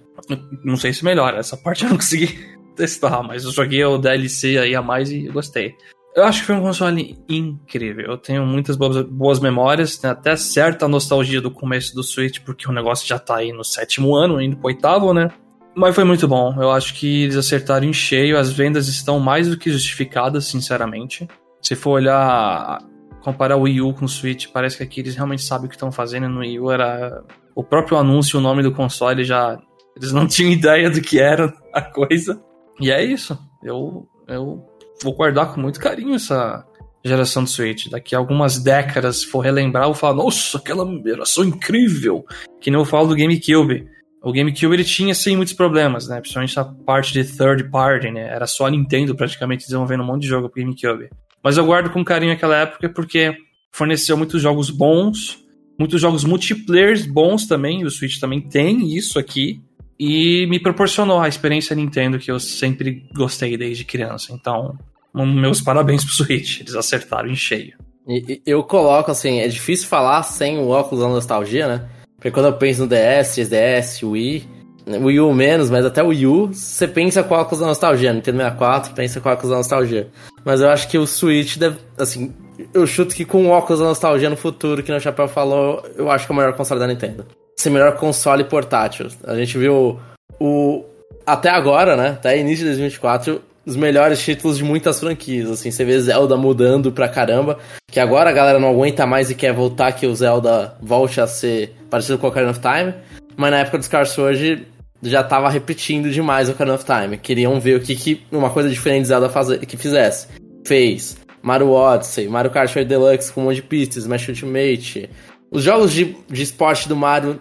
Não 0.63 0.77
sei 0.77 0.93
se 0.93 1.05
melhora. 1.05 1.39
Essa 1.39 1.57
parte 1.57 1.83
eu 1.83 1.91
não 1.91 1.97
consegui 1.97 2.29
testar, 2.77 3.25
mas 3.25 3.43
eu 3.43 3.51
joguei 3.51 3.85
o 3.85 3.99
DLC 3.99 4.57
aí 4.59 4.77
a 4.77 4.81
mais 4.81 5.11
e 5.11 5.27
eu 5.27 5.33
gostei. 5.33 5.75
Eu 6.15 6.23
acho 6.23 6.43
que 6.43 6.47
foi 6.47 6.55
um 6.55 6.63
console 6.63 7.19
incrível. 7.29 8.07
Eu 8.07 8.19
tenho 8.19 8.47
muitas 8.47 8.77
boas, 8.77 9.03
boas 9.03 9.41
memórias, 9.41 9.99
tem 9.99 10.09
até 10.09 10.37
certa 10.37 10.87
nostalgia 10.87 11.41
do 11.41 11.51
começo 11.51 11.93
do 11.93 12.05
Switch, 12.05 12.39
porque 12.47 12.71
o 12.71 12.73
negócio 12.73 13.05
já 13.05 13.19
tá 13.19 13.39
aí 13.39 13.53
no 13.53 13.65
sétimo 13.65 14.15
ano, 14.15 14.41
indo 14.41 14.57
pro 14.57 14.69
oitavo, 14.69 15.13
né? 15.13 15.29
Mas 15.75 15.95
foi 15.95 16.05
muito 16.05 16.27
bom. 16.27 16.55
Eu 16.61 16.71
acho 16.71 16.95
que 16.95 17.25
eles 17.25 17.37
acertaram 17.37 17.87
em 17.87 17.93
cheio. 17.93 18.39
As 18.39 18.53
vendas 18.53 18.89
estão 18.89 19.21
mais 19.21 19.49
do 19.49 19.57
que 19.57 19.71
justificadas, 19.71 20.47
sinceramente. 20.47 21.29
Se 21.63 21.75
for 21.75 21.93
olhar, 21.93 22.79
comparar 23.23 23.57
o 23.57 23.63
Wii 23.63 23.81
U 23.83 23.95
com 23.95 24.05
o 24.05 24.09
Switch, 24.09 24.49
parece 24.53 24.77
que 24.77 24.83
aqui 24.83 25.01
eles 25.01 25.15
realmente 25.15 25.43
sabem 25.43 25.67
o 25.67 25.69
que 25.69 25.77
estão 25.77 25.93
fazendo. 25.93 26.29
No 26.29 26.41
Wii 26.41 26.61
U 26.61 26.71
era 26.71 27.23
o 27.55 27.63
próprio 27.63 27.99
anúncio, 27.99 28.39
o 28.39 28.43
nome 28.43 28.63
do 28.63 28.73
console 28.73 29.25
já. 29.25 29.59
Eles 29.97 30.13
não 30.13 30.27
tinham 30.29 30.51
ideia 30.51 30.91
do 30.91 31.01
que 31.01 31.21
era 31.21 31.53
a 31.73 31.83
coisa. 31.83 32.43
E 32.81 32.91
é 32.91 33.05
isso. 33.05 33.39
Eu, 33.63 34.09
eu 34.27 34.65
vou 35.03 35.15
guardar 35.15 35.53
com 35.53 35.61
muito 35.61 35.79
carinho 35.79 36.15
essa 36.15 36.65
geração 37.05 37.45
do 37.45 37.51
Switch. 37.51 37.89
Daqui 37.89 38.15
a 38.15 38.19
algumas 38.19 38.59
décadas, 38.59 39.21
se 39.21 39.27
for 39.27 39.41
relembrar, 39.41 39.85
eu 39.85 39.89
vou 39.89 39.95
falar, 39.95 40.15
nossa, 40.15 40.59
aquela 40.59 40.87
geração 41.03 41.45
incrível. 41.45 42.25
Que 42.61 42.71
nem 42.71 42.81
eu 42.81 42.85
falo 42.85 43.09
do 43.09 43.17
GameCube. 43.17 43.87
O 44.23 44.33
GameCube 44.33 44.75
ele 44.75 44.85
tinha 44.85 45.15
sim 45.15 45.37
muitos 45.37 45.55
problemas, 45.55 46.09
né? 46.09 46.21
Principalmente 46.21 46.59
a 46.59 46.65
parte 46.65 47.13
de 47.13 47.25
third 47.25 47.71
party, 47.71 48.11
né? 48.11 48.29
Era 48.29 48.47
só 48.47 48.67
a 48.67 48.71
Nintendo 48.71 49.15
praticamente 49.15 49.65
desenvolvendo 49.65 50.03
um 50.03 50.07
monte 50.07 50.23
de 50.23 50.29
jogo 50.29 50.49
pro 50.49 50.63
GameCube. 50.63 51.09
Mas 51.43 51.57
eu 51.57 51.65
guardo 51.65 51.91
com 51.91 52.05
carinho 52.05 52.33
aquela 52.33 52.57
época 52.57 52.89
porque 52.91 53.35
forneceu 53.73 54.17
muitos 54.17 54.43
jogos 54.43 54.69
bons 54.69 55.41
muitos 55.81 55.99
jogos 55.99 56.25
multiplayer 56.25 57.11
bons 57.11 57.47
também, 57.47 57.83
o 57.85 57.91
Switch 57.91 58.21
também 58.21 58.43
tem 58.43 58.95
isso 58.95 59.19
aqui. 59.19 59.63
E 59.99 60.47
me 60.47 60.61
proporcionou 60.61 61.21
a 61.21 61.29
experiência 61.29 61.75
Nintendo 61.75 62.19
que 62.19 62.31
eu 62.31 62.39
sempre 62.39 63.07
gostei 63.15 63.57
desde 63.57 63.85
criança. 63.85 64.33
Então, 64.33 64.79
meus 65.15 65.63
parabéns 65.63 66.05
pro 66.05 66.13
Switch, 66.13 66.61
eles 66.61 66.75
acertaram 66.75 67.31
em 67.31 67.37
cheio. 67.37 67.79
E, 68.07 68.43
eu 68.47 68.63
coloco 68.63 69.11
assim, 69.11 69.41
é 69.41 69.49
difícil 69.49 69.89
falar 69.89 70.23
sem 70.23 70.59
o 70.59 70.69
óculos 70.69 71.03
da 71.03 71.09
nostalgia, 71.09 71.67
né? 71.67 71.89
Porque 72.21 72.31
quando 72.31 72.47
eu 72.47 72.53
penso 72.53 72.83
no 72.83 72.87
DS, 72.87 73.39
3DS, 73.39 74.07
Wii, 74.07 74.47
Wii 74.87 75.21
U 75.21 75.33
menos, 75.33 75.71
mas 75.71 75.87
até 75.87 76.03
o 76.03 76.09
Wii 76.09 76.27
U, 76.27 76.47
você 76.49 76.87
pensa 76.87 77.23
com 77.23 77.35
óculos 77.35 77.61
da 77.61 77.67
nostalgia. 77.67 78.13
Nintendo 78.13 78.37
64 78.37 78.93
pensa 78.95 79.21
com 79.21 79.31
óculos 79.31 79.51
da 79.51 79.57
nostalgia. 79.57 80.09
Mas 80.45 80.61
eu 80.61 80.69
acho 80.69 80.87
que 80.89 80.99
o 80.99 81.07
Switch 81.07 81.57
deve, 81.57 81.79
assim, 81.99 82.35
eu 82.75 82.87
chuto 82.87 83.15
que 83.15 83.25
com 83.25 83.49
óculos 83.49 83.81
da 83.81 83.87
nostalgia 83.87 84.29
no 84.29 84.37
futuro, 84.37 84.83
que 84.83 84.93
o 84.93 85.01
Chapéu 85.01 85.29
falou, 85.29 85.83
eu 85.97 86.11
acho 86.11 86.27
que 86.27 86.33
é 86.33 86.35
o 86.35 86.37
melhor 86.37 86.53
console 86.55 86.79
da 86.79 86.87
Nintendo. 86.87 87.27
Ser 87.57 87.71
melhor 87.71 87.97
console 87.97 88.45
portátil. 88.45 89.09
A 89.25 89.35
gente 89.35 89.57
viu 89.57 89.99
o. 90.39 90.85
Até 91.27 91.49
agora, 91.49 91.97
né? 91.97 92.09
Até 92.09 92.39
início 92.39 92.65
de 92.65 92.71
2024, 92.71 93.41
os 93.65 93.77
melhores 93.77 94.21
títulos 94.23 94.57
de 94.57 94.65
muitas 94.65 95.01
franquias. 95.01 95.51
Assim, 95.51 95.71
você 95.71 95.85
vê 95.85 95.99
Zelda 96.01 96.37
mudando 96.37 96.93
pra 96.93 97.09
caramba. 97.09 97.59
Que 97.91 98.01
agora 98.01 98.31
a 98.31 98.33
galera 98.33 98.59
não 98.59 98.71
aguenta 98.71 99.07
mais 99.07 99.31
e 99.31 99.35
quer 99.35 99.53
voltar 99.53 99.93
que 99.93 100.07
o 100.07 100.15
Zelda 100.15 100.77
volte 100.81 101.21
a 101.21 101.27
ser 101.27 101.75
parecido 101.89 102.19
com 102.19 102.27
o 102.27 102.31
Ocarina 102.31 102.53
of 102.53 102.61
Time. 102.61 102.95
Mas 103.37 103.51
na 103.51 103.59
época 103.59 103.79
do 103.79 103.85
Scar 103.85 104.07
Sword 104.07 104.67
já 105.03 105.23
tava 105.23 105.49
repetindo 105.49 106.11
demais 106.11 106.49
o 106.49 106.53
Ocarina 106.53 106.77
of 106.77 106.85
Time. 106.85 107.19
Queriam 107.19 107.59
ver 107.61 107.77
o 107.77 107.81
que, 107.81 107.95
que 107.95 108.23
uma 108.31 108.51
coisa 108.51 108.69
diferente 108.69 109.09
Zelda 109.09 109.29
fazer, 109.29 109.59
que 109.59 109.77
fizesse. 109.77 110.27
Fez. 110.67 111.19
Mario 111.43 111.71
Odyssey, 111.71 112.29
Mario 112.29 112.51
Kart 112.51 112.75
8 112.75 112.87
Deluxe 112.87 113.33
com 113.33 113.41
um 113.41 113.45
monte 113.45 113.57
de 113.57 113.63
pistas, 113.63 114.03
Smash 114.03 114.29
Ultimate. 114.29 115.09
Os 115.51 115.63
jogos 115.63 115.93
de, 115.93 116.17
de 116.29 116.43
esporte 116.43 116.89
do 116.89 116.95
Mario 116.95 117.41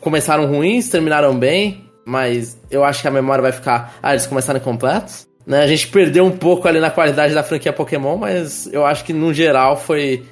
começaram 0.00 0.46
ruins, 0.46 0.90
terminaram 0.90 1.36
bem, 1.36 1.84
mas 2.06 2.58
eu 2.70 2.84
acho 2.84 3.00
que 3.00 3.08
a 3.08 3.10
memória 3.10 3.42
vai 3.42 3.52
ficar. 3.52 3.96
Ah, 4.02 4.12
eles 4.12 4.26
começaram 4.26 4.60
incompletos? 4.60 5.26
Né? 5.46 5.62
A 5.62 5.66
gente 5.66 5.88
perdeu 5.88 6.24
um 6.24 6.30
pouco 6.30 6.66
ali 6.66 6.80
na 6.80 6.90
qualidade 6.90 7.34
da 7.34 7.42
franquia 7.42 7.72
Pokémon, 7.72 8.16
mas 8.16 8.68
eu 8.72 8.84
acho 8.84 9.04
que 9.04 9.12
no 9.12 9.32
geral 9.32 9.76
foi 9.76 10.22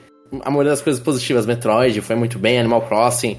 a 0.42 0.50
maioria 0.50 0.70
das 0.70 0.80
coisas 0.80 1.02
positivas. 1.02 1.46
Metroid 1.46 2.00
foi 2.00 2.16
muito 2.16 2.38
bem, 2.38 2.58
Animal 2.58 2.82
Crossing 2.82 3.36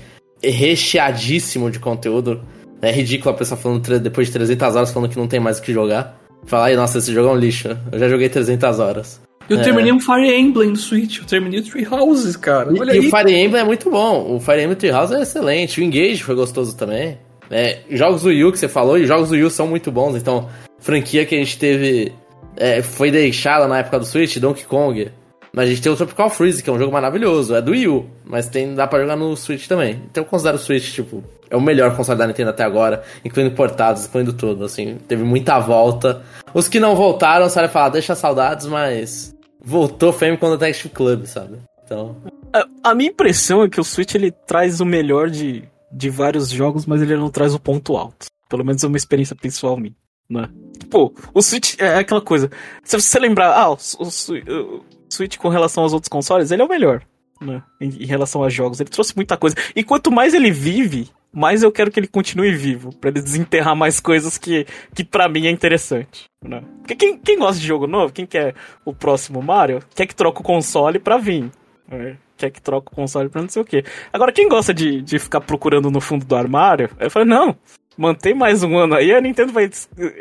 recheadíssimo 0.49 1.71
de 1.71 1.79
conteúdo. 1.79 2.41
É 2.81 2.91
ridículo 2.91 3.33
a 3.33 3.37
pessoa 3.37 3.57
falando 3.57 3.99
depois 3.99 4.27
de 4.27 4.33
300 4.33 4.75
horas 4.75 4.91
falando 4.91 5.09
que 5.09 5.17
não 5.17 5.27
tem 5.27 5.39
mais 5.39 5.59
o 5.59 5.61
que 5.61 5.71
jogar. 5.71 6.19
Falar 6.45 6.65
aí, 6.65 6.75
nossa, 6.75 6.97
esse 6.97 7.13
jogo 7.13 7.29
é 7.29 7.31
um 7.31 7.37
lixo. 7.37 7.77
Eu 7.91 7.99
já 7.99 8.09
joguei 8.09 8.27
300 8.27 8.79
horas. 8.79 9.21
Eu 9.49 9.59
é. 9.59 9.61
terminei 9.61 9.91
um 9.91 9.99
Fire 9.99 10.33
Emblem 10.33 10.69
no 10.69 10.75
Switch, 10.75 11.19
eu 11.19 11.25
terminei 11.25 11.59
o 11.59 11.63
Tree 11.63 11.87
Houses, 11.89 12.35
cara. 12.35 12.69
Olha 12.69 12.93
e, 12.93 12.99
aí. 12.99 13.07
o 13.07 13.09
Fire 13.09 13.33
Emblem 13.33 13.61
é 13.61 13.65
muito 13.65 13.89
bom. 13.89 14.35
O 14.35 14.39
Fire 14.39 14.61
Emblem 14.61 14.75
Tree 14.75 14.91
House 14.91 15.11
é 15.11 15.21
excelente. 15.21 15.79
O 15.79 15.83
Engage 15.83 16.23
foi 16.23 16.35
gostoso 16.35 16.75
também. 16.75 17.17
É, 17.49 17.79
jogos 17.89 18.23
do 18.23 18.31
Yu 18.31 18.51
que 18.51 18.59
você 18.59 18.67
falou, 18.67 18.97
e 18.97 19.05
jogos 19.05 19.29
do 19.29 19.35
Yu 19.35 19.49
são 19.49 19.67
muito 19.67 19.91
bons. 19.91 20.15
Então, 20.15 20.49
franquia 20.83 21.25
que 21.25 21.33
a 21.33 21.37
gente 21.39 21.57
teve. 21.57 22.13
É, 22.55 22.83
foi 22.83 23.09
deixada 23.09 23.67
na 23.67 23.79
época 23.79 23.99
do 23.99 24.05
Switch, 24.05 24.37
Donkey 24.37 24.65
Kong. 24.65 25.11
Mas 25.55 25.65
a 25.65 25.69
gente 25.69 25.81
tem 25.83 25.91
o 25.91 25.95
Tropical 25.95 26.31
Freeze, 26.31 26.63
que 26.63 26.69
é 26.69 26.73
um 26.73 26.79
jogo 26.79 26.91
maravilhoso. 26.91 27.55
É 27.55 27.61
do 27.61 27.71
Wii 27.71 27.87
U, 27.87 28.09
mas 28.25 28.47
tem, 28.47 28.73
dá 28.73 28.87
pra 28.87 28.99
jogar 28.99 29.15
no 29.15 29.35
Switch 29.37 29.67
também. 29.67 30.01
Então 30.09 30.23
eu 30.23 30.27
considero 30.27 30.57
o 30.57 30.59
Switch, 30.59 30.91
tipo, 30.91 31.23
é 31.47 31.55
o 31.55 31.61
melhor 31.61 31.95
console 31.95 32.17
da 32.17 32.25
Nintendo 32.25 32.49
até 32.49 32.63
agora, 32.63 33.03
incluindo 33.23 33.51
portados, 33.51 34.05
incluindo 34.05 34.33
tudo, 34.33 34.65
assim. 34.65 34.97
Teve 35.07 35.23
muita 35.23 35.59
volta. 35.59 36.23
Os 36.55 36.67
que 36.67 36.79
não 36.79 36.95
voltaram, 36.95 37.47
vai 37.47 37.67
falar, 37.67 37.89
deixa 37.89 38.15
saudades, 38.15 38.65
mas 38.65 39.35
voltou 39.63 40.11
Fame 40.11 40.37
com 40.37 40.47
o 40.47 40.57
Detective 40.57 40.89
Club, 40.89 41.25
sabe? 41.25 41.59
Então... 41.85 42.15
A, 42.51 42.65
a, 42.89 42.95
minha 42.95 43.11
impressão 43.11 43.63
é 43.63 43.69
que 43.69 43.79
o 43.79 43.83
Switch, 43.83 44.15
ele 44.15 44.31
traz 44.31 44.81
o 44.81 44.85
melhor 44.85 45.29
de, 45.29 45.63
de 45.91 46.09
vários 46.09 46.49
jogos, 46.49 46.87
mas 46.87 47.01
ele 47.01 47.15
não 47.15 47.29
traz 47.29 47.53
o 47.53 47.59
ponto 47.59 47.95
alto. 47.95 48.25
Pelo 48.49 48.65
menos 48.65 48.83
é 48.83 48.87
uma 48.87 48.97
experiência 48.97 49.35
pessoal 49.35 49.77
minha. 49.77 49.95
Né? 50.29 50.49
Pô, 50.89 51.13
o 51.33 51.41
Switch 51.41 51.75
é 51.79 51.95
aquela 51.95 52.21
coisa. 52.21 52.49
Se 52.83 52.99
você 52.99 53.19
lembrar, 53.19 53.53
ah, 53.53 53.71
o, 53.71 53.73
o, 53.75 54.83
Switch 55.09 55.37
com 55.37 55.49
relação 55.49 55.83
aos 55.83 55.93
outros 55.93 56.09
consoles, 56.09 56.51
ele 56.51 56.61
é 56.61 56.65
o 56.65 56.69
melhor, 56.69 57.03
né? 57.39 57.63
Em, 57.79 57.89
em, 57.89 58.05
relação 58.05 58.43
a 58.43 58.49
jogos. 58.49 58.79
Ele 58.79 58.89
trouxe 58.89 59.15
muita 59.15 59.37
coisa. 59.37 59.55
E 59.75 59.83
quanto 59.83 60.11
mais 60.11 60.33
ele 60.33 60.51
vive, 60.51 61.09
mais 61.31 61.63
eu 61.63 61.71
quero 61.71 61.91
que 61.91 61.99
ele 61.99 62.07
continue 62.07 62.53
vivo. 62.55 62.93
para 62.95 63.09
ele 63.09 63.21
desenterrar 63.21 63.75
mais 63.75 63.99
coisas 63.99 64.37
que, 64.37 64.65
que 64.93 65.03
para 65.03 65.27
mim 65.27 65.47
é 65.47 65.49
interessante. 65.49 66.25
Né? 66.43 66.63
Porque 66.79 66.95
quem, 66.95 67.17
quem 67.17 67.39
gosta 67.39 67.59
de 67.59 67.67
jogo 67.67 67.87
novo, 67.87 68.13
quem 68.13 68.25
quer 68.25 68.53
o 68.85 68.93
próximo 68.93 69.41
Mario, 69.41 69.81
quer 69.95 70.05
que 70.05 70.15
troque 70.15 70.41
o 70.41 70.43
console 70.43 70.99
pra 70.99 71.17
vir. 71.17 71.51
Né? 71.87 72.17
Quer 72.37 72.49
que 72.49 72.61
troque 72.61 72.91
o 72.91 72.95
console 72.95 73.29
pra 73.29 73.41
não 73.41 73.49
sei 73.49 73.61
o 73.61 73.65
quê. 73.65 73.83
Agora, 74.11 74.31
quem 74.31 74.47
gosta 74.47 74.73
de, 74.73 75.01
de 75.01 75.17
ficar 75.17 75.41
procurando 75.41 75.89
no 75.89 76.01
fundo 76.01 76.25
do 76.25 76.35
armário, 76.35 76.89
eu 76.99 77.09
falo, 77.09 77.25
não, 77.25 77.55
mantém 77.97 78.33
mais 78.33 78.63
um 78.63 78.77
ano 78.77 78.95
aí, 78.95 79.13
a 79.13 79.21
Nintendo 79.21 79.53
vai 79.53 79.69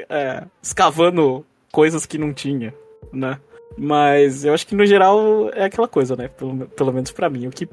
é, 0.09 0.45
escavando 0.63 1.45
coisas 1.71 2.07
que 2.07 2.19
não 2.19 2.33
tinha, 2.33 2.75
né? 3.13 3.39
Mas 3.77 4.45
eu 4.45 4.53
acho 4.53 4.67
que 4.67 4.75
no 4.75 4.85
geral 4.85 5.51
é 5.55 5.65
aquela 5.65 5.89
coisa, 5.89 6.15
né? 6.15 6.29
Pelo, 6.29 6.67
pelo 6.67 6.93
menos 6.93 7.11
para 7.11 7.31
mim. 7.31 7.47
O 7.47 7.51
que, 7.51 7.69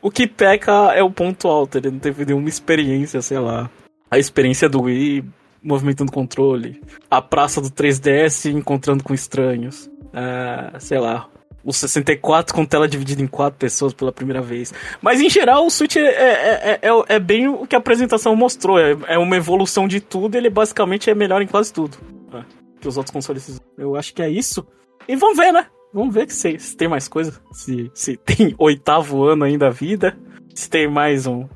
o 0.00 0.10
que 0.10 0.26
peca 0.26 0.92
é 0.94 1.02
o 1.02 1.10
ponto 1.10 1.48
alto. 1.48 1.76
Ele 1.76 1.90
não 1.90 1.98
teve 1.98 2.24
nenhuma 2.24 2.48
experiência, 2.48 3.20
sei 3.20 3.38
lá. 3.38 3.70
A 4.10 4.18
experiência 4.18 4.68
do 4.68 4.82
Wii 4.82 5.24
movimentando 5.62 6.10
controle. 6.10 6.80
A 7.10 7.20
praça 7.20 7.60
do 7.60 7.70
3DS 7.70 8.50
encontrando 8.50 9.04
com 9.04 9.14
estranhos. 9.14 9.90
Uh, 10.06 10.78
sei 10.78 10.98
lá. 10.98 11.28
O 11.64 11.72
64 11.72 12.54
com 12.54 12.64
tela 12.64 12.88
dividida 12.88 13.22
em 13.22 13.26
quatro 13.26 13.58
pessoas 13.58 13.94
pela 13.94 14.12
primeira 14.12 14.42
vez. 14.42 14.72
Mas 15.00 15.20
em 15.20 15.30
geral 15.30 15.64
o 15.64 15.70
Switch 15.70 15.96
é, 15.96 16.00
é, 16.00 16.80
é, 16.82 16.88
é, 16.88 17.14
é 17.14 17.18
bem 17.20 17.48
o 17.48 17.66
que 17.66 17.76
a 17.76 17.78
apresentação 17.78 18.34
mostrou. 18.34 18.78
É, 18.78 18.96
é 19.06 19.18
uma 19.18 19.36
evolução 19.36 19.86
de 19.86 20.00
tudo 20.00 20.36
ele 20.36 20.50
basicamente 20.50 21.08
é 21.08 21.14
melhor 21.14 21.40
em 21.40 21.46
quase 21.46 21.72
tudo. 21.72 21.96
É, 22.34 22.42
que 22.80 22.88
os 22.88 22.96
outros 22.96 23.12
consoles. 23.12 23.60
Eu 23.78 23.96
acho 23.96 24.12
que 24.12 24.22
é 24.22 24.28
isso. 24.28 24.66
E 25.06 25.16
vamos 25.16 25.36
ver, 25.36 25.52
né? 25.52 25.66
Vamos 25.92 26.14
ver 26.14 26.30
se, 26.30 26.58
se 26.58 26.76
tem 26.76 26.88
mais 26.88 27.06
coisa. 27.06 27.40
Se, 27.52 27.90
se 27.94 28.16
tem 28.24 28.54
oitavo 28.58 29.24
ano 29.24 29.44
ainda 29.44 29.68
a 29.68 29.70
vida. 29.70 30.16
Se 30.54 30.68
tem 30.68 30.88
mais 30.88 31.26
um, 31.26 31.46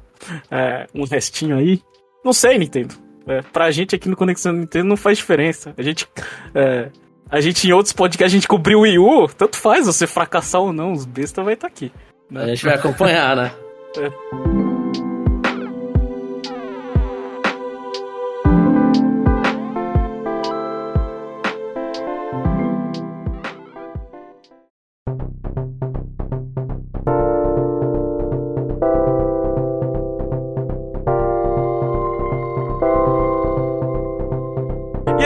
é, 0.51 0.87
um 0.95 1.05
restinho 1.05 1.57
aí. 1.57 1.83
Não 2.25 2.33
sei, 2.33 2.59
Nintendo. 2.59 2.95
É, 3.27 3.43
pra 3.43 3.71
gente 3.71 3.95
aqui 3.95 4.09
no 4.09 4.17
Conexão 4.17 4.53
Nintendo 4.53 4.89
não 4.89 4.97
faz 4.97 5.19
diferença. 5.19 5.75
A 5.77 5.83
gente. 5.83 6.09
É, 6.55 6.91
a 7.31 7.41
gente 7.41 7.69
em 7.69 7.73
outros 7.73 7.93
podcasts 7.93 8.33
a 8.33 8.37
gente 8.37 8.49
cobriu 8.49 8.79
o 8.79 8.83
Wii 8.83 8.99
U, 8.99 9.29
tanto 9.29 9.57
faz 9.57 9.87
você 9.87 10.07
fracassar 10.07 10.61
ou 10.61 10.73
não, 10.73 10.93
os 10.93 11.05
bestas 11.05 11.45
vai 11.45 11.55
estar 11.55 11.69
tá 11.69 11.73
aqui. 11.73 11.93
Né? 12.31 12.45
A 12.45 12.47
gente 12.49 12.65
vai 12.65 12.75
acompanhar, 12.75 13.37
né? 13.37 13.53
é. 13.99 14.67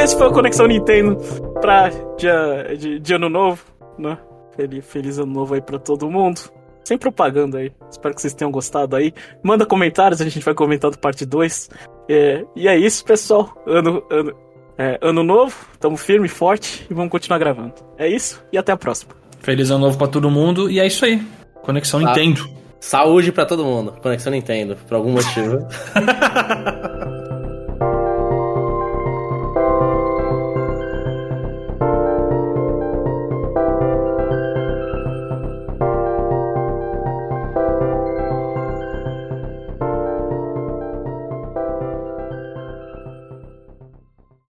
esse 0.02 0.16
foi 0.16 0.28
o 0.28 0.32
Conexão 0.32 0.66
Nintendo 0.66 1.18
pra 1.60 1.90
dia, 2.16 2.76
de, 2.76 2.98
de 2.98 3.14
ano 3.14 3.28
novo, 3.28 3.62
né? 3.98 4.18
Feliz, 4.56 4.84
feliz 4.86 5.18
ano 5.18 5.32
novo 5.32 5.54
aí 5.54 5.60
pra 5.60 5.78
todo 5.78 6.10
mundo. 6.10 6.40
Sem 6.84 6.98
propaganda 6.98 7.58
aí. 7.58 7.72
Espero 7.90 8.14
que 8.14 8.20
vocês 8.20 8.34
tenham 8.34 8.50
gostado 8.50 8.96
aí. 8.96 9.12
Manda 9.42 9.64
comentários, 9.64 10.20
a 10.20 10.24
gente 10.28 10.44
vai 10.44 10.54
comentar 10.54 10.90
do 10.90 10.98
parte 10.98 11.24
2. 11.24 11.70
É, 12.08 12.44
e 12.56 12.66
é 12.66 12.76
isso, 12.76 13.04
pessoal. 13.04 13.62
Ano, 13.66 14.02
ano, 14.10 14.34
é, 14.76 14.98
ano 15.02 15.22
novo, 15.22 15.54
tamo 15.78 15.96
firme, 15.96 16.26
forte 16.26 16.86
e 16.90 16.94
vamos 16.94 17.10
continuar 17.10 17.38
gravando. 17.38 17.74
É 17.98 18.08
isso 18.08 18.42
e 18.52 18.58
até 18.58 18.72
a 18.72 18.76
próxima. 18.76 19.12
Feliz 19.40 19.70
ano 19.70 19.86
novo 19.86 19.98
pra 19.98 20.08
todo 20.08 20.30
mundo 20.30 20.70
e 20.70 20.80
é 20.80 20.86
isso 20.86 21.04
aí. 21.04 21.22
Conexão 21.62 22.00
Nintendo. 22.00 22.48
Saúde 22.80 23.30
pra 23.30 23.44
todo 23.44 23.62
mundo. 23.62 23.92
Conexão 24.02 24.32
Nintendo, 24.32 24.76
por 24.88 24.94
algum 24.94 25.12
motivo. 25.12 25.58